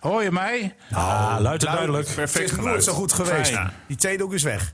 Hoor 0.00 0.22
je 0.22 0.32
mij? 0.32 0.74
Ah, 0.92 1.36
luid 1.38 1.64
en 1.64 1.72
duidelijk. 1.72 2.06
Het 2.06 2.16
Perfect 2.16 2.50
is 2.50 2.64
nooit 2.64 2.84
zo 2.84 2.92
goed 2.92 3.12
geweest. 3.12 3.52
Fijn. 3.52 3.72
Die 3.86 3.96
theedoek 3.96 4.32
is 4.32 4.42
weg. 4.42 4.72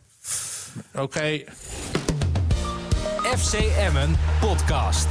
Oké. 0.95 1.43
FC 3.37 3.53
Emmen 3.79 4.17
podcast. 4.41 5.07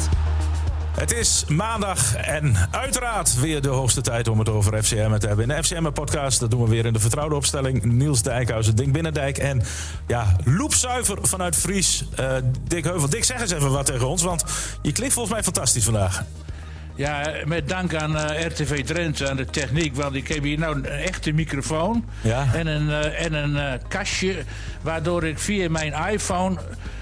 Het 0.98 1.12
is 1.12 1.46
maandag 1.48 2.16
en 2.16 2.56
uiteraard 2.72 3.40
weer 3.40 3.62
de 3.62 3.68
hoogste 3.70 4.02
tijd 4.02 4.28
om 4.28 4.40
het 4.40 4.50
over 4.50 4.84
FCM 4.84 5.18
te 5.18 5.28
hebben. 5.28 5.50
In 5.50 5.56
de 5.56 5.64
FCM-podcast, 5.64 6.40
dat 6.40 6.52
doen 6.52 6.64
we 6.64 6.70
weer 6.70 6.86
in 6.86 6.94
de 6.94 7.00
vertrouwde 7.00 7.36
opstelling. 7.36 7.84
Niels 7.84 8.22
Dijkhuizen, 8.22 8.76
Dink 8.76 8.94
Binnendijk 8.94 9.38
en 9.38 9.64
ja, 10.08 10.36
loepzuiver 10.44 11.18
vanuit 11.22 11.56
Fries, 11.56 12.06
eh 12.16 12.36
Dick 12.64 12.84
Heuvel. 12.84 13.10
Dick, 13.10 13.24
zeg 13.24 13.42
eens 13.42 13.52
even 13.52 13.72
wat 13.72 13.86
tegen 13.86 14.08
ons, 14.08 14.22
want 14.24 14.44
je 14.82 14.92
klinkt 14.92 15.14
volgens 15.14 15.34
mij 15.36 15.44
fantastisch 15.44 15.84
vandaag. 15.84 16.24
Ja, 16.98 17.34
met 17.46 17.70
dank 17.70 17.96
aan 17.96 18.18
eh, 18.18 18.46
RTV 18.46 18.84
Drenthe, 18.84 19.30
aan 19.30 19.36
de 19.38 19.46
techniek. 19.46 19.96
Want 19.96 20.16
ik 20.16 20.28
heb 20.28 20.44
hier 20.44 20.60
nou 20.60 20.76
een 20.76 20.86
echte 20.86 21.32
microfoon. 21.32 22.06
Ja. 22.22 22.48
En 22.54 22.68
een, 22.68 22.90
eh, 22.90 23.26
en 23.26 23.34
een 23.34 23.58
eh, 23.58 23.80
kastje. 23.88 24.36
Waardoor 24.82 25.24
ik 25.24 25.40
via 25.40 25.70
mijn 25.70 25.94
iPhone 26.12 26.58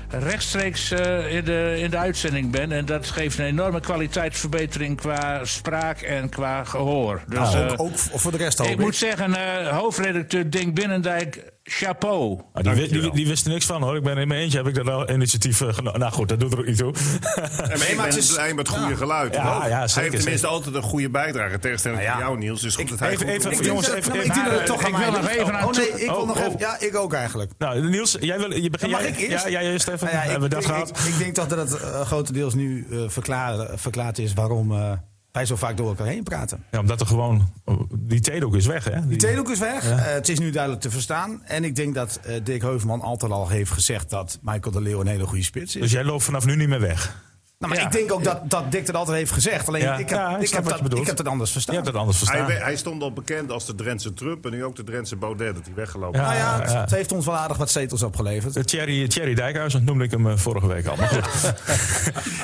rechtstreeks 0.09 0.91
in, 0.91 1.43
de, 1.45 1.75
in 1.77 1.89
de 1.89 1.97
uitzending 1.97 2.51
ben. 2.51 2.71
En 2.71 2.85
dat 2.85 3.07
geeft 3.07 3.39
een 3.39 3.45
enorme 3.45 3.79
kwaliteitsverbetering 3.79 4.97
qua 4.97 5.45
spraak 5.45 6.01
en 6.01 6.29
qua 6.29 6.63
gehoor. 6.63 7.21
Dus, 7.27 7.37
Nou, 7.37 7.69
Ook, 7.69 7.79
ook 7.79 7.97
voor 7.97 8.31
de 8.31 8.37
rest 8.37 8.59
ik 8.59 8.79
moet 8.79 8.95
zeggen, 8.95 9.33
hoofdredacteur 9.69 10.49
Dink 10.49 10.73
Binnendijk, 10.75 11.43
chapeau. 11.67 12.39
Ah, 12.53 12.63
die, 12.63 12.73
wi- 12.73 12.87
die, 13.01 13.11
die 13.11 13.27
wist 13.27 13.45
er 13.45 13.51
niks 13.51 13.65
van 13.65 13.81
hoor. 13.81 13.95
Ik 13.95 14.03
ben 14.03 14.17
in 14.17 14.27
mijn 14.27 14.39
eentje, 14.41 14.57
heb 14.57 14.67
ik 14.67 14.75
dat 14.75 14.87
al 14.89 15.09
initiatief 15.09 15.61
eh, 15.61 15.73
genomen. 15.73 15.99
Nou 15.99 16.11
goed, 16.11 16.29
dat 16.29 16.39
doet 16.39 16.51
er 16.53 16.59
ook 16.59 16.65
niet 16.65 16.77
toe. 16.77 16.93
En 17.35 17.67
maar 17.67 17.77
ben 17.95 17.99
het 17.99 18.15
is- 18.15 18.31
blij 18.33 18.53
met 18.53 18.67
het 18.67 18.77
goede 18.77 18.95
geluid. 18.95 19.33
Ja, 19.35 19.61
Hij 19.61 19.79
heeft 19.79 19.93
tenminste 19.93 20.29
zeker. 20.29 20.47
altijd 20.47 20.75
een 20.75 20.81
goede 20.81 21.09
bijdrage. 21.09 21.59
Tegenstelling 21.59 21.99
Nou 22.01 22.11
van 22.11 22.19
ja. 22.21 22.27
jou, 22.27 22.39
Niels. 22.39 22.61
Dus 22.61 22.75
goed 22.75 22.89
dat 22.89 22.99
hij 22.99 23.09
even- 23.11 23.27
goed 23.27 23.45
even- 23.51 23.65
jongens, 23.65 23.87
Ik 23.87 23.93
even- 23.95 24.11
denk 24.13 24.23
even- 24.25 24.43
maar, 24.43 24.53
ik 24.53 24.59
eh, 24.59 24.65
toch 24.65 24.79
ik 24.79 24.85
aan 24.85 24.91
wil 24.99 25.11
mij 25.11 25.21
nog 25.21 25.29
even 25.29 25.57
aan 25.57 25.65
Oh 25.67 25.71
nee, 25.71 25.89
toe- 25.89 25.99
ik 26.01 26.09
wil 26.09 26.15
Oh, 26.19 26.27
nog 26.27 26.37
oh. 26.37 26.45
even. 26.45 26.59
Ja, 26.59 26.79
ik 26.79 26.95
ook 26.95 27.13
eigenlijk. 27.13 27.51
nou, 27.57 27.89
Niels, 27.89 28.17
jij, 28.19 28.37
wil, 28.37 28.53
je 28.53 28.69
begint. 28.69 28.91
Ja, 28.91 28.97
mag 28.97 29.07
ik 29.07 29.17
eerst? 29.17 29.43
Ja, 29.43 29.49
jij 29.49 29.71
eerst 29.71 29.87
even. 29.87 30.07
Nou 30.07 30.17
ja, 30.17 30.23
hebben 30.31 30.39
we 30.39 30.45
ik, 30.45 30.51
dat 30.51 30.61
ik, 30.63 30.67
gehad? 30.67 31.07
ik, 31.07 31.17
denk 31.17 31.35
toch 31.35 31.47
dat 31.47 31.57
het 31.71 31.81
eh, 31.81 32.01
grotendeels 32.01 32.53
nu 32.53 32.87
eh, 32.91 32.97
verklaar- 33.07 33.67
verklaard 33.75 34.17
is 34.19 34.33
waarom 34.33 34.71
eh, 34.71 34.91
wij 35.35 35.45
zo 35.45 35.55
vaak 35.55 35.77
door 35.77 35.87
elkaar 35.87 36.07
heen 36.07 36.23
praten. 36.23 36.63
Ja, 36.71 36.79
omdat 36.79 36.99
er 37.01 37.07
gewoon... 37.07 37.49
Die 37.97 38.19
theedoek 38.19 38.55
is 38.55 38.65
weg, 38.65 38.83
hè? 38.83 39.07
Die 39.07 39.17
theedoek 39.17 39.49
is 39.49 39.59
weg. 39.59 39.89
Eh, 39.89 39.97
het 40.03 40.29
is 40.29 40.39
nu 40.39 40.49
duidelijk 40.49 40.81
te 40.81 40.89
verstaan. 40.91 41.41
En 41.43 41.63
ik 41.63 41.75
denk 41.75 41.95
dat 41.95 42.19
eh, 42.23 42.35
Dick 42.43 42.61
Heuvelman 42.61 43.01
altijd 43.01 43.31
al 43.31 43.49
heeft 43.49 43.71
gezegd 43.71 44.09
dat 44.09 44.39
Michael 44.41 44.71
de 44.71 44.81
Leeuw 44.81 44.99
een 45.01 45.07
hele 45.07 45.25
goede 45.25 45.43
spits 45.43 45.75
is. 45.75 45.81
Dus 45.81 45.91
jij 45.91 46.03
loopt 46.03 46.23
vanaf 46.23 46.45
nu 46.45 46.55
niet 46.55 46.67
meer 46.67 46.79
weg. 46.79 47.23
nou, 47.59 47.71
maar 47.73 47.81
ja. 47.81 47.85
ik 47.87 47.91
denk 47.91 48.11
ook 48.11 48.23
dat, 48.23 48.49
dat 48.49 48.71
Dick 48.71 48.85
dat 48.85 48.95
altijd 48.95 49.17
heeft 49.17 49.31
gezegd. 49.31 49.67
Alleen 49.67 49.81
Ja. 49.81 49.97
ik, 49.97 50.09
heb, 50.09 50.17
Ja, 50.19 50.37
ik 50.37 50.43
ik, 50.43 50.49
heb 50.49 50.63
dat, 50.65 50.77
je 50.77 50.83
bedoelt. 50.83 51.01
ik 51.01 51.07
heb 51.07 51.17
het 51.17 51.27
anders 51.27 51.51
verstaan. 51.51 51.75
Je 51.75 51.81
hebt 51.81 51.93
het 51.93 52.01
anders 52.01 52.17
verstaan. 52.17 52.45
Hij, 52.45 52.55
hij 52.55 52.75
stond 52.75 53.01
al 53.01 53.13
bekend 53.13 53.51
als 53.51 53.65
de 53.65 53.75
Drentse 53.75 54.13
Trump 54.13 54.45
en 54.45 54.51
nu 54.51 54.63
ook 54.63 54.75
de 54.75 54.83
Drentse 54.83 55.15
Baudet 55.15 55.55
dat 55.55 55.65
hij 55.65 55.73
weggelopen 55.75 56.19
is. 56.19 56.25
nou 56.25 56.37
ja, 56.37 56.59
het, 56.61 56.71
ja. 56.71 56.81
het 56.81 56.91
heeft 56.91 57.11
ons 57.11 57.25
wel 57.25 57.35
aardig 57.35 57.57
wat 57.57 57.69
zetels 57.71 58.03
opgeleverd. 58.03 58.67
Thierry, 58.67 59.07
Thierry 59.07 59.33
Dijkhuizen 59.33 59.83
noemde 59.83 60.03
ik 60.03 60.11
hem 60.11 60.29
eh, 60.29 60.37
vorige 60.37 60.67
week 60.67 60.85
al. 60.87 60.95
Maar 60.95 61.07
goed. 61.07 61.53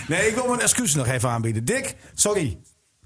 Nee, 0.08 0.28
ik 0.28 0.36
wil 0.36 0.48
mijn 0.48 0.62
excuses 0.62 0.96
nog 0.96 1.08
even 1.08 1.30
aanbieden. 1.30 1.66
Dick, 1.66 1.96
sorry. 2.14 2.58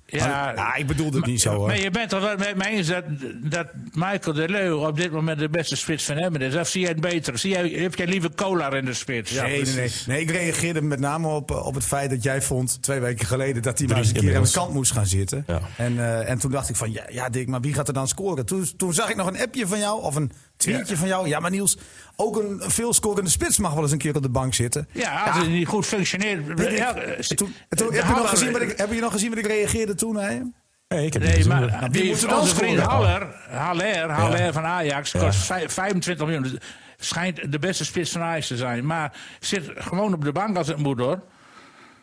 Ja, 0.08 0.52
Ja, 0.56 0.76
ik 0.76 0.88
bedoelde 0.88 1.18
het 1.18 1.26
niet 1.26 1.42
zo 1.42 1.54
hoor. 1.54 1.68
Maar 1.68 1.80
je 1.80 1.92
bent 1.92 2.10
toch 2.10 2.22
wel 2.22 2.38
met 2.38 2.56
me 2.56 2.68
eens 2.68 2.88
dat, 2.88 3.04
dat 3.44 3.68
Michael 3.94 4.36
de 4.36 4.50
Leeuw 4.50 4.88
op 4.88 4.98
dit 4.98 5.12
moment 5.12 5.40
de 5.40 5.50
beste 5.50 5.76
spits 5.76 6.06
van 6.06 6.18
Emmen 6.18 6.42
is? 6.42 6.56
Of 6.56 6.68
zie 6.68 6.82
jij 6.82 6.90
het 6.90 7.02
beter? 7.02 7.38
Zie 7.38 7.50
jij, 7.50 7.70
heb 7.70 7.96
jij 7.96 8.08
liever 8.08 8.30
Kolar 8.36 8.76
in 8.76 8.86
de 8.86 8.94
spits? 8.94 9.32
nee, 9.32 9.62
nee, 9.62 9.74
nee, 9.76 9.92
nee. 10.08 10.22
Ik 10.22 10.30
reageerde 10.32 10.82
met 10.82 11.00
name 11.00 11.28
op, 11.28 11.52
eh, 11.52 11.66
op 11.66 11.74
het 11.76 11.84
feit 11.86 12.10
dat 12.10 12.24
jij 12.24 12.42
vond 12.42 12.82
twee 12.82 13.00
weken 13.00 13.26
geleden 13.26 13.62
dat 13.62 13.78
hij 13.80 13.88
maar 13.88 13.98
eens 13.98 14.08
een 14.08 14.14
keer 14.14 14.36
aan 14.36 14.44
de 14.44 14.52
kant 14.52 14.74
moest 14.74 14.92
gaan 14.92 15.06
zitten. 15.06 15.44
Ja. 15.48 15.62
En, 15.78 16.00
eh, 16.00 16.30
en 16.30 16.38
toen 16.38 16.52
dacht 16.52 16.70
ik 16.70 16.76
van 16.76 16.92
ja, 16.92 17.04
ja, 17.10 17.30
Dick, 17.30 17.48
maar 17.48 17.62
wie 17.62 17.74
gaat 17.74 17.88
er 17.88 17.94
dan 17.94 18.08
scoren? 18.08 18.46
Toen, 18.46 18.68
toen 18.78 18.94
zag 18.94 19.10
ik 19.10 19.16
nog 19.16 19.28
een 19.28 19.42
appje 19.42 19.68
van 19.68 19.80
jou 19.80 20.02
of 20.02 20.16
een 20.16 20.32
tweetje 20.58 20.98
van 20.98 21.08
jou. 21.08 21.28
Ja, 21.28 21.40
maar 21.40 21.52
Niels, 21.52 21.78
ook 22.16 22.38
een 22.38 22.62
veelscorende 22.66 23.30
spits 23.30 23.58
mag 23.58 23.74
wel 23.74 23.84
eens 23.84 23.92
een 23.92 23.98
keer 23.98 24.16
op 24.16 24.22
de 24.22 24.30
bank 24.30 24.54
zitten. 24.54 24.88
Ja, 24.92 25.24
als 25.24 25.38
het 25.38 25.48
niet 25.50 25.68
goed 25.68 25.86
functioneert. 25.86 26.60
Ik. 26.60 26.78
Ja, 26.78 26.96
eh, 26.96 27.20
toen, 27.20 27.56
en 27.70 27.78
toen- 27.78 27.90
de 27.90 27.96
heb, 27.96 28.06
je 28.08 28.14
nog 28.22 28.30
gezien 28.30 28.52
wat 28.52 28.62
ik, 28.62 28.78
heb 28.78 28.94
je 28.94 29.00
nog 29.00 29.12
gezien 29.12 29.30
wat 29.30 29.38
ik 29.38 29.46
reageerde 29.46 29.96
toen? 29.96 30.16
Hè? 30.16 30.40
Nee, 30.88 31.06
ik 31.06 31.14
heb 31.14 31.22
Nee, 31.22 31.46
maar 31.46 31.66
Nou, 31.66 31.90
die, 31.90 32.06
moet 32.10 32.22
dan 32.30 32.40
onze 32.40 32.56
vriend? 32.56 32.80
Haller, 32.80 33.28
Haller, 33.50 34.10
Haller 34.10 34.54
van 34.54 34.64
Ajax, 34.66 35.12
Ja. 35.12 35.20
kost 35.20 35.38
vij- 35.40 35.70
25 35.70 36.26
miljoen. 36.26 36.44
Dus 36.44 36.54
schijnt 36.98 37.52
de 37.52 37.60
beste 37.60 37.86
spits 37.86 38.12
van 38.12 38.22
Ajax 38.22 38.48
te 38.48 38.58
zijn. 38.58 38.86
Maar 38.86 39.14
zit 39.40 39.72
gewoon 39.76 40.14
op 40.14 40.24
de 40.24 40.32
bank 40.32 40.58
als 40.58 40.68
het 40.68 40.78
moet 40.78 41.00
hoor. 41.00 41.22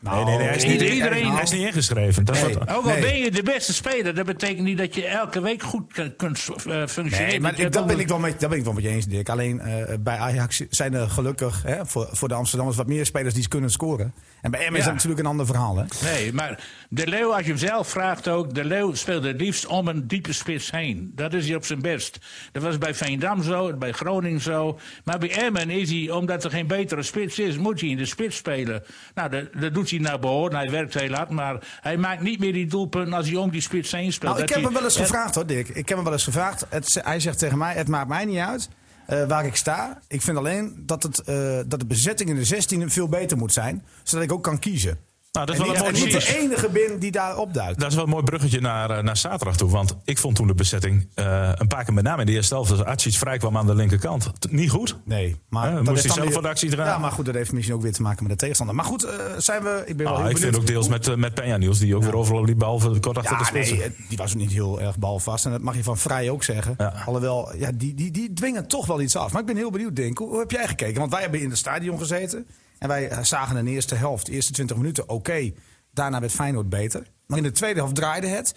Nee, 0.03 0.25
nee, 0.25 0.37
nee, 0.37 0.47
hij 0.47 0.57
is 0.57 0.65
niet, 0.65 0.81
Iedereen- 0.81 1.33
hij 1.33 1.43
is 1.43 1.51
niet 1.51 1.67
ingeschreven. 1.67 2.25
Dat 2.25 2.35
Nee. 2.43 2.55
wat, 2.55 2.69
Ook 2.69 2.85
al 2.85 2.91
Nee. 2.91 3.01
ben 3.01 3.19
je 3.19 3.31
de 3.31 3.43
beste 3.43 3.73
speler, 3.75 4.15
dat 4.15 4.27
betekent 4.27 4.61
niet 4.67 4.79
dat 4.79 4.95
je 4.95 5.07
elke 5.07 5.41
week 5.41 5.63
goed 5.63 5.93
kun- 5.93 6.17
kunt 6.17 6.39
eh, 6.49 6.87
functioneren. 6.87 7.27
Nee, 7.27 7.41
maar 7.41 7.59
ik, 7.61 7.73
dat, 7.73 7.87
ben 7.87 7.99
ik 8.01 8.09
wel 8.09 8.19
met, 8.19 8.41
dat 8.41 8.49
ben 8.51 8.59
ik 8.59 8.65
wel 8.65 8.73
met 8.73 8.83
je 8.83 8.89
eens, 8.89 9.07
Dick. 9.07 9.29
Alleen 9.29 9.61
eh, 9.61 9.97
bij 10.01 10.17
Ajax 10.17 10.63
zijn 10.71 10.95
er 10.95 11.11
gelukkig 11.11 11.63
hè, 11.63 11.87
voor, 11.87 12.09
voor 12.13 12.29
de 12.29 12.35
Amsterdammers 12.35 12.79
wat 12.79 12.87
meer 12.87 13.07
spelers 13.07 13.35
die 13.35 13.49
kunnen 13.49 13.71
scoren. 13.71 14.15
En 14.41 14.51
bij 14.51 14.61
Emmen 14.61 14.73
is 14.75 14.79
Ja. 14.79 14.85
dat 14.85 14.95
natuurlijk 14.95 15.21
een 15.21 15.27
ander 15.31 15.47
verhaal. 15.47 15.77
Hè? 15.77 15.85
Nee, 16.13 16.33
maar 16.33 16.65
De 16.89 17.07
Leeuw, 17.07 17.33
als 17.33 17.43
je 17.43 17.49
hem 17.49 17.59
zelf 17.59 17.89
vraagt 17.89 18.29
ook... 18.29 18.55
De 18.55 18.65
Leeuw 18.65 18.95
speelt 18.95 19.25
het 19.25 19.41
liefst 19.41 19.67
om 19.67 19.89
een 19.89 20.07
diepe 20.07 20.33
spits 20.33 20.71
heen. 20.71 21.13
Dat 21.15 21.35
is 21.35 21.47
hij 21.47 21.57
op 21.57 21.65
zijn 21.65 21.81
best. 21.83 22.19
Dat 22.53 22.63
was 22.63 22.79
bij 22.79 22.95
Veendam 22.95 23.43
zo, 23.43 23.77
bij 23.77 23.93
Groningen 23.93 24.41
zo. 24.41 24.79
Maar 25.05 25.19
bij 25.19 25.31
Emmen 25.31 25.71
is 25.71 25.91
hij, 25.91 26.11
omdat 26.11 26.45
er 26.45 26.51
geen 26.51 26.67
betere 26.67 27.03
spits 27.03 27.39
is... 27.39 27.57
moet 27.57 27.81
hij 27.81 27.89
in 27.89 27.97
de 27.97 28.07
spits 28.07 28.37
spelen. 28.37 28.83
Nou, 29.15 29.31
dat, 29.31 29.45
dat 29.61 29.75
doet 29.75 29.91
hij 29.93 30.01
naar 30.01 30.19
behoren. 30.19 30.57
Hij 30.57 30.71
werkt 30.71 30.95
heel 30.95 31.13
hard, 31.13 31.31
maar 31.31 31.79
hij 31.81 31.97
maakt 31.97 32.23
niet 32.23 32.39
meer 32.39 32.53
die 32.53 32.67
doelpunten... 32.67 33.13
als 33.13 33.29
hij 33.29 33.37
om 33.37 33.51
die 33.51 33.61
spits 33.61 33.93
heen 33.93 34.13
speelt. 34.13 34.33
Nou, 34.33 34.45
ik 34.45 34.55
heb 34.55 34.65
hem 34.65 34.73
wel 34.73 34.85
eens 34.85 34.97
gevraagd 34.97 35.35
hoor, 35.35 35.47
Dick. 35.47 35.69
Ik 35.69 35.89
heb 35.89 35.97
hem 35.97 36.05
wel 36.05 36.13
eens 36.13 36.25
gevraagd. 36.25 36.67
Het, 36.69 37.01
hij 37.03 37.21
zegt 37.21 37.39
tegen 37.39 37.59
mij, 37.59 37.75
het 37.75 37.89
maakt 37.89 38.09
mij 38.09 38.25
niet 38.25 38.39
uit 38.39 38.69
eh, 39.07 39.27
waar 39.27 39.47
ik 39.47 39.57
sta. 39.57 40.01
Ik 40.09 40.23
vind 40.23 40.37
alleen 40.37 40.83
dat, 40.87 41.03
het, 41.03 41.19
eh, 41.19 41.61
dat 41.67 41.81
de 41.81 41.87
bezetting 41.87 42.31
in 42.31 42.37
de 42.37 42.45
16 42.45 42.91
veel 42.91 43.09
beter 43.09 43.37
moet 43.37 43.53
zijn. 43.53 43.85
Zodat 44.03 44.25
ik 44.25 44.33
ook 44.33 44.43
kan 44.43 44.59
kiezen. 44.59 44.99
Nou, 45.33 45.47
dat 45.47 45.55
is 45.55 45.61
En 45.61 45.67
wel 45.67 45.75
niet, 45.75 45.81
een 45.81 45.87
en 45.87 46.01
mooi 46.01 46.13
niet 46.15 46.27
de 46.27 46.39
enige 46.39 46.69
bin 46.69 46.99
die 46.99 47.11
daar 47.11 47.37
opduikt. 47.37 47.79
Dat 47.81 47.89
is 47.89 47.95
wel 47.95 48.05
een 48.05 48.11
mooi 48.11 48.25
bruggetje 48.25 48.61
naar, 48.61 48.91
eh, 48.91 49.03
naar 49.03 49.17
zaterdag 49.17 49.57
toe. 49.57 49.71
Want 49.71 49.97
ik 50.05 50.19
vond 50.19 50.37
toen 50.37 50.47
de 50.47 50.55
bezetting 50.55 51.09
eh, 51.15 51.53
een 51.55 51.67
paar 51.67 51.85
keer 51.85 51.95
met 51.95 52.05
name 52.05 52.21
in 52.21 52.27
de 52.27 52.33
eerste 52.33 52.55
helft... 52.55 52.71
als 52.71 52.85
Atsic 52.85 53.15
vrij 53.15 53.39
kwam 53.39 53.57
aan 53.57 53.67
de 53.67 53.75
linkerkant. 53.75 54.31
Niet 54.51 54.71
goed. 54.71 54.97
Nee, 55.05 55.37
maar 55.49 55.69
Ja, 55.69 55.75
dat 55.75 55.85
moest 55.85 56.03
hij 56.05 56.13
zelf 56.13 56.43
de 56.43 56.49
actie 56.49 56.71
draaien? 56.71 56.93
Ja, 56.93 56.99
maar 56.99 57.11
goed, 57.11 57.25
dat 57.25 57.35
heeft 57.35 57.53
misschien 57.53 57.75
ook 57.75 57.83
weer 57.83 57.93
te 57.93 58.03
maken 58.03 58.23
met 58.23 58.33
de 58.33 58.39
tegenstander. 58.39 58.77
Maar 58.77 58.85
goed, 58.85 59.05
eh, 59.05 59.13
zijn 59.39 59.63
we. 59.63 59.83
Ik 59.87 59.97
ben 59.97 60.07
wel 60.07 60.15
Ah, 60.15 60.21
heel 60.23 60.31
ik 60.31 60.39
vind 60.39 60.57
ook 60.57 60.67
deels 60.67 60.89
met, 60.89 61.09
eh, 61.09 61.15
met 61.15 61.41
Peña 61.41 61.59
Niels... 61.59 61.79
die 61.79 61.97
ook 61.97 62.03
weer 62.03 62.17
overal 62.17 62.45
liep, 62.45 62.59
behalve 62.59 63.01
kort 63.01 63.19
achter 63.19 63.39
de 63.39 63.45
spitsen. 63.45 63.77
nee, 63.77 63.87
eh, 63.87 63.93
die 64.09 64.19
was 64.19 64.35
niet 64.35 64.53
heel 64.53 64.81
erg 64.81 64.99
balvast. 64.99 65.45
En 65.45 65.51
dat 65.51 65.61
mag 65.61 65.77
je 65.77 65.83
van 65.83 65.99
Vrij 65.99 66.31
ook 66.31 66.45
zeggen. 66.45 66.75
Ja. 66.79 67.03
Alhoewel, 67.07 67.57
ja, 67.57 67.71
die, 67.75 67.95
die, 67.95 68.11
die 68.11 68.33
dwingen 68.33 68.67
toch 68.67 68.87
wel 68.87 69.01
iets 69.01 69.17
af. 69.17 69.33
Maar 69.33 69.41
ik 69.41 69.47
ben 69.47 69.57
heel 69.57 69.71
benieuwd, 69.71 69.97
Denk. 69.97 70.19
Hoe, 70.19 70.29
hoe 70.29 70.39
heb 70.39 70.51
jij 70.51 70.69
gekeken? 70.69 70.99
Want 71.01 71.13
wij 71.13 71.21
hebben 71.21 71.41
in 71.41 71.49
het 71.49 71.59
stadion 71.59 71.99
gezeten. 71.99 72.47
En 72.83 72.89
wij 72.89 73.09
eh, 73.09 73.23
zagen 73.23 73.57
in 73.57 73.65
de 73.65 73.71
eerste 73.71 73.95
helft, 73.95 74.27
de 74.27 74.33
eerste 74.33 74.53
20 74.53 74.77
minuten, 74.77 75.09
oké. 75.09 75.53
Daarna 75.91 76.21
werd 76.21 76.33
Feyenoord 76.33 76.69
beter. 76.69 77.07
Maar 77.27 77.39
in 77.39 77.45
de 77.45 77.51
tweede 77.51 77.79
helft 77.79 77.95
draaide 77.95 78.27
het. 78.27 78.55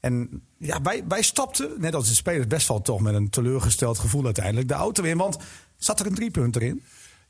En 0.00 0.42
ja, 0.58 0.82
wij, 0.82 1.04
wij 1.08 1.22
stapten, 1.22 1.70
net 1.78 1.94
als 1.94 2.08
de 2.08 2.14
spelers, 2.14 2.46
best 2.46 2.68
wel 2.68 2.82
toch 2.82 3.00
met 3.00 3.14
een 3.14 3.30
teleurgesteld 3.30 3.98
gevoel 3.98 4.24
uiteindelijk 4.24 4.68
de 4.68 4.74
auto 4.74 5.02
in. 5.02 5.16
Want 5.16 5.38
zat 5.76 6.00
er 6.00 6.06
een 6.06 6.14
driepunter 6.14 6.62
in? 6.62 6.82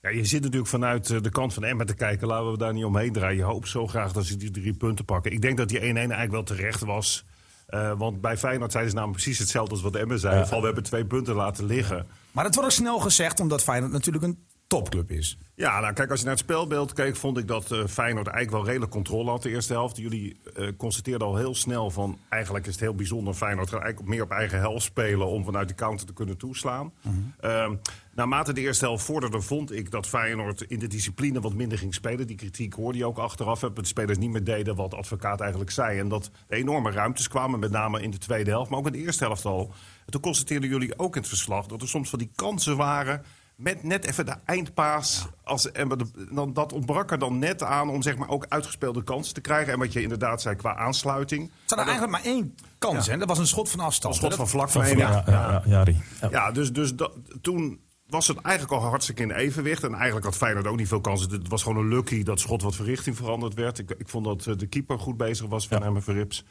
Ja, 0.02 0.10
je 0.10 0.24
zit 0.24 0.42
natuurlijk 0.42 0.70
vanuit 0.70 1.10
eh, 1.10 1.20
de 1.20 1.30
kant 1.30 1.54
van 1.54 1.64
Emmen 1.64 1.86
te 1.86 1.94
kijken. 1.94 2.26
Laten 2.26 2.50
we 2.50 2.58
daar 2.58 2.72
niet 2.72 2.84
omheen 2.84 3.12
draaien. 3.12 3.36
Je 3.36 3.42
hoopt 3.42 3.68
zo 3.68 3.86
graag 3.86 4.12
dat 4.12 4.24
ze 4.26 4.36
die 4.36 4.50
drie 4.50 4.74
punten 4.74 5.04
pakken. 5.04 5.32
Ik 5.32 5.42
denk 5.42 5.56
dat 5.56 5.68
die 5.68 5.80
1-1 5.80 5.82
eigenlijk 5.82 6.30
wel 6.30 6.42
terecht 6.42 6.80
was. 6.80 7.24
Eh, 7.66 7.98
want 7.98 8.20
bij 8.20 8.36
Feyenoord 8.36 8.72
zeiden 8.72 8.92
ze 8.92 8.98
namelijk 8.98 9.22
precies 9.22 9.40
hetzelfde 9.40 9.72
als 9.72 9.82
wat 9.82 9.96
Emmen 9.96 10.18
zei. 10.18 10.46
Van, 10.46 10.60
we 10.60 10.66
hebben 10.66 10.84
twee 10.84 11.06
punten 11.06 11.34
laten 11.34 11.64
liggen. 11.64 12.06
Maar 12.32 12.44
dat 12.44 12.54
wordt 12.54 12.70
ook 12.70 12.76
snel 12.76 12.98
gezegd, 12.98 13.40
omdat 13.40 13.62
Feyenoord 13.62 13.92
natuurlijk 13.92 14.24
een 14.24 14.38
topclub 14.70 15.10
is. 15.10 15.38
Ja, 15.54 15.80
nou 15.80 15.92
kijk, 15.92 16.10
als 16.10 16.18
je 16.18 16.24
naar 16.24 16.34
het 16.34 16.44
spelbeeld 16.44 16.92
keek, 16.92 17.16
vond 17.16 17.38
ik 17.38 17.48
dat 17.48 17.72
eh, 17.72 17.86
Feyenoord 17.86 18.26
eigenlijk 18.26 18.50
wel 18.56 18.66
redelijk 18.66 18.92
controle 18.92 19.30
had 19.30 19.42
de 19.42 19.50
eerste 19.50 19.72
helft. 19.72 19.96
Jullie 19.96 20.40
eh, 20.54 20.66
constateerden 20.76 21.26
al 21.26 21.36
heel 21.36 21.54
snel 21.54 21.90
van, 21.90 22.18
eigenlijk 22.28 22.66
is 22.66 22.72
het 22.72 22.80
heel 22.80 22.94
bijzonder. 22.94 23.34
Feyenoord 23.34 23.70
gaat 23.70 23.82
eigenlijk 23.82 24.12
meer 24.12 24.22
op 24.22 24.30
eigen 24.30 24.58
helft 24.58 24.84
spelen 24.84 25.26
om 25.26 25.44
vanuit 25.44 25.68
de 25.68 25.74
counter 25.74 26.06
te 26.06 26.12
kunnen 26.12 26.36
toeslaan. 26.36 26.92
Ehm, 27.40 27.74
naarmate 28.14 28.52
de 28.52 28.60
eerste 28.60 28.84
helft 28.84 29.04
vorderde, 29.04 29.40
vond 29.40 29.72
ik 29.72 29.90
dat 29.90 30.08
Feyenoord 30.08 30.60
in 30.60 30.78
de 30.78 30.86
discipline 30.86 31.40
wat 31.40 31.54
minder 31.54 31.78
ging 31.78 31.94
spelen. 31.94 32.26
Die 32.26 32.36
kritiek 32.36 32.74
hoorde 32.74 32.98
je 32.98 33.06
ook 33.06 33.18
achteraf. 33.18 33.60
Dat 33.60 33.76
de 33.76 33.84
spelers 33.84 34.18
niet 34.18 34.30
meer 34.30 34.44
deden 34.44 34.76
wat 34.76 34.94
advocaat 34.94 35.40
eigenlijk 35.40 35.70
zei. 35.70 35.98
En 35.98 36.08
dat 36.08 36.30
er 36.48 36.58
enorme 36.58 36.90
ruimtes 36.90 37.28
kwamen, 37.28 37.60
met 37.60 37.70
name 37.70 38.02
in 38.02 38.10
de 38.10 38.18
tweede 38.18 38.50
helft, 38.50 38.70
maar 38.70 38.78
ook 38.78 38.86
in 38.86 38.92
de 38.92 38.98
eerste 38.98 39.24
helft 39.24 39.44
al. 39.44 39.72
En 40.04 40.12
toen 40.12 40.20
constateerden 40.20 40.68
jullie 40.68 40.98
ook 40.98 41.14
in 41.14 41.20
het 41.20 41.30
verslag 41.30 41.66
dat 41.66 41.82
er 41.82 41.88
soms 41.88 42.10
van 42.10 42.18
die 42.18 42.30
kansen 42.34 42.76
waren 42.76 43.22
met 43.60 43.82
net 43.82 44.04
even 44.04 44.26
de 44.26 44.34
eindpaas. 44.44 45.26
Als, 45.44 45.72
en 45.72 46.08
dan, 46.30 46.52
dat 46.52 46.72
ontbrak 46.72 47.10
er 47.10 47.18
dan 47.18 47.38
net 47.38 47.62
aan 47.62 47.88
om 47.88 48.02
zeg 48.02 48.16
maar, 48.16 48.28
ook 48.28 48.46
uitgespeelde 48.48 49.02
kansen 49.04 49.34
te 49.34 49.40
krijgen. 49.40 49.72
En 49.72 49.78
wat 49.78 49.92
je 49.92 50.02
inderdaad 50.02 50.42
zei 50.42 50.56
qua 50.56 50.76
aansluiting. 50.76 51.42
Er 51.42 51.52
zat 51.64 51.78
er 51.78 51.84
eigenlijk 51.84 52.12
maar 52.12 52.32
één 52.32 52.54
kans, 52.78 53.06
hè? 53.06 53.16
Dat 53.16 53.28
was 53.28 53.38
een 53.38 53.46
schot 53.46 53.70
van 53.70 53.80
afstand. 53.80 54.14
Een 54.14 54.20
schot 54.20 54.34
van 54.34 54.48
vlak 54.48 54.68
Van- 54.70 54.86
van 54.86 54.96
ja, 54.96 55.10
ja, 55.10 55.22
ja, 55.26 55.62
ja, 55.64 55.82
Rie. 55.82 56.02
Ja. 56.20 56.28
Ja, 56.30 56.50
dus, 56.50 56.72
dus 56.72 56.94
dat, 56.94 57.12
toen 57.40 57.80
was 58.06 58.26
het 58.26 58.40
eigenlijk 58.40 58.82
al 58.82 58.88
hartstikke 58.88 59.22
in 59.22 59.30
evenwicht. 59.30 59.84
En 59.84 59.94
eigenlijk 59.94 60.24
had 60.24 60.36
Feyenoord 60.36 60.66
ook 60.66 60.76
niet 60.76 60.88
veel 60.88 61.00
kansen. 61.00 61.30
Het 61.30 61.48
was 61.48 61.62
gewoon 61.62 61.78
een 61.78 61.88
lucky 61.88 62.22
dat 62.22 62.40
schot 62.40 62.62
wat 62.62 62.76
van 62.76 62.84
richting 62.84 63.16
veranderd 63.16 63.54
werd. 63.54 63.78
Ik, 63.78 63.90
ik 63.90 64.08
vond 64.08 64.24
dat 64.24 64.46
eh, 64.46 64.56
de 64.56 64.66
keeper 64.66 64.98
goed 64.98 65.16
bezig 65.16 65.46
was 65.46 65.68
van 65.68 65.82
Emmen 65.82 66.02
Verrips. 66.02 66.44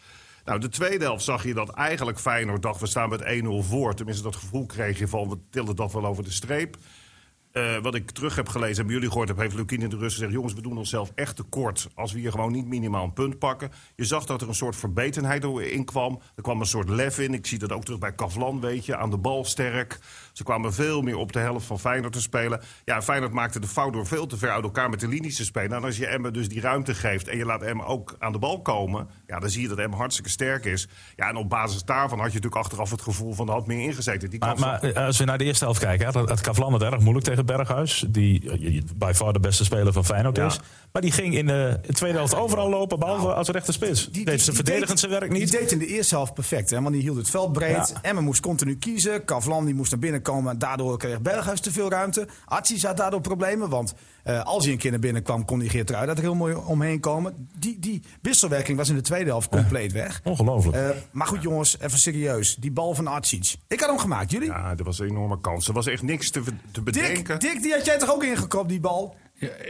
Nou, 0.46 0.60
de 0.60 0.70
tweede 0.70 1.04
helft 1.04 1.24
zag 1.24 1.44
je 1.44 1.54
dat 1.54 1.70
eigenlijk 1.70 2.20
Feyenoord 2.20 2.62
dacht... 2.62 2.80
we 2.80 2.88
staan 2.88 3.10
met 3.10 3.22
1-0 3.22 3.26
voor. 3.60 3.96
Tenminste, 3.96 4.24
dat 4.24 4.36
gevoel 4.36 4.66
kreeg 4.66 5.00
je 5.00 5.08
van... 5.08 5.30
we 5.30 5.38
tillen 5.50 5.76
dat 5.76 5.94
wel 5.94 6.06
over 6.06 6.24
de 6.24 6.32
streep. 6.32 6.78
Eh, 7.60 7.78
wat 7.82 7.96
ik 7.96 8.12
terug 8.12 8.36
heb 8.36 8.50
gelezen, 8.50 8.76
hebben 8.76 8.94
jullie 8.94 9.10
gehoord... 9.10 9.38
heeft 9.38 9.56
Lukien 9.56 9.82
in 9.82 9.90
de 9.90 9.98
rust 9.98 10.14
gezegd... 10.14 10.32
jongens, 10.32 10.54
we 10.54 10.62
doen 10.62 10.78
onszelf 10.78 11.12
echt 11.16 11.36
tekort... 11.36 11.90
als 11.96 12.12
we 12.12 12.20
hier 12.20 12.32
gewoon 12.32 12.52
niet 12.52 12.66
minimaal 12.66 13.04
een 13.04 13.14
punt 13.14 13.40
pakken. 13.40 13.72
Je 13.96 14.06
zag 14.06 14.26
dat 14.26 14.42
er 14.42 14.48
een 14.48 14.56
soort 14.56 14.76
verbetenheid 14.76 15.44
in 15.44 15.86
kwam. 15.86 16.20
Er 16.36 16.44
kwam 16.44 16.60
een 16.60 16.66
soort 16.66 16.90
lef 16.90 17.20
in. 17.20 17.34
Ik 17.34 17.48
zie 17.48 17.60
dat 17.60 17.72
ook 17.72 17.84
terug 17.84 18.00
bij 18.00 18.14
Kavlan, 18.14 18.62
weet 18.62 18.86
je. 18.86 18.96
Aan 18.96 19.10
de 19.10 19.18
bal 19.18 19.46
sterk. 19.46 20.00
Ze 20.40 20.46
kwamen 20.46 20.74
veel 20.74 21.02
meer 21.02 21.18
op 21.18 21.32
de 21.34 21.40
helft 21.40 21.66
van 21.66 21.80
Feyenoord 21.80 22.14
te 22.14 22.22
spelen. 22.22 22.62
Ja, 22.86 23.02
Feyenoord 23.02 23.34
maakte 23.34 23.60
de 23.60 23.68
fout 23.68 23.94
door 23.94 24.08
veel 24.08 24.26
te 24.28 24.38
ver 24.38 24.52
uit 24.52 24.64
elkaar 24.64 24.90
met 24.90 25.00
de 25.00 25.08
linies 25.08 25.36
te 25.36 25.46
spelen. 25.46 25.78
En 25.78 25.84
als 25.84 25.98
je 25.98 26.08
Emmen 26.08 26.34
dus 26.34 26.50
die 26.50 26.62
ruimte 26.62 26.94
geeft 26.94 27.28
en 27.28 27.38
je 27.38 27.46
laat 27.46 27.62
Emmen 27.62 27.86
ook 27.86 28.16
aan 28.20 28.32
de 28.32 28.40
bal 28.40 28.62
komen... 28.62 29.08
ja, 29.28 29.40
dan 29.40 29.50
zie 29.50 29.62
je 29.62 29.68
dat 29.68 29.78
Emmen 29.78 29.98
hartstikke 29.98 30.30
sterk 30.30 30.66
is. 30.66 30.88
Ja, 31.16 31.30
en 31.30 31.36
op 31.36 31.50
basis 31.50 31.84
daarvan 31.84 32.18
had 32.20 32.28
je 32.28 32.34
natuurlijk 32.34 32.62
achteraf 32.62 32.92
het 32.92 33.02
gevoel 33.02 33.34
van... 33.34 33.48
er 33.48 33.54
had 33.54 33.68
meer 33.68 33.80
ingezeten. 33.80 34.30
Die 34.30 34.40
Maar, 34.40 34.82
eh, 34.82 35.06
als 35.06 35.18
we 35.18 35.24
naar 35.24 35.38
de 35.38 35.44
eerste 35.44 35.64
helft 35.64 35.80
kijken, 35.80 36.06
had 36.06 36.30
had 36.30 36.42
Kavlan 36.42 36.74
het 36.74 36.82
erg 36.82 37.00
moeilijk 37.00 37.26
tegen 37.26 37.46
Berghuis. 37.46 38.06
Die 38.10 38.52
eh, 38.52 38.82
bij 38.96 39.16
far 39.16 39.34
de 39.34 39.40
beste 39.40 39.64
speler 39.64 39.94
van 39.94 40.06
Feyenoord 40.06 40.38
Ja. 40.38 40.46
is. 40.46 40.60
Maar 40.92 41.02
die 41.02 41.12
ging 41.12 41.36
in 41.36 41.46
de 41.46 41.80
tweede 41.92 42.18
helft 42.18 42.36
overal 42.36 42.70
lopen, 42.70 43.00
behalve 43.00 43.24
Nou, 43.24 43.36
als 43.36 43.50
rechter 43.50 43.74
spits. 43.74 44.10
Die, 44.12 44.26
deed 44.26 44.42
zijn 44.42 44.56
verdedigend 44.56 45.00
zijn 45.00 45.12
werk 45.12 45.32
niet. 45.32 45.52
Die 45.52 45.60
deed 45.60 45.72
in 45.72 45.80
de 45.80 45.88
eerste 45.88 46.16
helft 46.16 46.34
perfect. 46.34 46.70
Hè, 46.70 46.82
want 46.82 46.94
die 46.94 47.02
hield 47.02 47.18
het 47.18 47.30
veld 47.30 47.52
breed. 47.52 47.90
Ja. 47.94 48.02
Emmen 48.02 48.24
moest 48.24 48.42
continu 48.42 48.78
kiezen. 48.78 49.26
Kavlan 49.26 49.66
die 49.66 49.76
moest 49.76 49.92
naar 49.92 50.00
binnen 50.00 50.22
komen. 50.32 50.60
Daardoor 50.60 50.98
kreeg 50.98 51.22
Berghuis 51.22 51.60
te 51.60 51.72
veel 51.72 51.90
ruimte. 51.90 52.28
Atsi 52.46 52.80
had 52.88 52.98
daardoor 52.98 53.22
problemen. 53.22 53.70
Want 53.70 53.94
eh, 54.24 54.44
als 54.44 54.64
hij 54.64 54.74
een 54.74 54.80
keer 54.80 54.92
naar 54.92 55.00
binnen 55.00 55.24
kwam, 55.24 55.46
kon 55.46 55.60
die 55.60 55.70
Geert 55.70 55.90
er 55.90 56.20
heel 56.20 56.36
mooi 56.36 56.56
omheen 56.56 57.00
komen. 57.00 57.50
Die, 57.60 57.80
die 57.80 58.04
wisselwerking 58.22 58.78
was 58.78 58.90
in 58.90 58.96
de 58.96 59.02
tweede 59.02 59.30
helft 59.30 59.50
compleet 59.50 59.92
weg. 59.92 60.22
Ongelooflijk. 60.24 60.78
Eh, 60.78 60.90
maar 61.12 61.28
goed 61.28 61.42
jongens, 61.42 61.80
even 61.80 62.00
serieus. 62.00 62.56
Die 62.56 62.72
bal 62.72 62.96
van 62.96 63.08
Atsic. 63.08 63.56
Ik 63.68 63.80
had 63.80 63.90
hem 63.90 64.00
gemaakt. 64.00 64.32
Jullie? 64.32 64.48
Ja, 64.48 64.76
dat 64.76 64.86
was 64.86 65.00
een 65.00 65.08
enorme 65.08 65.40
kans. 65.40 65.68
Er 65.68 65.74
was 65.74 65.88
echt 65.88 66.04
niks 66.04 66.30
te, 66.30 66.42
te 66.72 66.82
bedenken. 66.82 67.40
Dick, 67.40 67.52
Dick, 67.52 67.62
die 67.62 67.74
had 67.74 67.86
jij 67.86 67.98
toch 67.98 68.14
ook 68.14 68.24
ingekopt, 68.24 68.70
die 68.70 68.80
bal? 68.80 69.16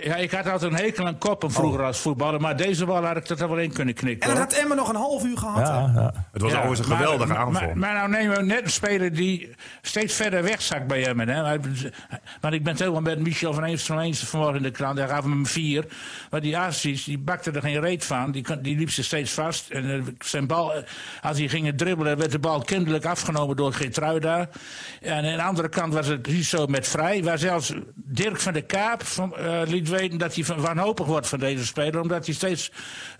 Ja, 0.03 0.15
ik 0.15 0.31
had 0.31 0.47
altijd 0.49 0.71
een 0.71 0.77
hekel 0.77 1.05
aan 1.05 1.17
koppen 1.17 1.51
vroeger 1.51 1.83
als 1.83 1.99
voetballer. 1.99 2.41
Maar 2.41 2.57
deze 2.57 2.85
bal 2.85 3.05
had 3.05 3.17
ik 3.17 3.29
er 3.39 3.49
wel 3.49 3.57
in 3.57 3.73
kunnen 3.73 3.93
knikken. 3.93 4.21
En 4.21 4.35
dan 4.35 4.37
hoor. 4.43 4.51
had 4.53 4.61
Emmen 4.61 4.77
nog 4.77 4.89
een 4.89 4.95
half 4.95 5.23
uur 5.25 5.37
gehad. 5.37 5.67
ja, 5.67 5.91
ja. 5.95 6.13
Het 6.31 6.41
was 6.41 6.51
Ja, 6.51 6.57
overigens 6.57 6.89
een 6.89 6.95
geweldige 6.97 7.27
maar- 7.33 7.37
aanval. 7.37 7.61
Maar, 7.67 7.77
maar 7.77 7.93
nou 7.93 8.09
nemen 8.09 8.37
we 8.37 8.43
net 8.43 8.61
een 8.63 8.69
speler 8.71 9.13
die 9.13 9.49
steeds 9.81 10.13
verder 10.13 10.43
wegzakt 10.43 10.87
bij 10.87 11.01
hem. 11.01 11.19
Hè? 11.19 11.41
Maar- 11.41 11.59
Want 12.41 12.53
ik 12.53 12.63
ben 12.63 12.71
het 12.71 12.79
helemaal 12.79 13.01
met 13.01 13.19
Michel 13.19 13.53
van 13.53 13.63
Eens 13.63 13.83
van 13.83 13.99
Eens 13.99 14.19
vanmorgen 14.19 14.57
in 14.57 14.63
de 14.63 14.71
krant. 14.71 14.97
Daar 14.97 15.07
gaven 15.07 15.29
we 15.29 15.35
hem 15.35 15.45
vier. 15.45 15.85
Maar 16.29 16.41
die 16.41 16.57
Aziz, 16.57 17.03
die 17.03 17.17
bakte 17.17 17.51
er 17.51 17.61
geen 17.61 17.79
reet 17.81 18.05
van. 18.05 18.31
Die, 18.31 18.45
die 18.61 18.77
liep 18.77 18.89
ze 18.91 19.03
steeds 19.03 19.31
vast. 19.31 19.69
En 19.69 19.93
eh, 19.93 20.01
zijn 20.19 20.47
bal, 20.47 20.73
eh, 20.73 20.83
als 21.21 21.37
hij 21.37 21.47
ging 21.47 21.73
dribbelen, 21.77 22.17
werd 22.17 22.31
de 22.31 22.39
bal 22.39 22.61
kinderlijk 22.61 23.05
afgenomen 23.05 23.55
door 23.55 23.73
Geertruida. 23.73 24.49
En 25.01 25.13
aan 25.15 25.37
de 25.37 25.41
andere 25.43 25.69
kant 25.69 25.93
was 25.93 26.07
het 26.07 26.21
precies 26.21 26.49
zo 26.49 26.65
met 26.65 26.87
Vrij. 26.87 27.23
Waar 27.23 27.37
zelfs 27.37 27.73
Dirk 27.95 28.39
van 28.39 28.53
der 28.53 28.63
Kaap 28.63 29.03
van, 29.03 29.35
eh, 29.37 29.58
liet 29.67 29.89
weten 29.89 30.17
dat 30.17 30.35
hij 30.35 30.43
van- 30.43 30.61
wanhopig 30.61 31.05
wordt 31.05 31.27
van 31.27 31.39
deze 31.39 31.65
speler. 31.65 32.01
Omdat 32.01 32.25
hij 32.25 32.35
steeds 32.35 32.71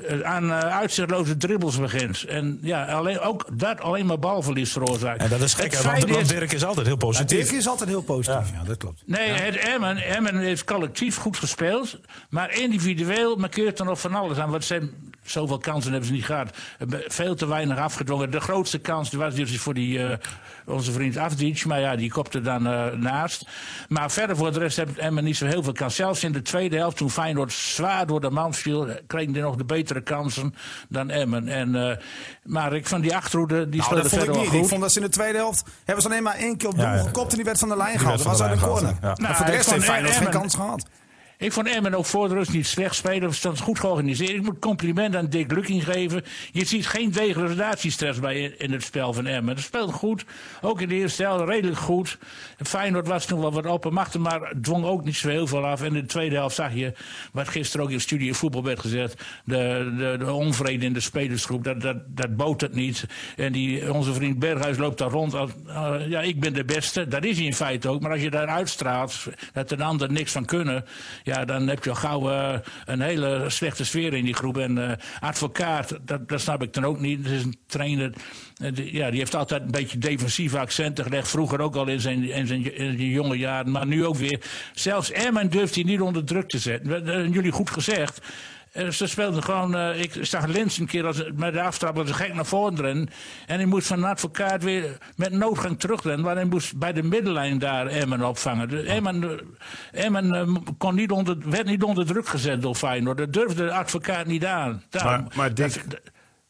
eh, 0.08 0.22
aan 0.22 0.52
eh, 0.52 0.58
uitzichtloze 0.78 1.38
dribbles 1.38 1.80
begint. 1.80 2.24
En 2.24 2.60
ja, 2.62 2.86
alleen, 2.86 3.20
ook 3.20 3.46
dat 3.54 3.82
alleen 3.82 4.06
maar 4.06 4.20
balverlies 4.20 4.72
veroorzaakt. 4.72 5.22
En 5.22 5.30
dat 5.30 5.42
is 5.42 5.54
gek, 5.54 5.74
want, 5.76 6.10
is- 6.10 6.28
Dirk 6.28 6.52
is 6.52 6.64
altijd 6.66 6.86
heel 6.86 6.96
Ja, 7.00 7.06
positief. 7.06 7.48
Dirk 7.48 7.60
is 7.60 7.68
altijd 7.68 7.90
heel 7.90 8.02
positief. 8.02 8.52
Ja, 8.54 8.64
dat 8.64 8.78
klopt. 8.78 9.02
Nee, 9.06 9.30
het 9.30 9.56
Emmen, 9.58 9.98
Emmen 9.98 10.38
heeft 10.38 10.64
collectief 10.64 11.16
goed 11.16 11.38
gespeeld. 11.38 12.00
Maar 12.30 12.52
individueel 12.54 13.36
markeert 13.36 13.80
er 13.80 13.86
nog 13.86 14.00
van 14.00 14.14
alles 14.16 14.38
aan. 14.38 14.50
Want 14.50 14.66
ze 14.66 14.74
hebben, 14.74 15.09
zoveel 15.24 15.58
kansen 15.58 15.92
hebben 15.92 16.08
ze 16.10 16.16
niet 16.16 16.26
gehad. 16.26 16.58
Hebben 16.78 17.02
Veel 17.08 17.36
te 17.36 17.48
weinig 17.48 17.78
afgedwongen. 17.78 18.32
De 18.32 18.40
grootste 18.40 18.80
kans 18.80 19.10
die 19.10 19.20
was 19.20 19.36
dus 19.36 19.58
voor 19.60 19.74
die, 19.74 20.04
eh, 20.04 20.18
onze 20.66 20.92
vriend 20.92 21.18
Afdic. 21.18 21.66
Maar 21.66 21.80
ja, 21.80 21.96
die 21.96 22.12
kopte 22.12 22.42
dan 22.42 22.68
eh, 22.68 22.86
naast. 22.92 23.46
Maar 23.88 24.12
verder 24.12 24.36
voor 24.36 24.52
de 24.54 24.60
rest 24.60 24.78
heeft 24.78 24.98
Emmen 24.98 25.24
niet 25.24 25.38
zo 25.38 25.46
heel 25.46 25.64
veel 25.64 25.74
kans. 25.74 25.96
Zelfs 25.96 26.24
in 26.24 26.32
de 26.32 26.42
tweede 26.42 26.76
helft, 26.76 26.98
toen 26.98 27.10
Feyenoord 27.10 27.52
zwaar 27.54 28.08
door 28.08 28.22
de 28.22 28.30
man 28.30 28.54
viel... 28.54 28.88
kregen 29.08 29.34
die 29.34 29.42
nog 29.42 29.56
de 29.56 29.66
betere 29.66 30.02
kansen 30.02 30.56
dan 30.90 31.10
Emmen. 31.10 31.48
En, 31.48 31.76
eh, 31.90 31.98
maar 32.44 32.74
ik 32.74 32.88
vond 32.88 33.02
die 33.04 33.16
achterhoede, 33.16 33.70
die 33.70 33.82
Nou, 33.82 33.84
speelde 33.92 34.10
verder 34.10 34.28
niet. 34.28 34.36
wel 34.36 34.54
Ik 34.54 34.60
goed. 34.60 34.70
vond 34.70 34.82
dat 34.82 34.92
ze 34.92 35.00
in 35.00 35.06
de 35.06 35.12
tweede 35.12 35.38
helft... 35.38 35.64
hebben 35.86 36.04
ze 36.04 36.10
alleen 36.10 36.24
maar 36.24 36.36
één 36.36 36.58
keer 36.58 36.70
op 36.70 36.78
Ja, 36.78 36.94
ja. 36.96 37.02
gekopt... 37.04 37.30
en 37.30 37.36
die 37.36 37.46
werd 37.46 37.60
van 37.60 37.70
de 37.70 37.78
lijn 37.78 38.00
gehaald. 38.00 38.18
Dat 38.18 38.28
was 38.28 38.38
van 38.38 38.48
uit 38.48 38.60
de 38.60 38.66
de 38.66 38.72
corner. 38.72 38.96
ja. 39.02 39.14
Nou, 39.16 39.36
voor 39.36 39.46
de 39.46 39.52
ik 39.52 39.58
rest 39.58 39.72
heeft 39.72 39.86
Feyenoord 39.86 40.16
geen 40.16 40.30
kans 40.30 40.56
gehad. 40.56 40.86
Ik 41.40 41.52
vond 41.52 41.68
Emmen 41.68 41.94
ook 41.94 42.06
voor 42.06 42.28
de 42.28 42.34
rust 42.34 42.54
niet 42.54 42.68
slecht 42.68 42.96
spelen. 42.96 43.30
Ze 43.30 43.38
stonden 43.38 43.64
goed 43.64 43.80
georganiseerd. 43.80 44.30
Ik 44.30 44.42
moet 44.42 44.60
compliment 44.60 45.16
aan 45.16 45.30
Dick 45.30 45.52
Lukking 45.52 45.84
geven. 45.84 46.24
Je 46.52 46.66
ziet 46.66 46.88
geen 46.88 47.12
degradatiestress 47.12 48.20
bij 48.20 48.42
in 48.42 48.72
het 48.72 48.84
spel 48.84 49.14
van 49.14 49.26
Emmen. 49.26 49.56
Het 49.56 49.64
speelt 49.64 49.94
goed. 49.94 50.26
Ook 50.62 50.82
in 50.82 50.90
de 50.90 50.96
eerste 50.96 51.24
helft 51.24 51.50
redelijk 51.50 51.78
goed. 51.78 52.18
Feyenoord 52.58 53.08
was 53.08 53.26
toen 53.26 53.40
wel 53.40 53.52
wat 53.52 53.66
oppermachtig, 53.66 54.22
maar 54.22 54.54
dwong 54.62 54.86
ook 54.86 55.04
niet 55.04 55.16
zo 55.16 55.30
heel 55.30 55.48
veel 55.48 55.66
af. 55.66 55.82
En 55.82 55.88
in 55.88 55.94
de 55.94 56.06
tweede 56.06 56.36
helft 56.36 56.56
zag 56.56 56.74
je, 56.74 56.94
wat 57.32 57.48
gisteren 57.48 57.86
ook 57.86 57.92
in 57.92 58.02
studie 58.02 58.34
voetbal 58.34 58.64
werd 58.64 58.80
gezegd... 58.80 59.24
de, 59.46 59.94
de, 59.98 60.26
de 60.26 60.34
onvrede 60.34 60.86
in 60.86 60.94
de 60.94 61.00
spelersgroep, 61.00 61.64
dat, 61.64 61.82
dat, 61.82 61.98
dat 62.08 62.36
bood 62.36 62.62
het 62.62 62.74
niet. 62.74 63.06
En 63.36 63.52
die, 63.52 63.94
onze 63.94 64.14
vriend 64.14 64.40
Berghuis 64.40 64.78
loopt 64.78 64.98
daar 64.98 65.10
rond 65.10 65.34
als... 65.34 65.52
eh, 65.68 65.96
ja, 66.08 66.22
ik 66.22 66.40
ben 66.40 66.54
de 66.54 66.66
beste. 66.66 67.08
Dat 67.08 67.24
is 67.24 67.38
hij 67.38 67.46
in 67.46 67.54
feite 67.54 67.90
ook. 67.90 68.02
Maar 68.02 68.12
als 68.12 68.22
je 68.22 68.30
daar 68.30 68.48
uitstraalt 68.48 69.28
dat 69.54 69.70
de 69.70 69.84
ander 69.84 70.12
niks 70.12 70.32
van 70.32 70.46
kunnen... 70.46 70.86
ja, 71.30 71.46
dan 71.46 71.68
heb 71.68 71.84
je 71.84 71.90
al 71.90 71.96
gauw 71.96 72.30
eh, 72.30 72.60
een 72.86 73.02
hele 73.02 73.46
slechte 73.48 73.86
sfeer 73.86 74.14
in 74.14 74.26
die 74.26 74.34
groep. 74.34 74.58
En 74.58 74.90
eh, 74.90 74.98
advocaat, 75.20 75.98
dat, 76.02 76.30
dat 76.30 76.42
snap 76.42 76.64
ik 76.64 76.74
dan 76.74 76.86
ook 76.86 77.00
niet. 77.00 77.24
Het 77.24 77.34
is 77.34 77.44
een 77.44 77.58
trainer... 77.66 78.14
eh, 78.58 78.94
ja, 78.94 79.10
die 79.10 79.20
heeft 79.20 79.36
altijd 79.36 79.62
een 79.62 79.72
beetje 79.72 79.98
defensieve 79.98 80.60
accenten 80.60 81.04
gelegd. 81.04 81.28
Vroeger 81.28 81.62
ook 81.62 81.76
al 81.76 81.88
in 81.88 82.00
zijn, 82.00 82.24
in 82.24 82.48
zijn, 82.48 82.76
in 82.76 82.98
zijn 82.98 83.10
jonge 83.10 83.38
jaren. 83.38 83.72
Maar 83.72 83.88
nu 83.88 84.06
ook 84.06 84.16
weer. 84.16 84.42
Zelfs 84.74 85.12
Emmen 85.12 85.50
durft 85.50 85.76
hij 85.76 85.84
niet 85.84 86.02
onder 86.02 86.24
druk 86.24 86.50
te 86.50 86.60
zetten. 86.60 86.90
Dat 86.90 87.06
hebben 87.06 87.32
jullie 87.32 87.52
goed 87.52 87.70
gezegd. 87.70 88.22
Eh, 88.72 88.88
Ze 88.90 89.08
speelden 89.08 89.44
gewoon. 89.44 89.76
eh, 89.76 90.02
ik 90.02 90.12
zag 90.22 90.46
Lens 90.46 90.78
een 90.78 90.86
keer 90.86 91.06
als, 91.06 91.24
met 91.36 91.54
de 91.54 91.62
aftrap 91.62 91.98
als 91.98 92.10
een 92.10 92.16
gek 92.16 92.34
naar 92.34 92.46
voren 92.46 92.76
rennen. 92.76 93.10
En 93.48 93.56
hij 93.56 93.66
moest 93.66 93.88
van 93.88 93.98
een 93.98 94.10
advocaat 94.10 94.64
weer 94.64 94.98
met 95.16 95.32
noodgang 95.32 95.80
terugrennen. 95.80 96.26
Maar 96.26 96.36
hij 96.36 96.46
moest 96.46 96.78
bij 96.78 96.94
de 96.94 97.04
middenlijn 97.04 97.60
daar 97.60 97.88
Emmen 97.88 98.22
opvangen. 98.22 98.70
De 98.70 98.82
Emmen, 98.82 99.24
eh, 99.92 100.06
Emmen 100.06 100.34
eh, 100.36 100.56
kon 100.78 100.96
niet 100.96 101.12
onder, 101.12 101.38
werd 101.50 101.66
niet 101.66 101.84
onder 101.84 102.06
druk 102.06 102.28
gezet 102.28 102.62
door 102.62 102.76
Feyenoord. 102.76 103.18
Dat 103.18 103.34
durfde 103.34 103.66
de 103.66 103.72
advocaat 103.74 104.26
niet 104.26 104.46
aan. 104.46 104.84
Daarom- 104.90 105.12
Maar- 105.24 105.32
maar 105.36 105.54
Dick- 105.54 105.90
dat- 105.90 106.00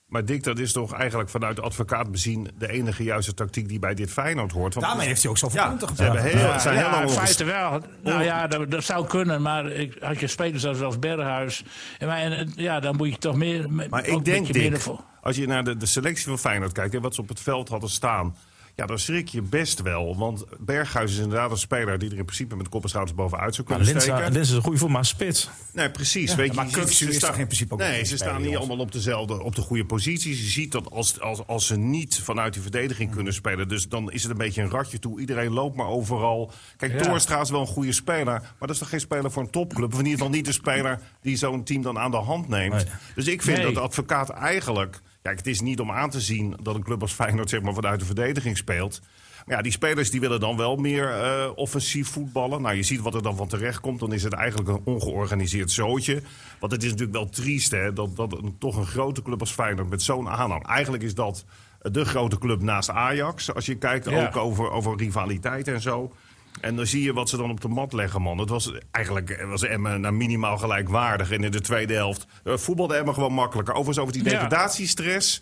Maar 0.10 0.26
Dick, 0.26 0.44
dat 0.44 0.60
is 0.60 0.72
toch 0.72 0.94
eigenlijk 0.94 1.30
vanuit 1.30 1.56
de 1.56 1.62
advocaat 1.62 2.12
bezien... 2.12 2.48
de 2.58 2.72
enige 2.72 3.04
juiste 3.04 3.34
tactiek 3.34 3.68
die 3.68 3.80
bij 3.80 3.94
dit 3.94 4.12
Feyenoord 4.12 4.52
hoort. 4.52 4.74
Want 4.74 4.86
Daarmee 4.86 5.08
heeft 5.08 5.22
hij 5.22 5.32
ook 5.32 5.38
zoveel 5.38 5.60
ja, 5.62 5.68
punten 5.68 5.88
ze 5.88 5.94
gepakt. 5.96 6.14
hebben 6.22 6.40
heel, 6.40 6.48
Ja, 6.50 6.60
zijn 6.60 6.76
ja, 6.78 7.02
in 7.02 7.10
feite 7.10 7.44
wel. 7.44 7.82
Nou 8.04 8.24
ja, 8.24 8.48
dat, 8.48 8.72
dat 8.72 8.84
zou 8.84 9.08
kunnen, 9.08 9.42
maar 9.42 9.66
ik, 9.72 9.98
had 10.00 10.20
je 10.20 10.28
spelers 10.28 10.66
als, 10.66 10.82
als 10.82 11.00
Berghuis. 11.00 11.64
En, 11.98 12.08
maar, 12.08 12.18
en, 12.18 12.52
ja, 12.56 12.80
dan 12.80 12.96
moet 12.96 13.10
je 13.10 13.18
toch 13.18 13.36
meer. 13.36 13.72
met- 13.72 13.90
Maar 13.90 14.06
ik 14.06 14.26
denk, 14.26 14.54
Dick, 14.54 14.78
als 15.22 15.36
je 15.36 15.48
naar 15.48 15.64
de, 15.64 15.78
de 15.78 15.86
selectie 15.86 16.26
van 16.28 16.40
Feyenoord 16.40 16.72
kijkt... 16.72 16.96
en 16.96 17.02
wat 17.02 17.16
ze 17.16 17.22
op 17.22 17.28
het 17.30 17.40
veld 17.40 17.70
hadden 17.70 17.90
staan... 17.90 18.36
ja, 18.80 18.86
dan 18.86 19.00
schrik 19.00 19.28
je 19.28 19.42
best 19.42 19.82
wel. 19.82 20.18
Want 20.18 20.46
Berghuis 20.60 21.12
is 21.12 21.18
inderdaad 21.18 21.52
een 21.52 21.58
speler... 21.58 22.00
die 22.00 22.10
er 22.12 22.18
in 22.18 22.26
principe 22.26 22.56
met 22.56 22.70
kop 22.70 22.84
en 22.84 22.90
schouders 22.90 23.16
bovenuit 23.18 23.56
zou 23.56 23.68
Maar 23.68 23.78
kunnen 23.78 23.94
Lins, 23.94 24.08
steken. 24.14 24.32
Lins 24.34 24.50
is 24.50 24.56
een 24.56 24.62
goede 24.62 24.78
voet, 24.78 24.90
maar 24.90 25.06
spits. 25.06 25.50
Nee, 25.74 25.92
precies. 25.92 26.36
weet 26.36 26.50
je, 26.50 26.54
maar 26.56 26.66
je 26.70 26.72
ziet- 26.88 26.92
ze 26.98 27.12
staan- 27.12 27.36
in 27.40 27.46
principe 27.46 27.74
ook 27.74 27.80
Nee, 27.80 28.04
ze 28.04 28.16
staan 28.18 28.36
niet 28.36 28.44
jongens. 28.44 28.58
allemaal 28.60 28.86
op, 28.86 28.92
dezelfde, 28.92 29.44
op 29.44 29.56
de 29.56 29.62
goede 29.62 29.86
posities. 29.86 30.40
Je 30.42 30.50
ziet 30.50 30.72
dat 30.72 30.92
als, 30.92 31.20
als, 31.20 31.48
als 31.48 31.68
ze 31.68 31.78
niet 31.78 32.20
vanuit 32.24 32.54
die 32.54 32.62
verdediging 32.62 33.12
kunnen 33.12 33.34
spelen... 33.34 33.68
dus 33.68 33.88
dan 33.88 34.12
is 34.12 34.22
het 34.22 34.32
een 34.32 34.38
beetje 34.38 34.62
een 34.62 34.70
ratje 34.70 35.00
toe. 35.00 35.20
Iedereen 35.20 35.52
loopt 35.54 35.76
maar 35.76 35.88
overal. 35.88 36.52
Kijk, 36.78 36.92
Ja. 37.04 37.42
Is 37.42 37.50
wel 37.50 37.62
een 37.62 37.68
goede 37.68 37.92
speler... 37.92 38.26
maar 38.26 38.54
dat 38.60 38.70
is 38.70 38.78
toch 38.78 38.90
geen 38.90 39.00
speler 39.00 39.32
voor 39.32 39.44
een 39.44 39.50
topclub? 39.50 39.94
Of 39.94 40.00
in 40.00 40.06
ieder 40.06 40.18
geval 40.20 40.34
niet 40.34 40.46
de 40.46 40.52
speler 40.52 41.00
die 41.22 41.36
zo'n 41.38 41.64
team 41.64 41.82
dan 41.82 41.98
aan 42.00 42.12
de 42.12 42.18
hand 42.18 42.48
neemt. 42.48 42.74
Nee. 42.74 42.84
Dus 43.16 43.28
ik 43.28 43.42
vind 43.42 43.56
Nee. 43.58 43.66
dat 43.66 43.74
de 43.74 43.80
advocaat 43.80 44.30
eigenlijk... 44.30 45.02
Kijk, 45.22 45.38
het 45.38 45.48
is 45.48 45.62
niet 45.62 45.80
om 45.80 45.92
aan 45.92 46.10
te 46.10 46.22
zien 46.22 46.56
dat 46.62 46.76
een 46.76 46.84
club 46.84 47.02
als 47.02 47.14
Feyenoord... 47.14 47.50
zeg 47.50 47.62
maar 47.62 47.74
vanuit 47.74 48.00
de 48.00 48.06
verdediging 48.06 48.58
speelt... 48.58 49.02
Maar 49.46 49.58
ja, 49.58 49.64
die 49.64 49.72
spelers 49.72 50.12
die 50.12 50.20
willen 50.20 50.40
dan 50.40 50.58
wel 50.58 50.76
meer 50.76 51.10
eh, 51.10 51.50
offensief 51.56 52.08
voetballen. 52.08 52.62
Nou, 52.62 52.76
je 52.76 52.84
ziet 52.84 53.02
wat 53.02 53.14
er 53.16 53.22
dan 53.22 53.36
van 53.36 53.48
terecht 53.48 53.80
komt. 53.80 54.00
Dan 54.00 54.14
is 54.14 54.24
het 54.24 54.34
eigenlijk 54.34 54.70
een 54.70 54.82
ongeorganiseerd 54.84 55.72
zootje. 55.72 56.22
Want 56.60 56.72
het 56.72 56.84
is 56.84 56.90
natuurlijk 56.90 57.18
wel 57.18 57.30
triest 57.30 57.72
hè, 57.72 57.94
dat, 57.94 58.16
dat 58.16 58.34
een, 58.34 58.56
toch 58.60 58.78
een 58.78 58.86
grote 58.86 59.22
club 59.22 59.40
als 59.40 59.52
Feyenoord 59.52 59.90
met 59.90 60.02
zo'n 60.02 60.30
aanhang... 60.30 60.68
Eigenlijk 60.68 61.04
is 61.04 61.16
dat 61.16 61.46
de 61.82 62.06
grote 62.06 62.38
club 62.38 62.62
naast 62.62 62.90
Ajax. 62.90 63.54
Als 63.54 63.66
je 63.66 63.76
kijkt 63.76 64.10
Ja. 64.10 64.28
ook 64.28 64.36
over, 64.36 64.72
over 64.72 64.98
rivaliteit 64.98 65.68
en 65.68 65.82
zo. 65.82 66.14
En 66.62 66.76
dan 66.76 66.86
zie 66.86 67.04
je 67.04 67.14
wat 67.14 67.30
ze 67.30 67.38
dan 67.38 67.50
op 67.50 67.62
de 67.62 67.68
mat 67.68 67.94
leggen, 67.94 68.22
man. 68.22 68.38
Het 68.38 68.50
was 68.50 68.72
eigenlijk 68.92 69.46
was 69.46 69.64
Emmen 69.64 70.02
nou, 70.02 70.14
minimaal 70.14 70.58
gelijkwaardig. 70.58 71.32
En 71.32 71.44
in 71.44 71.52
de 71.52 71.62
tweede 71.62 71.94
helft 71.94 72.26
eh, 72.44 72.58
voetbalde 72.58 72.96
Emmen 72.96 73.14
gewoon 73.14 73.34
makkelijker. 73.34 73.74
Overigens 73.74 74.00
over 74.00 74.14
die 74.14 74.24
degradatiestress... 74.24 75.42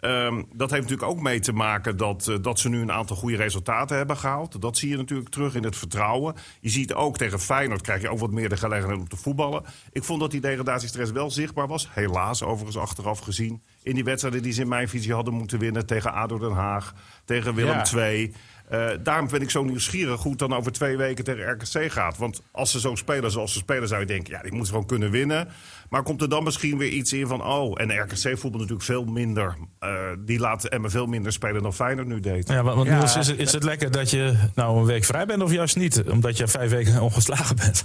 Ehm, 0.00 0.42
dat 0.52 0.70
heeft 0.70 0.82
natuurlijk 0.82 1.10
ook 1.10 1.20
mee 1.20 1.40
te 1.40 1.52
maken 1.52 1.96
dat, 1.96 2.28
eh, 2.28 2.36
dat 2.40 2.58
ze 2.58 2.68
nu 2.68 2.80
een 2.80 2.92
aantal 2.92 3.16
goede 3.16 3.36
resultaten 3.36 3.96
hebben 3.96 4.16
gehaald. 4.16 4.62
Dat 4.62 4.76
zie 4.76 4.88
je 4.88 4.96
natuurlijk 4.96 5.28
terug 5.28 5.54
in 5.54 5.64
het 5.64 5.76
vertrouwen. 5.76 6.34
Je 6.60 6.68
ziet 6.68 6.94
ook 6.94 7.16
tegen 7.16 7.40
Feyenoord 7.40 7.80
krijg 7.80 8.02
je 8.02 8.08
ook 8.08 8.18
wat 8.18 8.30
meer 8.30 8.48
de 8.48 8.56
gelegenheid 8.56 8.98
om 8.98 9.08
te 9.08 9.16
voetballen. 9.16 9.64
Ik 9.92 10.04
vond 10.04 10.20
dat 10.20 10.30
die 10.30 10.40
degradatiestress 10.40 11.10
wel 11.10 11.30
zichtbaar 11.30 11.66
was. 11.66 11.88
Helaas 11.90 12.42
overigens 12.42 12.76
achteraf 12.76 13.18
gezien. 13.18 13.62
in 13.82 13.94
die 13.94 14.04
wedstrijden 14.04 14.42
die 14.42 14.52
ze 14.52 14.60
in 14.60 14.68
mijn 14.68 14.88
visie 14.88 15.12
hadden 15.12 15.34
moeten 15.34 15.58
winnen. 15.58 15.86
Tegen 15.86 16.12
ADO 16.12 16.38
Den 16.38 16.52
Haag, 16.52 16.94
tegen 17.24 17.54
Willem 17.54 17.76
Ja. 17.76 18.28
Eh, 18.70 18.88
daarom 19.02 19.28
ben 19.28 19.40
ik 19.42 19.50
zo 19.50 19.64
nieuwsgierig 19.64 20.20
hoe 20.22 20.30
het 20.30 20.40
dan 20.40 20.52
over 20.54 20.72
twee 20.72 20.96
weken 20.96 21.24
tegen 21.24 21.50
RKC 21.50 21.92
gaat. 21.92 22.16
Want 22.18 22.42
als 22.50 22.70
ze 22.70 22.80
zo 22.80 22.94
spelen 22.94 23.30
zoals 23.30 23.52
ze 23.52 23.58
spelen, 23.58 23.88
zou 23.88 24.00
je 24.00 24.06
denken... 24.06 24.32
ja, 24.34 24.42
die 24.42 24.52
moeten 24.52 24.70
gewoon 24.72 24.86
kunnen 24.86 25.10
winnen. 25.10 25.48
Maar 25.88 26.02
komt 26.02 26.22
er 26.22 26.28
dan 26.28 26.44
misschien 26.44 26.78
weer 26.78 26.88
iets 26.90 27.12
in 27.12 27.26
van... 27.26 27.44
oh, 27.44 27.80
en 27.80 27.88
de 27.88 27.94
RKC 27.94 28.38
voetbal 28.38 28.50
natuurlijk 28.60 28.82
veel 28.82 29.04
minder. 29.04 29.56
eh, 29.78 29.90
die 30.18 30.38
laat 30.38 30.64
Emmen 30.64 30.90
veel 30.90 31.06
minder 31.06 31.32
spelen 31.32 31.62
dan 31.62 31.74
Feyenoord 31.74 32.06
nu 32.08 32.20
deed. 32.20 32.48
Ja, 32.48 32.62
want 32.62 32.86
Ja. 32.86 32.96
Niels, 32.98 33.16
is, 33.16 33.26
het- 33.26 33.38
is 33.38 33.52
het 33.52 33.62
lekker 33.64 33.90
dat 33.90 34.10
je 34.10 34.34
nou 34.54 34.78
een 34.78 34.84
week 34.84 35.04
vrij 35.04 35.26
bent 35.26 35.42
of 35.42 35.52
juist 35.52 35.76
niet? 35.76 36.02
Omdat 36.08 36.36
je 36.36 36.46
vijf 36.48 36.70
weken 36.70 37.00
ongeslagen 37.10 37.56
bent. 37.56 37.84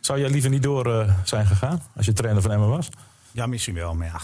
Zou 0.00 0.18
jij 0.20 0.30
liever 0.30 0.50
niet 0.50 0.62
door 0.62 1.00
eh, 1.00 1.14
zijn 1.24 1.46
gegaan 1.46 1.82
als 1.96 2.06
je 2.06 2.12
trainer 2.12 2.42
van 2.42 2.50
Emmen 2.52 2.68
was? 2.68 2.88
Ja, 3.32 3.46
misschien 3.46 3.74
wel, 3.74 3.94
maar 3.94 4.06
ja, 4.06 4.20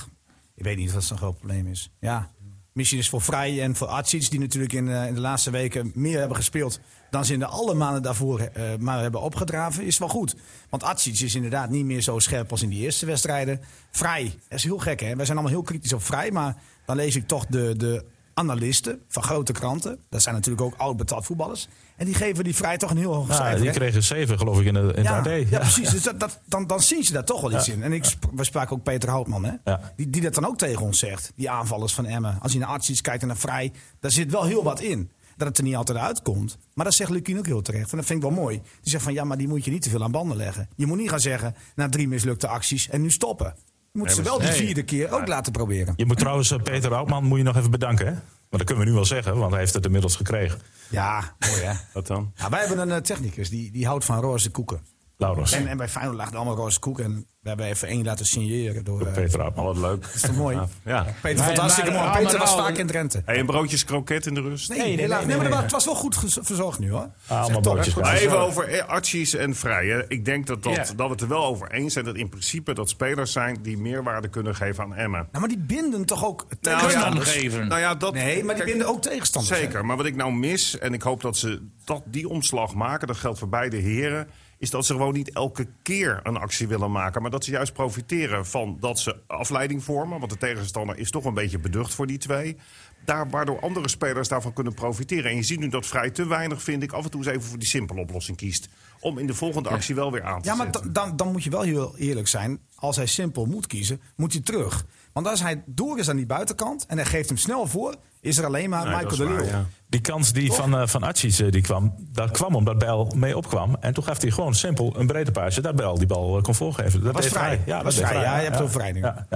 ik 0.54 0.64
weet 0.64 0.76
niet 0.76 0.88
of 0.88 0.94
dat 0.94 1.04
zo'n 1.04 1.16
groot 1.18 1.38
probleem 1.38 1.66
is. 1.66 1.90
Ja, 2.00 2.30
misschien 2.76 2.98
is 2.98 3.08
voor 3.08 3.22
Vrij 3.22 3.62
en 3.62 3.76
voor 3.76 3.86
Atsic, 3.86 4.30
die 4.30 4.40
natuurlijk 4.40 4.72
in, 4.72 4.88
eh, 4.88 5.06
in 5.06 5.14
de 5.14 5.20
laatste 5.20 5.50
weken 5.50 5.92
meer 5.94 6.18
hebben 6.18 6.36
gespeeld 6.36 6.80
dan 7.10 7.24
ze 7.24 7.32
in 7.32 7.38
de 7.38 7.46
alle 7.46 7.74
maanden 7.74 8.02
daarvoor 8.02 8.40
eh, 8.40 8.64
maar 8.78 9.00
hebben 9.00 9.20
opgedraven, 9.20 9.84
is 9.84 9.98
wel 9.98 10.08
goed. 10.08 10.36
Want 10.70 10.82
Atsic 10.82 11.20
is 11.20 11.34
inderdaad 11.34 11.70
niet 11.70 11.84
meer 11.84 12.00
zo 12.00 12.18
scherp 12.18 12.50
als 12.50 12.62
in 12.62 12.68
die 12.68 12.82
eerste 12.82 13.06
wedstrijden. 13.06 13.60
Vrij, 13.90 14.24
dat 14.48 14.58
is 14.58 14.64
heel 14.64 14.78
gek 14.78 15.00
hè, 15.00 15.16
wij 15.16 15.24
zijn 15.24 15.38
allemaal 15.38 15.56
heel 15.56 15.66
kritisch 15.66 15.92
op 15.92 16.02
Vrij, 16.02 16.30
maar 16.30 16.56
dan 16.84 16.96
lees 16.96 17.16
ik 17.16 17.26
toch 17.26 17.46
de, 17.46 17.74
de 17.76 18.04
analisten 18.34 19.02
van 19.08 19.22
grote 19.22 19.52
kranten. 19.52 19.98
Dat 20.08 20.22
zijn 20.22 20.34
natuurlijk 20.34 20.64
ook 20.64 20.74
oud 20.76 20.96
betaald 20.96 21.24
voetballers. 21.24 21.68
En 21.96 22.04
die 22.06 22.14
geven 22.14 22.44
die 22.44 22.54
Vrij 22.54 22.76
toch 22.76 22.90
een 22.90 22.96
heel 22.96 23.14
hoog 23.14 23.28
Ja, 23.28 23.34
cijfer. 23.34 23.60
die 23.60 23.68
hè? 23.68 23.74
kregen 23.74 24.02
zeven 24.02 24.38
geloof 24.38 24.60
ik 24.60 24.66
in, 24.66 24.74
de, 24.74 24.92
in 24.96 25.02
Ja, 25.02 25.22
het 25.22 25.26
AD. 25.44 25.48
ja, 25.48 25.58
precies. 25.58 25.90
Dus 25.90 26.02
dat, 26.02 26.20
dat, 26.20 26.40
dan, 26.46 26.66
dan 26.66 26.80
zien 26.80 27.04
ze 27.04 27.12
daar 27.12 27.24
toch 27.24 27.40
wel 27.40 27.52
iets 27.52 27.68
in. 27.68 27.82
En 27.82 27.92
ik, 27.92 28.04
we 28.34 28.44
spraken 28.44 28.76
ook 28.76 28.82
Peter 28.82 29.08
Houtman, 29.08 29.44
hè? 29.44 29.52
Ja. 29.64 29.80
Die, 29.96 30.10
die 30.10 30.22
dat 30.22 30.34
dan 30.34 30.46
ook 30.46 30.58
tegen 30.58 30.82
ons 30.82 30.98
zegt. 30.98 31.32
Die 31.36 31.50
aanvallers 31.50 31.94
van 31.94 32.06
Emmen. 32.06 32.38
Als 32.40 32.52
je 32.52 32.58
naar 32.58 32.68
Arts 32.68 33.00
kijkt 33.00 33.22
en 33.22 33.28
naar 33.28 33.36
Vrij, 33.36 33.72
daar 34.00 34.10
zit 34.10 34.30
wel 34.30 34.44
heel 34.44 34.62
wat 34.62 34.80
in. 34.80 35.10
Dat 35.36 35.48
het 35.48 35.58
er 35.58 35.64
niet 35.64 35.76
altijd 35.76 35.98
uitkomt. 35.98 36.58
Maar 36.74 36.84
dat 36.84 36.94
zegt 36.94 37.10
Lukien 37.10 37.38
ook 37.38 37.46
heel 37.46 37.62
terecht. 37.62 37.90
En 37.90 37.96
dat 37.96 38.06
vind 38.06 38.22
ik 38.22 38.28
wel 38.30 38.42
mooi. 38.42 38.56
Die 38.80 38.90
zegt 38.90 39.02
van 39.04 39.12
ja, 39.12 39.24
maar 39.24 39.36
die 39.36 39.48
moet 39.48 39.64
je 39.64 39.70
niet 39.70 39.82
te 39.82 39.90
veel 39.90 40.02
aan 40.02 40.10
banden 40.10 40.36
leggen. 40.36 40.68
Je 40.76 40.86
moet 40.86 40.98
niet 40.98 41.10
gaan 41.10 41.20
zeggen, 41.20 41.54
na 41.74 41.88
drie 41.88 42.08
mislukte 42.08 42.46
acties 42.48 42.88
en 42.88 43.02
nu 43.02 43.10
stoppen. 43.10 43.54
Je 43.92 43.98
moet 44.02 44.06
Nee, 44.06 44.14
ze 44.16 44.22
wel 44.22 44.38
die 44.38 44.48
nee. 44.48 44.56
vierde 44.56 44.82
keer 44.82 45.12
ook 45.12 45.26
laten 45.26 45.52
proberen. 45.52 45.94
Je 45.96 46.06
moet 46.06 46.18
trouwens 46.18 46.50
eh, 46.50 46.62
Peter 46.62 46.92
Houtman 46.92 47.24
moet 47.24 47.38
je 47.38 47.44
nog 47.44 47.56
even 47.56 47.70
bedanken. 47.70 48.06
Hè? 48.06 48.12
Maar 48.56 48.64
dat 48.66 48.74
kunnen 48.74 48.84
we 48.92 49.00
nu 49.00 49.06
wel 49.06 49.16
zeggen, 49.16 49.38
want 49.38 49.50
hij 49.50 49.60
heeft 49.60 49.74
het 49.74 49.84
inmiddels 49.84 50.16
gekregen. 50.16 50.60
Ja, 50.88 51.34
mooi 51.38 51.62
hè. 51.62 51.72
Wat 51.94 52.06
dan? 52.06 52.32
Ja, 52.34 52.48
wij 52.48 52.60
hebben 52.60 52.78
een 52.78 52.90
eh, 52.90 52.96
technicus 52.96 53.50
die, 53.50 53.70
die 53.70 53.86
houdt 53.86 54.04
van 54.04 54.20
roze 54.20 54.50
koeken. 54.50 54.80
Laurens. 55.18 55.52
En, 55.52 55.66
en 55.66 55.76
bij 55.76 55.88
Feyenoord 55.88 56.16
lag 56.16 56.26
het 56.26 56.34
allemaal 56.34 56.56
roze 56.56 56.78
koeken. 56.78 57.04
En 57.04 57.26
we 57.40 57.48
hebben 57.48 57.66
even 57.66 57.88
één 57.88 58.04
laten 58.04 58.26
signeren 58.26 58.84
door... 58.84 59.06
eh, 59.06 59.12
Peter 59.12 59.40
Houtman. 59.40 59.64
Wat 59.64 59.76
leuk. 59.76 60.06
is 60.14 60.20
toch 60.20 60.36
mooi? 60.36 60.58
Ja. 60.84 61.06
Peter 61.22 61.44
vond 61.44 61.56
Maar- 61.56 61.92
mooi. 61.92 62.10
Peter 62.10 62.38
was 62.38 62.48
allemaal- 62.48 62.66
vaak 62.66 62.76
in 62.76 62.86
Drenthe. 62.86 63.22
Hey, 63.24 63.38
een 63.38 63.46
broodjes 63.46 63.84
kroket 63.84 64.26
in 64.26 64.34
de 64.34 64.40
rust? 64.40 64.68
Nee, 64.68 64.78
nee, 64.78 64.86
nee, 64.86 64.96
nee, 64.96 65.08
maar 65.08 65.26
nee, 65.26 65.36
dat- 65.38 65.48
nee. 65.48 65.58
het 65.58 65.70
was 65.72 65.84
wel 65.84 65.94
goed 65.94 66.16
verzorgd 66.40 66.78
nu 66.78 66.90
hoor. 66.90 67.10
allemaal 67.26 67.46
Zeg 67.46 67.54
toch, 67.54 67.72
broodjes 67.72 67.94
kroket. 67.94 68.12
even 68.12 68.38
over 68.38 68.68
eh, 68.68 68.86
Archies 68.86 69.34
en 69.34 69.54
Vrij. 69.54 69.86
hè. 69.86 70.08
Ik 70.08 70.24
denk 70.24 70.46
dat, 70.46 70.62
dat, 70.62 70.74
dat 70.96 71.06
we 71.06 71.12
het 71.12 71.20
er 71.20 71.28
wel 71.28 71.44
over 71.44 71.70
eens 71.70 71.92
zijn 71.92 72.04
dat 72.04 72.16
in 72.16 72.28
principe 72.28 72.74
dat 72.74 72.88
spelers 72.88 73.32
zijn 73.32 73.58
die 73.62 73.78
meerwaarde 73.78 74.28
kunnen 74.28 74.54
geven 74.54 74.84
aan 74.84 74.94
Emmen. 74.94 75.28
Nou, 75.32 75.38
maar 75.46 75.48
die 75.48 75.58
binden 75.66 76.04
toch 76.04 76.24
ook 76.26 76.46
Nou 76.60 76.78
tegenstanders? 76.78 77.34
ja, 77.34 77.40
geven. 77.40 77.68
Nou 77.68 77.80
ja, 77.80 77.94
dat, 77.94 78.12
Nee, 78.14 78.44
maar 78.44 78.54
die 78.54 78.64
kijk, 78.64 78.76
binden 78.76 78.86
ook 78.94 79.02
tegenstanders. 79.02 79.54
hè? 79.58 79.62
Zeker, 79.64 79.84
maar 79.86 79.96
wat 79.96 80.06
ik 80.06 80.16
nou 80.16 80.32
mis, 80.32 80.78
en 80.78 80.92
ik 80.94 81.02
hoop 81.02 81.20
dat 81.20 81.36
ze 81.36 81.62
dat 81.84 82.02
die 82.06 82.28
omslag 82.28 82.74
maken, 82.74 83.06
dat 83.06 83.16
geldt 83.16 83.38
voor 83.38 83.48
beide 83.48 83.76
heren, 83.76 84.28
is 84.58 84.70
dat 84.70 84.86
ze 84.86 84.92
gewoon 84.92 85.12
niet 85.14 85.32
elke 85.32 85.66
keer 85.82 86.20
een 86.22 86.36
actie 86.36 86.68
willen 86.68 86.92
maken. 86.92 87.22
Maar 87.22 87.30
dat 87.30 87.44
ze 87.44 87.50
juist 87.50 87.72
profiteren 87.72 88.46
van 88.46 88.76
dat 88.80 88.98
ze 88.98 89.16
afleiding 89.26 89.84
vormen. 89.84 90.18
Want 90.18 90.30
de 90.32 90.38
tegenstander 90.38 90.98
is 90.98 91.10
toch 91.10 91.24
een 91.24 91.34
beetje 91.34 91.58
beducht 91.58 91.94
voor 91.94 92.06
die 92.06 92.18
twee. 92.18 92.56
Daar, 93.04 93.30
waardoor 93.30 93.60
andere 93.60 93.88
spelers 93.88 94.28
daarvan 94.28 94.52
kunnen 94.52 94.74
profiteren. 94.74 95.30
En 95.30 95.36
je 95.36 95.42
ziet 95.42 95.58
nu 95.60 95.68
dat 95.68 95.86
Vrij 95.86 96.10
te 96.10 96.26
weinig, 96.26 96.62
vind 96.62 96.82
ik, 96.82 96.92
af 96.92 97.04
en 97.04 97.10
toe 97.10 97.20
eens 97.20 97.30
even 97.30 97.42
voor 97.48 97.58
die 97.58 97.68
simpele 97.68 98.00
oplossing 98.00 98.36
kiest. 98.36 98.68
Om 99.00 99.18
in 99.18 99.26
de 99.26 99.34
volgende 99.34 99.68
actie 99.68 99.94
wel 99.94 100.12
weer 100.12 100.22
aan 100.22 100.42
te 100.42 100.48
Ja, 100.48 100.54
maar 100.54 100.64
zetten. 100.72 100.92
dan- 100.92 101.06
dan, 101.08 101.16
dan 101.16 101.32
moet 101.32 101.44
je 101.44 101.50
wel 101.50 101.62
heel 101.62 101.96
eerlijk 101.96 102.28
zijn. 102.28 102.60
Als 102.74 102.96
hij 102.96 103.06
simpel 103.06 103.44
moet 103.46 103.66
kiezen, 103.66 104.00
moet 104.16 104.32
hij 104.32 104.42
terug. 104.42 104.86
Want 105.16 105.28
als 105.28 105.42
hij 105.42 105.62
door 105.66 105.98
is 105.98 106.08
aan 106.10 106.16
die 106.16 106.26
buitenkant 106.26 106.86
en 106.86 106.96
hij 106.96 107.06
geeft 107.06 107.28
hem 107.28 107.38
snel 107.38 107.66
voor, 107.66 107.94
is 108.20 108.38
er 108.38 108.44
alleen 108.44 108.70
maar 108.70 108.84
Nee, 108.84 108.94
Michael 108.94 109.16
de 109.16 109.24
Leeuw. 109.24 109.44
ja. 109.44 109.64
Die 109.88 110.00
kans 110.00 110.32
die 110.32 110.52
van, 110.52 110.80
uh, 110.80 110.86
van 110.86 111.02
Atjes 111.02 111.40
uh, 111.40 111.50
die 111.50 111.62
kwam, 111.62 111.94
dat 112.12 112.30
kwam 112.30 112.54
omdat 112.54 112.78
Bijl 112.78 113.12
mee 113.14 113.36
opkwam. 113.36 113.76
En 113.80 113.94
toen 113.94 114.04
gaf 114.04 114.20
hij 114.20 114.30
gewoon 114.30 114.54
simpel 114.54 114.94
een 114.98 115.06
breedte 115.06 115.32
paasje. 115.32 115.60
Dat 115.60 115.76
Bijl 115.76 115.98
die 115.98 116.06
bal 116.06 116.36
uh, 116.36 116.42
kon 116.42 116.54
voorgeven. 116.54 117.02
Dat 117.04 117.14
was 117.14 117.26
vrij. 117.26 117.60
Ja, 117.66 117.74
Dat 117.74 117.84
was 117.84 117.94
vrij. 117.96 118.20
Ja, 118.22 118.36
je 118.36 118.42
hebt 118.42 118.54
het 118.54 118.62
over 118.62 118.80
vrij 118.80 118.92
nu. 118.92 119.00
Ja, 119.00 119.26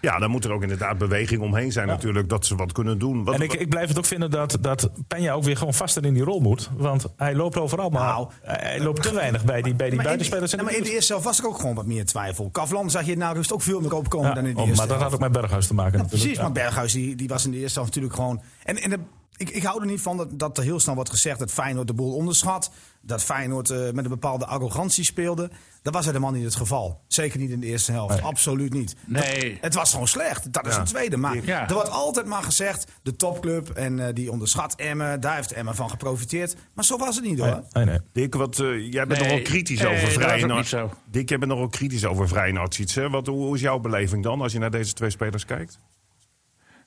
ja. 0.00 0.18
Dan 0.18 0.30
moet 0.30 0.44
er 0.44 0.52
ook 0.52 0.62
inderdaad 0.62 0.98
beweging 0.98 1.40
omheen 1.42 1.72
zijn 1.72 1.86
natuurlijk. 1.86 2.28
Dat 2.28 2.46
ze 2.46 2.56
wat 2.56 2.72
kunnen 2.72 2.98
doen. 2.98 3.24
Wat, 3.24 3.34
En 3.34 3.40
ik, 3.40 3.52
ik 3.52 3.68
blijf 3.68 3.88
het 3.88 3.98
ook 3.98 4.04
vinden 4.04 4.30
dat, 4.30 4.58
dat 4.60 4.90
Penja 5.08 5.32
ook 5.32 5.42
weer 5.44 5.56
gewoon 5.56 5.74
vaster 5.74 6.04
in 6.04 6.14
die 6.14 6.22
rol 6.22 6.40
moet. 6.40 6.70
Want 6.76 7.06
hij 7.16 7.34
loopt 7.34 7.56
overal, 7.58 7.90
maar 7.90 8.02
Nou, 8.02 8.28
hij 8.42 8.80
loopt 8.80 9.02
te 9.02 9.14
weinig 9.14 9.44
bij 9.44 9.62
die, 9.62 9.74
bij 9.74 9.86
die 9.88 9.96
Maar 9.96 10.04
in, 10.06 10.10
buitenspelers. 10.10 10.52
in 10.52 10.58
de 10.58 10.64
maar 10.64 10.74
in 10.74 10.82
de 10.82 10.92
eerste 10.92 11.12
helft 11.12 11.26
was 11.26 11.38
er 11.38 11.46
ook 11.46 11.56
gewoon 11.60 11.74
wat 11.74 11.86
meer 11.86 12.04
twijfel. 12.04 12.50
Kavlan 12.50 12.90
zag 12.90 13.04
je 13.04 13.16
nou 13.16 13.34
rust 13.34 13.52
ook 13.52 13.62
veel 13.62 13.80
meer 13.80 13.94
opkomen 13.94 14.28
Ja, 14.28 14.34
dan 14.34 14.46
in 14.46 14.54
de 14.54 14.60
oh, 14.60 14.66
eerste 14.68 14.86
maar 14.86 14.92
dat 14.94 15.02
had 15.02 15.14
ook 15.14 15.20
met 15.20 15.32
Berghuis 15.32 15.66
te 15.66 15.74
maken. 15.74 15.92
Ja, 15.92 15.98
natuurlijk. 16.02 16.22
precies, 16.24 16.42
maar 16.42 16.52
Berghuis 16.52 16.92
die, 16.92 17.14
die 17.16 17.28
was 17.28 17.44
in 17.44 17.50
de 17.50 17.58
eerste 17.58 17.78
helft 17.78 17.94
natuurlijk 17.94 18.20
gewoon... 18.20 18.40
En, 18.64 18.76
en 18.82 18.90
de- 18.90 18.98
ik, 19.40 19.50
ik 19.50 19.62
hou 19.62 19.80
er 19.80 19.86
niet 19.86 20.00
van 20.00 20.16
dat, 20.16 20.38
dat 20.38 20.58
er 20.58 20.64
heel 20.64 20.80
snel 20.80 20.94
wordt 20.94 21.10
gezegd 21.10 21.38
dat 21.38 21.50
Feyenoord 21.50 21.86
de 21.86 21.94
boel 21.94 22.14
onderschat. 22.14 22.70
Dat 23.02 23.22
Feyenoord 23.22 23.70
eh, 23.70 23.78
met 23.78 24.04
een 24.04 24.10
bepaalde 24.10 24.46
arrogantie 24.46 25.04
speelde. 25.04 25.50
Dat 25.82 25.94
was 25.94 26.06
helemaal 26.06 26.30
niet 26.30 26.44
het 26.44 26.54
geval. 26.54 27.00
Zeker 27.08 27.38
niet 27.38 27.50
in 27.50 27.60
de 27.60 27.66
eerste 27.66 27.92
helft. 27.92 28.22
Absoluut 28.22 28.72
niet. 28.72 28.96
Nee. 29.06 29.50
Dat- 29.52 29.60
het 29.60 29.74
was 29.74 29.90
gewoon 29.92 30.08
slecht. 30.08 30.52
Dat 30.52 30.66
is 30.66 30.74
Ja. 30.74 30.80
een 30.80 30.86
tweede. 30.86 31.16
Maar 31.16 31.44
Ja. 31.44 31.68
er 31.68 31.74
wordt 31.74 31.90
altijd 31.90 32.26
maar 32.26 32.42
gezegd, 32.42 32.90
de 33.02 33.16
topclub 33.16 33.68
en 33.70 34.06
eh, 34.06 34.14
die 34.14 34.30
onderschat 34.30 34.74
Emmen. 34.74 35.20
Daar 35.20 35.34
heeft 35.36 35.52
Emmen 35.52 35.74
van 35.74 35.90
geprofiteerd. 35.90 36.56
Maar 36.74 36.84
zo 36.84 36.96
was 36.98 37.16
het 37.16 37.24
niet 37.24 37.38
hoor. 37.38 37.48
Nee, 37.48 37.62
nee, 37.72 37.84
nee. 37.84 37.98
Dick, 38.12 38.34
wat, 38.34 38.58
eh, 38.58 38.92
jij 38.92 39.06
bent 39.06 39.20
Nee, 39.20 39.28
nogal 39.28 39.42
kritisch 39.44 39.80
nee, 39.80 39.96
over 39.96 40.12
zo. 40.66 40.90
Dick, 41.10 41.28
jij 41.28 41.38
bent 41.38 41.50
nogal 41.50 41.68
kritisch 41.68 42.04
over 42.04 42.28
hè? 42.94 43.10
Wat, 43.10 43.26
hoe, 43.26 43.44
hoe 43.44 43.54
is 43.54 43.60
jouw 43.60 43.78
beleving 43.78 44.22
dan 44.22 44.40
als 44.40 44.52
je 44.52 44.58
naar 44.58 44.70
deze 44.70 44.92
twee 44.92 45.10
spelers 45.10 45.44
kijkt? 45.44 45.78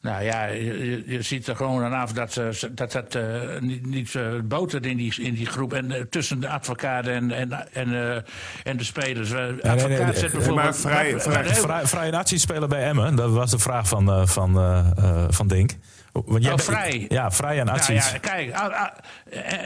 Nou 0.04 0.24
ja, 0.24 0.46
je, 0.46 1.18
ziet 1.22 1.48
er 1.48 1.56
gewoon 1.56 1.84
aan 1.84 1.94
af 1.94 2.12
dat 2.14 2.32
ze- 2.34 2.72
dat, 2.74 2.92
dat 2.92 3.16
eh, 3.16 3.24
niet, 3.60 3.86
niet 3.86 4.16
eh, 4.16 4.24
botert 4.44 4.86
in 4.86 4.98
die, 4.98 5.14
in 5.22 5.34
die 5.34 5.46
groep. 5.46 5.74
En 5.74 5.92
eh, 5.92 6.02
tussen 6.10 6.40
de 6.40 6.50
advocaat 6.50 7.08
en, 7.08 7.32
en, 7.32 7.74
en, 7.74 7.94
eh, 7.94 8.16
en 8.64 8.78
de 8.78 8.84
spelers. 8.84 9.34
Advocaat 9.34 9.76
nee, 9.88 9.88
nee, 9.88 9.98
zet 10.14 10.22
nee, 10.22 10.32
bijvoorbeeld... 10.32 10.56
maar 10.56 10.76
vrij- 10.76 11.20
vrij- 11.20 11.34
maar 11.34 11.44
heel- 11.44 11.62
Vrij, 11.62 11.86
vrij 11.88 12.10
natie 12.10 12.38
spelen 12.38 12.70
bij 12.70 12.84
Emmen, 12.84 13.16
dat 13.16 13.32
was 13.32 13.52
de 13.52 13.60
vraag 13.60 13.88
van, 13.88 14.10
eh, 14.10 14.26
van, 14.26 14.58
eh, 14.58 14.88
eh, 14.98 15.24
van 15.30 15.48
Dink. 15.48 15.72
Want 16.14 16.44
jij 16.44 16.54
Oh, 16.54 16.60
vrij. 16.60 17.06
Ja, 17.10 17.32
vrij 17.32 17.60
en 17.60 17.66
Nou 17.66 17.78
Atsic. 17.78 17.96
ja, 17.96 18.18
kijk, 18.18 18.54
ah, 18.54 18.82
ah, 18.82 18.88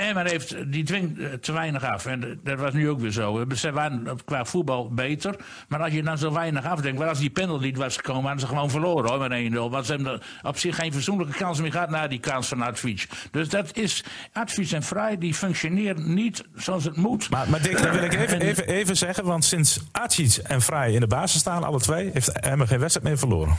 Emmen 0.08 0.27
heeft, 0.27 0.72
die 0.72 0.84
dwingt 0.84 1.20
eh, 1.20 1.25
te 1.34 1.51
weinig 1.51 1.84
af. 1.84 2.06
En 2.06 2.24
eh, 2.24 2.30
dat 2.44 2.60
was 2.60 2.74
nu 2.74 2.89
ook 2.89 3.00
weer 3.00 3.12
zo. 3.12 3.46
Ze 3.56 3.72
waren 3.72 4.18
qua 4.25 4.46
voetbal 4.46 4.89
beter. 4.94 5.36
Maar 5.68 5.80
als 5.82 5.94
je 5.94 6.04
dan 6.04 6.18
zo 6.18 6.34
weinig 6.34 6.66
afdenkt... 6.66 7.00
Maar 7.00 7.08
als 7.10 7.20
die 7.20 7.30
penalty 7.30 7.66
niet 7.66 7.77
was 7.77 7.96
gekomen, 7.96 8.22
hadden 8.24 8.39
ze 8.39 8.48
gewoon 8.48 8.70
verloren 8.70 9.10
hoor, 9.10 9.30
met 9.30 9.51
1-0. 9.51 9.56
Want 9.72 9.86
ze 9.86 9.92
hebben 9.94 10.22
op 10.44 10.58
zich 10.58 10.75
geen 10.75 10.94
fatsoenlijke 10.94 11.38
kans 11.38 11.62
meer 11.62 11.72
gehad... 11.72 11.89
na 11.89 12.08
die 12.08 12.20
kans 12.20 12.48
van 12.48 12.62
Advies. 12.62 13.08
Dus 13.32 13.50
dat 13.50 13.77
is... 13.77 14.04
Advies 14.34 14.72
en 14.72 14.84
Vrij, 14.84 15.18
die 15.18 15.34
functioneren 15.34 16.13
niet 16.13 16.44
zoals 16.56 16.84
het 16.84 16.96
moet. 16.96 17.30
Maar, 17.30 17.50
maar 17.50 17.62
Dick, 17.62 17.82
dat 17.82 17.94
wil 17.94 18.04
ik 18.04 18.13
even, 18.13 18.39
En- 18.39 18.48
even, 18.48 18.68
even 18.68 18.98
zeggen. 18.98 19.24
Want 19.25 19.46
sinds 19.46 19.80
Atsic 19.92 20.36
en 20.44 20.62
Vrij 20.62 20.92
in 20.94 21.00
de 21.00 21.08
basis 21.08 21.39
staan, 21.39 21.63
alle 21.63 21.80
twee, 21.80 22.10
heeft 22.13 22.39
Emmen 22.39 22.68
geen 22.68 22.80
wedstrijd 22.80 23.08
meer 23.08 23.18
verloren. 23.18 23.58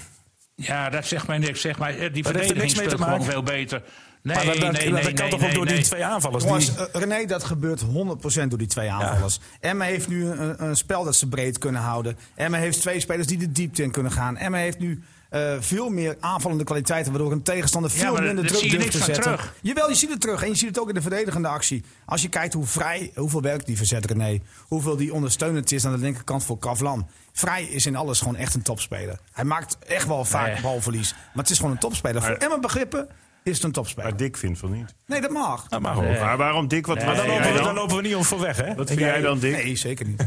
Ja, 0.66 0.90
dat 0.90 1.06
zegt 1.06 1.26
mij 1.26 1.38
niks. 1.38 1.60
Zeg 1.60 1.78
maar, 1.78 1.90
eh, 1.90 1.98
die 1.98 2.00
Dat 2.00 2.14
heeft 2.14 2.26
er 2.26 2.32
verdediging 2.32 2.76
niks 2.76 2.94
speelt 2.94 3.02
gewoon 3.02 3.24
veel 3.24 3.42
beter. 3.42 3.82
Nee, 4.22 4.36
maar 4.36 4.44
dat, 4.44 4.54
dat, 4.54 4.72
nee, 4.72 4.90
dat 4.90 5.02
nee, 5.02 5.12
kan 5.12 5.14
nee, 5.14 5.30
toch 5.30 5.40
nee, 5.40 5.48
ook 5.48 5.54
door 5.54 5.64
nee. 5.64 5.74
die 5.74 5.84
twee 5.84 6.04
aanvallers? 6.04 6.44
Jongens, 6.44 6.76
Die, 6.76 6.88
eh, 6.90 7.00
René, 7.00 7.26
dat 7.26 7.44
gebeurt 7.44 7.80
100% 7.80 8.48
door 8.48 8.58
die 8.58 8.66
twee 8.66 8.90
aanvallers. 8.90 9.40
Emma 9.60 9.84
heeft 9.84 10.08
nu 10.08 10.26
een, 10.26 10.64
een 10.64 10.76
spel 10.76 11.04
dat 11.04 11.16
ze 11.16 11.28
breed 11.28 11.58
kunnen 11.58 11.80
houden. 11.80 12.18
Emma 12.34 12.58
heeft 12.58 12.80
twee 12.80 13.00
spelers 13.00 13.26
die 13.26 13.38
de 13.38 13.52
diepte 13.52 13.82
in 13.82 13.90
kunnen 13.90 14.12
gaan. 14.12 14.36
Emma 14.36 14.58
heeft 14.58 14.78
nu 14.78 15.02
eh, 15.30 15.54
veel 15.60 15.88
meer 15.88 16.16
aanvallende 16.20 16.64
kwaliteiten... 16.64 17.12
waardoor 17.12 17.32
een 17.32 17.42
tegenstander 17.42 17.90
veel 17.90 18.14
minder 18.16 18.46
druk 18.46 18.70
durft 18.70 18.90
te 18.90 18.98
zetten. 18.98 19.22
terug. 19.22 19.54
Jawel, 19.62 19.88
je 19.88 19.94
ziet 19.94 20.10
het 20.10 20.20
terug. 20.20 20.42
En 20.42 20.48
je 20.48 20.54
ziet 20.54 20.68
het 20.68 20.78
ook 20.80 20.88
in 20.88 20.94
de 20.94 21.00
verdedigende 21.02 21.48
actie. 21.48 21.84
Als 22.04 22.22
je 22.22 22.28
kijkt 22.28 22.54
hoe 22.54 22.66
vrij, 22.66 23.10
hoeveel 23.14 23.42
werk 23.42 23.66
die 23.66 23.76
verzet 23.76 24.06
René... 24.06 24.40
hoeveel 24.66 24.96
die 24.96 25.12
ondersteunend 25.14 25.72
is 25.72 25.84
aan 25.86 25.92
de 25.92 25.98
linkerkant 25.98 26.44
voor 26.44 26.58
Kavlan. 26.58 27.08
Vrij 27.32 27.64
is 27.64 27.86
in 27.86 27.96
alles 27.96 28.18
gewoon 28.18 28.36
echt 28.36 28.54
een 28.54 28.62
topspeler. 28.62 29.18
Hij 29.32 29.44
maakt 29.44 29.78
echt 29.86 30.06
wel 30.06 30.24
vaak 30.24 30.52
Nee. 30.52 30.60
balverlies. 30.62 31.12
Maar 31.12 31.42
het 31.44 31.50
is 31.50 31.56
gewoon 31.56 31.72
een 31.72 31.78
topspeler. 31.78 32.22
Voor 32.22 32.34
Emma 32.34 32.58
begrippen 32.58 33.08
is 33.42 33.54
het 33.54 33.64
een 33.64 33.72
topspeler. 33.72 34.08
Maar 34.08 34.18
Dick 34.18 34.36
vindt 34.36 34.58
van 34.58 34.70
niet. 34.72 34.94
Nee, 35.06 35.20
dat 35.20 35.30
mag. 35.30 35.68
dat 35.68 35.80
mag 35.80 35.96
ook. 35.96 36.02
Nee. 36.02 36.20
Maar 36.20 36.36
waarom 36.36 36.68
Dick? 36.68 36.86
Wat, 36.86 36.96
Nee, 36.96 37.06
wat 37.06 37.16
Dan, 37.16 37.26
lopen 37.26 37.46
we, 37.48 37.52
dan 37.54 37.64
dan? 37.64 37.74
lopen 37.74 37.96
we 37.96 38.02
niet 38.02 38.14
om 38.14 38.24
voor 38.24 38.40
weg, 38.40 38.56
hè? 38.56 38.74
Wat 38.74 38.86
vind 38.88 39.00
jij 39.00 39.20
dan, 39.20 39.38
Dick? 39.38 39.52
Nee, 39.52 39.76
zeker 39.76 40.06
niet. 40.06 40.24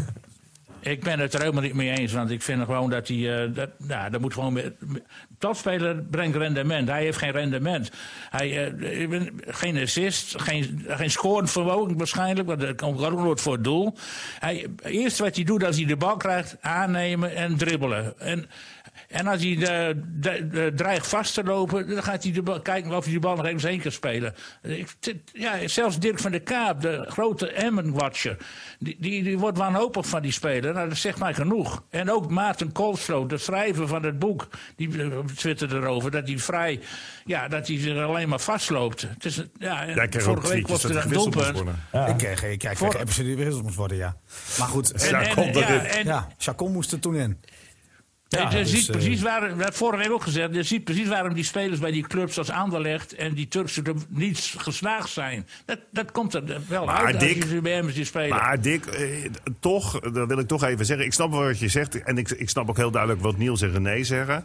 Ik 0.82 1.04
ben 1.04 1.20
het 1.20 1.34
er 1.34 1.40
helemaal 1.40 1.62
niet 1.62 1.74
mee 1.74 1.90
eens. 1.98 2.14
Want 2.14 2.32
ik 2.32 2.42
vind 2.42 2.64
gewoon 2.64 2.90
dat 2.90 3.08
hij. 3.08 3.44
eh, 3.44 3.56
dat, 3.56 3.70
nou, 3.78 4.10
dat 4.10 4.22
moet 4.22 4.34
gewoon. 4.34 4.54
meer- 4.54 4.74
Topspeler 5.38 5.96
brengt 5.96 6.36
rendement. 6.38 6.88
Hij 6.88 7.04
heeft 7.04 7.18
geen 7.18 7.32
rendement. 7.32 7.92
Hij 8.30 8.72
eh, 8.74 9.22
geen 9.48 9.78
assist. 9.78 10.42
Geen, 10.42 10.86
geen 10.88 11.10
vermogen 11.50 11.98
waarschijnlijk. 11.98 12.48
Want 12.48 12.60
dat 12.62 12.76
komt 12.76 13.00
nooit 13.00 13.42
voor 13.42 13.54
het 13.54 13.64
doel. 13.64 13.96
Hij, 14.40 14.66
eerst 14.84 15.20
wat 15.20 15.36
hij 15.36 15.44
doet 15.44 15.64
als 15.64 15.76
hij 15.76 15.86
de 15.86 15.98
bal 15.98 16.18
krijgt. 16.18 16.58
aannemen 16.62 17.36
en 17.36 17.58
dribbelen. 17.58 18.20
En 18.20 18.46
En 19.12 19.28
als 19.28 19.42
hij 19.44 19.52
eh, 19.52 19.96
de, 20.06 20.48
de- 20.48 20.72
dreigt 20.76 21.08
vast 21.08 21.34
te 21.34 21.44
lopen, 21.44 21.88
dan 21.90 22.04
gaat 22.04 22.24
hij 22.24 22.32
de 22.32 22.42
bal, 22.42 22.62
kijken 22.62 22.92
of 22.96 23.04
hij 23.06 23.14
de 23.14 23.20
bal 23.20 23.36
nog 23.36 23.46
eens 23.46 23.64
één 23.64 23.80
kan 23.82 23.92
spelen. 23.92 24.34
Ik, 24.62 24.88
dit- 25.00 25.18
ja, 25.34 25.68
zelfs 25.68 26.00
Dirk 26.00 26.20
van 26.20 26.32
der 26.32 26.42
Kaap, 26.42 26.82
de 26.82 27.06
grote 27.08 27.52
Emmen-watcher, 27.52 28.38
die, 28.80 28.96
die, 29.00 29.24
die 29.24 29.38
wordt 29.38 29.58
wanhopig 29.58 30.08
van 30.08 30.22
die 30.22 30.32
speler. 30.32 30.74
Nou, 30.74 30.90
dat 30.90 30.98
zegt 30.98 31.20
mij 31.20 31.34
genoeg. 31.34 31.84
En 31.90 32.12
ook 32.12 32.30
Maarten 32.30 32.72
Koolstroot, 32.72 33.30
de 33.30 33.38
schrijver 33.38 33.88
van 33.88 34.04
het 34.04 34.20
boek, 34.20 34.48
die 34.76 35.02
eh, 35.04 35.18
twitterde 35.36 35.76
erover 35.76 36.12
dat 36.12 36.28
hij 36.28 36.38
vrij, 36.38 36.80
ja, 37.26 37.48
dat 37.48 37.68
hij 37.68 37.80
zich 37.80 37.98
alleen 37.98 38.30
maar 38.30 38.40
vastloopt. 38.40 39.02
Het 39.02 39.26
is, 39.26 39.44
ja, 39.60 39.86
vorige 40.10 40.48
week 40.48 40.68
was 40.68 40.84
er 40.84 40.96
er 40.98 41.04
een 41.06 41.12
doelpunt. 41.12 41.52
worden. 41.52 41.76
Ik 42.08 42.18
kreeg, 42.18 42.44
ik 42.44 42.60
kreeg, 42.60 42.72
ik 42.72 42.78
kreeg 42.90 43.02
episode 43.02 43.28
die 43.28 43.38
gewisseld 43.38 43.64
moest 43.64 43.76
worden, 43.76 43.98
ja. 43.98 44.16
Maar 44.60 44.68
goed, 44.68 44.92
En, 44.92 45.10
Ja, 45.10 45.22
en- 45.36 45.54
ja, 45.60 45.68
en- 45.86 46.06
ja, 46.06 46.28
Chacon 46.38 46.72
moest 46.72 46.92
er 46.92 47.00
toen 47.00 47.16
in. 47.16 47.40
Ja, 48.40 48.50
je 48.50 48.58
dus, 48.58 48.70
ziet 48.70 48.86
eh, 48.86 48.92
precies 48.92 49.22
waar, 49.22 49.74
vorige 49.74 50.04
week 50.04 50.12
ook 50.12 50.24
gezegd, 50.24 50.56
je 50.56 50.64
ziet 50.64 50.84
precies 50.84 51.08
waarom 51.08 51.34
die 51.34 51.44
spelers 51.44 51.80
bij 51.80 51.92
die 51.92 52.08
clubs 52.08 52.38
als 52.38 52.50
Anderlecht 52.50 53.16
en 53.16 53.34
die 53.34 53.48
Turkse 53.48 53.82
club 53.82 53.98
niet 54.10 54.54
geslaagd 54.58 55.10
zijn. 55.10 55.48
Dat, 55.66 55.80
dat 55.92 56.12
komt 56.12 56.34
er 56.34 56.44
wel 56.68 56.86
Maar 56.86 57.06
uit 57.06 57.20
Dick- 57.20 57.36
als 57.36 57.50
je 57.50 57.56
ze 57.56 57.62
bij 57.62 57.74
hem 57.74 57.90
ziet 57.90 58.08
spelen. 58.08 58.38
Maar 58.38 58.62
Dick, 58.62 58.86
eh, 58.86 59.08
toch, 59.60 60.00
dat 60.00 60.28
wil 60.28 60.40
ik 60.40 60.48
toch 60.48 60.64
even 60.64 60.86
zeggen. 60.86 61.06
Ik 61.06 61.14
snap 61.14 61.32
wat 61.32 61.60
je 61.60 61.68
zegt. 61.68 62.04
En 62.04 62.18
ik, 62.18 62.30
ik 62.30 62.50
snap 62.50 62.70
ook 62.70 62.78
heel 62.78 62.92
duidelijk 62.92 63.22
wat 63.22 63.38
Niels 63.38 63.62
en 63.62 63.72
René 63.72 64.04
zeggen. 64.04 64.44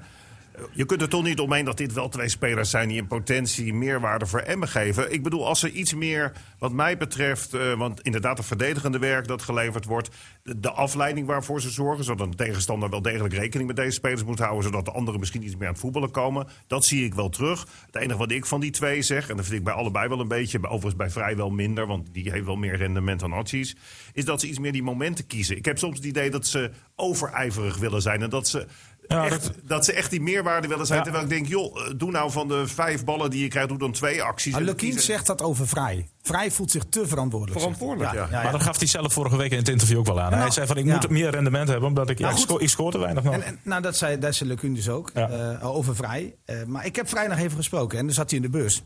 Je 0.72 0.84
kunt 0.84 1.02
er 1.02 1.08
toch 1.08 1.22
niet 1.22 1.40
omheen 1.40 1.64
dat 1.64 1.76
dit 1.76 1.92
wel 1.92 2.08
twee 2.08 2.28
spelers 2.28 2.70
zijn 2.70 2.88
die 2.88 2.96
in 2.96 3.06
potentie 3.06 3.74
meerwaarde 3.74 4.26
voor 4.26 4.40
Emmen 4.40 4.68
geven. 4.68 5.12
Ik 5.12 5.22
bedoel, 5.22 5.46
als 5.46 5.62
er 5.62 5.70
iets 5.70 5.94
meer, 5.94 6.32
wat 6.58 6.72
mij 6.72 6.96
betreft, 6.96 7.54
eh, 7.54 7.74
want 7.74 8.00
inderdaad 8.00 8.38
het 8.38 8.46
verdedigende 8.46 8.98
werk 8.98 9.26
dat 9.26 9.42
geleverd 9.42 9.84
wordt, 9.84 10.10
de, 10.42 10.70
afleiding 10.70 11.26
waarvoor 11.26 11.60
ze 11.60 11.70
zorgen, 11.70 12.04
zodat 12.04 12.26
een 12.26 12.34
tegenstander 12.34 12.90
wel 12.90 13.02
degelijk 13.02 13.34
rekening 13.34 13.68
met 13.68 13.76
deze 13.76 13.90
spelers 13.90 14.24
moet 14.24 14.38
houden, 14.38 14.62
zodat 14.62 14.84
de 14.84 14.92
anderen 14.92 15.20
misschien 15.20 15.42
iets 15.42 15.56
meer 15.56 15.66
aan 15.66 15.72
het 15.72 15.82
voetballen 15.82 16.10
komen, 16.10 16.46
dat 16.66 16.84
zie 16.84 17.04
ik 17.04 17.14
wel 17.14 17.28
terug. 17.28 17.66
Het 17.86 17.96
enige 17.96 18.18
wat 18.18 18.30
ik 18.30 18.46
van 18.46 18.60
die 18.60 18.70
twee 18.70 19.02
zeg, 19.02 19.28
en 19.28 19.36
dat 19.36 19.44
vind 19.44 19.58
ik 19.58 19.64
bij 19.64 19.74
allebei 19.74 20.08
wel 20.08 20.20
een 20.20 20.28
beetje, 20.28 20.62
overigens 20.62 20.96
bij 20.96 21.10
vrijwel 21.10 21.50
minder, 21.50 21.86
want 21.86 22.08
die 22.12 22.30
heeft 22.30 22.44
wel 22.44 22.56
meer 22.56 22.76
rendement 22.76 23.20
dan 23.20 23.32
Archie's, 23.32 23.76
is 24.12 24.24
dat 24.24 24.40
ze 24.40 24.48
iets 24.48 24.58
meer 24.58 24.72
die 24.72 24.82
momenten 24.82 25.26
kiezen. 25.26 25.56
Ik 25.56 25.64
heb 25.64 25.78
soms 25.78 25.96
het 25.96 26.06
idee 26.06 26.30
dat 26.30 26.46
ze 26.46 26.70
overijverig 26.94 27.78
willen 27.78 28.02
zijn 28.02 28.22
en 28.22 28.30
dat 28.30 28.48
ze 28.48 28.66
Ja, 29.08 29.24
echt, 29.24 29.42
dat- 29.42 29.54
dat... 29.64 29.84
ze 29.84 29.92
echt 29.92 30.10
die 30.10 30.20
meerwaarde 30.20 30.68
willen 30.68 30.86
zijn. 30.86 30.98
Ja. 30.98 31.04
Terwijl 31.04 31.24
ik 31.24 31.30
denk, 31.30 31.46
joh, 31.46 31.80
eh, 31.86 31.92
doe 31.96 32.10
nou 32.10 32.30
van 32.30 32.48
de 32.48 32.66
vijf 32.66 33.04
ballen 33.04 33.30
die 33.30 33.42
je 33.42 33.48
krijgt, 33.48 33.68
doe 33.68 33.78
dan 33.78 33.92
twee 33.92 34.22
acties. 34.22 34.52
Maar 34.52 34.62
Lukien 34.62 34.76
kiezen- 34.76 35.02
zegt 35.02 35.26
dat 35.26 35.42
over 35.42 35.68
Vrij. 35.68 36.08
Vrij 36.22 36.50
voelt 36.50 36.70
zich 36.70 36.84
te 36.88 37.06
verantwoordelijk. 37.06 37.60
Verantwoordelijk, 37.60 38.12
ja. 38.12 38.28
Maar 38.30 38.52
dat 38.52 38.62
gaf 38.62 38.78
hij 38.78 38.86
zelf 38.86 39.12
vorige 39.12 39.36
week 39.36 39.50
in 39.50 39.58
het 39.58 39.68
interview 39.68 39.98
ook 39.98 40.06
wel 40.06 40.20
aan. 40.20 40.30
Nou, 40.30 40.42
hij 40.42 40.50
zei 40.50 40.66
van, 40.66 40.76
ik 40.76 40.84
ja. 40.86 40.92
moet 40.92 41.08
meer 41.10 41.30
rendement 41.30 41.68
hebben, 41.68 41.88
omdat 41.88 42.10
ik, 42.10 42.18
Nou, 42.18 42.32
ik, 42.34 42.38
sco 42.40 42.58
ik 42.58 42.68
scoor 42.68 42.90
te 42.90 42.98
weinig 42.98 43.22
nog. 43.22 43.34
En, 43.34 43.42
en, 43.42 43.58
nou, 43.62 43.82
dat 43.82 43.96
zei, 43.96 44.18
dat 44.18 44.34
zei 44.34 44.48
Lukien 44.50 44.74
dus 44.74 44.88
ook, 44.88 45.10
Ja. 45.14 45.28
eh, 45.28 45.66
over 45.76 45.96
Vrij. 45.96 46.34
Eh, 46.44 46.56
maar 46.66 46.86
ik 46.86 46.96
heb 46.96 47.08
Vrij 47.08 47.26
nog 47.26 47.38
even 47.38 47.56
gesproken 47.56 47.98
en 47.98 48.04
toen 48.04 48.14
zat 48.14 48.30
hij 48.30 48.38
in 48.38 48.50
de 48.50 48.58
bus. 48.58 48.82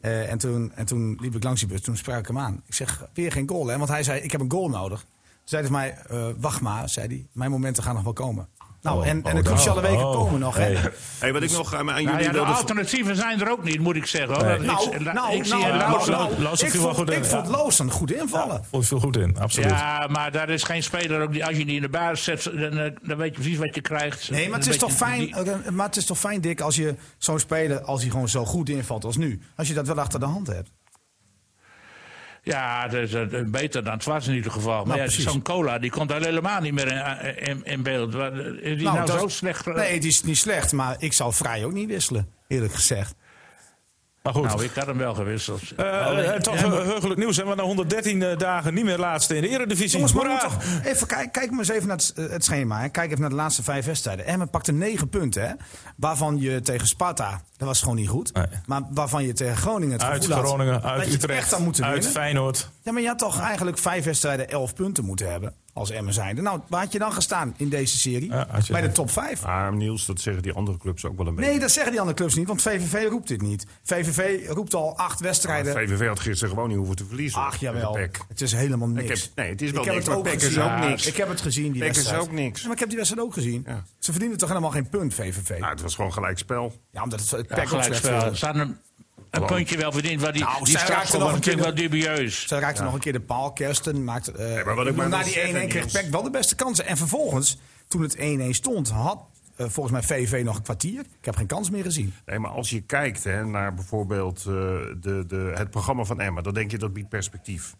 Eh, 0.00 0.30
en, 0.30 0.38
toen, 0.38 0.72
en 0.74 0.86
toen 0.86 1.18
liep 1.20 1.34
ik 1.36 1.42
langs 1.44 1.60
die 1.60 1.68
bus, 1.68 1.80
toen 1.80 1.96
sprak 1.96 2.18
ik 2.18 2.26
hem 2.26 2.38
aan. 2.38 2.62
Ik 2.66 2.74
zeg, 2.74 3.04
weer 3.14 3.32
geen 3.32 3.48
goal 3.48 3.66
hè? 3.66 3.76
Want 3.78 3.90
hij 3.90 4.02
zei, 4.02 4.20
ik 4.20 4.32
heb 4.32 4.40
een 4.40 4.50
goal 4.50 4.68
nodig. 4.68 4.98
Toen 5.00 5.08
zei 5.44 5.62
hij 5.68 5.70
tegen 5.70 6.04
mij, 6.08 6.20
eh, 6.20 6.34
wacht 6.40 6.60
maar, 6.60 6.88
zei 6.88 7.06
hij. 7.06 7.26
Mijn 7.32 7.50
momenten 7.50 7.82
gaan 7.82 7.94
nog 7.94 8.04
wel 8.04 8.12
komen. 8.12 8.48
Nou, 8.82 8.98
Oh, 8.98 9.06
en, 9.06 9.22
en 9.24 9.30
oh, 9.30 9.34
de 9.34 9.42
cruciale 9.42 9.80
nou, 9.80 9.92
weken 9.92 10.08
oh, 10.08 10.16
komen 10.16 10.40
nog. 10.40 10.56
hey. 10.56 10.74
Hè? 10.74 10.88
Hey, 11.18 11.32
wat 11.32 11.42
ik 11.42 11.50
nog 11.52 11.74
aan, 11.74 11.78
aan 11.78 11.86
nou, 11.86 12.00
jullie 12.16 12.24
ja, 12.24 12.32
de 12.32 12.38
alternatieven 12.40 13.16
zijn 13.16 13.40
er 13.40 13.50
ook 13.50 13.64
niet, 13.64 13.80
moet 13.80 13.96
ik 13.96 14.06
zeggen. 14.06 14.34
Hoor. 14.34 14.64
Nou, 14.64 14.90
ik, 14.94 15.12
nou, 15.12 15.34
ik 15.34 15.44
zie 15.44 15.54
nou, 15.54 15.76
nou, 15.76 16.10
nou, 16.10 16.56
ik 16.58 16.70
vond, 16.70 17.48
Loosen 17.48 17.90
goed 17.90 18.12
invallen. 18.12 18.64
Vond 18.70 18.86
veel 18.86 19.00
goed 19.00 19.16
in, 19.16 19.36
absoluut. 19.38 19.70
Ja, 19.70 20.06
maar 20.10 20.32
daar 20.32 20.48
is 20.48 20.62
geen 20.62 20.82
speler 20.82 21.22
ook 21.22 21.32
die, 21.32 21.46
als 21.46 21.56
je 21.56 21.64
die 21.64 21.76
in 21.76 21.82
de 21.82 21.88
basis 21.88 22.24
zet, 22.24 22.44
dan, 22.60 22.78
eh, 22.78 22.90
dan 23.02 23.16
weet 23.16 23.34
je 23.34 23.40
precies 23.40 23.58
wat 23.58 23.74
je 23.74 23.80
krijgt. 23.80 24.30
Nee, 24.30 24.48
maar 24.48 24.58
het 24.58 24.68
is 24.68 24.76
toch 24.76 24.92
fijn, 24.92 25.18
die- 25.18 25.34
eh, 25.34 25.70
maar 25.70 25.86
het 25.86 25.96
is 25.96 26.04
toch 26.06 26.18
fijn, 26.18 26.40
Dick, 26.40 26.60
als 26.60 26.76
je 26.76 26.94
zo'n 27.18 27.38
speler, 27.38 27.80
als 27.82 28.00
hij 28.02 28.10
gewoon 28.10 28.28
zo 28.28 28.44
goed 28.44 28.68
invalt 28.68 29.04
als 29.04 29.16
nu, 29.16 29.40
als 29.56 29.68
je 29.68 29.74
dat 29.74 29.86
wel 29.86 29.98
achter 30.00 30.20
de 30.20 30.26
hand 30.26 30.46
hebt. 30.46 30.70
Ja, 32.42 32.88
dat 32.88 33.02
is 33.02 33.50
beter 33.50 33.84
dan 33.84 33.92
het 33.92 34.04
was 34.04 34.28
in 34.28 34.34
ieder 34.34 34.52
geval. 34.52 34.84
Maar 34.84 34.96
Nou, 34.96 35.10
ja, 35.10 35.30
zo'n 35.30 35.42
cola 35.42 35.78
die 35.78 35.90
komt 35.90 36.12
al 36.12 36.20
helemaal 36.20 36.60
niet 36.60 36.72
meer 36.72 36.92
in, 36.92 37.48
in, 37.48 37.64
in 37.64 37.82
beeld. 37.82 38.14
Is 38.14 38.76
die 38.76 38.86
nou, 38.86 39.06
dat 39.06 39.20
zo 39.20 39.28
slecht? 39.28 39.66
Nee, 39.66 39.94
het 39.94 40.04
is 40.04 40.22
niet 40.22 40.38
slecht, 40.38 40.72
maar 40.72 40.96
ik 40.98 41.12
zal 41.12 41.32
vrij 41.32 41.64
ook 41.64 41.72
niet 41.72 41.88
wisselen, 41.88 42.28
eerlijk 42.48 42.72
gezegd. 42.72 43.14
Maar 44.22 44.34
goed. 44.34 44.44
Nou, 44.44 44.64
ik 44.64 44.74
had 44.74 44.86
hem 44.86 44.98
wel 44.98 45.14
gewisseld. 45.14 45.60
Eh, 45.76 46.34
eh, 46.34 46.40
toch 46.40 46.60
Ja, 46.60 46.66
eh, 46.66 46.72
heugelijk 46.72 47.20
nieuws. 47.20 47.36
Hè? 47.36 47.46
We 47.46 47.54
na 47.54 47.62
113 47.62 48.22
eh, 48.22 48.36
dagen 48.36 48.74
niet 48.74 48.84
meer 48.84 48.98
laatste 48.98 49.36
in 49.36 49.42
de 49.42 49.48
Eredivisie. 49.48 49.90
Jongens, 49.90 50.12
maar 50.12 50.40
toch 50.40 50.56
even 50.84 51.06
kijk, 51.06 51.32
kijk 51.32 51.50
maar 51.50 51.58
eens 51.58 51.68
even 51.68 51.88
naar 51.88 51.96
het, 51.96 52.12
het 52.16 52.44
schema. 52.44 52.80
Hè. 52.80 52.88
Kijk 52.88 53.06
even 53.06 53.20
naar 53.20 53.30
de 53.30 53.36
laatste 53.36 53.62
vijf 53.62 53.86
wedstrijden. 53.86 54.26
Emmen 54.26 54.50
pakte 54.50 54.72
negen 54.72 55.08
punten, 55.08 55.42
hè, 55.42 55.54
waarvan 55.96 56.40
je 56.40 56.60
tegen 56.60 56.86
Sparta, 56.86 57.40
dat 57.56 57.68
was 57.68 57.80
gewoon 57.80 57.96
niet 57.96 58.08
goed. 58.08 58.32
Nee. 58.32 58.46
Maar 58.66 58.82
waarvan 58.90 59.26
je 59.26 59.32
tegen 59.32 59.56
Groningen 59.56 59.92
het 59.92 60.02
Uit 60.02 60.26
had 60.26 60.44
Groningen, 60.44 60.82
uit 60.82 61.12
Utrecht, 61.12 61.38
echt 61.38 61.50
had 61.50 61.60
moeten 61.60 61.84
uit 61.84 61.94
winnen. 61.94 62.12
Feyenoord. 62.12 62.70
Ja, 62.82 62.92
maar 62.92 63.02
je 63.02 63.08
had 63.08 63.18
toch 63.18 63.40
eigenlijk 63.40 63.78
vijf 63.78 64.04
wedstrijden 64.04 64.50
elf 64.50 64.74
punten 64.74 65.04
moeten 65.04 65.30
hebben 65.30 65.54
als 65.80 65.90
Emmen 65.90 66.12
zijnde. 66.14 66.42
Nou, 66.42 66.60
waar 66.68 66.80
had 66.82 66.92
je 66.92 66.98
dan 66.98 67.12
gestaan 67.12 67.54
in 67.56 67.68
deze 67.68 67.98
serie? 67.98 68.28
Ja, 68.30 68.46
Bij 68.70 68.80
de 68.80 68.92
top 68.92 69.10
vijf. 69.10 69.42
Maar 69.42 69.72
Niels, 69.76 70.06
dat 70.06 70.20
zeggen 70.20 70.42
die 70.42 70.52
andere 70.52 70.78
clubs 70.78 71.04
ook 71.04 71.16
wel 71.16 71.26
een 71.26 71.34
beetje. 71.34 71.50
Nee, 71.50 71.60
dat 71.60 71.70
zeggen 71.70 71.90
die 71.90 72.00
andere 72.00 72.18
clubs 72.18 72.34
niet, 72.34 72.46
want 72.48 72.62
VVV 72.62 73.06
roept 73.08 73.28
dit 73.28 73.42
niet. 73.42 73.66
VVV 73.82 74.48
roept 74.48 74.74
al 74.74 74.96
acht 74.96 75.20
wedstrijden. 75.20 75.72
VVV 75.72 76.06
had 76.06 76.20
gisteren 76.20 76.54
gewoon 76.54 76.68
niet 76.68 76.76
hoeven 76.78 76.96
te 76.96 77.04
verliezen. 77.06 77.40
Ach 77.40 77.56
jawel, 77.56 77.96
het 78.28 78.40
is 78.40 78.52
helemaal 78.52 78.88
niks. 78.88 79.22
heb- 79.22 79.30
nee, 79.34 79.50
het 79.50 79.62
is 79.62 79.70
wel 79.70 79.80
Ik 79.80 79.86
heb 79.86 79.94
niks, 79.94 80.06
het 80.32 80.42
is 80.42 80.44
gezien. 80.48 80.62
ook 80.62 80.78
niks. 80.88 81.06
Ik 81.06 81.16
heb 81.16 81.28
het 81.28 81.40
gezien, 81.40 81.72
die 81.72 81.84
is 81.84 82.12
ook 82.12 82.32
niks. 82.32 82.58
Ja, 82.60 82.64
maar 82.66 82.74
ik 82.74 82.78
heb 82.80 82.88
die 82.88 82.98
wedstrijd 82.98 83.26
ook 83.26 83.32
gezien. 83.34 83.62
Ja. 83.66 83.84
Ze 83.98 84.10
verdienen 84.10 84.38
toch 84.38 84.48
helemaal 84.48 84.70
geen 84.70 84.88
punt, 84.88 85.14
VVV. 85.14 85.58
Nou, 85.58 85.70
het 85.72 85.80
was 85.82 85.94
gewoon 85.94 86.12
gelijk 86.12 86.38
spel. 86.38 86.72
Ja, 86.90 87.02
omdat 87.02 87.20
het, 87.20 87.30
het 87.30 87.46
Ja, 87.48 87.62
ook 87.62 87.82
slecht 87.82 88.40
een, 89.30 89.46
puntje 89.46 89.76
wel 89.76 89.92
verdiend, 89.92 90.20
maar 90.20 90.32
die, 90.32 90.42
Nou, 90.42 90.64
die 90.64 90.74
was 90.74 90.82
een 90.82 91.08
keer 91.08 91.20
natuurlijk 91.20 91.64
wel 91.64 91.74
dubieus. 91.74 92.48
Ze 92.48 92.58
raakte 92.58 92.82
nog 92.82 92.94
een 92.94 93.00
keer 93.00 93.12
de 93.12 93.20
paal. 93.20 93.52
Kersten 93.52 94.04
maakte... 94.04 94.32
eh, 94.32 94.64
maar 94.64 94.74
wat 94.74 94.86
ik 94.86 94.96
maar 94.96 95.08
na 95.08 95.22
die 95.22 95.32
1-1 95.32 95.36
zeggen, 95.36 95.68
kreeg 95.68 95.72
Niels. 95.72 95.92
PEC 95.92 96.10
wel 96.10 96.22
de 96.22 96.30
beste 96.30 96.54
kansen. 96.54 96.86
En 96.86 96.96
vervolgens, 96.96 97.58
toen 97.88 98.02
het 98.02 98.16
1-1 98.16 98.20
stond, 98.50 98.90
had 98.90 99.18
eh, 99.56 99.66
volgens 99.68 99.92
mij 99.92 100.02
VVV 100.02 100.44
nog 100.44 100.56
een 100.56 100.62
kwartier. 100.62 101.00
Ik 101.00 101.24
heb 101.24 101.36
geen 101.36 101.46
kans 101.46 101.70
meer 101.70 101.82
gezien. 101.82 102.14
Nee, 102.26 102.38
maar 102.38 102.50
als 102.50 102.70
je 102.70 102.80
kijkt 102.80 103.24
hè, 103.24 103.46
naar 103.46 103.74
bijvoorbeeld 103.74 104.38
eh, 104.38 104.44
de, 104.44 105.24
de, 105.26 105.52
het 105.54 105.70
programma 105.70 106.04
van 106.04 106.20
Emma, 106.20 106.40
dan 106.40 106.54
denk 106.54 106.70
je 106.70 106.78
dat 106.78 106.92
biedt 106.92 107.08
perspectief. 107.08 107.74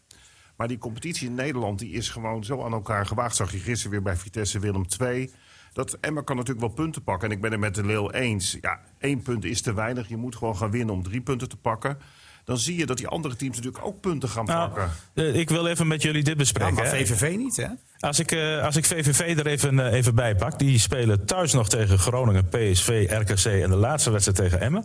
Maar 0.56 0.68
die 0.68 0.78
competitie 0.78 1.28
in 1.28 1.34
Nederland 1.34 1.78
die 1.78 1.92
is 1.92 2.08
gewoon 2.08 2.44
zo 2.44 2.64
aan 2.64 2.72
elkaar 2.72 3.06
gewaagd. 3.06 3.36
Zag 3.36 3.52
je 3.52 3.58
gisteren 3.58 3.90
weer 3.90 4.02
bij 4.02 4.16
Vitesse 4.16 4.58
Willem 4.58 4.84
II. 5.00 5.30
Dat 5.72 5.96
Emma 6.00 6.20
kan 6.22 6.36
natuurlijk 6.36 6.66
wel 6.66 6.74
punten 6.74 7.02
pakken. 7.02 7.28
En 7.28 7.34
ik 7.34 7.40
ben 7.40 7.50
het 7.50 7.60
met 7.60 7.74
de 7.74 7.84
Leeuw 7.86 8.10
eens. 8.10 8.58
Ja, 8.60 8.80
één 8.98 9.22
punt 9.22 9.44
is 9.44 9.60
te 9.62 9.74
weinig. 9.74 10.08
Je 10.08 10.16
moet 10.16 10.36
gewoon 10.36 10.56
gaan 10.56 10.70
winnen 10.70 10.94
om 10.94 11.02
drie 11.02 11.20
punten 11.20 11.48
te 11.48 11.56
pakken. 11.56 11.98
Dan 12.44 12.58
zie 12.58 12.76
je 12.76 12.86
dat 12.86 12.96
die 12.96 13.08
andere 13.08 13.36
teams 13.36 13.56
natuurlijk 13.56 13.84
ook 13.84 14.00
punten 14.00 14.28
gaan 14.28 14.44
Nou, 14.44 14.68
pakken. 14.70 14.90
eh, 15.14 15.34
ik 15.34 15.48
wil 15.50 15.66
even 15.66 15.86
met 15.86 16.02
jullie 16.02 16.22
dit 16.22 16.32
Ja, 16.32 16.38
bespreken. 16.38 16.74
maar. 16.74 16.86
VVV 16.86 17.36
niet, 17.36 17.56
hè? 17.56 17.66
Als 17.98 18.18
ik, 18.18 18.32
eh, 18.32 18.64
als 18.64 18.76
ik 18.76 18.84
VVV 18.84 19.38
er 19.38 19.46
even, 19.46 19.80
eh, 19.86 19.92
even 19.92 20.14
bij 20.14 20.34
pak. 20.36 20.58
Die 20.58 20.78
spelen 20.78 21.26
thuis 21.26 21.52
nog 21.52 21.68
tegen 21.68 21.98
Groningen, 21.98 22.48
PSV, 22.48 23.06
RKC 23.10 23.44
en 23.62 23.70
de 23.70 23.76
laatste 23.76 24.10
wedstrijd 24.10 24.38
tegen 24.38 24.60
Emmen. 24.60 24.84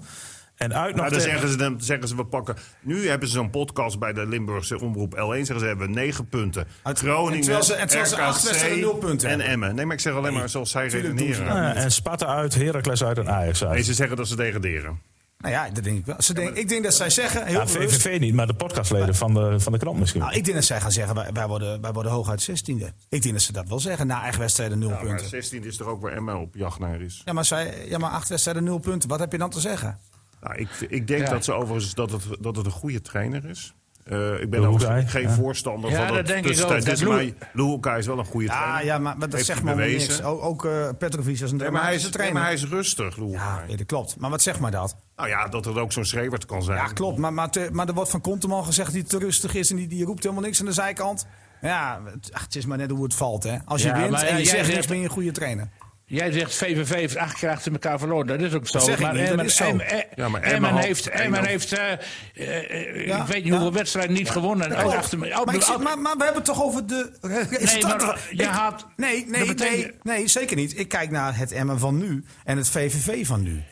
En 0.56 0.74
uit 0.74 0.92
nog 0.96 1.02
Maar 1.02 1.10
dan 1.10 1.20
tegen- 1.20 1.32
zeggen 1.32 1.50
ze, 1.52 1.58
dan 1.58 1.82
zeggen 1.82 2.08
ze, 2.08 2.16
we 2.16 2.26
pakken... 2.26 2.56
Nu 2.82 3.08
hebben 3.08 3.28
ze 3.28 3.34
zo'n 3.34 3.50
podcast 3.50 4.00
bij 4.00 4.14
de 4.14 4.26
Limburgse 4.28 4.80
Omroep 4.82 5.16
L1. 5.16 5.18
Zeggen 5.42 5.60
ze, 5.60 5.66
hebben 5.66 5.92
negen 5.92 6.30
punten. 6.30 6.68
Uit- 6.84 7.00
Groningen, 7.00 7.34
en 7.36 7.42
terwijl 7.42 7.64
ze- 7.64 7.74
en 7.74 7.88
terwijl 7.88 8.10
ze 8.10 8.22
acht 8.22 8.44
wedstrijden 8.44 8.80
nul 8.80 8.96
punten 8.96 9.30
En. 9.30 9.40
Emmen. 9.42 9.76
Nee, 9.76 9.86
maar 9.86 9.96
ik 9.96 10.02
zeg 10.02 10.14
alleen 10.14 10.34
maar 10.34 10.50
zoals 10.50 10.72
zij 10.72 10.88
redeneren. 10.88 11.48
Ah, 11.48 11.84
en 11.84 11.92
Sparta 11.92 12.26
uit, 12.26 12.56
Heracles 12.56 13.04
uit 13.04 13.18
en 13.18 13.30
Ajax 13.30 13.64
uit. 13.64 13.74
Nee, 13.74 13.84
ze 13.84 13.94
zeggen 13.94 14.18
dat 14.18 14.28
ze 14.28 14.36
degraderen. 14.36 15.00
Nou 15.38 15.54
ja, 15.54 15.70
dat 15.70 15.84
denk 15.84 15.98
ik 15.98 16.06
wel. 16.06 16.16
Ze 16.22 16.34
denk, 16.34 16.56
ik 16.56 16.70
denk 16.70 16.84
dat 16.84 16.94
zij 16.94 17.10
zeggen, 17.10 17.46
heel 17.46 17.60
Ja, 17.60 17.66
bewust... 17.66 18.02
VVV 18.02 18.20
niet, 18.20 18.34
maar 18.34 18.48
de 18.48 18.54
podcastleden 18.54 19.16
van 19.16 19.34
de, 19.34 19.60
van 19.60 19.72
de 19.72 19.78
krant 19.80 20.00
misschien. 20.00 20.22
Nou, 20.22 20.34
ik 20.34 20.44
denk 20.44 20.56
dat 20.56 20.66
zij 20.66 20.82
gaan 20.82 20.92
zeggen, 20.92 21.16
wij, 21.16 21.30
wij, 21.34 21.48
worden, 21.48 21.82
wij 21.82 21.92
worden 21.92 22.12
hooguit 22.12 22.50
16e. 22.50 22.86
Ik 23.10 23.22
denk 23.22 23.34
dat 23.34 23.42
ze 23.42 23.52
dat 23.52 23.68
wel 23.68 23.80
zeggen, 23.80 24.08
na 24.08 24.22
eigen 24.22 24.40
wedstrijden 24.40 24.80
nul 24.80 24.90
Ja, 24.90 24.96
maar 24.96 25.06
punten. 25.06 25.28
16 25.30 25.64
is 25.64 25.80
er 25.80 25.88
ook 25.88 26.02
waar 26.02 26.12
Emmen 26.12 26.40
op 26.40 26.56
jacht 26.56 26.80
naar 26.80 27.02
is. 27.02 27.22
Ja 27.26 27.34
maar, 27.34 27.46
zij, 27.46 27.86
ja, 27.88 27.98
maar 27.98 28.10
acht 28.10 28.30
wedstrijden 28.30 28.64
nul 28.64 28.78
punten. 28.78 29.10
Wat 29.10 29.20
heb 29.20 29.32
je 29.32 29.38
dan 29.38 29.50
te 29.50 29.60
zeggen? 29.60 30.00
Nou, 30.48 30.58
ik, 30.60 30.70
ik 30.90 31.08
denk 31.08 31.22
Ja. 31.26 31.30
dat 31.30 31.44
ze 31.44 31.54
overigens 31.54 31.94
dat 31.94 32.12
het, 32.12 32.24
dat 32.40 32.56
het 32.56 32.66
een 32.66 32.72
goede 32.72 33.02
trainer 33.02 33.46
is. 33.46 33.74
Eh, 34.04 34.42
ik 34.42 34.50
ben 34.50 34.66
overigens 34.66 35.12
geen 35.12 35.22
ja. 35.22 35.30
voorstander 35.34 35.90
Ja, 35.92 35.98
van 35.98 36.08
dat 36.08 36.16
het 36.16 36.26
denk 36.28 36.40
ik 36.40 36.46
tussentijd. 36.46 36.80
ook. 36.80 36.86
Dat 36.86 36.98
Dus, 36.98 37.08
Lu- 37.08 37.34
maar 37.38 37.50
Luhukai 37.54 37.98
is 38.00 38.06
wel 38.06 38.20
een 38.20 38.26
goede 38.26 38.46
Ja, 38.46 38.62
trainer. 38.62 38.86
ja 38.86 38.98
maar, 38.98 39.18
maar 39.18 39.28
dat 39.30 39.34
Heeft 39.34 39.46
zegt 39.46 39.64
maar 39.64 39.76
niks. 39.76 40.24
Ook, 40.24 40.42
ook 40.44 40.66
eh, 40.66 40.90
Petrovic 40.98 41.34
is 41.40 41.52
een 41.52 41.58
Nee, 41.58 41.70
maar 41.72 41.84
hij 41.84 41.96
is, 41.96 42.02
nee, 42.02 42.12
trainer. 42.12 42.36
maar 42.38 42.46
hij 42.46 42.54
is 42.54 42.66
rustig, 42.66 43.16
Ja, 43.16 43.22
Luhukai. 43.24 43.68
nee, 43.68 43.78
dat 43.78 43.86
klopt. 43.86 44.18
Maar 44.20 44.30
wat 44.30 44.42
zegt 44.42 44.60
maar 44.60 44.72
dat? 44.72 44.96
Nou 45.16 45.30
ja, 45.30 45.48
dat 45.48 45.66
er 45.66 45.80
ook 45.80 45.92
zo'n 45.92 46.06
schreeuwert 46.06 46.46
kan 46.46 46.64
zijn. 46.64 46.78
Ja, 46.78 46.86
klopt. 46.88 47.18
Maar, 47.18 47.34
maar, 47.34 47.50
te- 47.50 47.70
maar 47.72 47.88
er 47.88 47.94
wordt 47.94 48.10
van 48.10 48.22
Konteman 48.22 48.66
gezegd 48.66 48.92
die 48.94 49.04
te 49.04 49.18
rustig 49.18 49.54
is 49.54 49.70
en 49.70 49.76
die, 49.76 49.88
die 49.88 50.06
roept 50.06 50.24
helemaal 50.24 50.44
niks 50.44 50.60
aan 50.60 50.66
de 50.66 50.72
zijkant. 50.72 51.28
Ja, 51.62 52.02
het, 52.06 52.34
ach, 52.34 52.42
het 52.44 52.56
is 52.56 52.66
maar 52.66 52.78
net 52.78 52.92
hoe 52.92 53.04
het 53.04 53.14
valt. 53.16 53.44
Hè. 53.44 53.58
Als 53.66 53.82
je 53.82 53.88
Ja, 53.88 53.98
wint 53.98 54.10
maar 54.12 54.22
en 54.24 54.38
je 54.38 54.46
zegt- 54.46 54.74
niks, 54.74 54.88
ben 54.88 54.98
je 54.98 55.04
een 55.04 55.10
goede 55.10 55.32
trainer. 55.32 55.70
Jij 56.08 56.32
zegt 56.32 56.56
VVV 56.56 56.94
heeft 56.94 57.18
acht 57.18 57.40
keer 57.40 57.50
achter 57.50 57.72
elkaar 57.72 58.00
verloren. 58.00 58.28
Dat 58.28 58.42
is 58.42 58.54
ook 58.54 58.68
zo. 58.68 58.80
zeg 58.80 59.00
ik 59.00 59.12
niet, 59.12 59.22
dat 59.22 59.30
Emmen, 59.30 59.52
zo. 59.52 59.64
Emmen- 59.64 59.90
eh, 59.90 60.00
Ja, 60.16 60.30
maar 60.30 60.42
Emmen 60.42 60.78
heeft, 60.78 61.10
Emmen 61.10 61.46
heeft 61.46 61.72
eh, 61.74 61.92
eh, 61.92 61.98
eh, 62.36 63.06
Ja, 63.08 63.18
ik 63.22 63.28
weet 63.28 63.36
niet 63.36 63.46
ja. 63.46 63.52
hoeveel 63.52 63.74
wedstrijden 63.74 64.16
niet 64.16 64.30
gewonnen. 64.30 64.76
Ook 64.84 64.94
achter, 64.94 65.18
maar, 65.18 65.28
ik 65.28 65.62
zeg- 65.62 65.76
ook- 65.76 65.84
maar, 65.84 66.00
maar 66.00 66.18
we 66.18 66.24
hebben 66.24 66.42
het 66.44 66.46
toch 66.46 66.64
over 66.64 66.88
de 66.88 67.12
resultaten. 67.50 68.08
maar 68.08 68.20
je 68.32 68.44
Ik- 68.44 68.50
had- 68.50 68.88
nee, 68.96 69.26
nee, 69.28 69.46
betekent- 69.46 70.04
nee, 70.04 70.18
nee, 70.18 70.28
zeker 70.28 70.56
niet. 70.56 70.80
Ik 70.80 70.88
kijk 70.88 71.12
naar 71.12 71.38
het 71.38 71.52
Emmen 71.52 71.80
van 71.80 71.98
nu 71.98 72.24
en 72.44 72.58
het 72.58 72.70
VVV 72.70 73.26
van 73.28 73.42
nu. 73.44 73.64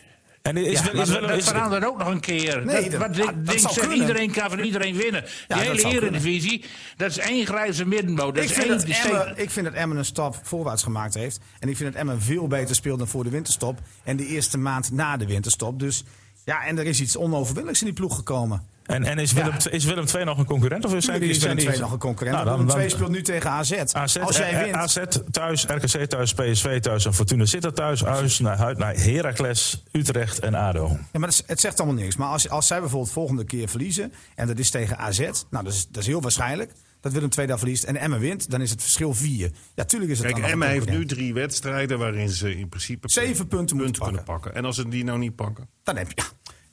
En 0.44 0.58
is, 0.58 0.80
Ja, 0.80 0.92
dat, 0.92 1.08
wel- 1.08 1.22
dat 1.22 1.38
is- 1.38 1.48
verandert 1.48 1.86
ook 1.86 1.98
nog 1.98 2.08
een 2.08 2.20
keer. 2.20 2.66
Nee, 2.66 2.90
dat, 2.90 3.00
wat 3.00 3.16
dat 3.16 3.46
Ding 3.46 3.60
zegt, 3.60 3.92
iedereen 3.94 4.32
kan 4.32 4.50
van 4.50 4.60
iedereen 4.60 4.96
winnen. 4.96 5.24
Ja, 5.48 5.56
de 5.58 5.62
hele 5.64 5.84
eredivisie, 5.84 6.66
dat 6.98 7.10
is 7.10 7.18
één 7.18 7.46
grijze 7.46 7.86
middenmoot. 7.86 8.36
Dat 8.36 8.44
Ik 8.44 8.50
is 8.50 8.56
vind, 8.56 8.70
één 8.70 8.78
dat 8.78 9.12
Emmen, 9.12 9.38
ik 9.38 9.50
vind 9.50 9.66
dat 9.66 9.76
Emmen 9.76 9.98
een 9.98 10.06
stap 10.06 10.40
voorwaarts 10.44 10.84
gemaakt 10.84 11.14
heeft. 11.14 11.40
En 11.60 11.70
ik 11.70 11.78
vind 11.78 11.92
dat 11.92 12.02
Emmen 12.02 12.22
veel 12.22 12.48
beter 12.48 12.76
speelt 12.76 12.98
dan 12.98 13.08
voor 13.08 13.24
de 13.24 13.30
winterstop. 13.30 13.80
En 14.04 14.18
de 14.18 14.26
eerste 14.26 14.58
maand 14.58 14.92
na 14.92 15.18
de 15.18 15.26
winterstop. 15.26 15.80
Dus 15.80 16.04
ja, 16.46 16.64
en 16.66 16.78
er 16.78 16.86
is 16.86 17.02
iets 17.02 17.18
onoverwinnelijks 17.18 17.80
in 17.80 17.86
die 17.88 17.96
ploeg 17.96 18.16
gekomen. 18.16 18.68
En, 18.86 19.04
en 19.04 19.18
is, 19.20 19.34
Willem, 19.34 19.54
is 19.70 19.86
Willem 19.86 20.06
II 20.16 20.24
nog 20.24 20.38
een 20.38 20.46
concurrent? 20.46 20.86
Of 20.86 20.90
zijn 20.90 21.02
Tuurlijk 21.02 21.22
die, 21.24 21.32
is 21.32 21.40
zijn 21.40 21.56
Willem 21.56 21.66
die 21.72 21.74
II 21.74 21.84
nog 21.84 21.92
een 21.92 22.00
concurrent. 22.00 22.36
Nou, 22.44 22.50
dan- 22.58 22.66
Willem 22.66 22.82
II 22.82 22.90
speelt 22.90 23.10
nu 23.10 23.22
tegen 23.22 23.50
AZ. 23.50 23.72
AZ, 23.72 24.18
Als 24.18 24.38
jij 24.38 24.52
eh, 24.54 24.64
wint. 24.64 24.76
AZ 24.76 24.98
thuis, 25.32 25.66
RKC 25.66 26.06
thuis, 26.06 26.34
PSV 26.34 26.80
thuis 26.80 27.06
en 27.06 27.14
Fortuna 27.14 27.46
Sittard 27.46 27.76
thuis. 27.76 28.02
Huis 28.04 28.40
naar, 28.40 28.58
uit 28.58 28.78
naar 28.78 28.96
Heracles, 28.96 29.84
Utrecht 29.92 30.40
en 30.40 30.54
ADO. 30.54 30.98
Ja, 31.12 31.20
maar 31.20 31.30
is- 31.30 31.44
het 31.46 31.60
zegt 31.60 31.80
allemaal 31.80 32.02
niks. 32.04 32.16
Maar 32.16 32.28
als, 32.28 32.50
als 32.50 32.68
zij 32.68 32.80
bijvoorbeeld 32.80 33.12
volgende 33.12 33.44
keer 33.44 33.70
verliezen. 33.70 34.14
en 34.36 34.48
dat 34.48 34.60
is 34.60 34.70
tegen 34.70 34.98
AZ. 34.98 35.20
Nou, 35.20 35.64
dat 35.64 35.74
is, 35.74 35.88
dat 35.88 36.02
is 36.02 36.08
heel 36.08 36.22
waarschijnlijk. 36.22 36.72
Dat 37.02 37.12
Willem 37.12 37.30
II 37.38 37.48
daar 37.48 37.58
verliest 37.60 37.84
en 37.84 37.96
Emmen 37.96 38.20
wint. 38.20 38.50
dan 38.52 38.62
is 38.62 38.70
het 38.70 38.82
verschil 38.82 39.14
vier. 39.14 39.52
Ja, 39.76 39.84
tuurlijk 39.86 40.12
is 40.12 40.20
het 40.20 40.34
Kijk, 40.34 40.46
Emma 40.46 40.66
heeft 40.66 40.90
nu 40.90 41.06
drie 41.06 41.34
wedstrijden 41.34 42.00
waarin 42.00 42.30
ze 42.30 42.58
in 42.58 42.70
principe 42.70 43.10
Zeven 43.10 43.48
punten 43.48 43.78
moeten 43.78 44.02
kunnen 44.04 44.24
pakken. 44.24 44.56
En 44.56 44.66
als 44.66 44.76
ze 44.76 44.88
die 44.88 45.04
nou 45.04 45.18
niet 45.20 45.36
pakken? 45.36 45.68
Dan 45.84 45.96
heb 45.98 46.08
je. 46.16 46.16
Ja, 46.16 46.24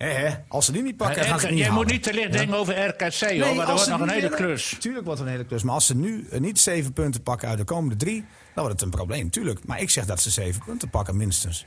hè, 0.07 0.09
hè, 0.09 0.35
als 0.49 0.65
ze 0.67 0.73
die 0.73 0.83
niet 0.83 0.97
pakken, 0.97 1.25
gaan 1.25 1.41
ze 1.41 1.47
het 1.47 1.55
niet 1.55 1.65
Jij 1.65 1.71
moet 1.75 1.87
niet 1.91 2.03
te 2.03 2.13
licht 2.13 2.33
denken 2.33 2.57
over 2.57 2.87
RKC, 2.89 3.21
hoor, 3.41 3.55
maar 3.57 3.67
dat 3.67 3.75
wordt 3.75 3.89
nog 3.89 4.01
een 4.01 4.09
hele 4.09 4.21
winnen- 4.21 4.39
klus. 4.39 4.77
Tuurlijk 4.81 5.05
wordt 5.05 5.21
het 5.21 5.29
een 5.29 5.35
hele 5.35 5.47
klus. 5.47 5.63
Maar 5.63 5.75
als 5.75 5.87
ze 5.87 5.97
nu 5.97 6.27
niet 6.39 6.59
zeven 6.59 6.93
punten 6.93 7.23
pakken 7.23 7.49
uit 7.49 7.59
de 7.59 7.65
komende 7.65 7.97
drie, 7.97 8.21
dan 8.55 8.65
wordt 8.65 8.73
het 8.73 8.83
een 8.83 8.91
probleem. 8.91 9.31
Tuurlijk. 9.31 9.65
Maar 9.67 9.81
ik 9.81 9.91
zeg 9.91 10.05
dat 10.07 10.21
ze 10.21 10.31
zeven 10.31 10.63
punten 10.65 10.91
pakken, 10.91 11.17
minstens. 11.17 11.67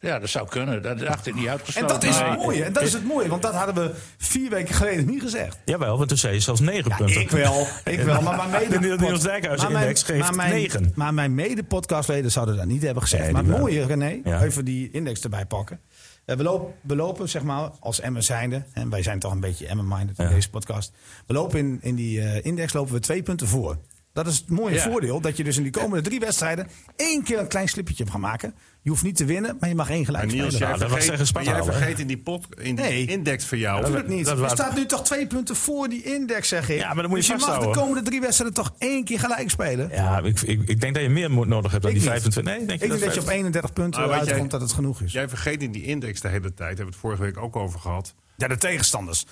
Ja, 0.00 0.18
dat 0.18 0.28
zou 0.28 0.48
kunnen. 0.48 0.82
Dat 0.82 0.98
dacht 0.98 1.26
ik 1.26 1.34
niet 1.34 1.44
En 1.44 1.50
uitgesloten. 1.50 1.88
dat 1.88 2.02
is 2.04 2.16
het 2.18 2.36
mooie. 2.36 2.64
En 2.64 2.72
dat 2.72 2.82
is 2.82 2.92
het 2.92 3.04
mooie, 3.04 3.28
want 3.28 3.42
dat 3.42 3.54
hadden 3.54 3.74
we 3.74 3.94
vier 4.18 4.50
weken 4.50 4.74
geleden 4.74 5.06
niet 5.06 5.22
gezegd. 5.22 5.58
Jawel, 5.64 5.96
want 5.96 6.08
toen 6.08 6.18
zei 6.18 6.34
je 6.34 6.40
zelfs 6.40 6.60
negen 6.60 6.96
punten. 6.96 7.20
Ik 7.20 7.30
wel, 7.30 7.66
ik 7.84 8.00
wel. 8.00 8.22
Maar 8.22 8.36
mijn 8.36 8.50
mede 8.70 8.78
De 8.96 8.96
Niels 9.04 9.22
Dijkhuizen 9.22 9.64
maar 9.64 9.72
mijn- 9.72 9.86
index 9.86 10.02
geeft 10.02 10.20
maar 10.20 10.34
mijn- 10.34 10.50
negen. 10.52 10.92
Maar 10.94 11.14
mijn 11.14 11.34
mede-podcastleden 11.34 12.30
zouden 12.30 12.56
dat 12.56 12.66
niet 12.66 12.82
hebben 12.82 13.02
gezegd. 13.02 13.22
Nee, 13.22 13.32
maar 13.32 13.44
het 13.44 13.58
mooie, 13.58 13.86
René, 13.86 14.20
Ja. 14.24 14.42
even 14.42 14.64
die 14.64 14.90
index 14.90 15.20
erbij 15.20 15.46
pakken. 15.46 15.80
Eh, 16.26 16.36
we, 16.36 16.42
lopen, 16.42 16.74
we 16.80 16.96
lopen, 16.96 17.28
zeg 17.28 17.42
maar, 17.42 17.70
als 17.80 18.00
Emmen 18.00 18.24
zijnde, 18.24 18.62
en 18.72 18.90
wij 18.90 19.02
zijn 19.02 19.18
toch 19.18 19.32
een 19.32 19.40
beetje 19.40 19.66
Emmen-minded 19.66 20.18
in 20.18 20.24
Ja. 20.24 20.30
deze 20.30 20.50
podcast. 20.50 20.92
We 21.26 21.34
lopen 21.34 21.58
in, 21.58 21.78
in 21.82 21.94
die 21.94 22.20
eh, 22.20 22.44
index 22.44 22.72
lopen 22.72 22.92
we 22.92 23.00
twee 23.00 23.22
punten 23.22 23.46
voor. 23.48 23.78
Dat 24.16 24.26
is 24.26 24.36
het 24.36 24.48
mooie 24.50 24.74
Ja. 24.74 24.82
voordeel, 24.82 25.20
dat 25.20 25.36
je 25.36 25.44
dus 25.44 25.56
in 25.56 25.62
die 25.62 25.72
komende 25.72 26.02
drie 26.08 26.20
wedstrijden 26.20 26.68
één 26.96 27.22
keer 27.22 27.38
een 27.38 27.46
klein 27.48 27.68
slippertje 27.68 28.06
gaat 28.06 28.20
maken. 28.20 28.54
Je 28.82 28.90
hoeft 28.90 29.02
niet 29.02 29.16
te 29.16 29.24
winnen, 29.24 29.56
maar 29.60 29.68
je 29.68 29.74
mag 29.74 29.90
één 29.90 30.04
gelijk 30.04 30.24
Maar 30.26 30.34
Niels, 30.34 30.54
spelen. 30.54 30.68
jij 30.68 30.78
dat 30.78 30.90
was 30.90 31.04
vergeet, 31.04 31.32
maar 31.34 31.44
jij 31.44 31.60
al, 31.60 31.66
hè? 31.66 31.72
vergeet 31.72 31.98
in 31.98 32.06
die, 32.06 32.18
pot, 32.18 32.46
in 32.58 32.76
die 32.76 32.84
Nee. 32.84 33.06
index 33.06 33.44
van 33.44 33.58
jou. 33.58 33.80
Natuurlijk 33.80 34.08
niet. 34.08 34.24
dat 34.24 34.34
Er 34.34 34.40
waren- 34.40 34.56
staat 34.56 34.76
nu 34.76 34.86
toch 34.86 35.04
twee 35.04 35.26
punten 35.26 35.56
voor 35.56 35.88
die 35.88 36.02
index, 36.02 36.48
zeg 36.48 36.68
ik. 36.68 36.78
Ja, 36.78 36.86
maar 36.94 37.02
dan 37.02 37.10
moet 37.10 37.26
je 37.26 37.32
dus 37.32 37.42
je 37.44 37.50
mag 37.50 37.58
de 37.60 37.70
komende 37.70 38.02
drie 38.02 38.20
wedstrijden 38.20 38.56
toch 38.56 38.74
één 38.78 39.04
keer 39.04 39.18
gelijk 39.20 39.50
spelen. 39.50 39.88
Ja, 39.92 40.18
ik, 40.18 40.40
ik, 40.40 40.60
ik 40.68 40.80
denk 40.80 40.94
dat 40.94 41.02
je 41.02 41.08
meer 41.08 41.30
moet 41.30 41.46
nodig 41.48 41.70
hebt 41.70 41.82
dan 41.82 41.92
Ik 41.92 42.00
die 42.00 42.10
niet. 42.10 42.20
25. 42.22 42.42
Nee, 42.44 42.66
denk 42.66 42.80
je 42.80 42.84
Ik 42.86 42.90
denk 42.90 43.04
dat 43.04 43.14
je 43.14 43.20
op 43.20 43.26
25? 43.26 43.34
31 43.36 43.72
punten 43.72 44.00
Maar 44.00 44.08
wat 44.08 44.14
eruit 44.16 44.28
jij- 44.30 44.38
komt 44.38 44.50
dat 44.50 44.60
het 44.60 44.72
genoeg 44.72 45.00
is. 45.02 45.12
Jij 45.12 45.28
vergeet 45.28 45.62
in 45.62 45.72
die 45.72 45.82
index 45.84 46.20
de 46.20 46.28
hele 46.28 46.54
tijd, 46.54 46.68
hebben 46.68 46.84
we 46.86 46.90
het 46.92 47.00
vorige 47.00 47.22
week 47.22 47.36
ook 47.38 47.56
over 47.56 47.80
gehad. 47.80 48.14
Ja, 48.36 48.48
de 48.48 48.56
tegenstanders. 48.56 49.26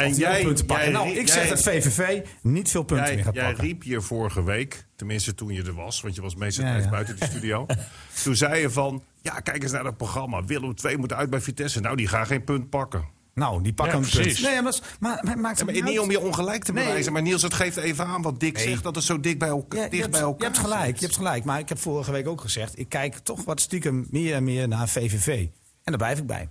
En 0.00 0.14
jij, 0.14 0.42
punten 0.42 0.66
pakken. 0.66 0.84
jij, 0.90 0.94
nou, 0.94 1.10
ik 1.18 1.28
zeg 1.28 1.36
jij- 1.40 1.48
dat 1.48 1.62
VVV 1.62 2.20
niet 2.42 2.70
veel 2.70 2.82
punten 2.82 3.06
meer 3.06 3.14
Jij, 3.14 3.24
gaat 3.24 3.34
jij 3.34 3.44
pakken. 3.44 3.64
riep 3.64 3.82
hier 3.82 4.02
vorige 4.02 4.42
week, 4.44 4.86
tenminste 4.96 5.34
toen 5.34 5.52
je 5.52 5.62
er 5.62 5.74
was, 5.74 6.00
want 6.00 6.14
je 6.14 6.20
was 6.22 6.34
meestal 6.34 6.64
Ja, 6.64 6.70
tijd 6.72 6.84
ja. 6.84 6.90
buiten 6.90 7.18
de 7.18 7.24
studio. 7.24 7.66
toen 8.24 8.36
zei 8.36 8.60
je 8.60 8.70
van, 8.70 9.02
ja 9.22 9.40
kijk 9.40 9.62
eens 9.62 9.72
naar 9.72 9.82
dat 9.84 9.96
programma. 9.96 10.44
Willem 10.44 10.74
II 10.84 10.96
moet 10.96 11.12
uit 11.12 11.30
bij 11.30 11.40
Vitesse. 11.40 11.80
Nou, 11.80 11.96
die 11.96 12.06
gaan 12.08 12.26
geen 12.26 12.44
punt 12.44 12.70
pakken. 12.70 13.04
Nou, 13.34 13.62
die 13.62 13.72
pakken 13.72 13.98
Ja, 13.98 14.04
een 14.04 14.10
punt. 14.10 14.22
precies. 14.22 14.42
Nee, 14.42 14.62
maar, 14.62 14.74
maar, 15.00 15.20
maar 15.24 15.38
maakt 15.38 15.58
Ja, 15.58 15.64
het 15.64 15.74
maar 15.74 15.82
niet 15.84 15.98
uit. 15.98 15.98
om 16.06 16.10
je 16.10 16.20
ongelijk 16.20 16.64
te 16.64 16.72
Nee. 16.72 16.84
bewijzen, 16.84 17.12
maar 17.12 17.22
Niels, 17.22 17.42
het 17.42 17.54
geeft 17.54 17.76
even 17.76 18.06
aan 18.06 18.22
wat 18.22 18.40
Dick 18.40 18.54
Nee. 18.56 18.68
zegt, 18.68 18.82
dat 18.82 18.94
het 18.94 19.04
zo 19.04 19.20
dik 19.20 19.38
bij, 19.38 19.48
elka- 19.48 19.76
Ja, 19.76 19.86
je, 19.90 19.96
hebt, 19.98 20.10
bij 20.10 20.20
elkaar 20.20 20.38
je 20.38 20.44
hebt 20.44 20.58
gelijk, 20.58 20.84
zit. 20.86 20.98
je 20.98 21.04
hebt 21.04 21.16
gelijk. 21.16 21.44
Maar 21.44 21.58
ik 21.58 21.68
heb 21.68 21.78
vorige 21.78 22.12
week 22.12 22.28
ook 22.28 22.40
gezegd, 22.40 22.78
ik 22.78 22.88
kijk 22.88 23.18
toch 23.18 23.44
wat 23.44 23.60
stiekem 23.60 24.06
meer 24.10 24.34
en 24.34 24.44
meer 24.44 24.68
naar 24.68 24.88
VVV. 24.88 25.28
En 25.36 25.48
daar 25.84 25.96
blijf 25.96 26.18
ik 26.18 26.26
bij. 26.26 26.48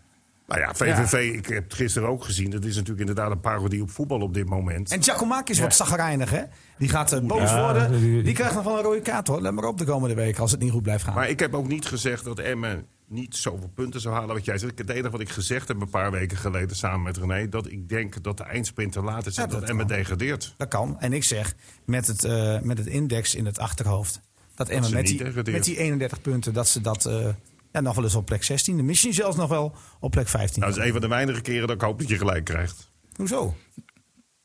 Nou 0.49 0.61
ja, 0.61 0.73
VVV, 0.73 1.33
ik 1.37 1.45
heb 1.45 1.63
het 1.63 1.73
gisteren 1.73 2.09
ook 2.09 2.23
gezien. 2.23 2.49
Dat 2.49 2.65
is 2.65 2.73
natuurlijk 2.75 2.99
inderdaad 2.99 3.31
een 3.31 3.39
parodie 3.39 3.81
op 3.81 3.89
voetbal 3.91 4.19
op 4.21 4.33
dit 4.33 4.49
moment. 4.49 4.91
En 4.91 5.03
Giacomakis 5.03 5.59
wordt 5.59 5.75
zagrijnig, 5.75 6.29
hè? 6.29 6.41
Die 6.77 6.89
gaat 6.89 7.11
eh, 7.11 7.19
boos 7.21 7.49
Ja, 7.49 7.63
worden. 7.63 7.99
die- 7.99 8.23
Die 8.23 8.33
krijgt 8.33 8.55
nog 8.55 8.63
wel 8.63 8.77
een 8.77 8.83
rode 8.83 9.01
kaart, 9.01 9.27
hoor. 9.27 9.41
Let 9.41 9.53
maar 9.53 9.63
op 9.63 9.77
de 9.77 9.85
komende 9.85 10.15
weken 10.15 10.41
als 10.41 10.51
het 10.51 10.59
niet 10.61 10.71
goed 10.71 10.83
blijft 10.83 11.03
gaan. 11.03 11.13
Maar 11.13 11.29
ik 11.29 11.39
heb 11.39 11.53
ook 11.53 11.67
niet 11.67 11.85
gezegd 11.85 12.23
dat 12.23 12.39
Emmen 12.39 12.85
niet 13.07 13.35
zoveel 13.35 13.71
punten 13.75 14.01
zou 14.01 14.15
halen. 14.15 14.35
Wat 14.35 14.45
jij 14.45 14.57
zegt. 14.57 14.77
Het 14.77 14.89
enige 14.89 15.09
wat 15.09 15.19
ik 15.19 15.29
gezegd 15.29 15.67
heb 15.67 15.81
een 15.81 15.89
paar 15.89 16.11
weken 16.11 16.37
geleden 16.37 16.75
samen 16.75 17.01
met 17.01 17.17
René... 17.17 17.49
dat 17.49 17.71
ik 17.71 17.89
denk 17.89 18.23
dat 18.23 18.37
de 18.37 18.43
eindsprint 18.43 18.91
te 18.91 19.01
laat 19.01 19.25
is 19.25 19.35
Ja, 19.35 19.43
en 19.43 19.49
dat 19.49 19.59
dat 19.59 19.69
Emmen 19.69 19.87
degradeert. 19.87 20.53
Dat 20.57 20.67
kan. 20.67 20.95
En 20.99 21.13
ik 21.13 21.23
zeg, 21.23 21.55
met 21.85 22.07
het, 22.07 22.23
eh, 22.23 22.59
met 22.61 22.77
het 22.77 22.87
index 22.87 23.35
in 23.35 23.45
het 23.45 23.59
achterhoofd... 23.59 24.21
dat 24.55 24.69
Emmen 24.69 24.89
ze 24.89 24.95
met 24.95 25.05
die, 25.07 25.53
met 25.53 25.63
die 25.63 25.77
31 25.77 26.21
punten... 26.21 26.53
dat 26.53 26.67
ze 26.67 26.81
dat 26.81 27.05
eh, 27.05 27.27
ja, 27.71 27.79
nog 27.81 27.95
wel 27.95 28.03
eens 28.03 28.15
op 28.15 28.25
plek 28.25 28.43
16... 28.43 28.85
misschien 28.85 29.13
zelfs 29.13 29.37
nog 29.37 29.49
wel 29.49 29.75
op 29.99 30.11
plek 30.11 30.27
15. 30.27 30.61
Nou, 30.61 30.73
dat 30.73 30.81
is 30.81 30.87
een 30.87 30.93
van 30.93 31.01
de 31.01 31.07
weinige 31.07 31.41
keren 31.41 31.67
dat 31.67 31.75
ik 31.75 31.81
hoop 31.81 31.99
dat 31.99 32.09
je 32.09 32.17
gelijk 32.17 32.45
krijgt. 32.45 32.91
Hoezo? 33.15 33.55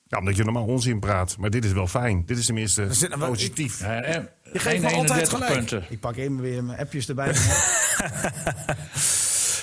Ja, 0.07 0.19
omdat 0.19 0.37
je 0.37 0.45
normaal 0.45 0.65
onzin 0.65 1.01
praat. 1.01 1.37
Maar 1.39 1.51
dit 1.51 1.65
is 1.65 1.73
wel 1.73 1.87
fijn. 1.87 2.23
Dit 2.27 2.39
is 2.39 2.47
tenminste 2.47 2.95
zit- 2.95 3.19
positief. 3.19 3.81
Ja, 3.81 4.03
eh, 4.03 4.23
Je 4.53 4.59
geeft 4.59 4.83
me 4.83 4.91
altijd 4.93 4.99
31 5.21 5.29
gelijk. 5.31 5.53
punten. 5.53 5.85
Ik 5.89 6.01
pak 6.01 6.17
even 6.17 6.41
weer 6.41 6.65
mijn 6.65 6.79
appjes 6.79 7.09
erbij. 7.09 7.33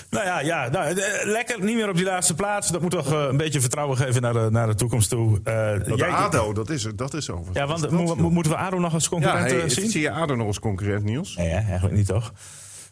Nou 0.10 0.26
ja, 0.26 0.40
ja 0.40 0.70
nou, 0.70 1.00
eh, 1.00 1.26
lekker. 1.26 1.64
Niet 1.64 1.76
meer 1.76 1.90
op 1.90 1.96
die 1.96 2.06
laatste 2.06 2.34
plaats. 2.36 2.72
Dat 2.72 2.82
moet 2.82 2.92
toch 2.92 3.12
eh, 3.14 3.26
een 3.30 3.38
beetje 3.38 3.62
vertrouwen 3.62 3.98
geven 3.98 4.22
naar 4.22 4.34
de, 4.34 4.48
naar 4.52 4.68
de 4.68 4.76
toekomst 4.76 5.10
toe. 5.10 5.40
Eh, 5.44 5.88
Dat 5.88 5.98
jij- 6.00 6.10
ADO, 6.10 6.54
dat 6.54 6.70
is, 6.70 6.88
dat 6.96 7.14
is 7.14 7.30
over. 7.30 7.54
Ja, 7.56 7.68
want 7.68 7.82
dat, 7.82 7.92
mo- 7.92 8.16
mo- 8.16 8.30
moeten 8.30 8.52
we 8.52 8.58
ADO 8.58 8.80
nog 8.80 8.94
als 8.94 9.04
ja, 9.04 9.10
concurrent 9.10 9.52
hey, 9.52 9.62
eh, 9.62 9.70
zien? 9.70 9.90
zie 9.90 10.02
je 10.02 10.12
ADO 10.12 10.36
nog 10.36 10.48
als 10.48 10.60
concurrent, 10.60 11.04
Niels? 11.04 11.36
Nee, 11.36 11.48
hè, 11.48 11.60
eigenlijk 11.60 11.96
niet 11.96 12.06
toch? 12.08 12.34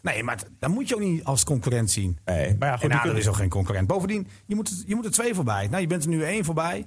Nee, 0.02 0.22
maar 0.22 0.38
dan 0.58 0.70
moet 0.70 0.88
je 0.88 0.94
ook 0.94 1.00
niet 1.00 1.24
als 1.24 1.44
concurrent 1.44 1.90
zien. 1.90 2.18
Nee, 2.24 2.56
maar 2.58 2.68
ja, 2.68 2.74
goed. 2.74 2.82
En 2.82 2.88
die 2.88 2.96
ADO 2.96 3.00
kunnen- 3.04 3.22
is 3.22 3.28
ook 3.28 3.36
geen 3.36 3.48
concurrent. 3.48 3.86
Bovendien, 3.86 4.26
je 4.46 4.54
moet, 4.54 4.84
je 4.86 4.94
moet 4.94 5.04
er 5.04 5.10
twee 5.10 5.34
voorbij. 5.34 5.66
Nou, 5.68 5.80
je 5.80 5.86
bent 5.86 6.02
er 6.02 6.08
nu 6.08 6.22
één 6.24 6.44
voorbij. 6.44 6.86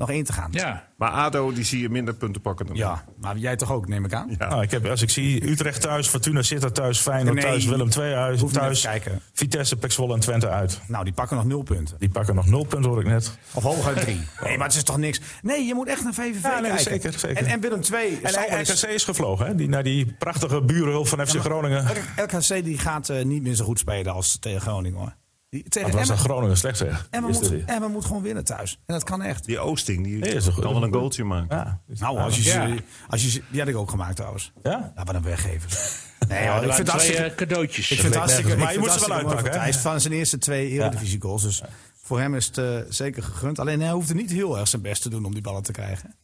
Nog 0.00 0.10
één 0.10 0.24
te 0.24 0.32
gaan. 0.32 0.48
Ja, 0.52 0.88
Maar 0.96 1.10
ADO, 1.10 1.52
die 1.52 1.64
zie 1.64 1.80
je 1.80 1.88
minder 1.88 2.14
punten 2.14 2.40
pakken 2.40 2.66
dan 2.66 2.76
Ja, 2.76 3.04
maar 3.20 3.36
jij 3.36 3.56
toch 3.56 3.72
ook, 3.72 3.88
neem 3.88 4.04
ik 4.04 4.12
aan? 4.12 4.36
Ja. 4.38 4.48
Nou, 4.48 4.62
ik 4.62 4.70
heb, 4.70 4.86
als 4.86 5.02
ik 5.02 5.10
zie 5.10 5.48
Utrecht 5.50 5.80
thuis, 5.80 6.08
Fortuna 6.08 6.42
Sittard 6.42 6.74
thuis, 6.74 6.98
Feyenoord 6.98 7.34
Nee, 7.34 7.44
thuis, 7.44 7.64
Willem 7.64 7.88
II 7.88 8.12
thuis, 8.12 8.40
hoeft 8.40 8.54
thuis 8.54 8.82
kijken. 8.82 9.20
Vitesse, 9.32 9.76
Pek 9.76 9.92
Zwolle 9.92 10.14
en 10.14 10.20
Twente 10.20 10.48
uit. 10.48 10.80
Nou, 10.86 11.04
die 11.04 11.12
pakken 11.12 11.36
nog 11.36 11.46
nul 11.46 11.62
punten. 11.62 11.96
Die 11.98 12.08
pakken 12.08 12.34
nog 12.34 12.46
nul 12.46 12.64
punten, 12.64 12.90
hoor 12.90 13.00
ik 13.00 13.06
net. 13.06 13.38
Of 13.52 13.62
hooguit 13.62 14.00
drie. 14.00 14.20
Nee, 14.44 14.56
maar 14.58 14.66
het 14.66 14.76
is 14.76 14.82
toch 14.82 14.96
niks. 14.98 15.20
Nee, 15.42 15.64
je 15.64 15.74
moet 15.74 15.88
echt 15.88 16.02
naar 16.04 16.14
VVV 16.14 16.42
Ja, 16.42 16.60
nee, 16.60 16.70
kijken. 16.70 16.92
zeker, 16.92 17.18
zeker. 17.18 17.36
En, 17.36 17.46
en 17.46 17.60
Willem 17.60 17.80
II... 17.92 18.18
En 18.22 18.60
RKC 18.60 18.82
is 18.82 19.04
gevlogen, 19.04 19.46
hè? 19.46 19.54
Die, 19.54 19.68
naar 19.68 19.82
die 19.82 20.12
prachtige 20.18 20.62
burenhulp 20.62 21.08
van 21.08 21.26
FC 21.26 21.36
Groningen. 21.36 21.86
RKC 22.16 22.64
die 22.64 22.78
gaat 22.78 23.08
eh, 23.08 23.24
niet 23.24 23.42
meer 23.42 23.54
zo 23.54 23.64
goed 23.64 23.78
spelen 23.78 24.12
als 24.12 24.38
tegen 24.38 24.60
Groningen, 24.60 24.98
hoor. 24.98 25.14
Tegen 25.50 25.70
Dat 25.72 25.82
was 25.82 25.92
Emmen, 25.92 26.06
dan 26.06 26.18
Groningen 26.18 26.56
slecht 26.56 26.76
zeg. 26.78 27.06
Emmen, 27.10 27.30
Is 27.30 27.40
moet, 27.40 27.64
Emmen 27.66 27.90
moet 27.90 28.04
gewoon 28.04 28.22
winnen 28.22 28.44
thuis. 28.44 28.72
En 28.86 28.94
dat 28.94 29.04
kan 29.04 29.22
echt. 29.22 29.44
Die 29.44 29.58
Oosting, 29.58 30.04
die 30.04 30.16
Nee, 30.18 30.34
is 30.34 30.44
toch 30.44 30.60
kan 30.60 30.72
wel 30.72 30.82
een 30.82 30.92
goaltje 30.92 31.24
maken. 31.24 31.56
Ja. 31.56 31.80
Nou, 31.86 32.18
als 32.18 32.36
je, 32.36 32.42
Ja. 32.42 32.66
ze, 32.68 32.82
als 33.08 33.22
je 33.22 33.30
ze- 33.30 33.42
Die 33.50 33.60
had 33.60 33.68
ik 33.68 33.76
ook 33.76 33.90
gemaakt 33.90 34.16
trouwens. 34.16 34.52
Ja? 34.62 34.92
Ja, 34.96 35.04
wat 35.04 35.14
een 35.14 35.22
weggever. 35.22 35.70
Nee, 36.28 36.42
ja 36.42 36.56
ik 36.56 36.62
ik 36.62 36.72
vind 36.72 36.78
het 36.78 36.88
hartstikke... 36.88 37.22
eh, 37.22 37.34
cadeautjes. 37.34 37.90
Ik 37.90 37.98
vind 38.00 38.08
het 38.08 38.16
hartstikke, 38.22 38.56
Maar 38.56 38.72
je 38.72 38.78
moet 38.78 38.88
ze 38.90 38.98
het 38.98 39.06
wel 39.06 39.16
uitpakken, 39.16 39.44
voor 39.44 39.50
Thijs 39.54 39.76
van 39.76 40.00
zijn 40.00 40.12
eerste 40.12 40.38
twee 40.38 40.68
Eredivisie 40.68 41.20
goals. 41.20 41.42
Dus 41.42 41.62
voor 42.02 42.20
hem 42.20 42.34
is 42.34 42.46
het 42.46 42.58
eh, 42.58 42.76
zeker 42.88 43.22
gegund. 43.22 43.58
Alleen 43.58 43.80
hij 43.80 43.90
hoefde 43.92 44.14
niet 44.14 44.30
heel 44.30 44.58
erg 44.58 44.68
zijn 44.68 44.82
best 44.82 45.02
te 45.02 45.08
doen 45.08 45.24
om 45.24 45.32
die 45.32 45.42
ballen 45.42 45.62
te 45.62 45.72
krijgen. 45.72 46.14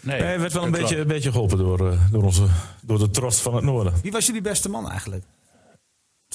Nee, 0.00 0.22
hij 0.22 0.40
werd 0.40 0.52
wel 0.52 0.64
een 0.64 0.70
beetje, 0.70 0.98
een 0.98 1.06
beetje 1.06 1.30
geholpen 1.32 1.58
door, 1.58 1.90
eh, 1.92 2.00
door, 2.10 2.22
onze, 2.22 2.46
door 2.82 2.98
de 2.98 3.10
trost 3.10 3.40
van 3.40 3.54
het 3.54 3.64
noorden. 3.64 3.92
Wie 4.02 4.12
was 4.12 4.26
jullie 4.26 4.40
beste 4.42 4.68
man 4.68 4.90
eigenlijk? 4.90 5.24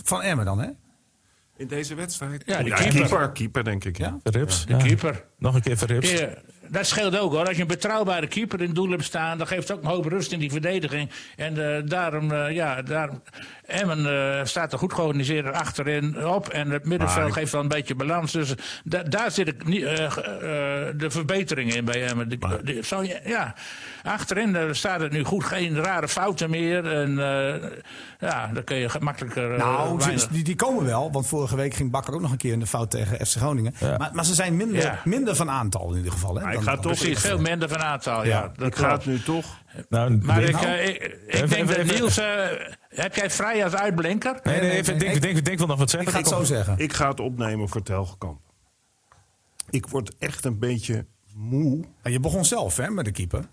Van 0.04 0.22
Emmen 0.22 0.46
dan, 0.46 0.60
hè? 0.60 0.70
In 1.58 1.68
deze 1.68 1.96
wedstrijd? 1.96 2.44
Ja, 2.46 2.58
de 2.58 2.70
Ja, 2.70 2.76
keeper. 2.76 3.00
keeper. 3.00 3.32
Keeper, 3.32 3.64
denk 3.64 3.86
ik. 3.86 3.98
Ja. 3.98 4.06
Ja? 4.06 4.20
Verrips. 4.24 4.66
De 4.66 4.78
keeper. 4.78 5.24
Nog 5.38 5.56
een 5.56 5.62
keer 5.62 5.78
Verrips. 5.78 6.12
Ja, 6.12 6.30
dat 6.68 6.86
scheelt 6.86 7.18
ook 7.18 7.32
hoor. 7.32 7.46
Als 7.48 7.56
je 7.56 7.62
een 7.62 7.68
betrouwbare 7.68 8.28
keeper 8.28 8.60
in 8.60 8.66
het 8.66 8.76
doel 8.76 8.90
hebt 8.90 9.04
staan, 9.04 9.38
dan 9.38 9.48
geeft 9.48 9.68
het 9.68 9.78
ook 9.78 9.84
een 9.84 9.90
hoop 9.90 10.06
rust 10.06 10.32
in 10.32 10.40
die 10.40 10.52
verdediging. 10.52 11.10
En 11.36 11.76
eh, 11.76 11.82
daarom, 11.86 12.32
eh, 12.32 12.52
ja, 12.52 12.82
daarom. 12.82 13.22
Emmen 13.66 14.06
eh, 14.40 14.46
staat 14.46 14.74
er 14.74 14.80
goed 14.80 14.94
georganiseerd 14.94 15.46
achterin 15.54 16.26
op. 16.26 16.48
En 16.50 16.70
het 16.70 16.86
middenveld 16.86 17.24
Maar- 17.24 17.34
geeft 17.34 17.52
wel 17.52 17.62
een 17.62 17.68
beetje 17.68 17.96
balans. 17.96 18.32
Dus 18.32 18.54
da- 18.84 19.04
daar 19.04 19.32
zit 19.32 19.48
ik 19.48 19.64
eh, 19.70 20.06
eh, 20.06 20.12
de 20.98 21.08
verbetering 21.10 21.74
in 21.76 21.86
bij 21.86 22.06
Emmen. 22.08 22.40
Ja. 23.26 23.56
Achterin 24.04 24.56
eh, 24.56 24.64
staat 24.72 25.00
het 25.00 25.12
nu 25.12 25.24
goed. 25.24 25.44
Geen 25.44 25.76
rare 25.84 26.08
fouten 26.08 26.50
meer. 26.50 26.92
En 26.92 27.10
eh, 27.10 27.70
ja, 28.20 28.48
dan 28.54 28.64
kun 28.64 28.76
je 28.78 28.90
makkelijker... 29.00 29.52
eh, 29.54 29.58
Nou, 29.60 29.98
weinig- 29.98 30.28
die, 30.28 30.44
die 30.44 30.56
komen 30.56 30.86
wel. 30.86 31.12
Want 31.12 31.28
vorige 31.28 31.56
week 31.56 31.74
ging 31.74 31.92
Bakker 31.92 32.14
ook 32.14 32.22
nog 32.22 32.32
een 32.32 32.38
keer 32.38 32.54
in 32.54 32.60
de 32.60 32.68
fout 32.68 32.92
tegen 32.92 33.26
FC 33.26 33.36
Groningen. 33.36 33.74
Maar, 33.82 34.10
maar 34.14 34.26
ze 34.26 34.34
zijn 34.34 34.58
minder, 34.58 34.82
Ja. 34.82 35.00
minder 35.04 35.36
van 35.36 35.50
aantal 35.50 35.92
in 35.92 35.98
ieder 35.98 36.12
geval. 36.12 36.36
Hè, 36.36 36.42
Maar 36.42 36.50
ik 36.50 36.56
dan- 36.56 36.64
ga 36.68 36.74
dan- 36.74 36.82
toch- 36.82 36.92
Precies, 36.98 37.20
veel 37.20 37.40
minder 37.40 37.70
van 37.70 37.80
aantal. 37.82 38.24
Ja, 38.26 38.30
Ja, 38.30 38.52
dat 38.56 38.68
Ik 38.68 38.76
ga 38.76 38.92
het 38.92 39.04
klopt. 39.04 39.06
nu 39.06 39.24
toch... 39.24 39.62
Nou, 39.90 40.18
Maar 40.22 40.40
Wim- 40.40 40.48
ik, 40.50 40.62
eh, 40.62 40.88
ik, 40.88 40.96
ik 40.96 41.20
Even- 41.28 41.50
denk 41.50 41.68
dat 41.68 41.86
Niels... 41.86 42.18
eh, 42.18 42.26
heb 42.90 43.16
jij 43.16 43.30
vrij 43.30 43.64
als 43.64 43.74
uitblinker? 43.76 44.40
Nee, 44.44 44.60
nee, 44.62 44.72
even, 44.72 44.98
denk, 45.00 45.22
denk, 45.22 45.46
denk 45.46 45.58
wel 45.58 45.68
nog 45.68 45.78
wat 45.78 45.90
zeggen. 45.90 46.10
Ik 46.10 46.16
ga 46.16 46.20
het 46.20 46.30
zo 46.38 46.44
zeggen. 46.44 46.76
Ik 46.78 46.94
ga 46.94 47.10
het 47.10 47.20
opnemen 47.20 47.70
voor 47.70 47.84
Telgekamp. 47.84 48.40
Ik 49.70 49.88
word 49.88 50.16
echt 50.20 50.46
een 50.46 50.60
beetje 50.60 51.06
moe. 51.36 51.84
En 52.02 52.12
je 52.12 52.20
begon 52.20 52.46
zelf 52.46 52.78
hè, 52.78 52.90
met 52.90 53.06
de 53.06 53.12
keeper. 53.12 53.44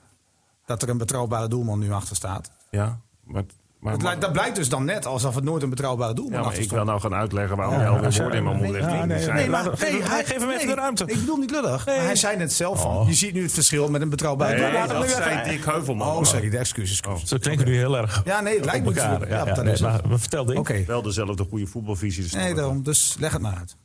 Dat 0.70 0.83
er 0.83 0.88
een 0.88 0.98
betrouwbare 0.98 1.48
doelman 1.48 1.78
nu 1.78 1.92
achter 1.92 2.16
staat. 2.16 2.50
Ja, 2.70 3.00
maar... 3.24 3.42
maar 3.80 3.92
Het 3.92 4.02
lijkt- 4.02 4.20
dat 4.20 4.33
blijkt 4.33 4.56
dus 4.56 4.68
dan 4.68 4.85
net 4.85 5.06
alsof 5.06 5.35
het 5.35 5.44
nooit 5.44 5.62
een 5.62 5.70
betrouwbare 5.70 6.14
doelman 6.14 6.40
ja, 6.40 6.46
achter 6.46 6.62
ik 6.62 6.70
wil 6.70 6.85
nou 6.85 7.00
gaan 7.00 7.14
uitleggen 7.14 7.56
waarom 7.56 7.74
Ja, 7.74 7.80
je- 7.85 7.90
woorden 8.20 8.33
in 8.38 8.44
mijn 8.44 8.56
mond 8.56 8.61
nee, 8.72 8.83
niet 8.83 9.06
nee, 9.33 9.48
maar 9.48 9.64
Laat- 9.64 9.78
geef 9.78 10.38
hem- 10.38 10.50
even 10.50 10.66
de 10.66 10.74
ruimte. 10.74 11.04
Ik 11.06 11.18
bedoel 11.18 11.37
niet 11.37 11.50
lullig. 11.50 11.87
Nee. 11.87 11.96
Maar 11.96 12.04
hij 12.04 12.16
zei 12.16 12.37
net 12.37 12.52
zelf. 12.52 12.85
Oh. 12.85 13.09
Je 13.09 13.14
ziet 13.14 13.33
nu 13.35 13.42
het 13.42 13.52
verschil 13.52 13.88
met 13.90 14.00
een 14.00 14.09
betrouwbare 14.09 14.52
Nee, 14.59 14.70
doelman. 14.70 14.88
dat 14.88 15.04
even- 15.04 15.22
zei 15.22 15.50
Dick 15.50 15.64
Heuvelman. 15.64 16.16
Oh, 16.16 16.24
sorry, 16.24 16.50
de 16.50 16.59
excuses. 16.59 16.98
excuses. 16.98 17.28
Zo 17.28 17.37
klinken 17.38 17.66
nu 17.66 17.76
heel 17.76 17.96
erg 17.96 18.20
Ja, 18.24 18.40
nee, 18.40 18.56
het 18.56 18.64
lijkt 18.64 18.85
me 18.87 18.94
elkaar. 18.94 19.28
Ja, 19.28 19.37
Ja, 19.37 19.44
dat 19.54 19.64
nee, 19.64 19.72
is 19.72 19.80
het. 19.80 19.88
maar 19.90 20.00
maar 20.09 20.18
vertel. 20.18 20.44
Oké. 20.44 20.85
Wel 20.87 21.02
dezelfde 21.02 21.44
goede 21.50 21.66
voetbalvisie. 21.66 22.22
dus 22.22 22.33
Nee, 22.33 22.54
daarom. 22.54 22.83
Dus 22.83 23.16
leg 23.18 23.33
het 23.33 23.42
maar 23.42 23.56
uit. 23.56 23.76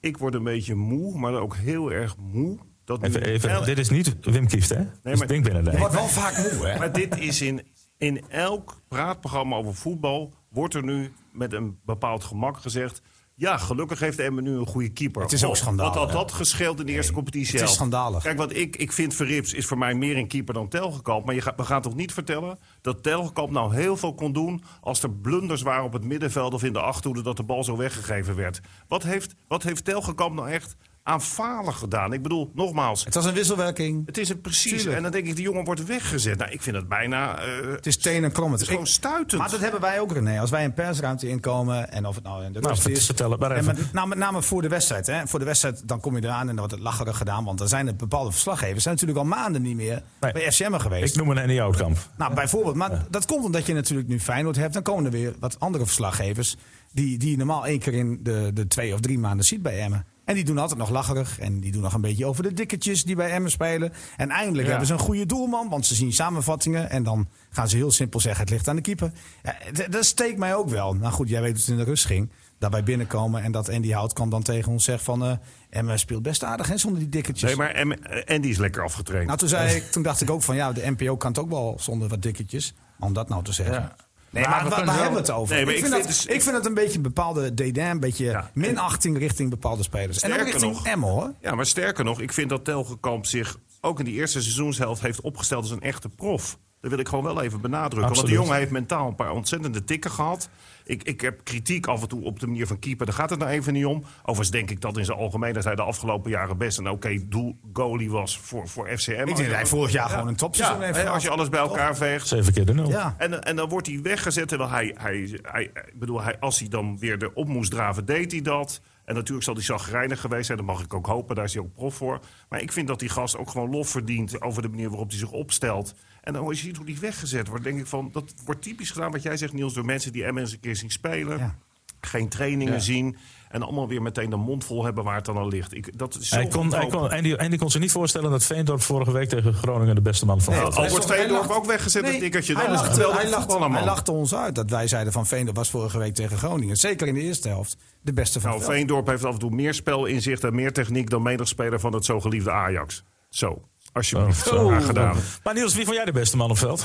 Ik 0.00 0.16
word 0.18 0.34
een 0.34 0.44
beetje 0.44 0.74
moe, 0.74 1.18
maar 1.18 1.32
ook 1.34 1.56
heel 1.56 1.92
erg 1.92 2.16
moe. 2.16 2.58
Dat 2.84 3.00
nu 3.00 3.08
Even, 3.08 3.22
even, 3.22 3.50
el- 3.50 3.64
dit 3.64 3.78
is 3.78 3.88
niet 3.90 4.16
Wim 4.20 4.46
Kieft, 4.46 4.68
hè? 4.68 4.80
is 5.10 5.18
maar- 5.18 5.26
binnen 5.26 5.64
Je 5.64 5.78
wordt 5.78 5.94
wel 5.94 6.08
vaak 6.08 6.36
moe, 6.36 6.66
hè? 6.66 6.78
Maar 6.78 6.92
dit 6.92 7.18
is 7.18 7.40
in, 7.40 7.62
in 7.98 8.24
elk 8.28 8.80
praatprogramma 8.88 9.56
over 9.56 9.74
voetbal... 9.74 10.32
wordt 10.48 10.74
er 10.74 10.84
nu 10.84 11.12
met 11.32 11.52
een 11.52 11.78
bepaald 11.84 12.24
gemak 12.24 12.56
gezegd... 12.56 13.02
ja, 13.34 13.56
gelukkig 13.58 14.00
heeft 14.00 14.18
Emmen 14.18 14.44
nu 14.44 14.50
een 14.50 14.66
goede 14.66 14.88
keeper. 14.88 15.22
Het 15.22 15.32
is 15.32 15.44
ook 15.44 15.50
Oh, 15.50 15.56
schandalig, 15.56 15.94
Wat 15.94 16.02
had 16.02 16.12
dat 16.12 16.32
gescheeld 16.32 16.80
in 16.80 16.86
de 16.86 16.92
eerste 16.92 17.12
competitie 17.12 17.58
het 17.58 17.68
is 17.68 17.74
schandalig. 17.74 18.22
Kijk, 18.22 18.36
wat 18.38 18.54
ik, 18.54 18.76
ik 18.76 18.92
vind 18.92 19.14
Verrips 19.14 19.54
is 19.54 19.66
voor 19.66 19.78
mij 19.78 19.94
meer 19.94 20.16
een 20.16 20.28
keeper 20.28 20.54
dan 20.54 20.68
Telgekamp. 20.68 21.24
Maar 21.24 21.34
je 21.34 21.40
gaat, 21.40 21.56
we 21.56 21.64
gaan 21.64 21.82
toch 21.82 21.94
niet 21.94 22.12
vertellen 22.12 22.58
dat 22.80 23.02
Telgekamp 23.02 23.50
nou 23.50 23.74
heel 23.74 23.96
veel 23.96 24.14
kon 24.14 24.32
doen... 24.32 24.62
als 24.80 25.02
er 25.02 25.10
blunders 25.10 25.62
waren 25.62 25.84
op 25.84 25.92
het 25.92 26.04
middenveld 26.04 26.54
of 26.54 26.62
in 26.64 26.72
de 26.72 26.80
achterhoede... 26.80 27.22
dat 27.22 27.36
de 27.36 27.42
bal 27.42 27.64
zo 27.64 27.76
weggegeven 27.76 28.36
werd. 28.36 28.60
Wat 28.88 29.02
heeft, 29.02 29.34
wat 29.48 29.62
heeft 29.62 29.84
Telgekamp 29.84 30.34
nou 30.34 30.50
echt 30.50 30.76
aan 31.02 31.22
falen 31.22 31.74
gedaan? 31.74 32.12
Ik 32.12 32.22
bedoel, 32.22 32.50
nogmaals... 32.54 33.04
Het 33.04 33.14
was 33.14 33.24
een 33.24 33.34
wisselwerking. 33.34 34.06
Het 34.06 34.18
is 34.18 34.28
het 34.28 34.42
precies. 34.42 34.72
Tuurlijk. 34.72 34.96
En 34.96 35.02
dan 35.02 35.12
denk 35.12 35.26
ik, 35.26 35.34
die 35.36 35.44
jongen 35.44 35.64
wordt 35.64 35.84
weggezet. 35.86 36.38
Nou, 36.38 36.50
ik 36.50 36.62
vind 36.62 36.76
het 36.76 36.88
bijna... 36.88 37.38
eh, 37.38 37.70
Het 37.72 37.86
is 37.86 37.96
teen 37.96 38.24
en 38.24 38.32
krom. 38.32 38.52
het 38.52 38.60
is 38.60 38.68
gewoon 38.68 38.86
stuitend. 38.86 39.40
Maar 39.40 39.50
dat 39.50 39.60
hebben 39.60 39.80
wij 39.80 40.00
ook, 40.00 40.12
René. 40.12 40.40
Als 40.40 40.50
wij 40.50 40.64
een 40.64 40.74
persruimte 40.74 41.28
inkomen 41.28 41.92
en 41.92 42.06
of 42.06 42.14
het 42.14 42.24
nou 42.24 42.44
in 42.44 42.52
de 42.52 42.60
Nou, 42.60 42.90
is. 42.90 43.04
vertel 43.06 43.30
het 43.30 43.40
maar 43.40 43.50
En 43.50 43.56
even. 43.60 43.74
met, 43.76 43.92
nou, 43.92 44.08
met 44.08 44.18
name 44.18 44.42
voor 44.42 44.62
de 44.62 44.68
wedstrijd. 44.68 45.06
Hè. 45.06 45.26
Voor 45.26 45.38
de 45.38 45.44
wedstrijd 45.44 45.88
dan 45.88 46.00
kom 46.00 46.16
je 46.16 46.24
eraan 46.24 46.40
en 46.40 46.46
dan 46.46 46.56
wordt 46.56 46.72
het 46.72 46.80
lacherig 46.82 47.16
gedaan. 47.16 47.44
Want 47.44 47.60
er 47.60 47.68
zijn 47.68 47.86
er 47.86 47.96
bepaalde 47.96 48.30
verslaggevers. 48.30 48.82
zijn 48.82 48.94
natuurlijk 48.94 49.20
al 49.20 49.26
maanden 49.30 49.62
niet 49.62 49.76
meer 49.76 50.02
Nee. 50.20 50.32
bij 50.32 50.52
FCM 50.52 50.72
geweest. 50.78 51.14
Ik 51.14 51.20
noem 51.20 51.30
een 51.30 51.38
Andy 51.38 51.60
Oudkamp. 51.60 51.98
Nou, 52.18 52.34
bijvoorbeeld. 52.34 52.74
Maar 52.76 53.04
dat 53.10 53.26
komt 53.26 53.44
omdat 53.44 53.66
je 53.66 53.74
natuurlijk 53.74 54.08
nu 54.08 54.20
Feyenoord 54.20 54.56
hebt. 54.56 54.72
Dan 54.74 54.82
komen 54.82 55.04
er 55.04 55.10
weer 55.10 55.34
wat 55.40 55.60
andere 55.60 55.84
verslaggevers. 55.86 56.56
Die, 56.92 57.18
die 57.18 57.30
je 57.30 57.36
normaal 57.36 57.66
één 57.66 57.78
keer 57.78 57.92
in 57.94 58.20
de, 58.22 58.50
de 58.54 58.66
twee 58.66 58.94
of 58.94 59.00
drie 59.00 59.18
maanden 59.18 59.46
ziet 59.46 59.62
bij 59.62 59.78
Emmen. 59.80 60.06
En 60.30 60.36
die 60.36 60.44
doen 60.44 60.58
altijd 60.58 60.78
nog 60.78 60.90
lacherig. 60.90 61.38
En 61.38 61.60
die 61.60 61.72
doen 61.72 61.82
nog 61.82 61.94
een 61.94 62.00
beetje 62.00 62.26
over 62.26 62.42
de 62.42 62.52
dikketjes 62.52 63.04
die 63.04 63.16
bij 63.16 63.30
Emmen 63.30 63.50
spelen. 63.50 63.92
En 64.16 64.30
eindelijk 64.30 64.68
hebben 64.68 64.86
ze 64.86 64.92
een 64.92 64.98
goede 64.98 65.26
doelman. 65.26 65.68
Want 65.68 65.86
ze 65.86 65.94
zien 65.94 66.12
samenvattingen. 66.12 66.90
En 66.90 67.02
dan 67.02 67.28
gaan 67.50 67.68
ze 67.68 67.76
heel 67.76 67.90
simpel 67.90 68.20
zeggen: 68.20 68.40
het 68.40 68.50
ligt 68.50 68.68
aan 68.68 68.76
de 68.76 68.82
keeper. 68.82 69.12
Ja, 69.42 69.86
dat 69.88 70.04
steekt 70.04 70.38
mij 70.38 70.54
ook 70.54 70.68
wel. 70.68 70.94
Nou 70.94 71.12
goed, 71.12 71.28
jij 71.28 71.40
weet 71.40 71.50
hoe 71.50 71.60
het 71.60 71.68
in 71.70 71.76
de 71.76 71.84
rust 71.84 72.04
ging. 72.06 72.30
Dat 72.58 72.72
wij 72.72 72.82
binnenkomen 72.82 73.42
en 73.42 73.52
dat 73.52 73.68
Andy 73.70 73.90
Hout 73.90 74.12
kan 74.12 74.30
dan 74.30 74.42
tegen 74.42 74.72
ons 74.72 74.84
zeggen: 74.84 75.04
van. 75.04 75.24
eh 75.24 75.32
Emmen 75.70 75.98
speelt 75.98 76.22
best 76.22 76.44
aardig 76.44 76.68
hè, 76.68 76.76
zonder 76.78 77.00
die 77.00 77.08
dikketjes. 77.08 77.48
Nee, 77.48 77.56
maar 77.58 77.70
Em- 77.74 77.92
eh, 77.92 78.34
Andy 78.36 78.48
is 78.48 78.56
lekker 78.58 78.82
afgetraind. 78.82 79.26
Nou, 79.26 79.38
toen, 79.38 79.48
zei 79.48 79.74
ik, 79.76 79.90
toen 79.90 80.02
dacht 80.02 80.20
ik 80.20 80.30
ook 80.30 80.42
van 80.42 80.56
ja, 80.56 80.72
de 80.72 80.90
NPO 80.96 81.16
kan 81.16 81.30
het 81.30 81.40
ook 81.40 81.50
wel 81.50 81.76
zonder 81.80 82.08
wat 82.08 82.22
dikketjes. 82.22 82.74
Om 82.98 83.12
dat 83.12 83.28
nou 83.28 83.44
te 83.44 83.52
zeggen. 83.52 83.74
Ja. 83.74 83.96
Nee, 84.30 84.42
Maar 84.42 84.52
maar, 84.52 84.62
we 84.62 84.68
waar, 84.68 84.78
kunnen 84.78 84.94
waar 84.94 85.02
wel- 85.04 85.12
hebben 85.12 85.22
we 85.26 85.32
het 85.32 85.40
over? 85.40 85.54
Nee, 85.54 85.64
maar 85.64 85.74
ik, 85.74 85.78
ik 85.80 85.84
vind 85.84 85.96
vind 85.96 86.08
dat, 86.08 86.16
dus- 86.24 86.34
ik 86.34 86.42
vind 86.42 86.56
het 86.56 86.66
een 86.66 86.74
beetje 86.74 86.96
een 86.96 87.02
bepaalde 87.02 87.54
dédain, 87.54 87.90
een 87.90 88.00
beetje 88.00 88.24
Ja. 88.24 88.50
minachting 88.54 89.18
richting 89.18 89.50
bepaalde 89.50 89.82
spelers. 89.82 90.20
en 90.20 90.28
ook 90.28 90.34
Sterker 90.38 90.52
richting 90.60 90.72
nog- 90.94 91.00
hoor. 91.14 91.32
Ja, 91.40 91.54
maar 91.54 91.66
sterker 91.66 92.04
nog, 92.04 92.20
ik 92.20 92.32
vind 92.32 92.48
dat 92.48 92.64
Telgekamp 92.64 93.26
zich 93.26 93.56
ook 93.80 93.98
in 93.98 94.04
die 94.04 94.14
eerste 94.14 94.40
seizoenshelft 94.42 95.02
heeft 95.02 95.20
opgesteld 95.20 95.62
als 95.62 95.70
een 95.70 95.80
echte 95.80 96.08
prof. 96.08 96.58
Dat 96.80 96.90
wil 96.90 96.98
ik 96.98 97.08
gewoon 97.08 97.24
wel 97.24 97.42
even 97.42 97.60
benadrukken. 97.60 98.00
Want 98.00 98.10
Absoluut. 98.10 98.30
die 98.30 98.40
jongen 98.40 98.56
heeft 98.56 98.70
mentaal 98.70 99.08
een 99.08 99.14
paar 99.14 99.32
ontzettende 99.32 99.84
tikken 99.84 100.10
gehad. 100.10 100.48
Ik, 100.84 101.02
ik 101.02 101.20
heb 101.20 101.44
kritiek 101.44 101.86
af 101.86 102.02
en 102.02 102.08
toe 102.08 102.24
op 102.24 102.40
de 102.40 102.46
manier 102.46 102.66
van 102.66 102.78
keeper. 102.78 103.06
Daar 103.06 103.14
gaat 103.14 103.30
het 103.30 103.38
nou 103.38 103.50
even 103.50 103.72
niet 103.72 103.84
om. 103.84 104.04
Overigens 104.20 104.50
denk 104.50 104.70
ik 104.70 104.80
dat 104.80 104.96
in 104.96 105.04
zijn 105.04 105.18
algemeenheid 105.18 105.64
hij 105.64 105.74
de 105.74 105.82
afgelopen 105.82 106.30
jaren 106.30 106.58
best 106.58 106.78
een 106.78 106.88
oké 106.88 107.28
doel 107.28 107.56
goalie 107.72 108.10
was 108.10 108.38
voor, 108.38 108.68
voor 108.68 108.88
FCM. 108.88 109.10
Ik 109.10 109.26
denk 109.26 109.36
dat 109.36 109.46
hij 109.46 109.66
vorig 109.66 109.92
jaar 109.92 110.08
gewoon 110.08 110.28
een 110.28 110.36
topseizoen 110.36 110.80
ja, 110.80 110.92
heeft. 110.92 111.06
Als 111.06 111.22
je 111.22 111.30
alles 111.30 111.48
bij 111.48 111.60
elkaar 111.60 111.96
veegt. 111.96 112.26
Zeven 112.26 112.52
keer 112.52 112.66
de 112.66 112.74
nul. 112.74 112.88
Ja. 112.88 113.14
En, 113.18 113.42
en 113.42 113.56
dan 113.56 113.68
wordt 113.68 113.86
hij 113.86 114.02
weggezet. 114.02 114.48
Terwijl 114.48 114.70
hij, 114.70 114.94
hij, 114.98 115.40
hij, 115.42 115.70
bedoel, 115.94 116.22
hij, 116.22 116.38
als 116.38 116.58
hij 116.58 116.68
dan 116.68 116.98
weer 116.98 117.22
erop 117.22 117.48
moest 117.48 117.70
draven, 117.70 118.04
deed 118.04 118.32
hij 118.32 118.42
dat. 118.42 118.80
En 119.04 119.14
natuurlijk 119.14 119.44
zal 119.44 119.54
hij 119.54 119.62
zagrijnig 119.62 120.20
geweest 120.20 120.46
zijn. 120.46 120.58
Dat 120.58 120.66
mag 120.66 120.82
ik 120.82 120.94
ook 120.94 121.06
hopen. 121.06 121.34
Daar 121.34 121.44
is 121.44 121.54
hij 121.54 121.62
ook 121.62 121.74
prof 121.74 121.94
voor. 121.94 122.20
Maar 122.48 122.60
ik 122.60 122.72
vind 122.72 122.88
dat 122.88 122.98
die 122.98 123.08
gast 123.08 123.36
ook 123.36 123.50
gewoon 123.50 123.70
lof 123.70 123.88
verdient 123.88 124.42
over 124.42 124.62
de 124.62 124.68
manier 124.68 124.88
waarop 124.88 125.08
hij 125.08 125.18
zich 125.18 125.30
opstelt. 125.30 125.94
En 126.22 126.32
dan 126.32 126.44
als 126.46 126.58
je 126.60 126.66
ziet 126.66 126.76
hoe 126.76 126.86
die 126.86 126.98
weggezet 126.98 127.48
wordt, 127.48 127.64
denk 127.64 127.78
ik 127.78 127.86
van 127.86 128.08
dat 128.12 128.34
wordt 128.44 128.62
typisch 128.62 128.90
gedaan 128.90 129.10
wat 129.10 129.22
jij 129.22 129.36
zegt, 129.36 129.52
Niels, 129.52 129.74
door 129.74 129.84
mensen 129.84 130.12
die 130.12 130.32
MS 130.32 130.52
een 130.52 130.60
keer 130.60 130.76
zien 130.76 130.90
spelen. 130.90 131.38
Ja. 131.38 131.54
Geen 132.00 132.28
trainingen 132.28 132.80
zien. 132.80 133.16
En 133.48 133.62
allemaal 133.62 133.88
weer 133.88 134.02
meteen 134.02 134.30
de 134.30 134.36
mond 134.36 134.64
vol 134.64 134.84
hebben 134.84 135.04
waar 135.04 135.14
het 135.16 135.24
dan 135.24 135.36
al 135.36 135.48
ligt. 135.48 135.74
Ik, 135.76 135.98
dat 135.98 136.14
is 136.14 136.28
zo 136.28 136.36
Hij 136.36 136.46
kon, 136.48 136.74
hij 136.74 136.86
kon, 136.86 137.10
Andy, 137.10 137.34
Andy 137.34 137.56
kon 137.56 137.70
zich 137.70 137.80
niet 137.80 137.90
voorstellen 137.92 138.30
dat 138.30 138.44
Veendorp 138.44 138.80
vorige 138.82 139.12
week 139.12 139.28
tegen 139.28 139.54
Groningen 139.54 139.94
de 139.94 140.00
beste 140.00 140.26
man 140.26 140.40
van 140.40 140.52
Nee, 140.54 140.62
had. 140.62 140.72
stond- 140.72 141.08
hij 141.08 141.16
Veendorp 141.18 141.46
lacht- 141.46 141.58
ook 141.60 141.66
weggezet, 141.66 142.02
Nee, 142.02 142.12
een 142.14 142.18
tikkertje. 142.20 142.54
Hij 142.56 142.70
lachte, 142.70 142.90
geweldige 142.90 143.20
hij, 143.20 143.30
lachte, 143.30 143.58
hij 143.72 143.84
lachte 143.84 144.12
ons 144.12 144.34
uit 144.34 144.54
dat 144.54 144.70
wij 144.70 144.88
zeiden 144.88 145.12
van 145.12 145.26
Veendorp 145.26 145.56
was 145.56 145.70
vorige 145.70 145.98
week 145.98 146.14
tegen 146.14 146.36
Groningen. 146.38 146.76
Zeker 146.76 147.06
in 147.06 147.14
de 147.14 147.20
eerste 147.20 147.48
helft 147.48 147.76
de 148.00 148.12
beste 148.12 148.40
van 148.40 148.50
Nou. 148.50 148.62
Veendorp 148.62 149.06
heeft 149.06 149.24
af 149.24 149.32
en 149.32 149.38
toe 149.38 149.50
meer 149.50 149.74
spelinzicht 149.74 150.44
en 150.44 150.54
meer 150.54 150.72
techniek 150.72 151.10
dan 151.10 151.22
menig 151.22 151.48
speler 151.48 151.80
van 151.80 151.92
het 151.92 152.04
zo 152.04 152.20
geliefde 152.20 152.50
Ajax. 152.50 153.04
Zo, 153.28 153.62
alsjeblieft. 153.92 154.46
Oh, 154.46 154.52
zo. 154.52 154.68
Graag 154.68 154.86
gedaan. 154.86 155.16
Maar 155.44 155.54
Niels, 155.54 155.74
wie 155.74 155.84
vond 155.84 155.96
jij 155.96 156.04
de 156.04 156.12
beste 156.12 156.36
man 156.36 156.50
op 156.50 156.58
veld? 156.58 156.84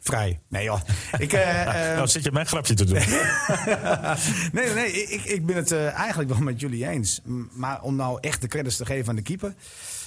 Vrij. 0.00 0.40
Nee 0.48 0.64
joh. 0.64 0.80
Ik, 1.18 1.32
eh, 1.32 1.62
eh, 1.90 1.96
nou 1.96 2.08
zit 2.08 2.24
je 2.24 2.32
mijn 2.32 2.46
grapje 2.46 2.74
te 2.74 2.84
doen. 2.84 2.94
nee, 4.52 4.64
nee, 4.64 4.74
nee. 4.74 4.92
Ik, 4.92 5.24
ik 5.24 5.46
ben 5.46 5.56
het 5.56 5.72
eh, 5.72 5.92
eigenlijk 5.94 6.30
wel 6.30 6.40
met 6.40 6.60
jullie 6.60 6.88
eens. 6.88 7.20
Maar 7.52 7.82
om 7.82 7.96
nou 7.96 8.18
echt 8.20 8.40
de 8.40 8.48
credits 8.48 8.76
te 8.76 8.86
geven 8.86 9.08
aan 9.08 9.16
de 9.16 9.22
keeper... 9.22 9.54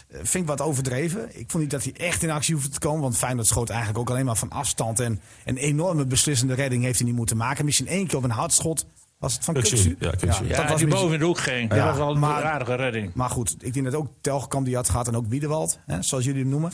vind 0.09 0.43
ik 0.43 0.45
wat 0.45 0.61
overdreven. 0.61 1.39
Ik 1.39 1.51
vond 1.51 1.63
niet 1.63 1.71
dat 1.71 1.83
hij 1.83 1.93
echt 1.93 2.23
in 2.23 2.29
actie 2.29 2.55
hoefde 2.55 2.69
te 2.69 2.79
komen. 2.79 3.01
Want 3.01 3.17
Feyenoord 3.17 3.47
schoot 3.47 3.69
eigenlijk 3.69 3.99
ook 3.99 4.09
alleen 4.09 4.25
maar 4.25 4.37
van 4.37 4.49
afstand. 4.49 4.99
En 4.99 5.21
een 5.45 5.57
enorme 5.57 6.05
beslissende 6.05 6.53
redding 6.53 6.83
heeft 6.83 6.97
hij 6.97 7.07
niet 7.07 7.17
moeten 7.17 7.37
maken. 7.37 7.65
Misschien 7.65 7.87
één 7.87 8.07
keer 8.07 8.17
op 8.17 8.23
een 8.23 8.29
hardschot. 8.31 8.85
Was 9.21 9.34
het 9.34 9.43
van 9.43 9.53
Kuksu. 9.53 9.75
Kuksu? 9.75 9.95
Ja, 9.99 10.10
Kuksu. 10.12 10.47
Ja, 10.47 10.57
dat 10.57 10.69
was 10.69 10.77
die 10.77 10.88
mis- 10.88 10.95
boven 10.95 11.13
in 11.13 11.19
de 11.19 11.25
hoek 11.25 11.38
ging. 11.38 11.69
Dat 11.69 11.77
Ja, 11.77 11.86
was 11.89 11.97
al 11.99 12.12
een 12.13 12.19
maar- 12.19 12.43
aardige 12.43 12.75
redding. 12.75 13.13
Maar 13.13 13.29
goed, 13.29 13.55
ik 13.60 13.73
denk 13.73 13.86
dat 13.86 13.95
ook 13.95 14.07
Telgekamp 14.21 14.65
die 14.65 14.75
had 14.75 14.89
gehad. 14.89 15.07
En 15.07 15.15
ook 15.15 15.25
Wiedewald, 15.27 15.79
hè, 15.86 16.01
zoals 16.01 16.25
jullie 16.25 16.41
hem 16.41 16.49
noemen. 16.49 16.71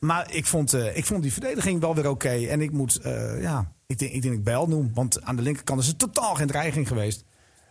Maar 0.00 0.26
ik 0.34 0.46
vond, 0.46 0.72
eh, 0.74 0.96
ik 0.96 1.06
vond 1.06 1.22
die 1.22 1.32
verdediging 1.32 1.80
wel 1.80 1.94
weer 1.94 2.08
oké. 2.08 2.28
En 2.28 2.60
ik 2.60 2.70
moet, 2.72 2.96
eh, 3.00 3.42
ja, 3.42 3.72
ik 3.86 3.98
denk, 3.98 4.12
ik 4.12 4.22
denk 4.22 4.34
ik 4.34 4.44
Bijl 4.44 4.66
noem. 4.68 4.90
Want 4.94 5.22
aan 5.22 5.36
de 5.36 5.42
linkerkant 5.42 5.80
is 5.80 5.86
het 5.86 5.98
totaal 5.98 6.34
geen 6.34 6.46
dreiging 6.46 6.88
geweest. 6.88 7.24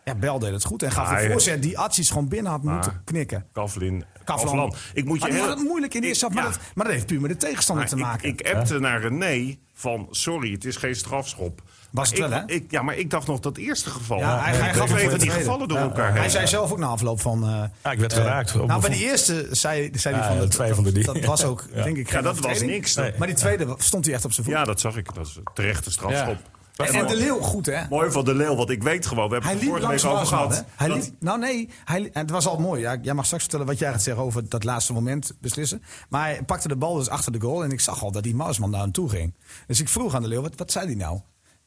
Ja, 0.03 0.15
Bel 0.15 0.39
deed 0.39 0.51
het 0.51 0.63
goed. 0.65 0.83
En 0.83 0.91
gaf 0.91 1.07
Ah, 1.07 1.17
een 1.17 1.23
ja. 1.25 1.31
voorzet 1.31 1.61
die 1.61 1.77
Atjes 1.79 2.09
gewoon 2.09 2.27
binnen 2.27 2.51
had 2.51 2.63
moeten 2.63 3.01
knikken. 3.05 3.45
Kavlin. 3.53 4.03
Kavlan. 4.23 4.73
Ik 4.93 5.05
moet 5.05 5.17
je 5.21 5.27
maar 5.27 5.37
heel... 5.37 5.47
had 5.47 5.57
het 5.57 5.67
moeilijk 5.67 5.93
in 5.93 6.01
de 6.01 6.07
eerste. 6.07 6.29
Maar, 6.29 6.43
ja. 6.43 6.49
dat, 6.49 6.59
maar 6.75 6.85
dat 6.85 6.93
heeft 6.93 7.05
puur 7.05 7.21
met 7.21 7.29
de 7.29 7.37
tegenstander 7.37 7.85
Maar 7.85 7.93
te 7.93 7.99
maken. 8.01 8.29
Ik, 8.29 8.41
ik 8.41 8.55
appte 8.55 8.79
naar 8.79 9.01
René 9.01 9.55
van, 9.73 10.07
sorry, 10.11 10.51
het 10.51 10.65
is 10.65 10.75
geen 10.75 10.95
strafschop. 10.95 11.61
Was 11.97 12.09
het 12.09 12.19
wel, 12.19 12.31
hè? 12.31 12.41
Ik, 12.45 12.71
ja, 12.71 12.81
maar 12.81 12.95
ik 12.95 13.09
dacht 13.09 13.27
nog 13.27 13.39
dat 13.39 13.57
eerste 13.57 13.89
geval. 13.89 14.17
Ja, 14.17 14.39
hij- 14.43 14.73
gaf 14.73 14.95
even 14.95 15.09
de 15.11 15.17
die 15.17 15.29
gevallen 15.29 15.67
door 15.67 15.77
Ja. 15.77 15.83
elkaar 15.83 16.15
Hij 16.15 16.29
zei 16.29 16.47
zelf 16.47 16.71
ook 16.71 16.77
na 16.77 16.87
afloop 16.87 17.21
van... 17.21 17.43
eh, 17.43 17.63
Ja, 17.83 17.91
ik 17.91 17.99
werd 17.99 18.13
eh, 18.13 18.17
geraakt. 18.19 18.53
Nou, 18.53 18.81
bij 18.81 18.89
die 18.89 19.03
eerste 19.03 19.47
zei, 19.51 19.89
zei 19.93 20.15
hij 20.15 20.23
Ja, 20.23 20.29
van... 20.29 20.37
dat 20.39 20.51
twijfelde 20.51 20.91
die. 20.91 21.03
Dat 21.05 21.25
was 21.25 21.43
ook, 21.43 21.65
Ja. 21.75 21.83
denk 21.83 21.97
ik, 21.97 22.07
Ja, 22.09 22.13
geen 22.13 22.23
dat 22.23 22.39
was 22.39 22.61
niks. 22.61 22.95
Nee. 22.95 23.13
Maar 23.17 23.27
die 23.27 23.35
tweede 23.35 23.75
stond 23.77 24.05
hij 24.05 24.13
echt 24.13 24.25
op 24.25 24.31
zijn 24.31 24.45
voet. 24.45 24.55
Ja, 24.55 24.63
dat 24.63 24.79
zag 24.79 24.97
ik. 24.97 25.13
Dat 25.13 25.27
is 25.27 25.35
een 25.35 25.47
terechte 25.53 25.91
strafschop. 25.91 26.37
Ja. 26.73 26.85
en, 26.85 26.93
en 26.93 27.07
de 27.07 27.15
Leeuw 27.15 27.39
goed, 27.39 27.65
hè? 27.65 27.81
Mooi 27.89 28.11
van 28.11 28.25
de 28.25 28.35
Leeuw, 28.35 28.55
want 28.55 28.69
ik 28.69 28.83
weet 28.83 29.05
gewoon, 29.05 29.27
we 29.27 29.31
hebben 29.33 29.49
Hij 29.49 29.59
het 29.59 29.69
vorige 29.69 29.87
week 29.87 30.05
over 30.13 30.25
gehad. 30.27 30.55
hè? 30.55 30.61
Hij 30.75 30.89
liep, 30.89 31.03
nou 31.19 31.39
nee, 31.39 31.69
hij, 31.85 32.09
en 32.13 32.21
het 32.21 32.29
was 32.29 32.47
al 32.47 32.57
mooi. 32.59 32.81
Ja, 32.81 32.97
jij 33.01 33.13
mag 33.13 33.25
straks 33.25 33.43
vertellen 33.43 33.65
wat 33.67 33.79
jij 33.79 33.91
gaat 33.91 34.03
zeggen 34.03 34.23
over 34.23 34.49
dat 34.49 34.63
laatste 34.63 34.93
moment 34.93 35.33
beslissen. 35.41 35.83
Maar 36.09 36.21
hij 36.23 36.43
pakte 36.43 36.67
de 36.67 36.75
bal 36.75 36.95
dus 36.95 37.09
achter 37.09 37.31
de 37.31 37.39
goal 37.39 37.63
en 37.63 37.71
ik 37.71 37.79
zag 37.79 38.03
al 38.03 38.11
dat 38.11 38.23
die 38.23 38.35
Marsman 38.35 38.69
naar 38.69 38.81
hem 38.81 38.91
toe 38.91 39.09
ging. 39.09 39.33
Dus 39.67 39.79
ik 39.79 39.89
vroeg 39.89 40.15
aan 40.15 40.21
de 40.21 40.27
Leeuw, 40.27 40.41
wat, 40.41 40.53
wat 40.55 40.71
zei 40.71 40.85
hij 40.85 40.95
nou? 40.95 41.19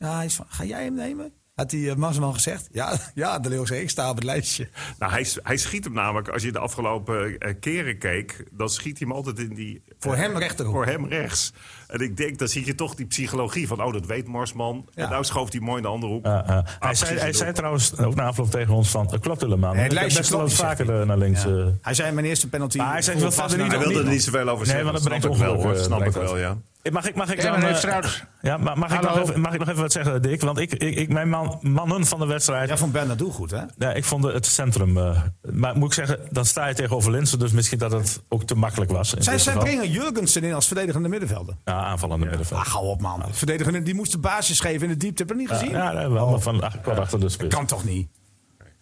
Ja, 0.05 0.17
hij 0.17 0.25
is 0.25 0.35
van, 0.35 0.47
ga 0.49 0.65
jij 0.65 0.85
hem 0.85 0.95
nemen? 0.95 1.33
Had 1.55 1.71
die 1.71 1.87
uh, 1.87 1.95
Marsman 1.95 2.35
gezegd? 2.35 2.69
Ja, 2.73 2.99
ja, 3.15 3.39
de 3.39 3.49
Leeuw 3.49 3.65
zei, 3.65 3.81
ik 3.81 3.91
sta 3.91 4.11
op 4.11 4.15
het 4.15 4.25
lijstje. 4.25 4.69
Nou, 4.99 5.13
hij, 5.13 5.27
hij 5.43 5.57
schiet 5.57 5.85
hem 5.85 5.93
namelijk, 5.93 6.29
als 6.29 6.43
je 6.43 6.53
de 6.53 6.59
afgelopen 6.59 7.31
uh, 7.31 7.55
keren 7.61 7.99
keek... 7.99 8.45
dan 8.51 8.69
schiet 8.69 8.99
hij 8.99 9.09
hem 9.09 9.17
altijd 9.17 9.39
in 9.39 9.55
die... 9.55 9.83
Voor 9.99 10.17
hem 10.17 10.39
rechterhoek. 10.39 10.75
Voor 10.75 10.87
hem 10.87 11.07
rechts. 11.07 11.53
En 11.87 12.01
ik 12.01 12.17
denk, 12.17 12.39
dan 12.39 12.49
zie 12.49 12.67
je 12.67 12.75
toch 12.75 12.95
die 12.95 13.07
psychologie 13.07 13.67
van... 13.67 13.83
oh, 13.83 13.93
dat 13.93 14.07
weet 14.07 14.27
Marsman. 14.27 14.89
Ja. 14.95 15.05
En 15.05 15.11
nou 15.11 15.25
schoof 15.25 15.53
hij 15.53 15.61
mooi 15.61 15.77
in 15.77 15.83
de 15.83 15.89
andere 15.89 16.13
hoek. 16.13 16.27
Uh, 16.27 16.59
hij 16.79 16.95
zei, 16.95 17.19
hij 17.19 17.33
zei 17.33 17.53
trouwens 17.53 17.97
ook 17.97 18.15
na 18.15 18.25
afloop 18.25 18.51
tegen 18.51 18.75
ons 18.75 18.89
van... 18.89 19.07
het 19.11 19.21
klopt 19.21 19.41
helemaal. 19.41 19.75
Nee, 19.75 19.83
het 19.83 19.93
lijstje 19.93 20.19
best 20.19 20.33
wel 20.33 20.49
vaker 20.49 21.07
naar 21.07 21.19
links. 21.19 21.43
Ja. 21.43 21.73
Hij 21.83 21.95
zei 21.95 22.13
mijn 22.13 22.27
eerste 22.27 22.49
penalty... 22.49 22.77
Maar 22.77 22.93
hij, 22.93 23.03
zegt, 23.03 23.21
wat 23.21 23.55
hij 23.55 23.79
wilde 23.79 23.99
er 23.99 24.07
niet 24.07 24.23
zoveel 24.23 24.49
over 24.49 24.67
zeggen. 24.67 24.85
Nee, 24.85 24.93
want 24.93 25.05
dat 25.05 25.21
brengt 25.21 25.41
ongeluk. 25.41 25.63
Wel, 25.63 25.85
snap 25.85 26.05
ik 26.05 26.13
wel, 26.13 26.39
ja. 26.39 26.57
Mag 26.91 27.09
ik, 27.09 27.15
mag 27.15 27.33
ik 27.33 27.43
ja, 27.43 27.51
dan, 27.51 27.71
uh, 27.71 27.77
trouwens, 27.77 28.25
ja, 28.41 28.57
mag, 28.57 28.93
ik 28.93 29.01
nog 29.01 29.19
even, 29.19 29.41
mag 29.41 29.53
ik 29.53 29.59
nog 29.59 29.69
even 29.69 29.81
wat 29.81 29.93
zeggen, 29.93 30.23
Dick? 30.23 30.41
Want 30.41 30.59
ik, 30.59 30.73
ik, 30.73 30.97
ik 30.97 31.09
mijn 31.09 31.29
man, 31.29 31.59
mannen 31.63 32.07
van 32.07 32.19
de 32.19 32.27
wedstrijd... 32.27 32.69
Ja, 32.69 32.77
vond 32.77 32.93
Bernardo 32.93 33.31
goed, 33.31 33.51
hè? 33.51 33.63
Ja, 33.79 33.93
ik 33.93 34.05
vond 34.05 34.25
het 34.25 34.47
centrum... 34.47 34.97
Uh, 34.97 35.23
maar 35.43 35.77
moet 35.77 35.87
ik 35.87 35.95
zeggen, 35.95 36.19
dan 36.31 36.45
sta 36.45 36.67
je 36.67 36.75
tegenover 36.75 37.11
Linsen... 37.11 37.39
dus 37.39 37.53
misschien 37.53 37.79
dat 37.79 37.93
het 37.93 38.21
ook 38.29 38.43
te 38.43 38.55
makkelijk 38.55 38.91
was. 38.91 39.15
Zij, 39.19 39.39
zij 39.39 39.55
brengen 39.55 39.91
Jurgensen 39.91 40.45
in 40.45 40.55
als 40.55 40.67
verdedigende 40.67 41.09
middenvelder. 41.09 41.57
Ja, 41.65 41.85
aanvallende 41.85 42.25
ja. 42.25 42.31
middenvelder. 42.31 42.67
Ah, 42.67 42.73
hou 42.73 42.87
op, 42.87 43.01
man. 43.01 43.25
Verdedigende, 43.31 43.83
die 43.83 43.95
moest 43.95 44.13
de 44.13 44.19
basis 44.19 44.61
geven 44.61 44.83
in 44.83 44.89
de 44.89 44.97
diepte. 44.97 45.23
Heb 45.23 45.29
dat 45.29 45.41
niet 45.41 45.49
gezien? 45.49 45.71
Ja, 45.71 45.93
ja 45.93 46.11
wel, 46.11 46.25
oh. 46.25 46.31
maar 46.31 46.41
van 46.41 46.63
ach, 46.63 46.87
achter 46.87 47.21
de 47.21 47.29
spits. 47.29 47.55
Kan 47.55 47.67
toch 47.67 47.85
niet? 47.85 48.09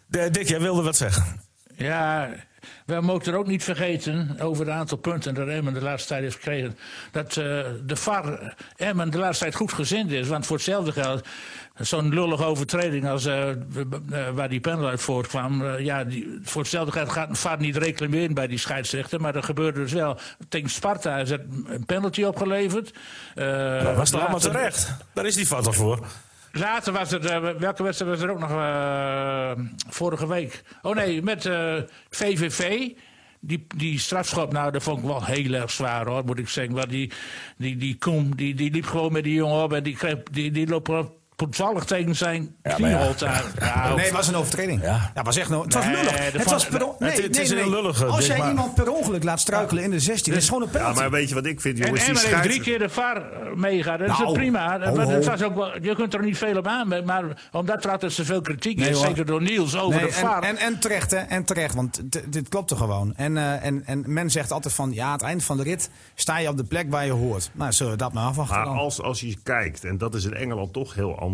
De, 0.06 0.30
Dick, 0.30 0.48
jij 0.48 0.60
wilde 0.60 0.82
wat 0.82 0.96
zeggen. 0.96 1.40
Ja, 1.76 2.28
we 2.86 3.00
mogen 3.00 3.32
er 3.32 3.38
ook 3.38 3.46
niet 3.46 3.64
vergeten, 3.64 4.36
over 4.40 4.66
het 4.66 4.74
aantal 4.74 4.98
punten 4.98 5.34
dat 5.34 5.48
Emmen 5.48 5.74
de 5.74 5.82
laatste 5.82 6.08
tijd 6.08 6.22
heeft 6.22 6.34
gekregen, 6.34 6.78
dat 7.10 7.36
uh, 7.36 7.44
de 7.86 7.96
VAR 7.96 8.54
Emmen 8.76 9.10
de 9.10 9.18
laatste 9.18 9.44
tijd 9.44 9.56
goed 9.56 9.72
gezind 9.72 10.10
is. 10.10 10.28
Want 10.28 10.46
voor 10.46 10.56
hetzelfde 10.56 10.92
geld, 10.92 11.26
zo'n 11.74 12.14
lullige 12.14 12.44
overtreding 12.44 13.08
als 13.08 13.26
uh, 13.26 13.48
waar 14.34 14.48
die 14.48 14.60
panel 14.60 14.88
uit 14.88 15.00
voortkwam, 15.00 15.62
uh, 15.62 15.78
ja, 15.78 16.04
die, 16.04 16.38
voor 16.42 16.60
hetzelfde 16.62 16.92
geld 16.92 17.08
gaat 17.08 17.28
een 17.28 17.36
VAR 17.36 17.60
niet 17.60 17.76
reclameren 17.76 18.34
bij 18.34 18.46
die 18.46 18.58
scheidsrechter. 18.58 19.20
Maar 19.20 19.32
dat 19.32 19.44
gebeurde 19.44 19.80
dus 19.80 19.92
wel. 19.92 20.18
Tegen 20.48 20.70
Sparta 20.70 21.16
is 21.16 21.30
er 21.30 21.44
een 21.66 21.84
penalty 21.84 22.22
opgeleverd. 22.22 22.92
dat 23.34 23.96
was 23.96 24.10
toch 24.10 24.20
allemaal 24.20 24.38
terecht? 24.38 24.94
Daar 25.12 25.26
is 25.26 25.34
die 25.34 25.46
VAR 25.46 25.62
toch 25.62 25.76
voor? 25.76 26.06
Later 26.52 26.92
was 26.92 27.12
er, 27.12 27.24
uh, 27.24 27.58
welke 27.58 27.82
wedstrijd 27.82 28.12
was 28.12 28.22
er 28.22 28.30
ook 28.30 28.38
nog 28.38 28.50
uh, 28.50 29.50
vorige 29.88 30.28
week? 30.28 30.62
Oh 30.82 30.94
nee, 30.94 31.22
met 31.22 31.50
VVV. 32.10 32.88
Die, 33.40 33.66
die 33.76 33.98
strafschop, 33.98 34.52
nou, 34.52 34.72
dat 34.72 34.82
vond 34.82 34.98
ik 34.98 35.04
wel 35.04 35.24
heel 35.24 35.52
erg 35.52 35.70
zwaar 35.70 36.06
hoor, 36.06 36.24
moet 36.24 36.38
ik 36.38 36.48
zeggen. 36.48 36.74
Want 36.74 36.90
die, 36.90 37.12
die, 37.56 37.76
die 37.76 37.96
Koem, 37.98 38.36
die, 38.36 38.54
die 38.54 38.70
liep 38.70 38.86
gewoon 38.86 39.12
met 39.12 39.24
die 39.24 39.34
jongen 39.34 39.62
op 39.62 39.72
en 39.72 39.82
die, 39.82 39.96
kreeg, 39.96 40.22
die, 40.22 40.50
die 40.50 40.68
loopt 40.68 40.90
toevallig 41.38 41.84
tegen 41.84 42.16
zijn 42.16 42.54
knieholte 42.62 43.24
ja, 43.24 43.42
ja. 43.58 43.94
Nee, 43.94 44.04
het 44.04 44.14
was 44.14 44.28
een 44.28 44.34
overtreding. 44.34 44.82
Ja, 44.82 45.10
ja 45.14 45.22
was 45.22 45.36
echt 45.36 45.48
no 45.48 45.62
het 45.62 45.74
was 45.74 45.84
nee, 45.84 45.94
lullig. 45.94 46.32
Het, 46.32 46.44
was 46.44 46.66
per 46.66 46.86
nee, 46.98 47.10
het, 47.10 47.22
het 47.22 47.38
is 47.38 47.50
een 47.50 47.70
lullige. 47.70 48.04
Als 48.04 48.26
jij 48.26 48.38
maar. 48.38 48.48
iemand 48.48 48.74
per 48.74 48.90
ongeluk 48.90 49.24
laat 49.24 49.40
struikelen 49.40 49.82
in 49.84 49.90
de 49.90 50.00
16, 50.00 50.32
dat 50.32 50.42
is 50.42 50.48
gewoon 50.48 50.62
een 50.62 50.70
penalty. 50.70 50.94
Ja, 50.94 51.00
maar 51.00 51.10
weet 51.10 51.28
je 51.28 51.34
wat 51.34 51.46
ik 51.46 51.60
vind, 51.60 51.78
jongens? 51.78 52.00
En 52.00 52.08
Emmer 52.08 52.26
heeft 52.26 52.42
drie 52.42 52.60
keer 52.60 52.78
de 52.78 52.88
VAR 52.88 53.22
meegaat. 53.54 53.98
Dat 53.98 54.08
is 54.08 54.18
nou, 54.18 54.32
prima. 54.32 54.92
Was 55.20 55.42
ook 55.42 55.54
wel, 55.54 55.82
je 55.82 55.94
kunt 55.94 56.14
er 56.14 56.22
niet 56.22 56.38
veel 56.38 56.56
op 56.56 56.66
aan, 56.66 57.04
maar 57.04 57.24
omdat 57.52 57.84
er 57.84 57.90
altijd 57.90 58.12
zoveel 58.12 58.40
kritiek 58.40 58.78
nee, 58.78 58.90
is, 58.90 59.00
zeker 59.00 59.26
door 59.26 59.42
Niels 59.42 59.76
over 59.76 60.00
nee, 60.00 60.08
de 60.08 60.12
VAR. 60.12 60.42
En, 60.42 60.48
en, 60.48 60.56
en 60.56 60.78
terecht, 60.78 61.10
hè, 61.10 61.18
en 61.18 61.44
terecht, 61.44 61.74
want 61.74 62.00
dit 62.32 62.48
klopt 62.48 62.70
er 62.70 62.76
gewoon. 62.76 63.14
En, 63.16 63.36
uh, 63.36 63.64
en, 63.64 63.82
en 63.86 64.04
men 64.06 64.30
zegt 64.30 64.52
altijd 64.52 64.74
van, 64.74 64.92
ja, 64.92 65.06
aan 65.06 65.12
het 65.12 65.22
eind 65.22 65.44
van 65.44 65.56
de 65.56 65.62
rit 65.62 65.90
sta 66.14 66.38
je 66.38 66.48
op 66.48 66.56
de 66.56 66.64
plek 66.64 66.90
waar 66.90 67.04
je 67.04 67.12
hoort. 67.12 67.50
Nou, 67.52 67.72
zullen 67.72 67.92
we 67.92 67.98
dat 67.98 68.12
maar 68.12 68.24
afwachten 68.24 68.56
Maar 68.58 68.66
als, 68.66 69.02
als 69.02 69.20
je 69.20 69.36
kijkt, 69.42 69.84
en 69.84 69.98
dat 69.98 70.14
is 70.14 70.24
in 70.24 70.34
Engeland 70.34 70.72
toch 70.72 70.94
heel 70.94 71.18
anders 71.18 71.26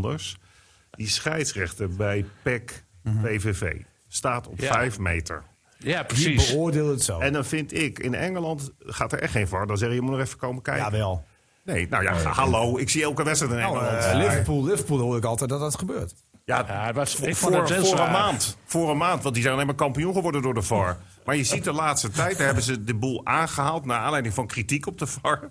die 0.91 1.09
scheidsrechter 1.09 1.89
bij 1.89 2.25
PEC 2.43 2.85
PVV 3.23 3.73
staat 4.09 4.47
op 4.49 4.61
Ja. 4.61 4.73
5 4.73 4.99
meter. 4.99 5.43
Ja, 5.79 5.97
Die 5.99 6.07
precies. 6.07 6.51
beoordeelt 6.53 6.91
het 6.91 7.03
zo. 7.03 7.19
En 7.19 7.33
dan 7.33 7.45
vind 7.45 7.73
ik, 7.73 7.99
in 7.99 8.15
Engeland 8.15 8.71
gaat 8.79 9.13
er 9.13 9.19
echt 9.21 9.33
geen 9.33 9.49
VAR. 9.49 9.67
Dan 9.67 9.79
zeg 9.79 9.89
je, 9.89 9.95
je 9.95 10.01
moet 10.01 10.11
nog 10.11 10.21
even 10.21 10.39
komen 10.39 10.63
kijken. 10.63 10.85
Jawel. 10.85 11.25
Nee, 11.63 11.89
nou 11.89 12.03
ja, 12.03 12.13
hallo. 12.15 12.79
Ik 12.79 12.91
zie 12.91 13.03
elke 13.03 13.23
wedstrijd 13.25 13.53
in 13.55 13.59
Nou, 13.59 13.77
Engeland. 13.79 14.05
eh, 14.05 14.15
Liverpool, 14.15 14.65
Liverpool 14.65 14.99
hoor 14.99 15.17
ik 15.17 15.25
altijd 15.25 15.51
dat 15.51 15.61
dat 15.61 15.79
gebeurt. 15.79 16.15
ja, 16.45 16.65
Ja, 16.69 16.87
het 16.87 16.95
was, 16.95 17.15
voor, 17.15 17.27
een 17.59 18.11
maand. 18.13 18.57
Voor 18.65 18.91
een 18.91 18.97
maand, 18.97 19.23
want 19.23 19.35
die 19.35 19.43
zijn 19.43 19.55
alleen 19.55 19.67
maar 19.67 19.75
kampioen 19.75 20.15
geworden 20.15 20.43
door 20.43 20.55
de 20.55 20.63
VAR. 20.63 20.99
Maar 21.25 21.37
je 21.37 21.45
ziet 21.45 21.65
de 21.65 21.73
laatste 21.73 22.11
tijd, 22.11 22.37
daar 22.37 22.47
hebben 22.47 22.65
ze 22.65 22.85
de 22.85 22.95
boel 22.95 23.21
aangehaald... 23.27 23.85
naar 23.85 23.99
aanleiding 23.99 24.35
van 24.35 24.47
kritiek 24.47 24.87
op 24.87 24.99
de 24.99 25.07
VAR. 25.07 25.49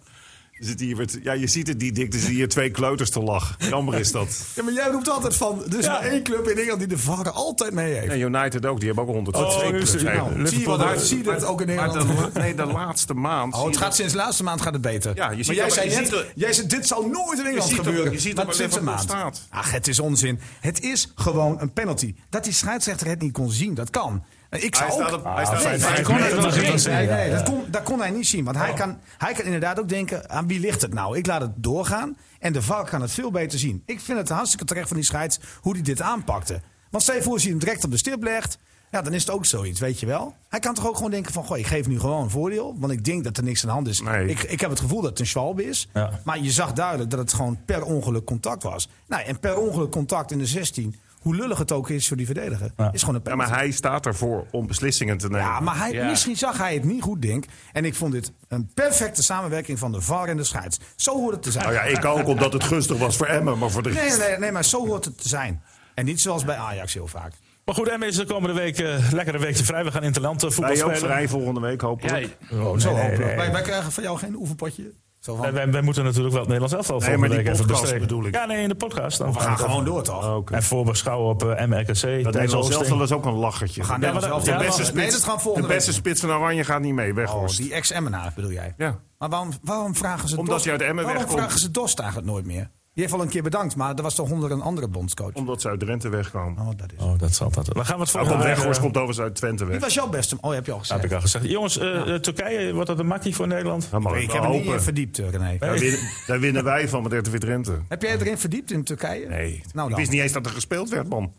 Zit 0.64 0.80
hier 0.80 0.96
met, 0.98 1.20
ja, 1.24 1.34
je 1.34 1.48
ziet 1.48 1.68
het 1.68 1.78
niet, 1.82 1.96
Dick. 1.96 2.08
Er 2.08 2.20
zitten 2.20 2.36
hier 2.36 2.50
twee 2.50 2.70
kleuters 2.72 3.10
te 3.10 3.20
lachen. 3.20 3.56
Jammer 3.70 4.00
is 4.00 4.12
dat. 4.12 4.46
Ja, 4.56 4.64
maar 4.64 4.74
jij 4.74 4.90
roept 4.90 5.10
altijd 5.10 5.36
van, 5.36 5.64
er 5.72 5.80
is 5.80 5.88
maar 5.88 6.02
één 6.02 6.24
club 6.24 6.48
in 6.48 6.58
Engeland 6.58 6.80
die 6.80 6.88
de 6.88 6.98
VAR 6.98 7.32
altijd 7.32 7.74
mee 7.74 7.94
heeft. 7.94 8.12
En 8.12 8.20
United 8.20 8.66
ook, 8.66 8.78
die 8.78 8.88
hebben 8.88 9.06
ook 9.08 9.14
102 9.14 9.44
Oh, 9.46 9.60
clubs. 9.70 9.92
dus- 9.92 10.02
Hey, 10.02 10.16
nou, 10.16 10.48
zie 10.48 10.60
je 10.60 10.66
wat 10.66 10.82
uit, 10.82 11.02
zie 11.02 11.18
je 11.18 11.24
dat 11.24 11.44
ook 11.46 11.62
in 11.62 11.68
Nederland. 11.68 12.34
de, 12.34 12.40
nee, 12.40 12.56
de 12.56 12.66
laatste 12.66 13.14
maand. 13.14 13.54
Oh, 13.56 13.66
het 13.66 13.78
gaat 13.78 13.96
sinds 13.96 14.12
de 14.12 14.18
laatste 14.20 14.44
maand 14.44 14.62
gaat 14.62 14.74
het 14.74 14.82
beter. 14.82 15.16
Ja, 15.16 15.30
je 15.30 15.36
maar 15.36 15.44
ziet 15.46 15.56
jij 15.56 15.66
ook- 15.66 15.72
zei 15.72 15.90
je 15.90 15.96
net, 15.96 16.08
ziet 16.08 16.26
jij 16.36 16.54
zei, 16.54 16.68
dit 16.68 16.88
zal 16.88 17.02
nooit 17.08 17.40
in 17.40 17.46
Engeland 17.46 17.70
ziet 17.70 17.78
gebeuren. 17.78 18.12
je 18.12 18.20
ziet 18.20 18.40
er 18.40 18.46
maar 18.46 18.54
sinds 18.54 18.76
een 18.76 18.84
maand. 18.84 19.00
Staat. 19.02 19.42
Ach, 19.50 19.72
het 19.72 19.88
is 19.88 20.00
onzin. 20.00 20.40
Het 20.60 20.82
is 20.82 21.12
gewoon 21.16 21.62
een 21.62 21.72
penalty. 21.74 22.16
Dat 22.30 22.44
die 22.44 22.54
scheidsrechter 22.54 23.08
het 23.08 23.22
niet 23.22 23.32
kon 23.34 23.52
zien, 23.52 23.74
dat 23.74 23.90
kan. 23.90 24.24
Ik 24.62 24.76
zou 24.76 24.90
Hij 24.90 25.12
ook... 25.12 25.14
op, 25.14 25.20
staat 25.20 25.58
op 25.58 26.86
nee, 26.86 27.08
ja, 27.08 27.30
dat, 27.30 27.44
kon, 27.44 27.64
dat 27.68 27.84
kon 27.84 28.00
hij 28.00 28.10
niet 28.10 28.28
zien. 28.28 28.44
Want 28.44 28.58
hij, 28.58 28.74
kan, 28.74 29.00
hij 29.18 29.34
kan 29.34 29.46
inderdaad 29.46 29.80
ook 29.80 29.90
denken, 29.90 30.30
aan 30.30 30.48
wie 30.48 30.60
ligt 30.60 30.82
het 30.82 30.94
nou? 30.94 31.18
Ik 31.18 31.26
laat 31.26 31.42
het 31.42 31.52
doorgaan 31.56 32.18
en 32.40 32.54
de 32.54 32.62
VAR 32.62 32.90
kan 32.90 33.02
het 33.02 33.12
veel 33.12 33.32
beter 33.32 33.60
zien. 33.60 33.84
Ik 33.86 34.00
vind 34.00 34.18
het 34.18 34.30
hartstikke 34.30 34.66
terecht 34.66 34.88
van 34.88 34.98
die 34.98 35.06
scheids 35.06 35.40
hoe 35.62 35.74
hij 35.74 35.82
dit 35.82 36.02
aanpakte. 36.02 36.62
Want 36.90 37.04
stel 37.04 37.16
je 37.16 37.22
voor, 37.22 37.34
als 37.34 37.42
hij 37.42 37.52
hem 37.52 37.60
direct 37.60 37.84
op 37.84 37.92
de 37.92 37.98
stip 37.98 38.24
legt... 38.24 38.58
Ja, 38.92 39.02
dan 39.02 39.14
is 39.14 39.22
het 39.22 39.32
ook 39.32 39.46
zoiets, 39.46 39.80
weet 39.80 40.00
je 40.00 40.06
wel. 40.06 40.36
Hij 40.50 40.60
kan 40.60 40.74
toch 40.74 40.88
ook 40.88 40.96
gewoon 40.96 41.12
denken 41.12 41.34
van... 41.34 41.46
Goh, 41.46 41.58
ik 41.58 41.68
geef 41.68 41.88
nu 41.88 42.00
gewoon 42.00 42.24
een 42.24 42.30
voordeel. 42.30 42.76
Want 42.78 42.92
ik 42.92 43.04
denk 43.04 43.24
dat 43.24 43.38
er 43.38 43.44
niks 43.44 43.62
aan 43.62 43.68
de 43.68 43.74
hand 43.74 43.88
is. 43.88 44.02
Nee. 44.02 44.28
Ik, 44.28 44.44
ik 44.44 44.60
heb 44.60 44.70
het 44.70 44.80
gevoel 44.80 45.02
dat 45.02 45.10
het 45.10 45.20
een 45.20 45.26
Schwalbe 45.26 45.66
is. 45.66 45.88
Ja. 45.94 46.20
Maar 46.24 46.40
je 46.40 46.52
zag 46.52 46.74
duidelijk 46.74 47.10
dat 47.10 47.20
het 47.20 47.34
gewoon 47.34 47.60
per 47.66 47.84
ongeluk 47.84 48.26
contact 48.26 48.64
was. 48.64 48.90
Nou, 49.08 49.24
en 49.24 49.40
per 49.40 49.58
ongeluk 49.58 49.92
contact 49.92 50.32
in 50.32 50.38
de 50.38 50.46
16... 50.46 50.96
Hoe 51.24 51.36
lullig 51.36 51.58
het 51.58 51.72
ook 51.72 51.90
is 51.90 52.08
voor 52.08 52.18
die 52.18 52.26
verdediger. 52.26 52.72
Ja. 52.78 52.90
Is 52.94 53.00
gewoon 53.04 53.16
een 53.16 53.22
Ja, 53.30 53.36
maar 53.36 53.50
hij 53.58 53.72
staat 53.72 54.06
ervoor 54.06 54.46
om 54.52 54.68
beslissingen 54.68 55.18
te 55.18 55.28
nemen. 55.30 55.46
Ja, 55.46 55.60
maar 55.60 55.78
hij, 55.78 55.92
Ja. 55.92 56.10
misschien 56.10 56.36
zag 56.38 56.58
hij 56.58 56.74
het 56.74 56.84
niet 56.84 57.02
goed, 57.02 57.22
denk 57.22 57.46
En 57.74 57.86
ik 57.86 57.96
vond 57.96 58.12
dit 58.12 58.32
een 58.48 58.72
perfecte 58.74 59.24
samenwerking 59.24 59.80
van 59.80 59.92
de 59.92 60.02
VAR 60.02 60.28
en 60.28 60.38
de 60.38 60.44
scheids. 60.44 60.80
Zo 60.96 61.16
hoort 61.18 61.34
het 61.34 61.44
te 61.44 61.52
zijn. 61.52 61.64
Nou 61.64 61.76
ja, 61.76 61.82
ik 61.84 62.06
ook, 62.06 62.28
omdat 62.28 62.54
het 62.54 62.64
gunstig 62.64 62.98
was 62.98 63.18
voor 63.18 63.26
Emmen. 63.26 63.58
Maar 63.58 63.70
voor 63.70 63.84
de 63.84 63.90
nee, 63.90 64.04
rest... 64.04 64.18
nee, 64.20 64.30
nee, 64.30 64.38
nee, 64.40 64.52
maar 64.52 64.66
zo 64.66 64.88
hoort 64.88 65.06
het 65.06 65.22
te 65.22 65.28
zijn. 65.30 65.62
En 65.96 66.06
niet 66.06 66.22
zoals 66.22 66.46
bij 66.46 66.56
Ajax 66.56 66.94
heel 66.94 67.08
vaak. 67.08 67.34
Maar 67.66 67.76
goed, 67.76 67.88
Emmen 67.90 68.08
is 68.08 68.16
de 68.16 68.26
komende 68.26 68.56
week 68.56 68.80
uh, 68.80 69.12
lekker 69.12 69.36
een 69.36 69.42
weekje 69.42 69.64
vrij. 69.64 69.84
We 69.84 69.92
gaan 69.92 70.04
interland 70.04 70.44
uh, 70.44 70.50
voetbal 70.50 70.74
Wij 70.74 70.84
ook 70.84 70.92
spelen. 70.96 71.10
vrij 71.12 71.28
volgende 71.28 71.60
week, 71.60 71.82
hopelijk. 71.82 72.38
Ja, 72.50 72.58
Oh, 72.64 72.78
zo 72.78 72.92
nee, 72.92 72.94
nee, 72.98 73.04
hopelijk. 73.10 73.26
nee. 73.26 73.36
Wij, 73.36 73.52
wij 73.52 73.62
krijgen 73.62 73.92
van 73.92 74.04
jou 74.04 74.18
geen 74.18 74.36
oefenpotje. 74.36 74.92
Zo 75.24 75.34
van, 75.36 75.42
Wij, 75.44 75.54
wij, 75.54 75.72
wij 75.72 75.82
moeten 75.82 76.04
natuurlijk 76.04 76.34
wel 76.34 76.44
het 76.44 76.50
Nederlands 76.52 76.74
elftal 76.76 76.96
Nee, 76.98 77.04
volgende 77.06 77.28
maar 77.28 77.38
die 77.38 77.46
week 77.48 77.56
even 77.60 77.68
podcast 77.74 78.00
bedoel 78.00 78.26
ik. 78.26 78.36
Ja, 78.36 78.46
nee, 78.46 78.62
in 78.62 78.70
de 78.70 78.76
podcast. 78.76 79.18
Dan 79.18 79.34
we 79.34 79.40
gaan 79.40 79.58
gewoon 79.58 79.86
door, 79.86 80.04
toch? 80.04 80.26
Oh, 80.28 80.36
oké. 80.36 80.54
En 80.54 80.64
voorbeschouwen 80.64 81.30
op 81.30 81.44
uh, 81.44 81.50
MRKC. 81.50 82.02
Dat 82.24 82.34
Nederlands 82.34 82.70
elftal 82.70 83.02
is 83.04 83.12
ook 83.12 83.26
een 83.26 83.34
lachertje. 83.34 83.82
we 83.82 83.88
gaan 83.88 84.02
Ja, 84.02 84.08
ja, 84.08 84.14
maar 84.14 84.22
zelf 84.22 84.36
dat- 84.36 84.46
de 84.46 84.52
ja, 84.52 84.58
beste 84.58 84.78
maar- 84.78 84.86
spits, 84.86 85.04
Nee, 85.04 85.12
dat 85.12 85.24
gaan 85.24 85.54
we 85.54 85.62
de 85.62 85.68
beste 85.68 85.94
spits 85.94 86.22
van 86.22 86.32
Oranje 86.32 86.64
gaat 86.64 86.82
niet 86.82 86.94
mee, 86.94 87.10
Oh, 87.10 87.16
weghorst. 87.16 87.58
die 87.58 87.74
ex-Emmenaar 87.74 88.32
bedoel 88.36 88.52
jij? 88.52 88.74
Ja. 88.78 89.00
Maar 89.18 89.30
waarom, 89.30 89.50
waarom 89.62 89.96
vragen 89.96 90.30
ze 90.30 90.38
Omdat 90.38 90.54
Dost- 90.54 90.64
hij 90.66 90.74
uit 90.74 90.84
Emmen 90.84 91.04
Waarom 91.04 91.22
wegkomt. 91.22 91.40
vragen 91.42 91.60
ze 91.60 91.72
Dost 91.72 92.00
eigenlijk 92.00 92.30
nooit 92.32 92.46
meer? 92.46 92.70
Die 92.94 93.04
heeft 93.04 93.16
al 93.16 93.22
een 93.22 93.30
keer 93.30 93.44
bedankt, 93.44 93.76
maar 93.76 93.96
er 93.96 94.02
was 94.02 94.16
toch 94.16 94.30
onder 94.32 94.52
een 94.52 94.62
andere 94.62 94.88
bondscoach. 94.88 95.34
Omdat 95.34 95.62
ze 95.62 95.70
uit 95.70 95.80
Drenthe 95.80 96.10
wegkomen. 96.10 96.64
Oh, 96.66 96.70
dat 96.76 96.92
is. 96.98 97.04
Oh, 97.04 97.20
dat 97.20 97.34
zal 97.34 97.50
dat. 97.52 97.66
Dan 97.66 97.86
gaan 97.86 97.96
we 97.96 98.02
het 98.02 98.12
volgende 98.12 98.34
komt. 98.36 98.46
Weghorst 98.46 98.78
eh, 98.78 98.84
komt 98.84 98.98
overigens 98.98 99.26
uit 99.26 99.36
Twente 99.36 99.64
Wie 99.64 99.74
weg. 99.74 99.82
was 99.84 99.94
jouw 99.94 100.10
beste? 100.10 100.38
Oh, 100.42 100.54
heb 100.54 100.66
je 100.66 100.72
al 100.72 100.80
gezegd. 100.80 101.02
heb 101.02 101.10
ik 101.10 101.16
al 101.16 101.22
gezegd. 101.22 101.46
Jongens, 101.46 101.78
eh, 101.78 102.14
eh, 102.14 102.22
Turkije, 102.22 102.74
wordt 102.74 102.88
dat 102.88 103.00
een 103.00 103.06
makkie 103.08 103.36
voor 103.36 103.48
Nederland? 103.48 103.92
Mag 103.92 104.16
ik 104.16 104.22
ik 104.22 104.32
heb 104.32 104.44
er 104.44 104.50
niet 104.50 104.60
in 104.62 104.66
hopen. 104.68 104.84
verdiept, 104.84 105.18
René. 105.18 105.58
Daar 105.58 105.80
winnen, 105.80 106.00
daar 106.28 106.40
winnen 106.40 106.64
wij 106.64 106.90
van 106.90 107.04
met 107.04 107.12
RTV 107.28 107.38
Drenthe. 107.38 107.80
Heb 107.88 108.02
jij 108.02 108.18
erin 108.20 108.38
verdiept 108.38 108.72
in 108.72 108.84
Turkije? 108.84 109.28
Nee, 109.28 109.64
Nou 109.74 109.90
ik 109.90 109.96
wist 109.96 110.12
niet 110.12 110.22
eens 110.22 110.32
dat 110.32 110.46
er 110.46 110.52
gespeeld 110.52 110.90
werd, 110.90 111.10
man. 111.10 111.34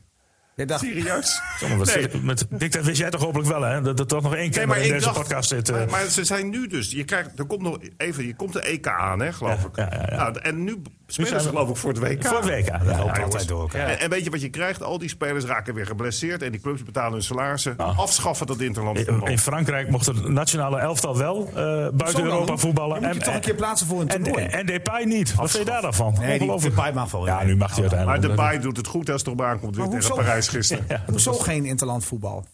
Dacht, 0.56 0.80
Serieus? 0.80 1.40
Nee. 1.94 2.08
met, 2.22 2.46
Dick, 2.50 2.72
dat 2.72 2.84
wist 2.84 2.98
jij 2.98 3.10
toch 3.10 3.20
hopelijk 3.20 3.48
wel, 3.48 3.62
hè? 3.62 3.80
Dat 3.80 3.98
er 3.98 4.06
toch 4.06 4.22
nog 4.22 4.34
één 4.34 4.50
keer 4.50 4.58
Nee, 4.58 4.66
maar 4.66 4.78
in 4.78 4.92
deze 4.92 5.04
dacht, 5.04 5.18
podcast 5.18 5.48
zit. 5.48 5.68
eh. 5.68 5.76
maar, 5.76 5.90
maar 5.90 6.04
ze 6.04 6.24
zijn 6.24 6.48
nu 6.50 6.66
dus. 6.66 6.90
Je 6.90 7.04
krijgt, 7.04 7.38
er 7.38 7.44
komt 7.44 7.62
nog 7.62 7.78
even. 7.96 8.26
Je 8.26 8.34
komt 8.36 8.52
de 8.52 8.60
EK 8.62 8.86
aan, 8.88 9.20
hè, 9.20 9.32
geloof 9.32 9.60
Ja, 9.74 9.82
ik. 9.84 9.92
ja, 9.92 9.98
ja, 10.00 10.06
ja. 10.10 10.16
Nou, 10.16 10.38
en 10.42 10.64
nu 10.64 10.82
spelen 11.06 11.40
ze, 11.40 11.48
geloof 11.48 11.68
ik, 11.68 11.76
voor 11.76 11.90
het 11.90 11.98
WK. 11.98 12.24
Voor 12.26 12.36
het 12.36 12.44
WK, 12.44 12.66
ja. 12.66 12.80
loopt 12.84 13.16
Ja, 13.16 13.22
altijd 13.22 13.48
door. 13.48 13.70
Ja. 13.72 13.78
En, 13.86 13.98
en 14.00 14.10
weet 14.10 14.24
je 14.24 14.30
wat 14.30 14.40
je 14.40 14.48
krijgt? 14.50 14.82
Al 14.82 14.98
die 14.98 15.08
spelers 15.08 15.44
raken 15.44 15.74
weer 15.74 15.86
geblesseerd. 15.86 16.42
En 16.42 16.50
die 16.52 16.60
clubs 16.60 16.82
betalen 16.82 17.12
hun 17.12 17.22
salarissen. 17.22 17.76
Afschaffen 17.76 18.46
dat 18.46 18.60
interland 18.60 18.98
In, 19.08 19.38
Frankrijk 19.38 19.88
mocht 19.90 20.06
het 20.06 20.28
nationale 20.28 20.78
elftal 20.78 21.18
wel 21.18 21.46
eh, 21.48 21.54
buiten 21.54 22.06
Zo 22.08 22.16
dan. 22.18 22.26
Europa 22.26 22.56
voetballen. 22.56 23.00
Je 23.00 23.06
moet 23.06 23.14
je 23.16 23.22
toch 23.22 23.34
een 23.34 23.40
keer 23.40 23.54
plaatsen 23.54 23.86
voor 23.86 24.00
een 24.00 24.08
en, 24.08 24.22
toernooi. 24.22 24.44
en, 24.44 24.52
en 24.58 24.66
Depay 24.66 25.04
niet. 25.04 25.34
Wat 25.34 25.50
vind 25.50 25.64
je 25.64 25.70
daar 25.70 25.82
dan 25.82 25.94
van? 25.94 26.16
Nee. 26.20 26.58
Depay 26.60 26.92
mag 26.92 27.10
wel, 27.10 27.26
Ja, 27.26 27.40
ja. 27.40 27.46
nu 27.46 27.56
mag 27.56 27.70
hij 27.76 27.80
Nou, 27.80 27.90
Maar 27.90 27.98
uiteindelijk. 27.98 28.22
de 28.36 28.42
Baai 28.42 28.58
doet 28.60 28.76
het 28.76 28.86
goed 28.86 29.10
als 29.10 29.18
het 29.18 29.26
erop 29.26 29.42
aankomt. 29.42 29.76
Weer 29.76 29.88
Maar 29.88 30.00
tegen? 30.00 30.14
Parijs 30.14 30.43
gisteren. 30.48 31.02
Hoezo 31.10 31.30
was- 31.30 31.42
geen 31.42 31.64
interland 31.64 32.04
voetbal? 32.04 32.46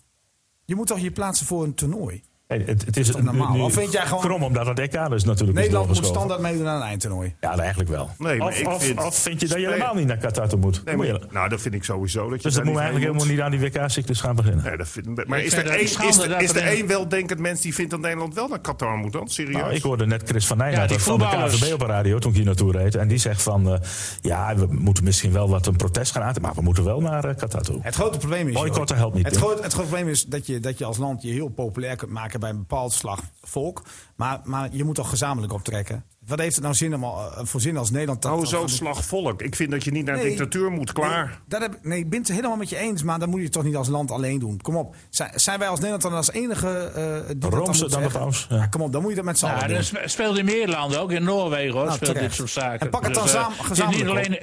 Je 0.64 0.74
moet 0.74 0.86
toch 0.86 0.99
je 0.99 1.11
plaatsen 1.12 1.47
voor 1.47 1.64
een 1.64 1.74
toernooi? 1.74 2.22
Hey, 2.51 2.62
het, 2.66 2.84
het 2.86 2.96
is 2.96 3.07
toch 3.11 3.22
normaal? 3.22 3.53
nu 3.55 3.61
Of 3.61 3.72
vind 3.72 3.92
jij 3.92 4.07
gewoon- 4.07 4.22
krom 4.22 4.42
omdat 4.42 4.66
het 4.66 4.78
EK 4.78 5.09
dus 5.11 5.24
natuurlijk 5.24 5.59
is 5.59 5.64
Nederland 5.64 5.86
moet 5.94 6.07
standaard 6.07 6.40
meedoen 6.40 6.66
aan 6.68 6.76
een 6.80 6.86
eindtoernooi. 6.86 7.34
Ja, 7.40 7.59
eigenlijk 7.59 7.90
wel. 7.90 8.11
Nee, 8.18 8.38
maar 8.38 8.46
of, 8.48 8.59
ik 8.61 8.68
of, 8.68 8.84
vind- 8.84 9.05
of 9.05 9.14
vind 9.18 9.40
je 9.40 9.48
dat 9.48 9.59
je 9.61 9.66
helemaal 9.66 9.94
niet 9.94 10.07
naar 10.07 10.16
Qatar 10.16 10.48
toe 10.48 10.59
moet? 10.59 10.82
Nee, 10.84 10.96
Moet 10.96 11.07
je- 11.07 11.20
nou, 11.30 11.48
dat 11.48 11.61
vind 11.61 11.74
ik 11.74 11.84
sowieso. 11.84 12.28
Dat 12.30 12.42
je 12.42 12.48
dus 12.48 12.55
daar 12.55 12.64
dan 12.64 12.72
moeten 12.72 12.90
we 12.92 12.98
niet 12.98 13.03
eigenlijk 13.03 13.28
helemaal 13.30 13.51
niet 13.51 13.64
aan 13.64 13.70
die 13.72 13.82
WK-cyclus 13.82 14.20
gaan 14.20 14.36
beginnen. 14.36 14.64
Nee, 14.64 14.76
dat 14.76 14.88
vind, 14.88 15.26
maar 15.26 15.38
Ik 15.38 15.44
is 15.44 15.55
vind 15.55 15.66
er 15.66 15.74
een 15.74 15.80
is 15.80 16.18
er, 16.18 16.28
dat 16.28 16.40
is 16.42 16.51
er 16.55 16.62
één 16.62 16.86
weldenkend 16.86 17.40
mens 17.40 17.61
die 17.61 17.74
vindt 17.74 17.90
dat 17.90 18.01
Nederland 18.01 18.34
wel 18.34 18.48
naar 18.48 18.61
Qatar 18.61 18.96
moet 18.96 19.12
dan? 19.12 19.28
Serieus? 19.28 19.57
Nou, 19.61 19.72
ik 19.74 19.82
hoorde 19.82 20.07
net 20.07 20.22
Chris 20.26 20.46
van 20.46 20.57
Ja, 20.59 20.64
Nijnaert 20.64 20.88
die 20.88 20.98
van 20.98 21.18
de. 21.18 21.24
KVB 21.24 21.72
op 21.72 21.78
de 21.78 21.86
radio 21.86 22.18
toen 22.18 22.30
ik 22.30 22.36
hier 22.36 22.46
naartoe 22.46 22.72
reed. 22.72 22.94
En 22.94 23.09
die 23.09 23.18
zegt 23.18 23.42
van, 23.42 23.72
eh, 23.72 23.78
ja, 24.20 24.55
we 24.57 24.66
moeten 24.70 25.05
misschien 25.05 25.32
wel 25.32 25.48
wat 25.48 25.66
een 25.66 25.76
protest 25.76 26.12
gaan 26.12 26.22
uiten, 26.22 26.42
maar 26.42 26.55
we 26.55 26.62
moeten 26.62 26.84
wel 26.84 27.01
naar 27.01 27.24
eh, 27.24 27.36
Qatar 27.36 27.62
toe. 27.62 27.78
Het 27.82 27.94
grote 27.94 28.18
probleem 28.18 28.48
is... 28.48 28.55
Boycotten 28.55 28.96
helpt 28.96 29.14
niet, 29.14 29.24
Het, 29.26 29.34
hè? 29.34 29.40
groot, 29.40 29.62
het 29.62 29.72
grote 29.72 29.88
probleem 29.88 30.09
is 30.09 30.24
dat 30.24 30.46
je, 30.46 30.61
dat 30.61 30.78
je 30.78 30.84
als 30.84 30.96
land 30.98 31.22
je 31.22 31.30
heel 31.32 31.48
populair 31.48 31.96
kunt 31.96 32.11
maken 32.11 32.39
bij 32.41 32.51
een 32.51 32.59
bepaald 32.59 32.93
slag 32.93 33.20
volk. 33.43 33.82
Maar, 34.16 34.41
maar 34.45 34.68
je 34.72 34.84
moet 34.84 34.95
toch 34.95 35.09
gezamenlijk 35.09 35.53
optrekken. 35.53 36.05
Wat 36.26 36.38
heeft 36.38 36.55
het 36.55 36.64
nou 36.64 36.74
zin 36.76 36.95
om, 36.95 37.03
eh, 37.03 37.26
voor 37.43 37.61
zin 37.61 37.76
als 37.76 37.91
Nederland... 37.91 38.22
dat- 38.22 38.32
Oh, 38.32 38.45
zo 38.45 38.61
dat- 38.61 38.70
slagvolk. 38.70 39.43
Ik 39.43 39.57
vind 39.57 39.70
dat 39.70 39.84
je 39.84 39.91
niet 39.91 40.05
naar 40.05 40.16
Nee. 40.16 40.24
dictatuur 40.28 40.70
moet. 40.70 40.93
Klaar. 40.93 41.26
Nee, 41.26 41.34
dat 41.49 41.61
heb, 41.61 41.74
ik- 41.74 41.84
nee, 41.84 41.99
ik 41.99 42.11
ben 42.11 42.18
het 42.18 42.28
helemaal 42.28 42.57
met 42.57 42.68
je 42.68 42.76
eens, 42.76 43.03
maar 43.03 43.18
dat 43.18 43.28
moet 43.28 43.41
je 43.41 43.49
toch 43.49 43.62
niet 43.64 43.76
als 43.76 43.88
land 43.88 44.11
alleen 44.11 44.38
doen. 44.38 44.61
Kom 44.61 44.76
op. 44.76 44.95
Zijn, 45.11 45.30
zijn 45.41 45.59
wij 45.59 45.68
als 45.68 45.78
Nederland 45.78 46.03
dan 46.03 46.12
als 46.14 46.30
enige... 46.30 46.68
eh 46.68 47.26
die 47.38 47.51
moet 47.51 47.91
dan 47.91 48.11
paus, 48.12 48.47
ja. 48.51 48.66
kom 48.66 48.80
op, 48.82 48.93
dan 48.93 49.01
moet 49.03 49.11
je 49.11 49.16
dat 49.16 49.24
met 49.24 49.38
z'n 49.38 49.45
allen 49.47 49.59
Ja, 49.61 49.66
doen. 49.66 49.76
dat 49.76 49.84
spe- 49.84 50.09
speelt 50.09 50.38
in 50.38 50.45
meer 50.45 50.68
landen, 50.68 51.01
ook 51.01 51.11
in 51.12 51.22
Noorwegen 51.24 51.72
hoor, 51.74 51.84
Nou, 51.84 51.97
speelt 51.97 52.11
terecht. 52.12 52.26
dit 52.28 52.36
soort 52.38 52.51
zaken. 52.64 52.80
En 52.80 52.91
pak 52.91 53.05
het 53.05 53.14
dan 53.14 53.24
eh, 53.24 53.30
samen- 53.30 53.51
het 53.53 53.61
is 53.61 53.66
gezamenlijk 53.66 54.05
niet 54.05 54.11
alleen, 54.11 54.38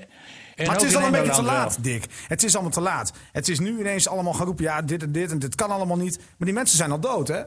en 0.55 0.65
Maar 0.65 0.75
het 0.75 0.83
is 0.85 0.95
al 0.95 1.03
een 1.03 1.11
beetje 1.11 1.31
te 1.31 1.41
laat, 1.41 1.73
wel. 1.75 1.83
Dick. 1.83 2.05
Het 2.27 2.43
is 2.43 2.53
allemaal 2.53 2.71
te 2.71 2.81
laat. 2.81 3.11
Het 3.31 3.49
is 3.49 3.59
nu 3.59 3.79
ineens 3.79 4.07
allemaal 4.07 4.33
gaan 4.33 4.45
roepen, 4.45 4.63
ja, 4.63 4.81
dit 4.81 5.03
en 5.03 5.11
dit 5.11 5.31
en 5.31 5.39
dit 5.39 5.55
kan 5.55 5.69
allemaal 5.69 5.97
niet. 5.97 6.17
Maar 6.17 6.47
die 6.47 6.53
mensen 6.53 6.77
zijn 6.77 6.91
al 6.91 6.99
dood, 6.99 7.27
hè? 7.27 7.41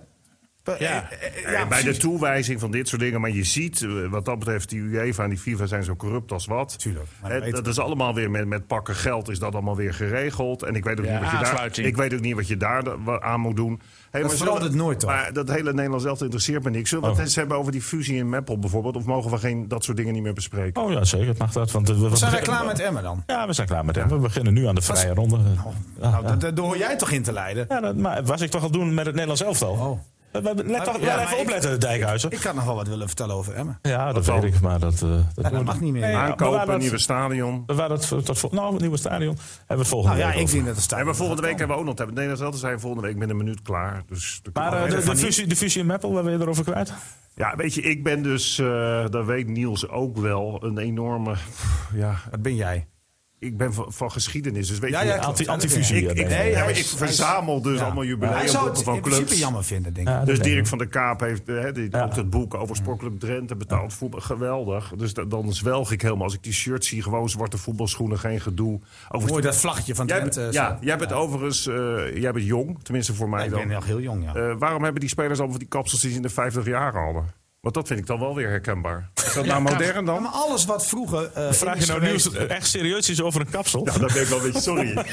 Ja. 0.79 1.11
Eh, 1.11 1.45
eh, 1.47 1.53
Ja, 1.53 1.67
bij 1.67 1.83
de 1.83 1.97
toewijzing 1.97 2.61
van 2.61 2.71
dit 2.71 2.89
soort 2.89 3.01
dingen. 3.01 3.21
Maar 3.21 3.31
je 3.31 3.45
ziet, 3.45 3.83
eh, 3.83 3.91
wat 4.11 4.25
dat 4.25 4.39
betreft, 4.39 4.69
die 4.69 4.81
UEFA 4.81 5.23
en 5.25 5.29
die 5.31 5.39
FIFA 5.39 5.67
zijn 5.67 5.85
zo 5.85 5.97
corrupt 5.97 6.33
als 6.33 6.47
wat. 6.47 6.79
Tuurlijk, 6.79 7.07
dat 7.23 7.53
dat 7.55 7.67
is 7.67 7.79
allemaal 7.79 8.15
weer 8.15 8.31
met, 8.31 8.47
met 8.47 8.67
pakken 8.67 8.95
geld 8.95 9.29
is 9.29 9.39
dat 9.39 9.53
allemaal 9.53 9.77
weer 9.77 9.95
geregeld. 9.95 10.63
En 10.63 10.75
ik 10.75 10.85
weet 10.85 10.99
ook, 11.01 11.05
Ja, 11.07 11.13
niet, 11.13 11.21
wat 11.31 11.31
je 11.49 11.55
daar, 11.57 11.79
ik 11.87 11.97
weet 11.97 12.15
ook 12.15 12.21
niet 12.21 12.35
wat 12.35 12.49
je 12.49 12.57
daar 12.57 12.83
aan 13.21 13.41
moet 13.41 13.57
doen. 13.57 13.81
Hey, 14.11 14.21
maar 14.23 14.31
verandert 14.31 14.63
zullen- 14.63 14.77
nooit, 14.79 15.01
toch? 15.01 15.11
Maar 15.11 15.33
dat 15.33 15.49
hele 15.49 15.73
Nederlands 15.73 16.05
zelf 16.05 16.21
interesseert 16.21 16.63
me 16.65 16.71
niks. 16.71 16.89
Zullen 16.89 17.05
we 17.05 17.11
Oh. 17.11 17.17
het 17.17 17.27
eens 17.27 17.37
hebben 17.37 17.57
over 17.57 17.73
die 17.73 17.83
fusie 17.83 18.17
in 18.17 18.29
Meppel 18.29 18.59
bijvoorbeeld? 18.59 18.97
Of 18.97 19.05
mogen 19.05 19.31
we 19.31 19.39
geen, 19.39 19.69
dat 19.69 19.85
soort 19.85 19.97
dingen 19.97 20.13
niet 20.13 20.23
meer 20.23 20.33
bespreken? 20.35 20.83
Oh 20.83 20.93
ja, 20.93 21.05
zeker, 21.05 21.35
mag 21.39 21.53
dat. 21.53 21.71
Want, 21.71 21.89
eh, 21.91 21.95
we, 22.01 22.09
we 22.11 22.17
Zijn 22.17 22.31
beginnen- 22.31 22.57
klaar 22.57 22.67
met 22.69 22.81
Emmen 22.81 23.03
dan? 23.03 23.23
Ja, 23.27 23.47
we 23.47 23.53
zijn 23.53 23.67
klaar 23.67 23.85
met 23.85 23.97
hem. 23.97 24.09
We 24.09 24.17
beginnen 24.19 24.53
nu 24.53 24.67
aan 24.67 24.75
de 24.75 24.83
vrije 24.83 25.15
ronde. 25.15 25.37
Nou, 25.37 25.73
ja. 26.01 26.23
daar- 26.37 26.55
daar 26.55 26.65
hoor 26.65 26.77
jij 26.79 26.97
toch 26.97 27.11
in 27.11 27.23
te 27.23 27.33
leiden? 27.33 27.67
Ja, 27.69 27.81
dat 27.81 27.97
maar 27.97 28.25
was 28.25 28.41
ik 28.41 28.51
toch 28.51 28.63
al 28.63 28.71
doen 28.71 28.95
met 28.95 29.05
het 29.05 29.15
Nederlands 29.15 29.43
elftal? 29.43 29.73
Oh. 29.73 30.01
We- 30.33 30.41
we- 30.43 30.65
Let 30.65 30.85
toch 30.85 31.01
Ja, 31.01 31.05
wel 31.17 31.19
even 31.19 31.37
ik- 31.37 31.41
opletten, 31.43 31.81
Dijkhuizen. 31.81 32.31
Ik 32.31 32.39
kan 32.41 32.55
nog 32.55 32.65
wel 32.65 32.75
wat 32.75 32.89
willen 32.89 33.07
vertellen 33.07 33.35
over 33.35 33.55
Emmen. 33.55 33.79
Ja, 33.83 34.13
dat 34.13 34.27
weet 34.27 34.45
ik, 34.45 34.61
maar 34.61 34.79
dat... 34.79 34.93
eh, 34.95 35.01
dat, 35.01 35.23
Ja, 35.35 35.51
dat 35.51 35.65
mag 35.65 35.75
we- 35.77 35.85
niet 35.85 35.93
meer. 35.93 36.01
Nee, 36.03 36.11
ja, 36.11 36.23
Aankopen, 36.27 36.67
dat- 36.67 36.79
nieuwe 36.79 36.99
stadion. 36.99 37.63
Waar 37.67 37.89
dat 37.89 38.07
vol- 38.07 38.51
nou, 38.51 38.73
het 38.73 38.81
nieuwe 38.81 38.97
stadion 38.97 39.37
hebben 39.37 39.67
we 39.67 39.75
het 39.75 39.87
volgende 39.89 40.17
Nou 40.17 40.29
ja, 40.29 40.35
week 40.35 40.37
ik 40.37 40.43
over. 40.43 40.55
vind 40.55 40.67
dat 40.67 40.75
het 40.75 40.85
staat. 40.85 40.99
En 40.99 41.05
maar 41.05 41.15
volgende 41.17 41.43
week 41.43 41.59
hebben 41.59 41.77
we 41.77 41.83
ook 41.83 41.89
nog. 41.89 41.99
Het 41.99 42.09
Nederlands 42.09 42.41
zelf 42.41 42.57
zijn 42.59 42.81
volgende 42.81 43.07
week 43.07 43.17
met 43.17 43.31
een 43.31 43.37
minuut 43.37 43.63
klaar. 43.63 44.03
Dus 44.09 44.41
Maar 44.53 44.71
we- 44.71 44.77
eh, 44.77 44.91
de, 44.91 45.11
de, 45.11 45.17
fusie, 45.17 45.47
de 45.47 45.57
fusie 45.57 45.81
in 45.81 45.87
Meppel, 45.87 46.13
waar 46.13 46.23
ben 46.23 46.33
je 46.33 46.39
erover 46.39 46.65
kwijt? 46.65 46.93
Ja, 47.35 47.57
weet 47.57 47.75
je, 47.75 47.81
ik 47.83 48.03
ben 48.05 48.23
dus, 48.23 48.59
eh, 48.59 49.05
dat 49.11 49.25
weet 49.27 49.47
Niels 49.49 49.89
ook 49.89 50.17
wel, 50.17 50.65
een 50.65 50.79
enorme. 50.79 51.35
Ja, 51.95 52.15
Wat 52.31 52.43
ben 52.43 52.55
jij? 52.55 52.87
Ik 53.41 53.57
ben 53.57 53.73
van, 53.75 53.93
van 53.93 54.11
geschiedenis. 54.13 54.69
Dus 54.69 54.79
weet 54.79 54.91
Ja, 54.91 55.01
je, 55.01 55.07
ja, 55.09 55.15
ik. 55.17 55.23
Anti- 55.23 55.47
antifusie, 55.47 56.09
ik, 56.09 56.29
nee, 56.29 56.49
ik. 56.49 56.55
ja, 56.55 56.65
ik 56.65 56.85
verzamel 56.85 57.63
dus 57.63 57.79
Ja. 57.79 57.85
allemaal 57.85 58.05
zou 58.05 58.09
jubileumboeken 58.09 58.65
het 58.65 58.83
van 58.83 58.95
in 58.95 59.01
principe 59.01 59.25
clubs. 59.27 59.41
jammer 59.41 59.65
vinden, 59.65 59.93
denk 59.93 60.09
ik. 60.09 60.15
Ja, 60.15 60.25
Dus 60.25 60.39
Dirk 60.39 60.59
ik. 60.59 60.67
van 60.67 60.79
der 60.79 60.89
Kaap 60.89 61.21
heeft 61.21 61.47
hè, 61.47 61.73
die, 61.73 61.89
Ja. 61.91 62.05
ook 62.05 62.15
dat 62.15 62.31
boek 62.31 62.55
over 62.55 62.77
Sportclub 62.77 63.21
Drenthe 63.21 63.57
betaald 63.57 63.93
voetbal. 63.95 64.21
Geweldig. 64.21 64.93
Dus 64.97 65.15
da- 65.15 65.25
dan 65.25 65.53
zwelg 65.53 65.93
ik 65.93 66.03
helemaal. 66.03 66.25
Als 66.25 66.35
ik 66.35 66.43
die 66.43 66.53
shirt 66.53 66.85
zie, 66.85 67.03
gewoon 67.03 67.29
zwarte 67.29 67.59
voetbalschoenen, 67.59 68.19
geen 68.19 68.41
gedoe. 68.41 68.81
Over 69.09 69.29
Mooi 69.29 69.43
dat 69.43 69.57
vlaggetje 69.57 69.95
van 69.95 70.07
Jij 70.07 70.17
Drenthe. 70.19 70.41
bent, 70.41 70.55
zo. 70.55 70.61
ja, 70.61 70.79
jij 70.81 70.99
bent 70.99 71.13
overigens 71.13 71.67
eh, 71.67 71.75
jij 72.17 72.33
bent 72.33 72.45
jong, 72.47 72.83
tenminste 72.83 73.15
voor 73.15 73.29
mij 73.29 73.45
ik 73.45 73.51
dan. 73.51 73.59
ben 73.61 73.69
nog 73.69 73.87
heel 73.87 74.01
jong, 74.01 74.25
ja. 74.25 74.35
Eh, 74.35 74.55
waarom 74.59 74.83
hebben 74.83 75.01
die 75.01 75.11
spelers 75.11 75.39
allemaal 75.39 75.59
die 75.59 75.69
kapsels 75.69 76.01
die 76.01 76.11
ze 76.11 76.17
in 76.17 76.23
de 76.23 76.29
50 76.29 76.65
jaar 76.67 76.95
hadden? 77.05 77.39
Want 77.61 77.75
dat 77.75 77.87
vind 77.87 77.99
ik 78.01 78.07
dan 78.07 78.19
wel 78.19 78.35
weer 78.35 78.49
herkenbaar. 78.49 79.11
Is 79.27 79.33
dat 79.33 79.47
nou 79.47 79.63
modern 79.63 79.95
Ja, 79.95 80.03
dan? 80.13 80.23
maar 80.23 80.33
alles 80.33 80.65
wat 80.65 80.87
vroeger... 80.87 81.31
eh, 81.35 81.53
Vraag 81.53 81.77
is 81.77 81.85
je 81.87 81.91
nou 81.93 82.05
geweest- 82.05 82.33
nieuws 82.33 82.47
echt 82.47 82.67
serieus 82.67 83.11
iets 83.11 83.23
over 83.23 83.41
een 83.41 83.51
kapsel? 83.51 83.85
Nou, 83.85 83.99
dat 84.01 84.13
ben 84.13 84.23
ik 84.23 84.29
wel 84.29 84.39
een 84.39 84.45
beetje 84.45 84.61
sorry. 84.61 84.93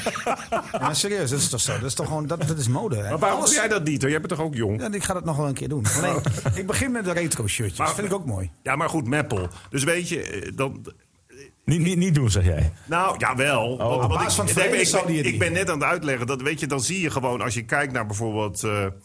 Ja, 0.50 0.78
maar 0.80 0.96
serieus, 0.96 1.30
dat 1.30 1.38
is 1.40 1.48
toch 1.48 1.60
zo? 1.60 1.72
Dat 1.72 1.82
is 1.82 1.94
toch 1.94 2.06
gewoon... 2.06 2.26
Dat, 2.26 2.48
dat 2.48 2.58
is 2.58 2.68
mode, 2.68 2.96
hè? 2.96 3.08
Maar 3.08 3.18
waarom 3.18 3.38
Alles- 3.38 3.50
doe 3.50 3.58
jij 3.60 3.68
dat 3.68 3.84
niet? 3.84 4.00
Hoor? 4.02 4.10
Jij 4.10 4.20
bent 4.20 4.32
toch 4.32 4.40
ook 4.46 4.54
jong? 4.54 4.80
Ja, 4.80 4.92
ik 4.92 5.02
ga 5.04 5.14
dat 5.14 5.24
nog 5.24 5.36
wel 5.36 5.46
een 5.46 5.54
keer 5.54 5.68
doen. 5.68 5.84
Alleen, 5.96 6.20
ik 6.54 6.66
begin 6.66 6.92
met 6.92 7.04
de 7.04 7.12
retro 7.12 7.46
shirtjes. 7.46 7.78
Maar- 7.78 7.86
Dat 7.86 7.96
vind 7.96 8.08
ik 8.08 8.14
ook 8.14 8.26
mooi. 8.26 8.50
Ja, 8.62 8.76
maar 8.76 8.88
goed, 8.88 9.06
Meppel. 9.06 9.48
Dus 9.70 9.84
weet 9.84 10.08
je, 10.08 10.22
eh, 10.22 10.52
dan, 10.56 10.86
Niet, 11.64 11.80
niet, 11.80 11.96
niet 11.96 12.14
doen, 12.14 12.30
zeg 12.30 12.44
jij. 12.44 12.72
Nou, 12.84 13.18
jawel. 13.18 13.76
Want- 13.78 14.12
want 14.12 14.22
ik- 14.22 14.30
van 14.30 14.44
nee, 15.06 15.22
ik, 15.22 15.38
ben, 15.38 15.48
ik 15.48 15.52
net 15.54 15.70
aan 15.70 15.80
het 15.80 15.88
uitleggen. 15.88 16.26
Dat, 16.26 16.42
weet 16.42 16.60
je, 16.60 16.66
dan 16.66 16.80
zie 16.80 17.00
je 17.00 17.10
gewoon, 17.10 17.40
als 17.40 17.54
je 17.54 17.64
kijkt 17.64 17.92
naar 17.92 18.06
bijvoorbeeld... 18.06 18.64
eh, 18.64 18.84
eh, 18.84 18.90
be- 18.90 18.96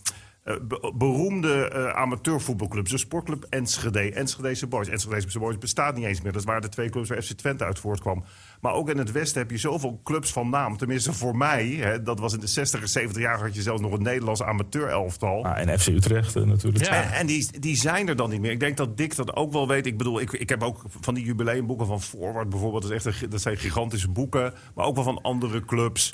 beroemde 0.96 1.70
eh, 1.70 1.89
amateurvoetbalclubs. 1.89 2.91
De 2.91 2.98
sportclub 2.98 3.46
Enschede, 3.50 4.12
Enschedese 4.12 4.68
Boys. 4.68 4.88
Enschedese 4.88 5.39
Boys 5.39 5.58
bestaat 5.58 5.96
niet 5.96 6.06
eens 6.06 6.22
meer. 6.22 6.32
Dat 6.32 6.44
waren 6.44 6.62
de 6.62 6.70
twee 6.70 6.89
clubs 6.89 7.10
waar 7.10 7.22
FC 7.22 7.32
Twente 7.32 7.64
uit 7.64 7.80
voortkwam. 7.80 8.24
Maar 8.62 8.74
ook 8.74 8.89
in 8.89 8.98
het 8.98 9.12
Westen 9.12 9.41
heb 9.41 9.52
je 9.52 9.58
zoveel 9.58 10.02
clubs 10.04 10.32
van 10.32 10.50
naam. 10.50 10.78
Tenminste 10.78 11.14
voor 11.14 11.38
mij, 11.38 11.68
hè, 11.68 12.04
dat 12.04 12.20
was 12.20 12.34
in 12.34 12.39
de 12.39 12.48
60 12.48 12.82
en 12.82 12.89
70 12.89 13.22
jaar... 13.22 13.39
had 13.39 13.56
je 13.56 13.62
zelfs 13.62 13.82
nog 13.82 13.91
een 13.91 14.04
Nederlands 14.04 14.44
amateurelftal. 14.44 15.46
Ah, 15.46 15.60
en 15.60 15.80
FC 15.80 15.88
Utrecht 15.88 16.36
eh, 16.36 16.44
natuurlijk. 16.44 16.86
Ja. 16.86 17.04
En, 17.04 17.12
en 17.12 17.26
die, 17.26 17.60
die 17.60 17.76
zijn 17.76 18.08
er 18.08 18.16
dan 18.16 18.30
niet 18.30 18.41
meer. 18.41 18.52
Ik 18.52 18.60
denk 18.60 18.78
dat 18.78 18.98
Dick 18.98 19.16
dat 19.16 19.36
ook 19.36 19.52
wel 19.52 19.68
weet. 19.68 19.86
Ik 19.86 19.98
bedoel, 19.98 20.22
ik, 20.22 20.32
ik 20.32 20.50
heb 20.50 20.64
ook 20.64 20.82
van 21.00 21.14
die 21.14 21.26
jubileumboeken 21.26 21.88
van 21.88 22.02
Forward 22.02 22.50
bijvoorbeeld. 22.50 22.82
Dat, 22.82 22.91
is 22.91 23.06
echt 23.06 23.22
een, 23.22 23.30
dat 23.30 23.41
zijn 23.41 23.58
gigantische 23.58 24.10
boeken. 24.10 24.54
Maar 24.76 24.86
ook 24.86 24.96
wel 24.96 25.04
van 25.04 25.22
andere 25.22 25.66
clubs. 25.66 26.14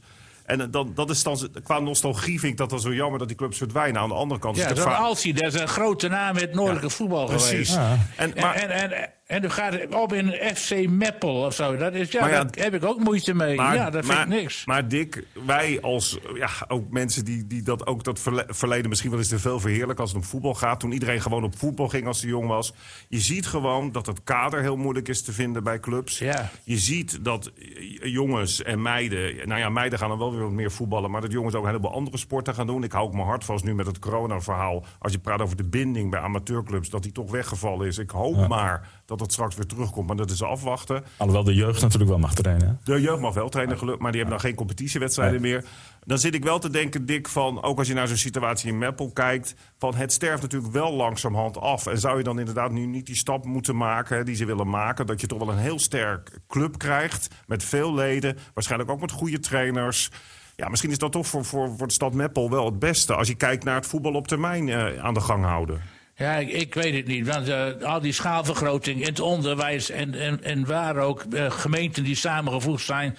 En 0.49 0.71
dan, 0.71 0.91
dat 0.95 1.09
is 1.09 1.23
dan, 1.23 1.49
qua 1.63 1.79
nostalgie 1.79 2.39
vind 2.39 2.51
ik 2.51 2.57
dat 2.57 2.69
dan 2.69 2.79
zo 2.79 2.93
jammer 2.93 3.19
dat 3.19 3.27
die 3.27 3.37
clubs 3.37 3.57
verdwijnen. 3.57 4.01
Aan 4.01 4.09
de 4.09 4.15
andere 4.15 4.39
kant 4.39 4.55
is 4.57 4.63
Ja, 4.63 4.69
het 4.69 4.77
zo'n 4.77 4.95
Alci, 4.95 5.33
dat 5.33 5.53
is 5.53 5.59
een 5.59 5.67
grote 5.67 6.07
naam 6.07 6.35
in 6.35 6.41
het 6.41 6.53
noordelijke 6.53 6.89
voetbal 6.89 7.25
Precies. 7.25 7.49
geweest. 7.49 7.73
Ja. 7.73 7.97
En, 8.15 8.35
En, 8.35 8.41
maar, 8.41 8.55
en, 8.55 8.69
en, 8.69 8.91
en 8.91 9.09
dan 9.29 9.51
gaat 9.51 9.73
het 9.73 9.95
op 9.95 10.13
in 10.13 10.55
FC 10.55 10.87
Meppel 10.87 11.35
of 11.45 11.53
zo. 11.53 11.77
Dat 11.77 11.93
is, 11.93 12.11
ja, 12.11 12.27
ja, 12.27 12.43
daar 12.43 12.63
heb 12.63 12.73
ik 12.73 12.85
ook 12.85 12.99
moeite 12.99 13.33
mee. 13.33 13.55
maar, 13.55 13.75
ja, 13.75 13.89
dat 13.89 14.05
maar, 14.05 14.15
vind 14.17 14.33
ik 14.33 14.39
niks. 14.41 14.65
Maar 14.65 14.87
Dick, 14.87 15.23
wij 15.45 15.81
als 15.81 16.19
ja, 16.33 16.49
ook 16.67 16.89
mensen 16.89 17.25
die, 17.25 17.47
die 17.47 17.61
dat 17.61 17.87
ook 17.87 18.03
dat 18.03 18.19
verle- 18.19 18.45
verleden 18.47 18.89
misschien 18.89 19.09
wel 19.09 19.19
eens 19.19 19.27
te 19.27 19.39
veel 19.39 19.59
verheerlijken 19.59 20.03
als 20.03 20.13
het 20.13 20.21
om 20.21 20.27
voetbal 20.27 20.53
gaat. 20.53 20.79
Toen 20.79 20.91
iedereen 20.91 21.21
gewoon 21.21 21.43
op 21.43 21.57
voetbal 21.57 21.87
ging 21.87 22.07
als 22.07 22.21
hij 22.21 22.29
jong 22.29 22.47
was. 22.47 22.73
Je 23.07 23.19
ziet 23.19 23.47
gewoon 23.47 23.91
dat 23.91 24.05
het 24.05 24.23
kader 24.23 24.61
heel 24.61 24.77
moeilijk 24.77 25.07
is 25.07 25.21
te 25.21 25.31
vinden 25.31 25.63
bij 25.63 25.79
clubs. 25.79 26.17
Ja. 26.19 26.49
Je 26.63 26.77
ziet 26.77 27.23
dat 27.23 27.51
eh, 27.57 28.13
jongens 28.13 28.63
en 28.63 28.81
meiden, 28.81 29.47
nou 29.47 29.59
ja, 29.59 29.69
meiden 29.69 29.99
gaan 29.99 30.09
dan 30.09 30.17
wel 30.17 30.31
weer 30.31 30.41
wat 30.41 30.51
meer 30.51 30.71
voetballen, 30.71 31.11
maar 31.11 31.21
dat 31.21 31.31
jongens 31.31 31.55
ook 31.55 31.61
een 31.61 31.67
heleboel 31.67 31.93
andere 31.93 32.17
sporten 32.17 32.53
gaan 32.53 32.67
doen. 32.67 32.83
Ik 32.83 32.91
hou 32.91 33.05
ook 33.07 33.13
mijn 33.13 33.27
hart 33.27 33.43
vast 33.45 33.63
nu 33.63 33.75
met 33.75 33.85
het 33.85 33.99
corona-verhaal. 33.99 34.85
Als 34.99 35.11
je 35.11 35.19
praat 35.19 35.41
over 35.41 35.55
de 35.55 35.63
binding 35.63 36.11
bij 36.11 36.19
amateurclubs, 36.19 36.89
dat 36.89 37.03
die 37.03 37.11
toch 37.11 37.31
weggevallen 37.31 37.87
is. 37.87 37.97
Ik 37.97 38.09
hoop 38.09 38.47
maar 38.47 38.89
dat 39.05 39.18
het 39.25 39.33
straks 39.33 39.55
weer 39.55 39.65
terugkomt, 39.65 40.07
maar 40.07 40.15
dat 40.15 40.31
is 40.31 40.43
afwachten. 40.43 41.03
Alhoewel 41.17 41.43
de 41.43 41.53
jeugd 41.53 41.81
natuurlijk 41.81 42.09
wel 42.09 42.19
mag 42.19 42.33
trainen. 42.33 42.67
hè? 42.67 42.93
De 42.93 43.01
jeugd 43.01 43.19
mag 43.19 43.33
wel 43.33 43.49
trainen, 43.49 43.77
gelukkig, 43.77 44.01
maar 44.01 44.11
die 44.11 44.21
hebben 44.21 44.39
dan 44.39 44.47
geen 44.49 44.57
competitiewedstrijden 44.57 45.41
meer. 45.41 45.65
Dan 46.05 46.17
zit 46.17 46.33
ik 46.35 46.43
wel 46.43 46.59
te 46.59 46.69
denken, 46.69 47.05
Dick, 47.05 47.27
van 47.27 47.63
ook 47.63 47.77
als 47.77 47.87
je 47.87 47.93
naar 47.93 48.07
zo'n 48.07 48.17
situatie 48.17 48.69
in 48.69 48.77
Meppel 48.77 49.11
kijkt, 49.11 49.55
van 49.77 49.95
het 49.95 50.13
sterft 50.13 50.41
natuurlijk 50.41 50.73
wel 50.73 50.93
langzamerhand 50.93 51.57
af. 51.57 51.85
En 51.85 51.99
zou 51.99 52.17
je 52.17 52.23
dan 52.23 52.39
inderdaad 52.39 52.71
nu 52.71 52.85
niet 52.85 53.05
die 53.05 53.15
stap 53.15 53.45
moeten 53.45 53.77
maken 53.77 54.25
die 54.25 54.35
ze 54.35 54.45
willen 54.45 54.69
maken, 54.69 55.05
dat 55.05 55.21
je 55.21 55.27
toch 55.27 55.39
wel 55.39 55.49
een 55.49 55.57
heel 55.57 55.79
sterk 55.79 56.39
club 56.47 56.77
krijgt 56.77 57.27
met 57.47 57.63
veel 57.63 57.93
leden, 57.93 58.37
waarschijnlijk 58.53 58.91
ook 58.91 59.01
met 59.01 59.11
goede 59.11 59.39
trainers. 59.39 60.09
Ja, 60.55 60.69
misschien 60.69 60.91
is 60.91 60.97
dat 60.97 61.11
toch 61.11 61.27
voor, 61.27 61.45
voor, 61.45 61.77
voor 61.77 61.87
de 61.87 61.93
stad 61.93 62.13
Meppel 62.13 62.49
wel 62.49 62.65
het 62.65 62.79
beste. 62.79 63.13
Als 63.15 63.27
je 63.27 63.35
kijkt 63.35 63.63
naar 63.63 63.75
het 63.75 63.85
voetbal 63.87 64.13
op 64.13 64.27
termijn 64.27 64.69
eh, 64.69 65.03
aan 65.03 65.13
de 65.13 65.19
gang 65.21 65.43
houden. 65.45 65.81
Ja, 66.19 66.35
ik, 66.35 66.73
weet 66.73 66.95
het 66.95 67.07
niet. 67.07 67.27
Want 67.27 67.47
eh, 67.47 67.65
al 67.81 68.01
die 68.01 68.13
schaalvergroting 68.13 68.99
in 69.01 69.07
het 69.07 69.19
onderwijs 69.19 69.89
en, 69.89 70.13
en, 70.13 70.43
en 70.43 70.65
waar 70.65 70.97
ook 70.97 71.23
eh, 71.23 71.51
gemeenten 71.51 72.03
die 72.03 72.15
samengevoegd 72.15 72.85
zijn. 72.85 73.17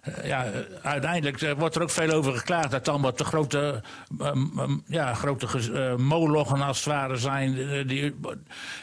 Eh, 0.00 0.26
ja, 0.26 0.44
eh, 0.44 0.50
uiteindelijk 0.82 1.42
eh, 1.42 1.52
wordt 1.58 1.76
er 1.76 1.82
ook 1.82 1.90
veel 1.90 2.10
over 2.10 2.36
geklaagd 2.36 2.70
dat 2.70 2.88
allemaal 2.88 3.12
te 3.12 3.24
grote, 3.24 3.82
ja, 4.86 5.14
grote 5.14 5.46
molochen 5.98 6.60
als 6.60 6.76
het 6.76 6.86
ware 6.86 7.16
zijn. 7.16 7.86
die, 7.86 8.14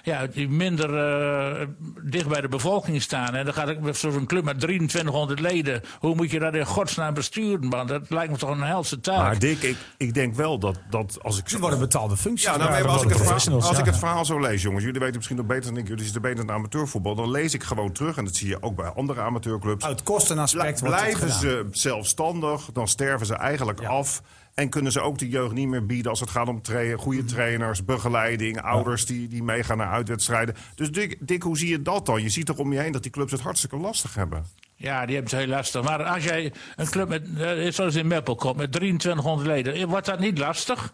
ja, 0.03 0.27
die 0.27 0.49
minder 0.49 0.97
eh, 0.97 1.67
dicht 2.03 2.27
bij 2.27 2.41
de 2.41 2.47
bevolking 2.47 3.01
staan. 3.01 3.35
En 3.35 3.45
dan 3.45 3.53
gaat 3.53 3.69
ook 3.69 3.79
met 3.79 3.97
zo'n 3.97 4.25
club 4.25 4.43
met 4.43 4.59
2300 4.59 5.39
leden. 5.39 5.81
Hoe 5.99 6.15
moet 6.15 6.31
je 6.31 6.39
dat 6.39 6.53
in 6.53 6.65
godsnaam 6.65 7.13
besturen? 7.13 7.67
Man? 7.67 7.87
Dat 7.87 8.09
lijkt 8.09 8.31
me 8.31 8.37
toch 8.37 8.49
een 8.49 8.61
helse 8.61 8.99
taak. 8.99 9.17
Maar 9.17 9.39
Dick, 9.39 9.61
ik, 9.61 9.77
ik 9.97 10.13
denk 10.13 10.35
wel 10.35 10.59
dat, 10.59 10.79
dat 10.89 11.17
als 11.21 11.37
ik 11.37 11.49
Ze 11.49 11.59
worden 11.59 11.79
betaalde 11.79 12.17
functies. 12.17 12.47
Ja, 12.47 12.57
nou, 12.57 12.71
Ja, 12.71 12.81
als, 12.81 13.03
ik 13.03 13.09
het, 13.09 13.17
verhaal, 13.17 13.55
als 13.55 13.69
ja. 13.69 13.79
ik 13.79 13.85
het 13.85 13.97
verhaal 13.97 14.25
zo 14.25 14.39
lees, 14.39 14.61
jongens, 14.61 14.83
jullie 14.83 14.99
weten 14.99 15.15
misschien 15.15 15.37
nog 15.37 15.45
beter 15.45 15.73
dan 15.73 15.77
ik, 15.77 15.87
jullie 15.87 16.03
zitten 16.03 16.21
beter 16.21 16.39
in 16.39 16.45
het 16.45 16.55
amateurvoetbal, 16.55 17.15
dan 17.15 17.31
lees 17.31 17.53
ik 17.53 17.63
gewoon 17.63 17.91
terug, 17.91 18.17
en 18.17 18.25
dat 18.25 18.35
zie 18.35 18.47
je 18.47 18.61
ook 18.61 18.75
bij 18.75 18.89
andere 18.89 19.21
amateurclubs. 19.21 19.85
Uit 19.85 20.03
kostenaspect 20.03 20.79
wordt 20.79 20.95
blijven 21.15 21.39
ze 21.39 21.65
zelfstandig, 21.71 22.69
dan 22.73 22.87
sterven 22.87 23.25
ze 23.25 23.35
eigenlijk 23.35 23.83
af. 23.83 24.21
En 24.53 24.69
kunnen 24.69 24.91
ze 24.91 25.01
ook 25.01 25.17
de 25.17 25.29
jeugd 25.29 25.53
niet 25.53 25.67
meer 25.67 25.85
bieden 25.85 26.09
als 26.09 26.19
het 26.19 26.29
gaat 26.29 26.47
om 26.47 26.61
tra 26.61 26.95
goede 26.95 27.25
trainers, 27.25 27.85
begeleiding, 27.85 28.61
ouders 28.61 29.05
die, 29.05 29.27
die 29.27 29.43
meegaan 29.43 29.77
naar 29.77 29.91
uitwedstrijden. 29.91 30.55
Dus 30.75 30.91
Dick, 30.91 31.17
Dick, 31.19 31.43
hoe 31.43 31.57
zie 31.57 31.69
je 31.69 31.81
dat 31.81 32.05
dan? 32.05 32.21
Je 32.21 32.29
ziet 32.29 32.45
toch 32.45 32.57
om 32.57 32.73
je 32.73 32.79
heen 32.79 32.91
dat 32.91 33.03
die 33.03 33.11
clubs 33.11 33.31
het 33.31 33.41
hartstikke 33.41 33.77
lastig 33.77 34.15
hebben. 34.15 34.45
Ja, 34.75 35.05
die 35.05 35.15
hebben 35.15 35.37
het 35.37 35.45
heel 35.45 35.55
lastig. 35.55 35.83
Maar 35.83 36.03
als 36.03 36.23
jij 36.23 36.53
een 36.75 36.89
club 36.89 37.07
met, 37.07 37.23
eh, 37.37 37.71
zoals 37.71 37.95
in 37.95 38.07
Meppel 38.07 38.35
komt, 38.35 38.57
met 38.57 38.71
2300 38.71 39.47
leden, 39.47 39.73
eh, 39.73 39.83
wordt 39.83 40.05
dat 40.05 40.19
niet 40.19 40.37
lastig? 40.37 40.93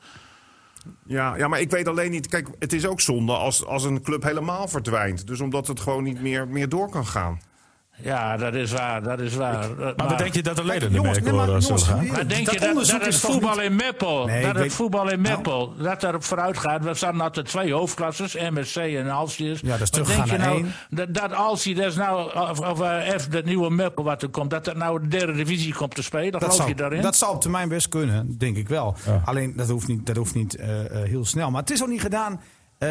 Ja, 1.05 1.35
ja, 1.35 1.47
maar 1.47 1.59
ik 1.59 1.71
weet 1.71 1.87
alleen 1.87 2.11
niet. 2.11 2.27
Kijk, 2.27 2.47
het 2.59 2.73
is 2.73 2.85
ook 2.85 3.01
zonde 3.01 3.33
als, 3.33 3.65
als 3.65 3.83
een 3.83 4.01
club 4.01 4.23
helemaal 4.23 4.67
verdwijnt. 4.67 5.27
Dus 5.27 5.41
omdat 5.41 5.67
het 5.67 5.79
gewoon 5.79 6.03
niet 6.03 6.21
meer, 6.21 6.47
meer 6.47 6.69
door 6.69 6.89
kan 6.89 7.05
gaan. 7.05 7.39
Ja, 8.03 8.37
dat 8.37 8.53
is 8.53 8.71
waar, 8.71 9.03
dat 9.03 9.19
is 9.19 9.35
waar. 9.35 9.65
Maar, 9.77 9.93
maar 9.97 10.17
denk 10.17 10.33
je 10.33 10.43
dat 10.43 10.55
de 10.55 10.65
leden 10.65 10.91
Jongens, 10.91 11.17
ermee 11.17 11.31
nee, 11.33 11.41
maar 11.41 11.59
jongens, 11.59 11.83
gaan? 11.83 12.07
Maar 12.07 12.27
denk 12.27 12.45
Dat 12.45 12.53
je 12.53 12.59
dat, 12.59 12.75
dat 12.75 13.07
is 13.07 13.21
het 13.21 13.31
voetbal 13.31 13.55
niet- 13.55 13.61
in 13.63 13.75
Meppel, 13.75 14.25
Nee, 14.25 14.41
dat 14.41 14.51
het 14.51 14.61
weet- 14.61 14.73
voetbal 14.73 15.09
in 15.09 15.21
Nou. 15.21 15.35
Meppel, 15.35 15.73
dat 15.77 16.03
erop 16.03 16.23
vooruit 16.23 16.57
gaat. 16.57 16.83
We 16.83 16.93
staan 16.93 17.21
altijd 17.21 17.45
twee 17.45 17.73
hoofdklasses, 17.73 18.35
MSC 18.35 18.75
en 18.75 19.09
Alcius. 19.09 19.59
Ja, 19.59 19.77
dat 19.77 19.81
is 19.81 19.91
Maar 19.91 20.01
teruggegaan 20.05 20.27
denk 20.27 20.41
je 20.41 20.45
naar 20.47 20.47
nou 20.47 20.63
één. 20.63 20.73
dat, 20.89 21.13
dat 21.13 21.33
Alcië, 21.33 21.73
dat 21.73 21.85
is 21.85 21.95
nou, 21.95 22.33
of, 22.49 22.59
of 22.59 22.81
eh, 22.81 23.17
F, 23.19 23.27
dat 23.27 23.45
nieuwe 23.45 23.69
Meppel 23.69 24.03
wat 24.03 24.21
er 24.21 24.29
komt, 24.29 24.49
dat 24.49 24.65
dat 24.65 24.75
nou 24.75 25.01
de 25.01 25.07
derde 25.07 25.33
divisie 25.33 25.73
komt 25.73 25.95
te 25.95 26.03
spelen? 26.03 26.31
Dat 26.31 26.41
geloof 26.41 26.55
zou, 26.55 26.69
je 26.69 26.75
daarin? 26.75 27.01
dat 27.01 27.15
zou 27.15 27.33
op 27.35 27.41
termijn 27.41 27.69
best 27.69 27.89
kunnen, 27.89 28.37
denk 28.37 28.57
ik 28.57 28.67
wel. 28.69 28.95
Alleen 29.25 29.53
dat 29.55 29.69
hoeft 29.69 29.87
niet, 29.87 30.05
dat 30.05 30.15
hoeft 30.15 30.35
niet 30.35 30.55
eh, 30.55 30.85
eh, 30.85 31.09
heel 31.09 31.25
snel. 31.25 31.51
Maar 31.51 31.61
het 31.61 31.71
is 31.71 31.81
ook 31.83 31.89
niet 31.89 32.01
gedaan 32.01 32.41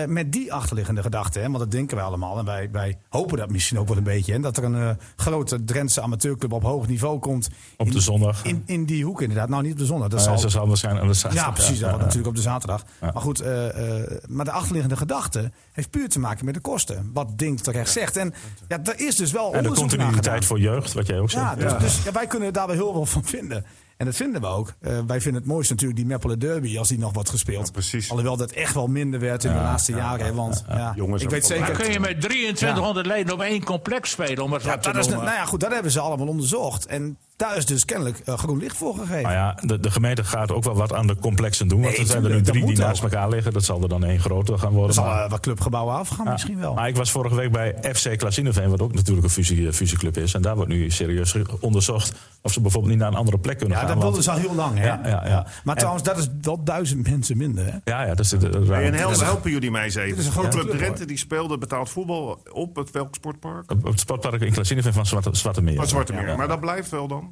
eh, 0.01 0.07
met 0.07 0.33
die 0.33 0.53
achterliggende 0.53 1.03
gedachte. 1.03 1.39
Hè? 1.39 1.45
Want 1.45 1.59
dat 1.59 1.71
denken 1.71 1.97
wij 1.97 2.05
allemaal. 2.05 2.39
En 2.39 2.45
wij, 2.45 2.69
wij 2.73 2.99
hopen 3.09 3.39
dat 3.39 3.51
misschien 3.51 3.79
ook 3.79 3.89
wel 3.89 3.97
een 3.97 4.03
beetje. 4.03 4.33
Hè? 4.33 4.41
Dat 4.41 4.57
er 4.57 4.65
een 4.65 4.75
eh, 4.75 4.91
grote 5.17 5.65
Drentse 5.65 6.01
amateurclub 6.01 6.53
op 6.53 6.63
hoog 6.63 6.89
niveau 6.89 7.19
komt. 7.19 7.49
Op 7.77 7.87
de 7.89 7.95
in, 7.95 8.01
zondag. 8.01 8.45
In, 8.45 8.63
in 8.67 8.85
die 8.85 9.05
hoek 9.05 9.21
inderdaad. 9.21 9.49
Nou, 9.49 9.63
niet 9.63 9.73
op 9.73 9.79
de 9.79 9.87
zondag. 9.87 10.09
Dat 10.09 10.19
Ja, 10.19 10.25
zal, 10.25 10.39
ze 10.39 10.49
zal 10.49 10.69
waarschijnlijk 10.69 11.05
aan 11.05 11.11
de 11.13 11.19
zaterdag. 11.19 11.47
ja, 11.47 11.53
precies. 11.53 11.79
Dat 11.79 11.99
natuurlijk 11.99 12.27
op 12.27 12.35
de 12.35 12.41
zaterdag. 12.41 12.85
Maar 13.01 13.13
goed, 13.15 13.41
eh, 13.41 14.01
eh, 14.01 14.11
maar 14.29 14.45
de 14.45 14.51
achterliggende 14.51 14.97
gedachte 14.97 15.51
heeft 15.73 15.91
puur 15.91 16.09
te 16.09 16.19
maken 16.19 16.45
met 16.45 16.55
de 16.55 16.61
kosten. 16.61 17.11
Wat 17.13 17.39
Dink 17.39 17.61
terecht 17.61 17.91
zegt. 17.91 18.17
En 18.17 18.35
ja, 18.69 18.79
daar 18.79 19.01
is 19.01 19.17
dus 19.17 19.33
wel 19.33 19.55
En 19.55 19.63
de 19.63 19.69
continuïteit 19.69 20.45
voor 20.45 20.61
jeugd, 20.61 20.93
wat 20.93 21.07
jij 21.07 21.19
ook 21.19 21.31
zegt. 21.31 21.45
Ja, 21.45 21.55
dus, 21.55 21.79
dus 21.79 22.05
ja, 22.05 22.13
wij 22.13 22.27
kunnen 22.27 22.53
daar 22.53 22.67
wel 22.67 22.77
heel 22.77 22.93
veel 22.93 23.07
van 23.07 23.25
vinden. 23.25 23.65
En 24.03 24.09
dat 24.09 24.17
vinden 24.17 24.41
we 24.41 24.47
ook. 24.47 24.75
Eh, 24.81 24.99
wij 25.07 25.21
vinden 25.21 25.43
het 25.43 25.51
mooiste 25.51 25.73
natuurlijk 25.73 26.01
die 26.01 26.09
Meppelen 26.09 26.39
Derby 26.39 26.79
als 26.79 26.89
die 26.89 26.99
nog 26.99 27.13
wordt 27.13 27.29
gespeeld. 27.29 27.67
Ja, 27.67 27.73
precies. 27.73 28.11
Alhoewel 28.11 28.37
dat 28.37 28.51
echt 28.51 28.75
wel 28.75 28.87
minder 28.87 29.21
werd 29.21 29.45
in 29.45 29.53
de 29.53 29.59
laatste 29.59 29.93
jaren. 29.93 30.27
hè, 30.27 30.35
want 30.35 30.65
ja, 30.69 30.93
Jongens, 30.97 31.23
ik 31.23 31.31
weet 31.31 31.47
zeker. 31.47 31.63
maar 31.63 31.73
kun 31.73 31.93
je 31.93 32.01
met 32.01 32.21
2300 32.21 33.07
leden 33.07 33.35
op 33.35 33.41
één 33.41 33.65
complex 33.65 34.11
spelen, 34.11 34.45
om 34.45 34.53
het 34.53 34.63
ja, 34.63 34.69
wat 34.69 34.83
te 34.83 34.93
dat 34.93 35.07
is, 35.07 35.13
nou 35.13 35.25
ja, 35.25 35.45
goed, 35.45 35.61
dat 35.61 35.73
hebben 35.73 35.93
ze 35.93 36.01
allemaal 36.01 36.27
onderzocht. 36.27 36.87
En 36.87 37.17
daar 37.43 37.57
is 37.57 37.67
dus 37.67 37.85
kennelijk 37.85 38.19
eh, 38.19 38.39
groen 38.39 38.59
licht 38.59 38.77
voor 38.77 38.95
gegeven. 38.95 39.23
Nou 39.23 39.35
ja, 39.35 39.57
de, 39.61 39.81
de 39.81 39.91
gemeente 39.91 40.25
gaat 40.25 40.53
ook 40.53 40.65
wel 40.65 40.75
wat 40.75 40.93
aan 40.93 41.07
de 41.07 41.17
complexen 41.17 41.69
doen. 41.69 41.81
Want 41.81 41.91
Nee, 41.93 42.01
er 42.01 42.07
zijn 42.11 42.25
er 42.25 42.31
nu 42.31 42.37
dat 42.41 42.45
drie 42.55 42.67
die 42.67 42.79
naast 42.79 43.05
ook. 43.05 43.11
elkaar 43.11 43.29
liggen. 43.29 43.53
Dat 43.53 43.65
zal 43.65 43.83
er 43.83 43.89
dan 43.89 44.05
één 44.05 44.21
groter 44.21 44.59
gaan 44.59 44.71
worden. 44.73 44.89
er 44.89 44.95
zal 44.95 45.05
maar- 45.05 45.25
eh, 45.25 45.31
wat 45.31 45.41
clubgebouwen 45.41 45.95
afgaan 45.95 46.25
Ja. 46.25 46.33
misschien 46.33 46.59
wel. 46.59 46.75
Maar 46.75 46.89
ik 46.89 46.97
was 46.97 47.11
vorige 47.11 47.35
week 47.35 47.53
bij 47.53 47.75
FC 47.95 48.19
Klasineveen, 48.19 48.71
wat 48.71 48.81
ook 48.81 48.95
natuurlijk 48.95 49.27
een 49.27 49.33
fusie, 49.33 49.67
eh, 49.67 49.73
fusieclub 49.73 50.17
is. 50.17 50.35
En 50.35 50.43
daar 50.43 50.55
wordt 50.55 50.71
nu 50.71 50.91
serieus 50.91 51.35
onderzocht 51.61 52.13
of 52.43 52.53
ze 52.53 52.61
bijvoorbeeld 52.61 52.93
niet 52.93 53.03
naar 53.03 53.11
een 53.13 53.19
andere 53.19 53.39
plek 53.39 53.59
kunnen 53.59 53.79
Ja, 53.79 53.85
gaan. 53.87 53.95
dat 53.95 54.03
want- 54.05 54.17
wilden 54.17 54.33
ze 54.35 54.41
al 54.41 54.49
heel 54.49 54.55
lang. 54.65 54.79
Hè? 54.79 54.87
Ja, 54.87 55.01
ja, 55.05 55.27
ja. 55.27 55.47
Maar 55.65 55.75
En- 55.75 55.81
trouwens, 55.81 56.05
dat 56.05 56.19
is 56.19 56.29
wel 56.43 56.65
duizend 56.65 57.09
mensen 57.11 57.37
minder. 57.37 57.65
Hè? 57.65 57.71
Ja, 57.93 58.03
ja, 58.03 58.15
dat 58.15 58.19
is 58.25 58.29
de, 58.31 58.37
Hey, 58.69 58.87
en 58.87 58.95
helpen, 58.95 59.25
helpen 59.25 59.51
jullie 59.51 59.71
mij 59.71 59.85
eens 59.85 59.95
Dit 59.95 60.03
even. 60.05 60.19
is 60.19 60.27
een 60.27 60.33
grote 60.33 60.49
Club 60.49 60.63
club, 60.67 60.77
Drenthe 60.79 61.05
die 61.05 61.17
speelde 61.17 61.59
betaald 61.59 61.91
voetbal 61.91 62.39
op 62.53 62.77
het 62.77 62.91
welk 62.91 63.15
sportpark? 63.15 63.71
op 63.71 63.85
het 63.85 64.01
sportpark 64.01 64.41
in 64.41 64.53
Klasineveen 64.53 64.93
van 64.93 65.07
Zwarte, 65.07 65.29
Zwarte 65.33 65.63
Meer. 65.63 65.77
Wat 65.77 65.89
Zwarte 65.89 66.13
Meer. 66.13 66.27
Ja. 66.29 66.37
Maar 66.37 66.49
dat 66.49 66.61
blijft 66.61 66.91
wel 66.91 67.07
dan? 67.09 67.32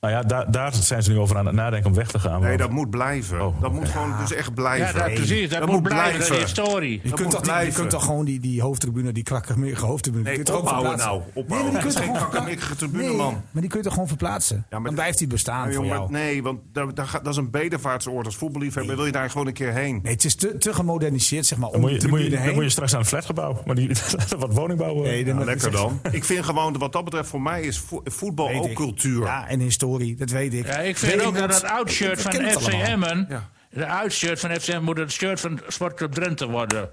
Nou 0.00 0.12
ja, 0.14 0.22
daar, 0.22 0.50
daar 0.50 0.74
zijn 0.74 1.02
ze 1.02 1.10
nu 1.10 1.18
over 1.18 1.36
aan 1.38 1.46
het 1.46 1.54
nadenken 1.54 1.90
om 1.90 1.96
weg 1.96 2.08
te 2.10 2.18
gaan. 2.18 2.38
Nee, 2.40 2.48
want- 2.48 2.58
dat 2.60 2.70
moet 2.70 2.90
blijven. 2.90 3.40
Oh, 3.46 3.60
dat 3.60 3.72
moet 3.72 3.88
gewoon 3.88 4.12
dus 4.18 4.32
echt 4.32 4.54
blijven. 4.54 4.86
ja, 4.86 4.92
dat, 5.04 5.14
precies. 5.14 5.48
Dat, 5.50 5.58
Dat 5.58 5.68
moet 5.68 5.80
moet 5.80 5.88
blijven, 5.88 6.12
dat 6.12 6.20
is 6.20 6.26
blijven. 6.26 6.46
historie. 6.46 6.90
Je 6.90 6.96
Dat 7.08 7.12
kunt, 7.12 7.20
moet 7.22 7.30
toch, 7.30 7.40
die- 7.40 7.50
je 7.50 7.56
blijven. 7.56 7.74
kunt 7.80 7.90
toch 7.90 8.04
gewoon 8.04 8.24
die, 8.24 8.40
die 8.40 8.60
hoofdtribune, 8.62 9.12
die 9.12 9.22
krakkige 9.22 9.86
hoofdtribune... 9.86 10.24
die 10.24 10.32
Nee, 10.34 10.42
kun 10.44 10.54
je 10.54 10.60
opbouwen 10.60 10.96
nou. 10.98 11.22
Opbouwen. 11.32 11.72
Nee, 11.72 11.82
maar 11.82 11.82
die 11.82 11.92
Dat 11.92 12.04
kun 12.04 12.14
je 12.14 12.56
gewoon- 12.58 12.76
tribune, 12.76 13.02
nee, 13.08 13.16
man. 13.16 13.32
maar 13.50 13.60
die 13.62 13.70
kun 13.70 13.78
je 13.78 13.84
toch 13.84 13.92
gewoon 13.92 14.08
verplaatsen? 14.08 14.66
maar 14.70 14.82
Dan 14.82 14.94
blijft 14.94 15.18
die 15.18 15.26
bestaan 15.26 15.64
Nee, 15.66 15.74
voor 15.74 15.84
jongen, 15.84 15.98
jou. 15.98 16.10
nee, 16.12 16.42
want 16.42 16.60
daar, 16.72 16.94
daar 16.94 17.06
gaat, 17.06 17.24
dat 17.24 17.32
is 17.32 17.38
een 17.38 17.50
bedevaartsoord. 17.50 18.26
Als 18.26 18.36
voetballiefhebber 18.36 18.96
wil 18.96 19.06
je 19.06 19.12
daar 19.12 19.30
gewoon 19.30 19.46
een 19.46 19.52
keer 19.52 19.72
heen. 19.72 20.00
Nee, 20.02 20.12
het 20.12 20.24
is 20.24 20.34
te, 20.34 20.58
te 20.58 20.74
gemoderniseerd, 20.74 21.46
zeg 21.46 21.58
maar, 21.58 21.70
Dan 21.70 21.76
om 21.76 21.80
moet, 21.86 21.90
je, 21.94 21.98
dan, 21.98 22.10
moet 22.10 22.18
je, 22.18 22.24
tribune 22.24 22.40
dan 22.40 22.46
heen. 22.48 22.54
moet 22.60 22.64
je 22.64 22.70
straks 22.70 22.92
aan 22.94 22.98
het 23.00 23.08
flatgebouw. 23.08 23.62
Maar 23.66 23.74
die, 23.74 23.90
wat 24.38 24.54
woningbouw. 24.54 24.94
eh. 24.96 25.00
Nee, 25.02 25.24
dan- 25.24 25.34
Nou, 25.34 25.46
dat 25.46 25.62
lekker 25.62 25.80
dan. 25.80 26.00
Ik 26.12 26.24
vind 26.24 26.44
gewoon, 26.44 26.78
wat 26.78 26.92
dat 26.92 27.04
betreft, 27.04 27.28
voor 27.28 27.42
mij 27.42 27.62
is 27.62 27.78
vo- 27.78 28.00
voetbal 28.04 28.50
ook 28.50 28.72
cultuur. 28.72 29.22
Ja, 29.24 29.48
en 29.48 29.60
historie, 29.60 29.86
dat 30.18 30.30
weet 30.30 30.54
ik. 30.54 30.66
Ja, 30.66 30.78
ik 30.78 30.96
vind 30.96 31.22
ook 31.22 31.36
dat 31.38 31.54
het 31.54 31.64
oudshirt 31.64 32.20
van 32.22 32.32
FC. 32.32 32.66
Emmen, 32.68 33.26
Ja. 33.28 33.50
de 33.70 33.86
oudshirt 33.86 34.40
van 34.40 34.50
FC 34.60 34.66
Emmen 34.68 34.84
moet 34.84 34.98
het 34.98 35.12
shirt 35.12 35.40
van 35.40 35.60
Sportclub 35.68 36.12
Drenthe 36.12 36.48
worden. 36.48 36.90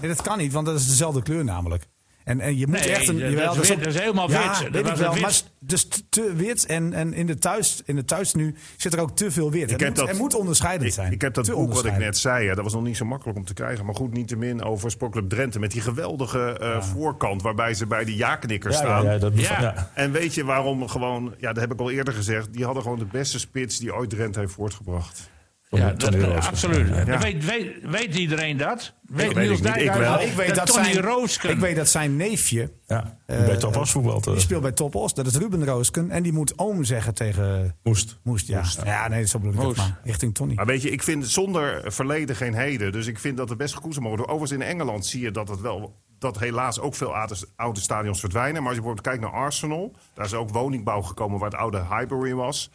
Nee, 0.00 0.10
dat 0.14 0.22
kan 0.22 0.38
niet, 0.38 0.52
want 0.52 0.66
dat 0.66 0.78
is 0.80 0.86
dezelfde 0.86 1.22
kleur 1.22 1.44
namelijk. 1.44 1.84
En, 2.24 2.40
en 2.40 2.56
je 2.58 2.66
moet 2.66 2.78
Nee, 2.78 2.90
echt 2.92 3.08
een. 3.08 3.18
dat- 3.18 3.30
jawel, 3.30 3.54
dat 3.54 3.62
is 3.62 3.68
wit, 3.68 3.78
ook- 3.78 3.84
dat 3.84 3.94
is 3.94 4.00
helemaal 4.00 4.30
ja, 4.30 4.38
wit. 4.48 4.72
Dat 4.72 4.82
Weet 4.82 4.90
ik 4.92 4.96
wel, 4.96 5.14
maar 5.16 5.40
dus 5.60 5.88
te- 6.08 6.32
wit 6.36 6.66
en, 6.66 6.92
en 6.92 7.12
in, 7.12 7.26
de 7.26 7.38
thuis, 7.38 7.82
in 7.84 7.96
de 7.96 8.04
thuis 8.04 8.34
nu 8.34 8.54
zit 8.76 8.92
er 8.94 9.00
ook 9.00 9.16
te 9.16 9.30
veel 9.30 9.50
wit. 9.50 9.62
Ik 9.62 9.70
er, 9.70 9.78
heb 9.78 9.88
moet, 9.88 9.96
dat- 9.96 10.08
er 10.08 10.16
moet 10.16 10.34
onderscheidend 10.34 10.88
Ik, 10.88 10.94
zijn. 10.94 11.12
ik 11.12 11.20
heb 11.20 11.34
dat 11.34 11.44
Te 11.44 11.52
boek 11.52 11.72
wat 11.74 11.84
ik 11.84 11.96
net 11.98 12.18
zei, 12.18 12.48
hè, 12.48 12.54
dat 12.54 12.64
was 12.64 12.72
nog 12.72 12.82
niet 12.82 12.96
zo 12.96 13.04
makkelijk 13.04 13.38
om 13.38 13.44
te 13.44 13.54
krijgen. 13.54 13.84
Maar 13.84 13.94
goed, 13.94 14.12
niet 14.12 14.28
te 14.28 14.36
min 14.36 14.62
over 14.62 14.90
Sportclub 14.90 15.28
Drenthe. 15.28 15.58
Met 15.58 15.70
die 15.72 15.80
geweldige 15.80 16.58
eh, 16.58 16.82
voorkant 16.82 17.42
waarbij 17.42 17.74
ze 17.74 17.86
bij 17.86 18.04
de 18.04 18.16
ja-knikkers 18.16 18.74
ja, 18.74 18.80
staan. 18.80 19.04
ja, 19.04 19.18
dat, 19.18 19.32
Ja. 19.40 19.60
ja. 19.60 19.90
En 19.94 20.12
weet 20.12 20.34
je 20.34 20.44
waarom 20.44 20.88
gewoon, 20.88 21.34
ja, 21.38 21.52
dat 21.52 21.62
heb 21.62 21.72
ik 21.72 21.80
al 21.80 21.90
eerder 21.90 22.14
gezegd. 22.14 22.52
Die 22.52 22.64
hadden 22.64 22.82
gewoon 22.82 22.98
de 22.98 23.06
beste 23.12 23.38
spits 23.38 23.78
die 23.78 23.94
ooit 23.94 24.10
Drenthe 24.10 24.38
heeft 24.40 24.52
voortgebracht. 24.52 25.30
Ja, 25.78 25.94
Tony 25.94 26.18
dat, 26.18 26.46
absoluut. 26.46 26.88
Ja. 26.88 27.04
Dat 27.04 27.22
Weet, 27.22 27.44
weet, 27.44 27.72
weet 27.82 28.14
iedereen 28.14 28.56
dat? 28.56 28.92
Weet 29.02 29.32
weet 29.32 29.44
Niels 29.46 29.58
ik 29.58 29.64
niet, 29.64 29.76
ik 29.76 29.92
wel. 29.92 30.12
dat? 30.12 30.22
Ik 30.22 30.32
weet 30.32 30.46
dat, 30.46 30.56
dat 30.56 30.66
Tony 30.66 30.92
zijn, 30.92 31.04
Roosken... 31.04 31.50
ik 31.50 31.58
weet 31.58 31.76
dat 31.76 31.88
zijn 31.88 32.16
neefje. 32.16 32.72
Ja, 32.86 33.18
eh, 33.26 33.44
bij 33.44 33.56
Top 33.56 33.76
Os 33.76 33.90
voetbalt. 33.90 34.26
eh, 34.26 34.32
Die 34.32 34.42
speelt 34.42 34.62
bij 34.62 34.72
Top 34.72 34.94
Os. 34.94 35.14
Dat 35.14 35.26
is 35.26 35.36
Ruben 35.36 35.64
Roosken. 35.64 36.10
En 36.10 36.22
die 36.22 36.32
moet 36.32 36.58
oom 36.58 36.84
zeggen 36.84 37.14
tegen 37.14 37.76
moest. 37.82 38.18
Moest. 38.22 38.46
Ja, 38.46 38.62
ja 38.84 39.08
nee, 39.08 39.26
zo 39.26 39.38
bedoel 39.38 39.62
ik 39.62 39.68
het 39.68 39.76
maar. 39.76 40.00
Richting 40.04 40.34
Tony. 40.34 40.54
Maar 40.54 40.66
weet 40.66 40.82
je, 40.82 40.90
ik 40.90 41.02
vind 41.02 41.28
zonder 41.28 41.82
verleden 41.92 42.36
geen 42.36 42.54
heden. 42.54 42.92
Dus 42.92 43.06
ik 43.06 43.18
vind 43.18 43.36
dat 43.36 43.48
het 43.48 43.58
best 43.58 43.74
gekoesterd 43.74 44.04
mogen 44.04 44.18
worden. 44.18 44.34
Overigens 44.36 44.62
in 44.62 44.74
Engeland 44.74 45.06
zie 45.06 45.20
je 45.20 45.30
dat 45.30 45.48
het 45.48 45.60
wel... 45.60 46.02
dat 46.18 46.38
helaas 46.38 46.80
ook 46.80 46.94
veel 46.94 47.16
oude, 47.16 47.34
oude 47.56 47.80
stadions 47.80 48.20
verdwijnen. 48.20 48.62
Maar 48.62 48.70
als 48.72 48.76
je 48.76 48.82
bijvoorbeeld 48.82 49.06
kijkt 49.16 49.32
naar 49.32 49.42
Arsenal... 49.42 49.94
daar 50.14 50.24
is 50.24 50.34
ook 50.34 50.50
woningbouw 50.50 51.02
gekomen 51.02 51.38
waar 51.38 51.50
het 51.50 51.58
oude 51.58 51.78
Highbury 51.90 52.34
was. 52.34 52.70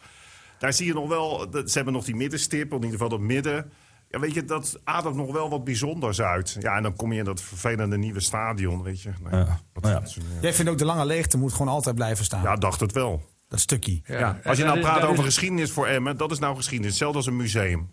Daar 0.60 0.72
zie 0.72 0.86
je 0.86 0.92
nog 0.94 1.08
wel... 1.08 1.50
dat- 1.50 1.68
Ze 1.70 1.74
hebben 1.76 1.94
nog 1.94 2.04
die 2.04 2.16
middenstip, 2.16 2.68
in 2.68 2.74
ieder 2.74 2.90
geval 2.90 3.08
dat 3.08 3.20
midden... 3.20 3.72
Ja, 4.08 4.18
weet 4.20 4.34
je, 4.34 4.44
dat 4.44 4.80
ademt 4.84 5.16
nog 5.16 5.32
wel 5.32 5.50
wat 5.50 5.64
bijzonders 5.64 6.20
uit. 6.20 6.56
Ja, 6.60 6.76
en 6.76 6.82
dan 6.82 6.96
kom 6.96 7.12
je 7.12 7.18
in 7.18 7.24
dat 7.24 7.40
vervelende 7.40 7.98
nieuwe 7.98 8.20
stadion, 8.20 8.82
weet 8.82 9.00
je. 9.02 9.10
Nou, 9.22 9.36
Ja. 9.36 9.60
wat- 9.72 9.82
Nou 9.82 9.94
ja. 10.04 10.10
Jij 10.40 10.52
vindt 10.54 10.70
ook 10.70 10.78
de 10.78 10.84
lange 10.84 11.04
leegte 11.06 11.38
moet 11.38 11.52
gewoon 11.52 11.68
altijd 11.68 11.94
blijven 11.94 12.24
staan. 12.24 12.42
ja, 12.42 12.56
dacht 12.56 12.80
het 12.80 12.92
wel. 12.92 13.22
Dat 13.48 13.60
stukje. 13.60 14.00
Ja. 14.04 14.18
Ja. 14.18 14.40
Als 14.44 14.58
je 14.58 14.64
nou 14.64 14.80
praat 14.80 15.02
over 15.02 15.18
is- 15.18 15.24
geschiedenis 15.24 15.70
voor 15.70 15.86
Emmen... 15.86 16.16
dat 16.16 16.30
is 16.30 16.38
nou 16.38 16.56
geschiedenis. 16.56 16.90
Hetzelfde 16.90 17.16
als 17.18 17.26
een 17.26 17.36
museum. 17.36 17.90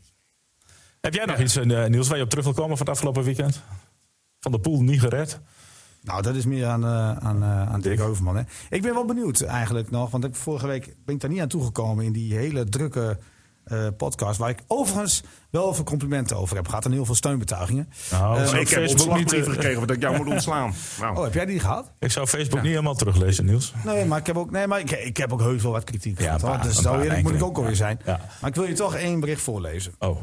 Heb 1.01 1.13
jij 1.13 1.25
nog 1.25 1.39
iets, 1.39 1.55
eh, 1.55 1.85
Niels, 1.85 2.07
waar 2.07 2.17
je 2.17 2.23
op 2.23 2.29
terug 2.29 2.45
wil 2.45 2.53
komen 2.53 2.77
van 2.77 2.85
het 2.85 2.95
afgelopen 2.95 3.23
weekend? 3.23 3.63
Van 4.39 4.51
de 4.51 4.59
pool 4.59 4.81
niet 4.81 4.99
gered? 4.99 5.39
Nou, 6.07 6.21
dat 6.21 6.35
is 6.35 6.45
meer 6.45 6.65
aan, 6.65 6.83
eh 6.83 7.11
aan, 7.27 7.43
eh 7.43 7.71
aan 7.73 7.81
Dirk 7.81 7.97
Heuvelman. 7.97 8.35
Hè. 8.37 8.41
Ik 8.69 8.81
ben 8.81 8.93
wel 8.93 9.05
benieuwd 9.05 9.41
eigenlijk 9.41 9.91
nog. 9.91 10.11
Want 10.11 10.23
ik, 10.23 10.35
vorige 10.35 10.67
week 10.67 10.95
ben 11.05 11.15
ik 11.15 11.21
daar 11.21 11.29
niet 11.29 11.41
aan 11.41 11.47
toegekomen 11.47 12.05
in 12.05 12.11
die 12.11 12.33
hele 12.35 12.63
drukke 12.69 13.17
eh, 13.63 13.87
podcast. 13.97 14.37
Waar 14.37 14.49
ik 14.49 14.59
overigens 14.67 15.23
wel 15.49 15.73
veel 15.73 15.83
complimenten 15.83 16.37
over 16.37 16.55
heb 16.55 16.67
gehad. 16.67 16.85
En 16.85 16.91
heel 16.91 17.05
veel 17.05 17.15
steunbetuigingen. 17.15 17.89
Nou, 18.11 18.41
ik 18.41 18.47
heb 18.47 18.67
Facebook 18.67 18.89
niet, 18.89 18.91
ontslagbrieven 18.91 19.47
eh, 19.47 19.53
gekregen 19.53 19.87
dat 19.87 19.95
ik 19.95 20.01
jou 20.01 20.17
moet 20.17 20.27
ontslaan. 20.27 20.73
Nou. 20.99 21.17
Oh, 21.17 21.23
heb 21.23 21.33
jij 21.33 21.45
die 21.45 21.59
gehad? 21.59 21.91
Ik 21.99 22.11
zou 22.11 22.27
Facebook 22.27 22.61
niet 22.61 22.69
helemaal 22.71 22.95
teruglezen, 22.95 23.45
Niels. 23.45 23.73
Nee, 23.85 24.05
maar 24.05 24.19
ik 24.19 24.25
heb 24.27 24.37
ook, 24.37 24.51
nee, 24.51 24.67
maar 24.67 24.79
ik, 24.79 24.91
ik 24.91 25.17
heb 25.17 25.33
ook 25.33 25.39
heus 25.41 25.63
wel 25.63 25.71
wat 25.71 25.83
kritiek 25.83 26.19
Ja, 26.19 26.25
gehad. 26.25 26.41
hoor. 26.41 26.49
paar- 26.51 26.63
Dus 26.63 26.77
zo 26.81 26.99
eerlijk 26.99 27.23
moet 27.23 27.33
ik 27.33 27.43
ook 27.43 27.57
alweer 27.57 27.75
zijn. 27.75 27.99
Ja. 28.05 28.19
Maar 28.41 28.49
ik 28.49 28.55
wil 28.55 28.65
je 28.65 28.73
toch 28.73 28.95
één 28.95 29.19
bericht 29.19 29.41
voorlezen. 29.41 29.93
Oh. 29.99 30.17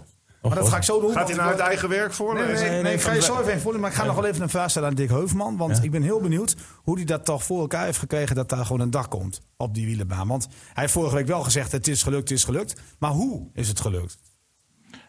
Maar 0.49 0.59
dat 0.59 0.69
ga 0.69 0.77
ik 0.77 0.83
zo 0.83 1.01
doen. 1.01 1.13
Gaat 1.13 1.29
hij 1.29 1.37
nou 1.37 1.49
uit 1.51 1.59
eigen 1.59 1.89
werk 1.89 2.19
Nee, 2.19 2.35
nee, 2.35 2.71
nee, 2.71 2.83
nee, 2.83 2.95
ik 2.95 3.01
ga 3.01 3.13
je 3.13 3.23
zo 3.23 3.41
even 3.41 3.61
voorlezen. 3.61 3.81
Maar 3.81 3.91
ik 3.91 3.97
ga 3.97 4.05
nog 4.05 4.15
wel 4.15 4.27
even 4.27 4.43
een 4.43 4.49
vraag 4.49 4.71
stellen 4.71 4.89
aan 4.89 4.95
Dick 4.95 5.09
Heuvelman. 5.09 5.57
Want 5.57 5.77
Ja. 5.77 5.83
ik 5.83 5.91
ben 5.91 6.03
heel 6.03 6.21
benieuwd 6.21 6.57
hoe 6.77 6.97
hij 6.97 7.05
dat 7.05 7.25
toch 7.25 7.45
voor 7.45 7.61
elkaar 7.61 7.85
heeft 7.85 7.99
gekregen... 7.99 8.37
dat 8.37 8.49
daar 8.49 8.67
gewoon 8.67 8.81
een 8.81 8.91
dak 8.91 9.11
komt 9.11 9.41
op 9.57 9.75
die 9.75 9.87
wielenbaan. 9.87 10.29
Want 10.29 10.45
hij 10.73 10.83
heeft 10.83 10.93
vorige 10.93 11.15
week 11.15 11.27
wel 11.27 11.43
gezegd, 11.43 11.73
het 11.73 11.89
is 11.89 12.03
gelukt, 12.03 12.29
het 12.29 12.39
is 12.39 12.45
gelukt. 12.45 12.81
Maar 12.99 13.11
hoe 13.11 13.49
is 13.53 13.69
het 13.69 13.81
gelukt? 13.81 14.19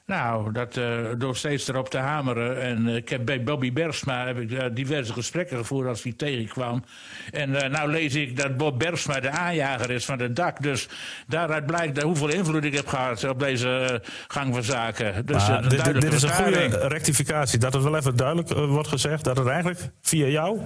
Nou, 0.06 0.52
dat 0.52 0.78
eh, 0.78 0.86
door 1.18 1.36
steeds 1.36 1.68
erop 1.68 1.90
te 1.90 1.98
hameren. 1.98 2.62
En 2.62 2.88
eh, 2.88 2.96
ik 2.96 3.10
heb 3.10 3.26
bij 3.26 3.44
Bobby 3.44 3.74
Bergsma 3.74 4.26
heb 4.26 4.40
ik, 4.40 4.52
eh, 4.52 4.66
diverse 4.74 5.14
gesprekken 5.14 5.58
gevoerd 5.58 5.88
als 5.88 6.04
hij 6.04 6.14
tegenkwam. 6.18 6.84
En 7.32 7.50
nou 7.72 7.92
lees 7.92 8.16
ik 8.16 8.38
dat 8.38 8.58
Bob 8.58 8.80
Bergsma 8.80 9.20
de 9.20 9.30
aanjager 9.30 9.92
is 9.92 10.06
van 10.06 10.20
het 10.20 10.36
dak. 10.36 10.62
Dus 10.62 10.88
daaruit 11.28 11.66
blijkt 11.66 11.96
dat 11.96 12.04
hoeveel 12.04 12.30
invloed 12.30 12.64
ik 12.64 12.74
heb 12.76 12.88
gehad 12.88 13.24
op 13.30 13.40
deze 13.40 14.02
gang 14.28 14.54
van 14.54 14.64
zaken. 14.64 15.26
Dus 15.26 15.48
Maar 15.48 15.70
dit, 15.70 16.14
is 16.14 16.22
een 16.22 16.30
goede 16.30 16.88
rectificatie. 16.88 17.60
Dat 17.60 17.74
het 17.74 17.84
wel 17.84 17.96
even 17.96 18.16
duidelijk 18.16 18.50
wordt 18.54 18.88
gezegd 18.88 19.24
dat 19.24 19.38
het 19.38 19.48
eigenlijk 19.48 19.80
via 20.02 20.28
jou 20.28 20.60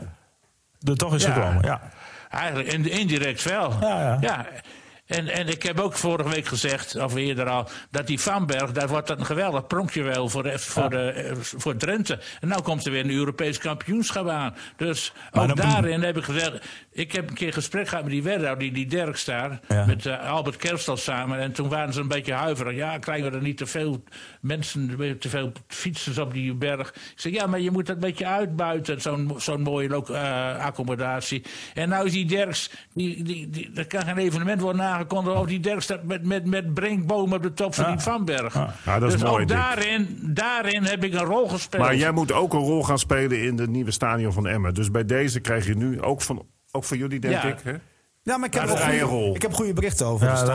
er 0.88 0.98
toch 0.98 1.16
is 1.16 1.24
Ja. 1.24 1.32
gekomen. 1.34 1.64
Ja. 1.66 1.82
Eigenlijk 2.30 2.72
in- 2.74 2.90
indirect 2.92 3.44
wel. 3.44 3.74
Ja, 3.82 4.18
ja. 4.22 4.46
En, 5.10 5.28
en 5.28 5.48
ik 5.48 5.64
heb 5.64 5.80
ook 5.80 5.94
vorige 5.94 6.30
week 6.30 6.46
gezegd, 6.46 6.96
of 6.96 7.16
eerder 7.16 7.50
al, 7.50 7.70
dat 7.92 8.08
die 8.08 8.20
Vanberg, 8.20 8.72
daar 8.72 8.88
wordt 8.88 9.08
dat 9.08 9.20
een 9.20 9.26
geweldig 9.26 9.68
pronkje 9.68 10.04
wel 10.04 10.30
voor, 10.30 10.44
de, 10.44 10.60
voor, 10.60 10.90
de, 10.90 11.12
eh, 11.12 11.36
voor 11.42 11.76
Drenthe. 11.76 12.20
En 12.42 12.48
nou 12.48 12.62
komt 12.62 12.86
er 12.86 12.92
weer 12.92 13.04
een 13.04 13.12
Europees 13.12 13.58
kampioenschap 13.58 14.28
aan. 14.28 14.56
Dus 14.78 15.14
Maar 15.32 15.50
ook 15.50 15.56
daarin 15.56 16.04
heb 16.04 16.18
ik 16.18 16.24
gezegd, 16.24 16.66
ik 17.00 17.12
heb 17.12 17.30
een 17.30 17.36
keer 17.36 17.54
gesprek 17.54 17.88
gehad 17.88 18.04
met 18.04 18.14
die 18.14 18.24
Werdau, 18.24 18.58
die, 18.60 18.72
die 18.72 18.86
Dirk 18.86 19.26
daar, 19.26 19.60
Ja. 19.68 19.86
met 19.86 20.06
eh, 20.06 20.30
Albert 20.30 20.56
Kerstel 20.58 20.98
samen. 20.98 21.40
En 21.40 21.52
toen 21.52 21.70
waren 21.70 21.94
ze 21.94 22.00
een 22.02 22.08
beetje 22.08 22.34
huiverig. 22.34 22.76
Ja, 22.76 22.98
krijgen 22.98 23.32
we 23.32 23.38
er 23.38 23.44
niet 23.44 23.58
te 23.58 23.66
veel 23.66 24.04
mensen, 24.42 24.98
te 25.20 25.30
veel 25.30 25.52
fietsers 25.68 26.18
op 26.18 26.34
die 26.34 26.54
berg? 26.54 26.90
Ik 26.90 27.12
zei, 27.16 27.34
ja, 27.34 27.48
maar 27.48 27.60
je 27.60 27.72
moet 27.72 27.86
dat 27.86 27.96
een 27.96 28.02
beetje 28.02 28.28
uitbuiten, 28.28 29.02
zo'n 29.02 29.34
zo'n 29.38 29.62
mooie 29.62 30.04
eh, 30.14 30.66
accommodatie. 30.66 31.44
En 31.74 31.90
nou 31.90 32.06
is 32.06 32.12
die 32.12 32.26
Derks, 32.26 32.72
die, 32.94 33.24
die, 33.24 33.50
die, 33.50 33.72
er 33.76 33.88
kan 33.88 34.02
geen 34.02 34.18
evenement 34.18 34.62
worden 34.62 34.82
aangekondigd 34.82 35.38
of 35.38 35.46
die 35.48 35.60
Derks 35.60 35.84
staat 35.84 36.04
met, 36.04 36.26
met, 36.26 36.46
met 36.46 36.74
brinkbomen 36.74 37.36
op 37.38 37.44
de 37.44 37.54
top 37.54 37.76
van 37.76 37.84
Ja. 37.86 37.92
die 37.92 38.00
Vanberg. 38.00 38.54
Ja, 38.54 39.00
dat 39.00 39.04
is 39.14 39.20
dus 39.20 39.30
mooi, 39.30 39.42
ook 39.42 39.48
daarin, 39.48 40.20
daarin 40.22 40.84
heb 40.84 41.04
ik 41.04 41.14
een 41.14 41.20
rol 41.26 41.48
gespeeld. 41.48 41.84
Maar 41.84 41.96
jij 41.96 42.12
moet 42.12 42.32
ook 42.32 42.54
een 42.54 42.60
rol 42.60 42.84
gaan 42.84 43.00
spelen 43.00 43.44
in 43.44 43.58
het 43.60 43.70
nieuwe 43.70 43.92
stadion 43.92 44.34
van 44.34 44.48
Emmen. 44.48 44.74
Dus 44.74 44.92
bij 44.92 45.06
deze 45.06 45.40
krijg 45.40 45.66
je 45.66 45.76
nu 45.76 46.02
ook 46.02 46.22
van, 46.22 46.46
ook 46.72 46.84
voor 46.84 46.98
jullie, 46.98 47.20
denk 47.20 47.34
Ja. 47.34 47.44
ik. 47.44 47.60
Hè? 47.60 47.74
Ja, 48.30 48.38
maar 48.38 48.48
ik 48.48 48.54
heb, 48.54 48.70
goede, 48.70 49.00
rol. 49.00 49.36
ik 49.36 49.42
heb 49.42 49.54
goede 49.54 49.74
berichten 49.74 50.06
over 50.06 50.28
Ja, 50.28 50.34
het 50.34 50.46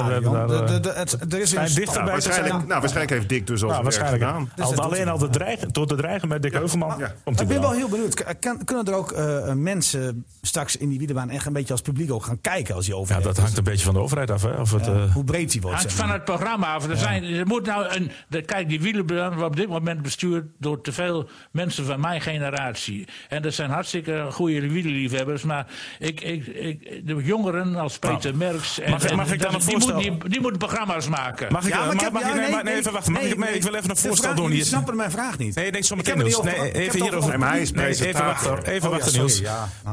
De- 0.58 0.80
de- 0.80 0.80
de- 0.80 1.36
er 1.36 1.42
is 1.42 1.52
een 1.52 1.74
dichter 1.74 2.02
bij 2.04 2.12
waarschijnlijk, 2.12 2.54
nou, 2.66 2.80
waarschijnlijk 2.80 3.10
heeft 3.10 3.28
Dick 3.28 3.46
dus 3.46 3.62
al 3.62 3.68
Nou, 3.68 3.82
waarschijnlijk. 3.82 4.22
gedaan. 4.22 4.50
Alleen 4.76 5.08
al 5.08 5.18
te 5.18 5.28
dreigen, 5.28 5.72
door 5.72 5.86
te 5.86 5.94
dreigen 5.94 6.28
met 6.28 6.42
Dick 6.42 6.52
Heuvelman. 6.52 6.98
Ja. 6.98 7.14
Komt 7.24 7.36
hij 7.38 7.44
ik 7.46 7.52
ben 7.52 7.60
wel. 7.60 7.72
heel 7.72 7.88
benieuwd. 7.88 8.38
Kan, 8.38 8.64
kunnen 8.64 8.84
er 8.84 8.94
ook 8.94 9.12
eh, 9.12 9.52
mensen 9.52 10.24
straks 10.42 10.76
in 10.76 10.88
die 10.88 10.98
wielerbaan 10.98 11.30
echt 11.30 11.46
een 11.46 11.52
beetje 11.52 11.72
als 11.72 11.82
publiek 11.82 12.12
ook 12.12 12.24
gaan 12.24 12.40
kijken 12.40 12.74
als 12.74 12.84
die 12.84 12.96
over 12.96 13.14
Ja, 13.16 13.20
dat 13.20 13.36
hangt 13.36 13.56
een 13.56 13.64
beetje 13.64 13.84
van 13.84 13.94
de 13.94 14.00
overheid 14.00 14.30
af. 14.30 14.42
Hè? 14.42 14.60
Of 14.60 14.72
het, 14.72 14.86
eh, 14.86 15.12
Hoe 15.12 15.24
breed 15.24 15.50
die 15.50 15.60
wordt. 15.60 15.76
Hangt 15.76 15.92
zeg 15.92 16.00
van 16.06 16.12
het 16.14 16.24
programma 16.24 16.74
af. 16.74 16.88
Er, 16.88 16.96
zijn, 16.96 17.24
er 17.24 17.46
moet 17.46 17.66
nou 17.66 17.86
een. 17.94 18.10
De, 18.28 18.42
kijk, 18.42 18.68
die 18.68 18.80
wielenbaan 18.80 19.28
wordt 19.34 19.46
op 19.50 19.56
dit 19.56 19.68
moment 19.68 20.02
bestuurd 20.02 20.44
door 20.58 20.80
te 20.80 20.92
veel 20.92 21.28
mensen 21.50 21.84
van 21.84 22.00
mijn 22.00 22.20
generatie. 22.20 23.06
En 23.28 23.42
dat 23.42 23.54
zijn 23.54 23.70
hartstikke 23.70 24.26
goede 24.30 24.68
wielerliefhebbers. 24.68 25.42
Maar 25.42 25.66
ik, 25.98 26.20
ik, 26.20 26.46
ik, 26.46 27.06
de 27.06 27.14
jongeren 27.22 27.63
als 27.76 27.98
Peter 27.98 28.36
Merks. 28.36 28.80
En, 28.80 28.90
mag 28.90 29.02
ik- 29.04 29.10
en 29.10 29.16
mag 29.16 29.32
ik 29.32 29.40
dan 29.42 29.52
dat- 29.52 29.60
een 29.60 29.66
die, 29.66 29.76
voorstel? 29.76 29.94
moet, 29.94 30.20
die, 30.20 30.30
die 30.30 30.40
moeten 30.40 30.58
programma's 30.58 31.08
maken. 31.08 31.52
Mag 31.52 31.62
ik, 31.64 31.68
Ja, 31.72 31.78
maar 31.78 31.86
ik 31.88 31.94
mag, 31.94 32.02
heb- 32.02 32.12
mag 32.12 32.22
ja, 32.22 32.28
ik, 32.28 32.34
nee, 32.34 32.42
nee, 32.42 32.50
maar- 32.54 32.64
nee, 32.64 32.74
even 32.74 32.92
wachten. 32.92 33.12
Mag 33.12 33.22
nee, 33.22 33.30
ik, 33.30 33.38
nee, 33.38 33.48
nee, 33.48 33.56
ik 33.58 33.62
wil 33.62 33.74
even 33.74 33.90
een 33.90 33.96
voorstel 33.96 34.30
vraag- 34.30 34.36
doen. 34.42 34.50
hier. 34.50 34.64
snappen 34.64 34.96
mijn 34.96 35.10
vraag 35.10 35.38
niet. 35.38 35.54
Nee, 35.54 35.70
nee, 35.70 35.82
zo 35.82 35.94
Ik 35.94 35.98
meteen 36.00 36.16
heb 36.18 36.26
het 36.26 36.42
Niels. 36.44 36.56
Nee, 36.58 36.68
ik 36.68 36.76
even 36.76 37.02
hierover. 37.02 37.38
maar 37.38 37.50
hij 37.52 37.90
is 37.90 38.00
even 38.00 38.24
wachten. 38.24 38.64
Even 38.66 38.90
wachten, 38.90 39.12
Niels. 39.12 39.42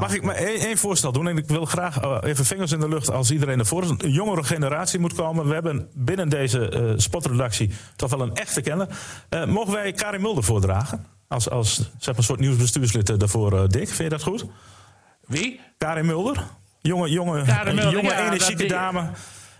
Mag 0.00 0.14
ik 0.14 0.22
maar 0.22 0.34
één, 0.34 0.78
voorstel 0.78 1.12
doen? 1.12 1.28
En 1.28 1.36
ik 1.36 1.46
wil 1.48 1.64
graag 1.64 2.00
eh, 2.00 2.16
even 2.22 2.44
vingers 2.44 2.72
in 2.72 2.80
de 2.80 2.88
lucht 2.88 3.10
als 3.10 3.30
iedereen 3.30 3.58
ervoor 3.58 3.82
is. 3.82 3.88
Een 3.88 4.10
jongere 4.10 4.44
generatie 4.44 4.98
moet 5.00 5.14
komen. 5.14 5.46
We 5.48 5.54
hebben 5.54 5.88
binnen 5.94 6.28
deze 6.28 6.68
eh, 6.68 6.92
spotredactie 6.96 7.70
toch 7.96 8.10
wel 8.10 8.20
een 8.20 8.34
echte 8.34 8.60
kenner. 8.60 8.88
Eh, 9.28 9.44
mogen 9.46 9.72
wij 9.72 9.92
Karin 9.92 10.20
Mulder 10.20 10.44
voordragen? 10.44 11.06
Als, 11.28 11.50
als 11.50 11.74
zeg 11.76 11.88
maar, 12.06 12.14
een 12.16 12.22
soort 12.22 12.40
nieuwsbestuurslid 12.40 13.18
daarvoor, 13.20 13.68
Dick. 13.68 13.86
Vind 13.88 13.98
je 13.98 14.08
dat 14.08 14.22
goed? 14.22 14.44
Wie? 15.26 15.60
Karin 15.78 16.06
Mulder? 16.06 16.44
Jonge, 16.82 17.10
jonge, 17.10 17.36
jonge 17.90 18.02
ja, 18.02 18.24
energieke 18.26 18.50
dat 18.50 18.58
die- 18.58 18.68
dame. 18.68 19.02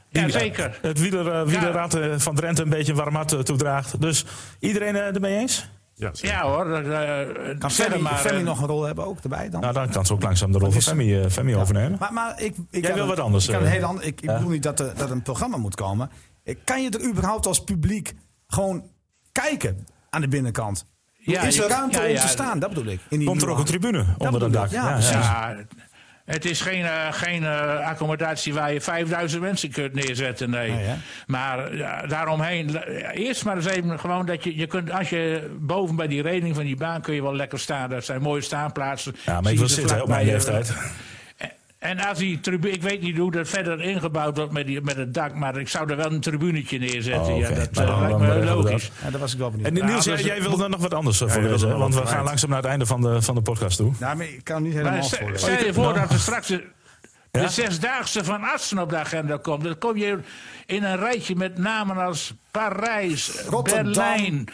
Ja, 0.08 0.22
eh, 0.26 0.30
zeker. 0.30 0.78
Het 0.82 0.98
wieler, 0.98 1.32
eh, 1.32 1.42
wielerrad 1.42 1.98
van 2.16 2.34
Drenthe 2.34 2.62
een 2.62 2.68
beetje 2.68 2.94
warm 2.94 3.14
hart 3.14 3.32
eh, 3.32 3.38
toedraagt. 3.38 4.00
Dus 4.00 4.24
iedereen 4.58 4.96
eh, 4.96 5.14
ermee 5.14 5.38
eens? 5.38 5.68
Ja. 5.94 6.10
Ja 6.12 6.42
hoor. 6.42 6.64
dat, 6.68 6.84
eh, 6.84 7.58
Kan 7.58 7.70
Femi, 7.70 7.98
maar, 8.02 8.14
Femi 8.16 8.42
nog 8.42 8.60
een 8.60 8.66
rol 8.66 8.82
hebben 8.82 9.06
ook 9.06 9.18
erbij 9.22 9.50
dan? 9.50 9.60
Nou, 9.60 9.72
dan 9.72 9.88
kan 9.90 10.06
ze 10.06 10.12
ook 10.12 10.22
langzaam 10.22 10.52
de 10.52 10.58
rol 10.58 10.70
van 10.70 10.80
Femi, 10.82 11.30
Femi 11.30 11.56
overnemen. 11.56 11.96
Maar, 12.00 12.12
maar 12.12 12.40
ik, 12.42 12.54
ik 12.70 12.82
Jij 12.84 12.94
wil 12.94 13.06
wat 13.06 13.18
anders, 13.20 13.46
Ik, 13.48 13.52
kan 13.54 13.62
een 13.62 13.68
heel 13.70 13.84
ander, 13.84 14.04
ik, 14.04 14.20
ik 14.20 14.26
bedoel 14.26 14.48
niet 14.50 14.62
dat 14.62 14.80
er, 14.80 14.86
dat 14.96 15.00
er 15.06 15.10
een 15.10 15.22
programma 15.22 15.56
moet 15.56 15.74
komen. 15.74 16.10
Ik- 16.44 16.58
Kan 16.64 16.82
je 16.82 16.90
er 16.90 17.04
überhaupt 17.08 17.46
als 17.46 17.64
publiek 17.64 18.14
gewoon 18.46 18.84
kijken 19.32 19.86
aan 20.10 20.20
de 20.20 20.28
binnenkant? 20.28 20.84
Ja, 21.18 21.42
is 21.42 21.56
er 21.58 21.62
je- 21.62 21.68
ruimte 21.74 21.98
ja, 22.00 22.04
om 22.06 22.10
ja, 22.12 22.20
te 22.20 22.28
staan? 22.28 22.58
Dat 22.58 22.68
bedoel 22.68 22.92
ik. 22.92 23.00
In 23.08 23.18
die 23.18 23.28
Komt 23.28 23.42
er 23.42 23.48
ook 23.48 23.58
een 23.58 23.64
tribune 23.64 24.04
onder 24.18 24.46
ik, 24.46 24.52
dak? 24.52 24.70
ja, 24.70 24.92
precies. 24.92 25.26
Het 26.32 26.44
is 26.44 26.60
geen, 26.60 26.84
eh, 26.84 27.12
geen 27.12 27.44
eh, 27.44 27.88
accommodatie 27.88 28.54
waar 28.54 28.72
je 28.72 28.80
5000 28.80 29.42
mensen 29.42 29.70
kunt 29.70 29.94
neerzetten. 29.94 30.50
Nee. 30.50 30.70
Nee, 30.70 30.84
hè? 30.84 30.94
maar 31.26 31.76
ja, 31.76 32.06
daaromheen, 32.06 32.82
eh, 32.82 33.24
eerst 33.26 33.44
maar 33.44 33.56
eens 33.56 33.66
even 33.66 33.98
gewoon 33.98 34.26
dat 34.26 34.44
je, 34.44 34.56
je 34.56 34.66
kunt, 34.66 34.90
als 34.90 35.10
je 35.10 35.50
boven 35.60 35.96
bij 35.96 36.06
die 36.06 36.22
reling 36.22 36.54
van 36.54 36.64
die 36.64 36.76
baan 36.76 37.00
kun 37.00 37.14
je 37.14 37.22
wel 37.22 37.34
lekker 37.34 37.58
staan. 37.58 37.90
Dat 37.90 38.04
zijn 38.04 38.22
mooie 38.22 38.40
staanplaatsen. 38.40 39.14
Ja, 39.24 39.40
maar 39.40 39.52
ik 39.52 39.58
wil 39.58 39.66
je 39.66 39.74
ze 39.74 39.80
zitten 39.80 40.02
op 40.02 40.08
mijn 40.08 40.26
je. 40.26 40.32
leeftijd. 40.32 40.74
En 41.82 41.98
als 41.98 42.18
die 42.18 42.40
tribune, 42.40 42.74
ik 42.74 42.82
weet 42.82 43.00
niet 43.02 43.16
hoe 43.16 43.30
dat 43.30 43.48
verder 43.48 43.80
ingebouwd 43.80 44.36
wordt 44.36 44.52
met, 44.52 44.66
die, 44.66 44.80
met 44.80 44.96
het 44.96 45.14
dak, 45.14 45.34
maar 45.34 45.56
ik 45.56 45.68
zou 45.68 45.90
er 45.90 45.96
wel 45.96 46.12
een 46.12 46.20
tribunetje 46.20 46.78
neerzetten. 46.78 47.32
Oh, 47.32 47.38
ja, 47.38 47.50
dat 47.50 47.70
Nou, 47.72 47.86
eh, 47.88 47.92
dan- 47.92 48.00
lijkt 48.00 48.18
dan 48.18 48.28
me 48.28 48.38
we 48.40 48.62
logisch. 48.62 48.90
Ja, 49.04 49.10
daar 49.10 49.20
was 49.20 49.32
ik 49.32 49.38
wel 49.38 49.50
benieuwd. 49.50 49.68
En 49.68 49.74
naar. 49.74 49.84
Niels, 49.90 50.04
jij, 50.04 50.22
jij 50.22 50.42
wilde 50.42 50.68
nog 50.68 50.80
wat 50.80 50.94
anders 50.94 51.18
Ja, 51.18 51.26
wel 51.26 51.78
want 51.78 51.94
we 51.94 52.06
gaan 52.06 52.24
langzaam 52.24 52.50
naar 52.50 52.58
het 52.58 52.68
einde 52.68 52.86
van 52.86 53.00
de, 53.00 53.22
van 53.22 53.34
de 53.34 53.42
podcast 53.42 53.76
toe. 53.76 53.92
Nou, 54.00 54.16
maar 54.16 54.26
ik 54.26 54.44
kan 54.44 54.62
niet 54.62 54.72
helemaal 54.72 55.02
stel, 55.02 55.28
je 55.66 55.72
voor 55.72 55.82
Nou. 55.84 55.98
dat 55.98 56.10
er 56.10 56.18
straks 56.18 56.46
de, 56.46 56.64
Ja? 57.30 57.40
de 57.40 57.48
zesdaagse 57.48 58.24
van 58.24 58.42
Assen 58.42 58.78
op 58.78 58.90
de 58.90 58.96
agenda 58.96 59.36
komt. 59.36 59.64
Dan 59.64 59.78
kom 59.78 59.96
je 59.96 60.18
in 60.66 60.84
een 60.84 60.96
rijtje 60.96 61.36
met 61.36 61.58
namen 61.58 61.96
als 61.96 62.34
Parijs, 62.50 63.30
Rotterdam. 63.48 63.92
Berlijn, 63.92 64.48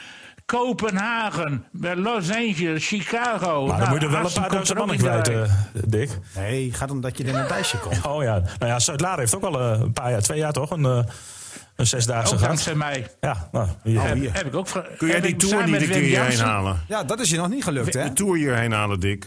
Kopenhagen, 0.49 1.65
Los 1.81 2.31
Angeles, 2.31 2.87
Chicago. 2.87 3.67
Maar 3.67 3.79
dan 3.79 3.89
Nou, 3.89 3.91
moet 3.91 4.01
je 4.01 4.07
er 4.07 4.13
wel 4.13 4.25
een 4.25 4.33
paar 4.33 4.49
duizend 4.51 4.69
er 4.79 4.83
ook 4.83 4.87
mannen 4.87 5.23
kwijt, 5.23 5.29
eh, 5.29 5.83
Dick. 5.87 6.11
Nee, 6.37 6.73
gaat 6.73 6.91
om 6.91 7.01
dat 7.01 7.19
je 7.19 7.25
er 7.25 7.31
in 7.31 7.35
een 7.37 7.47
lijstje 7.49 7.79
komt. 7.79 8.05
Oh 8.07 8.23
ja, 8.23 8.39
nou 8.59 8.73
ja, 8.73 8.79
Zuid-Laren 8.79 9.19
heeft 9.19 9.35
ook 9.37 9.43
al 9.45 9.61
eh, 9.61 9.81
een 9.81 9.93
paar 9.93 10.11
jaar, 10.11 10.21
twee 10.23 10.39
jaar 10.39 10.53
toch, 10.53 10.71
een, 10.71 10.85
eh, 10.85 11.03
een 11.77 11.87
zesdaagse 11.87 12.33
Ook 12.33 12.39
gehad. 12.39 12.47
dankzij 12.47 12.75
mij. 12.75 13.07
Ja, 13.21 13.49
nou, 13.53 13.69
hier. 13.83 14.03
heb, 14.03 14.15
hier. 14.17 14.35
heb 14.35 14.47
ik 14.47 14.55
ook 14.55 14.69
Kun 14.97 15.09
jij 15.09 15.21
die 15.21 15.37
tour 15.37 15.65
niet 15.65 15.81
een 15.81 15.89
keer 15.89 16.03
hierheen 16.03 16.39
halen? 16.39 16.81
Ja, 16.89 17.05
dat 17.05 17.21
is 17.21 17.31
je 17.31 17.37
nog 17.37 17.49
niet 17.49 17.65
gelukt, 17.65 17.95
hè? 17.95 18.03
De 18.03 18.13
tour 18.13 18.37
hierheen 18.37 18.73
halen, 18.73 19.01
Dick. 19.01 19.27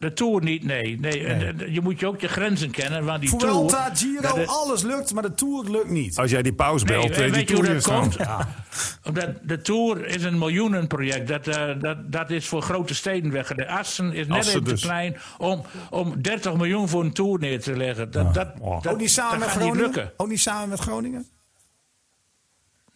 De 0.00 0.12
Tour 0.12 0.42
niet, 0.42 0.64
nee. 0.64 0.98
nee. 1.00 1.72
Je 1.72 1.80
moet 1.80 2.00
je 2.00 2.06
ook 2.06 2.20
je 2.20 2.28
grenzen 2.28 2.70
kennen. 2.70 3.04
Want 3.04 3.20
die 3.20 3.28
Vuelta, 3.28 3.90
Tour, 3.90 4.18
Giro, 4.24 4.44
alles 4.44 4.82
lukt, 4.82 5.12
maar 5.14 5.22
de 5.22 5.34
Tour 5.34 5.70
lukt 5.70 5.88
niet. 5.90 6.18
Als 6.18 6.30
jij 6.30 6.42
die 6.42 6.52
pauze 6.52 6.84
Nee, 6.84 6.96
belt, 6.98 7.14
die 7.14 7.30
weet 7.30 7.48
je 7.48 7.54
hoe 7.54 7.64
tour 7.64 7.74
dat 7.74 7.84
hier 7.86 7.94
komt? 8.00 8.12
staan. 8.12 8.48
Omdat 9.08 9.28
de 9.42 9.60
Tour 9.60 10.06
is 10.06 10.22
een 10.22 10.38
miljoenenproject. 10.38 11.28
Dat, 11.28 11.46
eh, 11.46 11.68
dat, 11.80 12.12
dat 12.12 12.30
is 12.30 12.46
voor 12.48 12.62
grote 12.62 12.94
steden 12.94 13.30
weggelegd. 13.32 13.68
Assen 13.70 14.12
is 14.12 14.26
net 14.26 14.38
Assen 14.38 14.54
even 14.54 14.68
dus. 14.68 14.80
te 14.80 14.86
klein 14.86 15.16
om, 15.38 15.62
om 15.90 16.22
30 16.22 16.54
miljoen 16.54 16.88
voor 16.88 17.02
een 17.04 17.12
Tour 17.12 17.38
neer 17.38 17.60
te 17.60 17.76
leggen. 17.76 18.10
Dat, 18.10 18.34
dat, 18.34 18.48
dat, 18.82 18.86
Ook 18.86 18.98
niet 18.98 19.10
samen 19.10 19.30
dat 19.30 19.40
met 19.40 19.48
gaat 19.48 19.58
niet 19.58 19.68
Groningen? 19.72 19.94
lukken. 19.96 20.12
Ook 20.16 20.28
niet 20.28 20.40
samen 20.40 20.68
met 20.68 20.80
Groningen? 20.80 21.26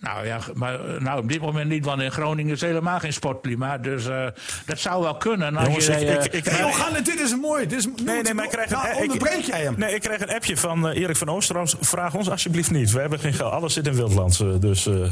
Nou 0.04 0.26
ja, 0.26 0.38
maar 0.54 0.74
eh, 0.94 1.00
nou, 1.00 1.18
op 1.22 1.28
dit 1.28 1.40
moment 1.40 1.68
niet, 1.68 1.84
want 1.84 2.00
in 2.02 2.10
Groningen 2.10 2.52
is 2.54 2.60
helemaal 2.60 2.98
geen 2.98 3.12
sportklimaat. 3.12 3.82
Dus 3.84 4.06
eh, 4.06 4.26
dat 4.66 4.78
zou 4.78 5.02
wel 5.02 5.16
kunnen. 5.16 5.56
Als 5.56 5.66
Jongens, 5.66 5.86
je, 5.86 5.92
ik- 5.92 6.24
eh, 6.24 6.38
ik- 6.38 6.44
Hey, 6.44 7.02
dit 7.02 7.20
is 7.20 7.36
mooi. 7.36 7.66
Dit 7.66 7.78
is, 7.78 7.86
Nee, 8.04 8.22
nee, 8.22 8.34
maar 8.34 8.44
ik 8.44 8.50
krijg 8.50 8.70
een, 8.70 8.76
nou, 8.76 8.88
ik- 8.94 9.00
onderbreek 9.00 9.40
jij 9.44 9.62
hem? 9.62 9.74
Nee, 9.78 9.94
ik 9.94 10.00
krijg 10.00 10.20
een 10.20 10.34
appje 10.34 10.56
van 10.56 10.88
Erik 10.88 11.16
van 11.16 11.28
Oosterooms. 11.28 11.76
Vraag 11.80 12.14
ons 12.14 12.30
alsjeblieft 12.30 12.70
niet. 12.70 12.90
We 12.92 13.00
hebben 13.00 13.18
geen 13.18 13.32
geld. 13.34 13.52
Alles 13.52 13.72
zit 13.74 13.86
in 13.86 13.94
Wildlands. 13.94 14.38
dus. 14.58 14.86
eh 14.86 15.10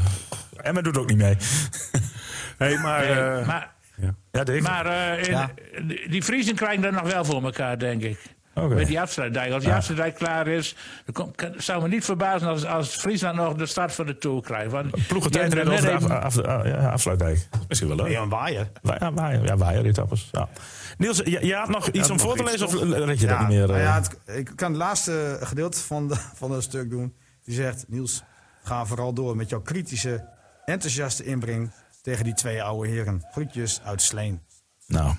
Emma 0.61 0.81
doet 0.81 0.97
ook 0.97 1.09
niet 1.09 1.17
mee. 1.17 1.37
Hey, 2.57 2.77
maar, 2.77 3.03
eh, 3.03 3.47
maar 3.47 3.71
Ja, 3.95 4.43
maar 4.61 4.85
eh, 4.85 5.23
in- 5.23 5.31
Ja. 5.31 5.49
die 6.09 6.23
Friesen 6.23 6.55
krijgen 6.55 6.81
dat 6.81 6.91
nog 6.91 7.11
wel 7.13 7.25
voor 7.25 7.43
elkaar, 7.43 7.79
denk 7.79 8.01
ik. 8.03 8.19
Oké. 8.55 8.73
Met 8.75 8.87
die 8.87 9.01
afsluitdijk. 9.01 9.51
Als 9.53 9.63
die 9.63 9.73
afsluitdijk 9.73 10.15
klaar 10.15 10.47
is, 10.47 10.75
dan 11.05 11.13
kom- 11.13 11.35
kan- 11.35 11.53
zou 11.57 11.81
me 11.81 11.87
niet 11.87 12.05
verbazen 12.05 12.47
als, 12.47 12.65
als 12.65 12.95
Friesland 12.95 13.35
nog 13.35 13.53
de 13.53 13.65
start 13.65 13.93
van 13.93 14.05
de 14.05 14.17
Tour 14.17 14.41
krijgt. 14.41 14.71
Want 14.71 15.07
Ploegentijdrit 15.07 15.65
die 15.65 15.73
over 15.73 15.87
de 15.87 15.93
af, 16.19 16.37
af, 16.37 16.37
af- 16.45 16.65
ja, 16.65 16.89
afsluitdijk. 16.91 17.47
Misschien 17.67 17.87
wel 17.89 17.97
leuk. 17.97 18.07
Nee, 18.07 18.15
een 18.17 18.29
waaier. 18.29 18.71
Ja, 18.99 19.13
waaier, 19.13 19.43
ja, 19.45 19.57
waaier-etappes. 19.57 20.29
Ja. 20.31 20.49
Niels, 20.97 21.17
je, 21.17 21.45
je 21.45 21.55
had 21.55 21.69
nog 21.69 21.87
iets 21.87 22.09
om 22.09 22.15
nog 22.17 22.25
voor 22.25 22.35
te 22.37 22.43
lezen? 22.43 22.65
Of 22.67 22.73
red 23.05 23.19
je 23.19 23.27
dat 23.27 23.35
Ja, 23.35 23.39
niet 23.47 23.57
meer? 23.57 23.67
nou 23.67 23.79
eh? 23.79 23.83
ja, 23.85 23.93
het- 23.93 24.17
ik 24.37 24.51
kan 24.55 24.69
het 24.71 24.77
laatste 24.81 25.37
gedeelte 25.41 25.79
van, 25.79 26.07
de, 26.07 26.15
van 26.35 26.51
het 26.51 26.63
stuk 26.63 26.89
doen. 26.89 27.13
Die 27.43 27.55
zegt, 27.55 27.85
Niels, 27.87 28.23
ga 28.63 28.85
vooral 28.85 29.13
door 29.13 29.35
met 29.35 29.49
jouw 29.49 29.61
kritische, 29.61 30.25
enthousiaste 30.65 31.23
inbreng 31.23 31.71
tegen 32.01 32.23
die 32.23 32.33
twee 32.33 32.63
oude 32.63 32.89
heren. 32.89 33.25
Groetjes 33.31 33.81
uit 33.85 34.01
Sleen. 34.01 34.41
Nou, 34.87 35.13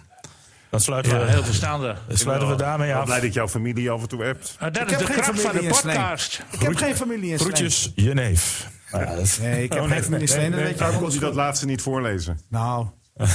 dan 0.74 0.82
sluiten 0.82 1.12
Ja, 1.18 1.24
we, 1.24 1.30
heel 1.30 1.44
verstandig. 1.44 1.98
sluiten 2.08 2.48
we 2.48 2.54
daarmee 2.56 2.86
ik 2.88 2.92
ben 2.92 3.02
af. 3.02 3.06
blij 3.08 3.20
dat 3.20 3.34
jouw 3.34 3.48
familie 3.48 3.90
af 3.90 4.02
en 4.02 4.08
toe 4.08 4.22
hebt. 4.24 4.56
Maar 4.60 4.72
dat 4.72 4.82
Ik 4.82 4.88
is 4.90 4.96
heb 4.96 5.06
de 5.06 5.12
geen 5.12 5.22
kracht 5.22 5.40
van 5.40 5.42
de 5.42 5.48
familie 5.48 5.68
in 5.68 5.74
Sleen. 5.74 5.94
podcast. 5.94 6.42
Ik 6.50 6.60
heb 6.60 6.76
geen 6.76 6.96
familie 6.96 7.30
in 7.30 7.38
Sleen. 7.38 7.52
Groetjes, 7.54 7.92
je 7.94 8.14
neef. 8.14 8.68
Nou 8.90 9.04
ja, 9.04 9.14
dat- 9.14 9.38
Nee, 9.40 9.62
ik 9.62 9.72
heb 9.72 9.82
Oh, 9.82 9.88
geen 9.88 10.02
familie 10.02 10.26
in 10.26 10.32
Sleen. 10.32 10.50
dat 10.50 10.60
je 10.60 10.66
Waarom 10.76 10.90
wel. 10.90 11.00
kon 11.00 11.10
hij 11.10 11.18
dat 11.18 11.34
laatste 11.34 11.66
niet 11.66 11.82
voorlezen? 11.82 12.40
Nou, 12.48 12.86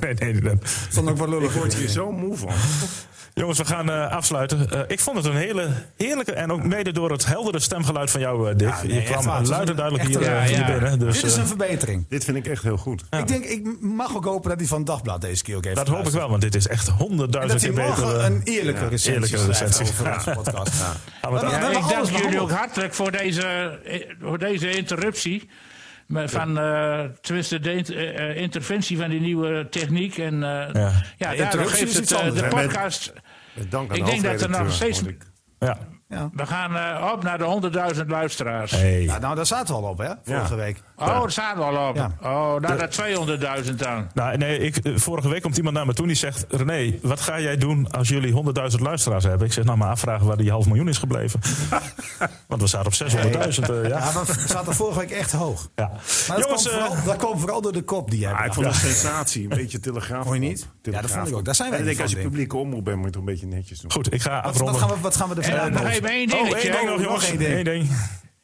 nee, 0.00 0.14
nee, 0.14 0.32
nee. 0.34 0.54
Stond 0.90 1.08
ook 1.10 1.16
wat 1.16 1.28
Ik 1.28 1.34
lullig. 1.34 1.54
word 1.54 1.74
hier 1.74 1.88
zo 1.88 2.12
moe 2.12 2.36
van. 2.36 2.52
Jongens, 3.34 3.58
we 3.58 3.64
gaan 3.64 3.90
eh, 3.90 4.10
afsluiten. 4.10 4.70
Eh, 4.70 4.80
ik 4.86 5.00
vond 5.00 5.16
het 5.16 5.26
een 5.26 5.36
hele 5.36 5.68
heerlijke 5.96 6.32
en 6.32 6.52
ook 6.52 6.62
mede 6.64 6.92
door 6.92 7.10
het 7.10 7.26
heldere 7.26 7.60
stemgeluid 7.60 8.10
van 8.10 8.20
jou, 8.20 8.50
eh, 8.50 8.56
Dick. 8.56 8.68
Ja, 8.68 8.82
nee, 8.82 8.94
je 8.94 9.02
kwam 9.02 9.24
waar. 9.24 9.42
Luid 9.42 9.68
en 9.70 9.76
duidelijk 9.76 10.08
hier, 10.08 10.22
Ja, 10.22 10.42
hier 10.42 10.58
ja. 10.58 10.66
binnen. 10.66 10.98
Dus, 10.98 11.14
Dit 11.14 11.24
is 11.30 11.36
een 11.36 11.46
verbetering. 11.46 12.06
Dit 12.08 12.24
vind 12.24 12.36
ik 12.36 12.46
echt 12.46 12.62
heel 12.62 12.76
goed. 12.76 13.02
Ik 13.10 13.26
denk, 13.28 13.44
ik 13.44 13.80
mag 13.80 14.16
ook 14.16 14.24
hopen 14.24 14.48
dat 14.50 14.58
hij 14.58 14.68
van 14.68 14.84
Dagblad 14.84 15.20
deze 15.20 15.42
keer 15.42 15.56
ook 15.56 15.64
heeft 15.64 15.76
dat 15.76 15.88
hoop 15.88 16.06
ik 16.06 16.12
wel, 16.12 16.28
want 16.28 16.42
dit 16.42 16.54
is 16.54 16.68
echt 16.68 16.88
En 16.88 16.94
honderdduizend 16.94 17.62
keer 17.62 17.72
beter. 17.72 18.24
een 18.24 18.40
eerlijke 18.44 18.88
recensie 18.88 19.12
eerlijke 19.12 19.46
recensie. 19.46 19.86
over 19.86 20.14
onze 20.14 20.30
podcast. 20.30 20.72
Ja, 21.22 21.70
ik 21.70 21.88
dank 21.88 22.06
jullie 22.22 22.40
ook 22.40 22.50
hartelijk 22.50 22.94
voor 22.94 23.10
deze, 23.10 23.78
voor 24.20 24.38
deze 24.38 24.70
interruptie. 24.70 25.48
Van, 26.24 26.58
eh, 26.58 27.00
tenminste, 27.20 27.60
de 27.60 27.72
int- 27.74 27.90
interventie 28.36 28.98
van 28.98 29.10
die 29.10 29.20
nieuwe 29.20 29.66
techniek. 29.70 30.18
En 30.18 30.34
eh, 30.74 30.94
ja, 31.18 31.30
interruptie 31.30 31.76
geeft 31.86 32.10
het 32.10 32.34
de 32.34 32.44
podcast. 32.48 33.12
Dank 33.68 33.90
aan 33.90 33.96
Ik 33.96 34.04
de 34.04 34.10
denk 34.10 34.22
dat 34.22 34.40
er 34.40 34.50
nog 34.50 34.72
steeds-. 34.72 35.02
Ja. 35.58 35.78
Ja. 36.08 36.30
We 36.34 36.46
gaan 36.46 36.76
eh, 36.76 37.10
op 37.12 37.22
naar 37.22 37.38
de 37.38 37.70
100.000 37.96 38.06
luisteraars. 38.06 38.70
Hey. 38.70 39.02
Ja, 39.02 39.18
nou, 39.18 39.34
daar 39.34 39.46
zaten 39.46 39.74
we 39.74 39.80
al 39.80 39.88
op, 39.88 39.98
hè? 39.98 40.08
Vorige 40.24 40.54
Ja. 40.54 40.60
week. 40.60 40.82
Oh, 40.96 41.06
daar 41.06 41.30
staan 41.30 41.56
we 41.56 41.62
al 41.62 41.88
op. 41.88 41.96
Ja. 41.96 42.10
Oh, 42.22 42.60
naar 42.60 42.78
de 42.78 42.88
200.000 43.64 43.74
dan. 43.76 44.06
Nou, 44.14 44.36
nee, 44.36 44.58
ik, 44.58 44.76
eh, 44.76 44.96
vorige 44.96 45.28
week 45.28 45.42
komt 45.42 45.56
iemand 45.56 45.76
naar 45.76 45.86
me 45.86 45.94
toe 45.94 46.06
die 46.06 46.16
zegt... 46.16 46.44
René, 46.48 46.98
wat 47.02 47.20
ga 47.20 47.40
jij 47.40 47.56
doen 47.56 47.90
als 47.90 48.08
jullie 48.08 48.32
100.000 48.32 48.80
luisteraars 48.80 49.24
hebben? 49.24 49.46
Ik 49.46 49.52
zeg, 49.52 49.64
nou 49.64 49.78
maar 49.78 49.88
afvragen 49.90 50.26
waar 50.26 50.36
die 50.36 50.50
half 50.50 50.66
miljoen 50.66 50.88
is 50.88 50.98
gebleven. 50.98 51.40
Want 52.48 52.60
we 52.62 52.66
zaten 52.68 52.86
op 52.86 52.94
600.000. 52.94 53.70
eh, 53.70 53.88
ja. 53.88 53.98
Ja, 53.98 54.12
we 54.26 54.44
zaten 54.46 54.74
vorige 54.74 54.98
week 54.98 55.10
echt 55.10 55.32
hoog. 55.32 55.70
Ja. 55.74 55.88
Maar 56.28 56.36
dat, 56.36 56.44
Jongens, 56.46 56.62
komt 56.68 56.76
eh, 56.76 56.84
vooral, 56.86 57.04
dat 57.04 57.16
komt 57.16 57.40
vooral 57.40 57.60
door 57.60 57.72
de 57.72 57.82
kop 57.82 58.10
die 58.10 58.18
jij 58.20 58.30
Ah, 58.32 58.36
ik 58.38 58.42
hebt. 58.42 58.54
vond 58.54 58.66
het 58.66 58.74
een 58.74 58.80
sensatie. 58.80 59.42
Een 59.42 59.48
beetje 59.48 59.80
telegraaf. 59.80 60.22
Vond 60.24 60.34
je 60.34 60.40
niet? 60.48 60.66
Ja, 60.82 61.00
dat 61.00 61.10
vond 61.10 61.28
ik 61.28 61.34
ook. 61.36 61.44
Daar 61.44 61.54
zijn 61.54 61.70
wij 61.70 61.78
ik 61.78 61.84
denk, 61.84 62.00
als 62.00 62.10
je 62.10 62.16
denk 62.16 62.28
publieke 62.28 62.56
omroep 62.56 62.84
bent, 62.84 62.96
moet 62.96 63.04
je 63.04 63.10
het 63.10 63.20
een 63.20 63.32
beetje 63.34 63.46
netjes 63.46 63.80
doen. 63.80 63.92
goed, 63.92 64.12
ik 64.12 64.22
ga 64.22 64.34
wat, 64.42 64.44
afronden. 64.44 64.72
wat, 64.80 64.82
gaan 64.88 64.96
we, 64.96 65.02
wat 65.02 65.16
gaan 65.16 65.28
we 65.28 65.34
er 65.42 65.70
nog 65.72 65.84
even 65.84 66.08
één 66.10 66.32
Oh, 66.32 66.42
dingetje. 66.44 66.70
ding 66.70 66.84
nog, 66.84 66.96
nog 66.96 67.02
jongens. 67.04 67.30
één 67.36 67.64
ding. 67.64 67.88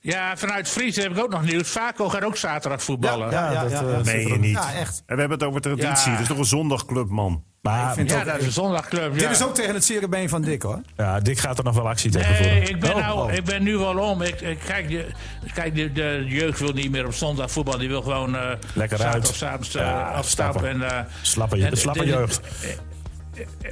Ja, 0.01 0.37
vanuit 0.37 0.69
Friese 0.69 1.01
heb 1.01 1.11
ik 1.11 1.19
ook 1.23 1.31
nog 1.31 1.43
nieuws. 1.43 1.69
Vaco 1.69 2.09
gaat 2.09 2.25
ook 2.25 2.37
zaterdag 2.37 2.83
voetballen. 2.83 3.31
Ja, 3.31 3.53
ja, 3.53 3.63
dat, 3.63 3.71
ja, 3.71 3.81
eh, 3.83 4.03
Meen 4.05 4.29
je 4.29 4.39
niet. 4.39 4.53
Ja, 4.57 4.73
echt. 4.73 5.03
En 5.07 5.15
we 5.15 5.21
hebben 5.21 5.39
het 5.39 5.47
over 5.49 5.61
traditie. 5.61 5.91
Ja. 6.07 6.11
Het 6.11 6.21
is 6.21 6.27
toch 6.29 6.39
een 6.39 6.45
zondagclub, 6.45 7.09
man. 7.09 7.45
Maar 7.63 7.89
Ik 7.89 7.95
vind 7.95 8.11
Ja, 8.11 8.19
ook- 8.19 8.25
dat 8.25 8.39
is 8.39 8.47
een 8.47 8.53
zondagclub. 8.53 9.13
Ja. 9.13 9.19
Dit 9.19 9.31
is 9.31 9.43
ook 9.43 9.55
tegen 9.55 9.75
het 9.75 9.85
cerebeen 9.85 10.29
van 10.29 10.43
Dick, 10.43 10.63
hoor. 10.63 10.81
ja, 10.97 11.21
Dick 11.21 11.39
gaat 11.39 11.59
er 11.59 11.65
nog 11.65 11.75
wel 11.75 11.89
actie 11.89 12.11
tegen 12.11 12.31
Nee, 12.33 12.43
voeren. 12.43 12.69
ik 12.69 12.81
ben, 12.81 12.95
Oh, 12.95 13.01
nou, 13.01 13.19
oh. 13.29 13.33
ik 13.33 13.45
ben 13.45 13.63
nu 13.63 13.77
wel 13.79 13.99
om. 13.99 14.23
Ik, 14.23 14.41
ik, 14.41 14.59
kijk, 14.67 14.89
de, 14.89 15.07
kijk 15.55 15.75
de, 15.75 15.93
de 15.93 16.25
jeugd 16.27 16.59
wil 16.61 16.73
niet 16.73 16.91
meer 16.91 17.07
op 17.07 17.15
zondag 17.15 17.51
voetbal. 17.51 17.79
Die 17.79 17.89
wil 17.89 18.03
gewoon 18.03 18.37
eh 18.37 18.43
Lekker 18.75 18.99
zaterdag 18.99 19.15
uit. 19.15 19.29
of 19.31 19.43
avonds 19.43 19.75
eh, 19.75 19.83
Ja, 19.83 20.03
afstappen. 20.03 20.61
stappen. 20.61 20.89
En, 20.91 20.99
eh, 20.99 21.05
Slappe, 21.23 21.57
en- 21.67 21.77
slappe 21.77 21.99
de- 21.99 22.07
jeugd. 22.07 22.41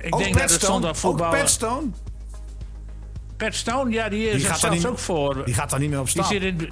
ik 0.03 0.14
Ook 0.14 0.20
denk 0.22 0.39
dat 0.39 0.51
het 0.51 0.61
zondag 0.62 0.99
voetbal... 0.99 1.27
Ook 1.27 1.33
Petstone, 1.33 1.87
Pat 3.37 3.55
Stone, 3.55 3.91
ja, 3.91 4.09
die 4.09 4.24
is 4.24 4.24
Die 4.24 4.32
er 4.34 4.41
gaat 4.41 4.49
daar 4.51 4.59
zelfs 4.59 4.76
niet- 4.76 4.87
ook 4.87 4.99
voor. 4.99 5.45
die 5.45 5.55
gaat 5.55 5.70
daar 5.70 5.80
niet 5.80 5.91
meer 5.91 5.99
op 5.99 6.05
Die 6.05 6.14
staan. 6.14 6.32
zit 6.32 6.43
in, 6.43 6.70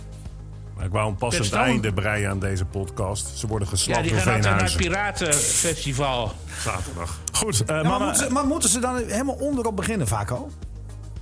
Maar 0.76 0.84
ik 0.84 0.90
wou 0.92 1.08
een 1.08 1.16
passend 1.16 1.52
einde 1.52 1.92
breien 1.92 2.30
aan 2.30 2.38
deze 2.38 2.64
podcast. 2.64 3.38
Ze 3.38 3.46
worden 3.46 3.68
ja, 3.68 3.74
geslapt 3.74 4.02
die 4.02 4.10
door 4.12 4.20
gaan 4.20 4.40
naar 4.40 4.62
het. 4.62 4.76
Piratenfestival. 4.76 6.32
Zaterdag. 6.60 7.18
Goed, 7.32 7.64
eh, 7.64 7.76
Ja, 7.82 7.88
maar, 7.88 8.00
moeten 8.00 8.24
ze, 8.26 8.32
maar 8.32 8.44
moeten 8.46 8.68
ze 8.70 8.78
dan 8.80 8.96
helemaal 9.06 9.34
onderop 9.34 9.76
beginnen, 9.76 10.08
vaak 10.08 10.30
al? 10.30 10.50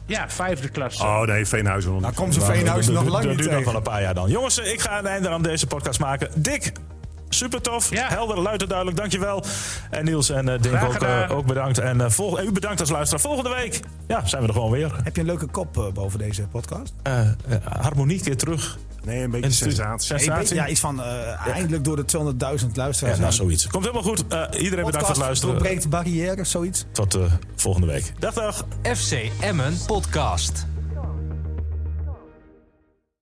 Ja, 0.06 0.28
vijfde 0.30 0.68
klasse. 0.68 1.02
Oh 1.02 1.20
nee, 1.22 1.46
Veenhuizen 1.46 1.92
nog 1.92 2.00
Nou, 2.00 2.14
komt 2.14 2.34
ze 2.34 2.40
Veenhuizen 2.40 2.94
dat- 2.94 3.02
nog 3.02 3.12
dat- 3.12 3.12
lang 3.12 3.24
dat 3.24 3.32
niet 3.36 3.42
duurt 3.44 3.56
nog 3.56 3.64
wel 3.64 3.74
een 3.74 3.82
paar 3.82 4.02
jaar 4.02 4.14
dan. 4.14 4.30
Jongens, 4.30 4.60
eh, 4.60 4.72
ik 4.72 4.80
ga 4.80 4.98
een 4.98 5.06
einde 5.06 5.28
aan 5.28 5.42
deze 5.42 5.66
podcast 5.66 6.00
maken. 6.00 6.30
Dick, 6.34 6.72
super 7.34 7.60
tof. 7.62 7.90
Ja. 7.90 8.08
Helder, 8.08 8.40
luid 8.40 8.62
en 8.62 8.68
duidelijk. 8.68 8.96
Dankjewel. 8.98 9.44
En 9.90 10.04
Niels 10.04 10.30
en 10.30 10.48
eh 10.48 10.60
Dink 10.60 10.82
ook, 10.82 10.94
eh, 10.94 11.30
ook 11.30 11.46
bedankt. 11.46 11.78
En 11.78 12.00
eh, 12.00 12.10
volg, 12.10 12.40
u 12.42 12.52
bedankt 12.52 12.80
als 12.80 12.90
luisteraar. 12.90 13.20
Volgende 13.22 13.50
week 13.50 13.80
ja, 14.08 14.26
zijn 14.26 14.42
we 14.42 14.48
er 14.48 14.54
gewoon 14.54 14.70
weer. 14.70 14.92
Heb 15.04 15.14
je 15.14 15.20
een 15.20 15.26
leuke 15.26 15.46
kop 15.46 15.76
eh, 15.78 15.84
boven 15.92 16.18
deze 16.18 16.42
podcast? 16.42 16.92
Harmonie 17.68 18.20
keer 18.20 18.36
terug. 18.36 18.78
Nee, 19.04 19.22
een 19.22 19.30
beetje 19.30 19.46
En 19.46 19.52
stu- 19.52 19.64
sensatie. 19.64 20.18
sensatie. 20.18 20.54
Ja, 20.56 20.68
iets 20.68 20.80
van 20.80 21.02
eh, 21.02 21.46
eindelijk 21.46 21.84
door 21.84 21.96
de 21.96 22.04
200.000 22.04 22.72
Ja, 22.76 22.82
luisteraars. 22.82 23.18
nou, 23.18 23.32
zoiets. 23.32 23.66
Komt 23.66 23.84
helemaal 23.84 24.02
goed. 24.04 24.26
Eh, 24.28 24.38
iedereen 24.38 24.60
bedankt 24.60 24.80
voor 24.80 24.86
het 24.86 24.92
Podcast 24.98 25.18
luisteren. 25.18 25.54
doorbreekt 25.54 25.88
barrières, 25.88 26.50
zoiets. 26.50 26.84
Tot 26.92 27.14
eh, 27.14 27.22
volgende 27.56 27.86
week. 27.86 28.12
Dag, 28.18 28.34
dag. 28.34 28.64
FC 28.82 29.12
Emmen 29.40 29.76
Podcast. 29.86 30.66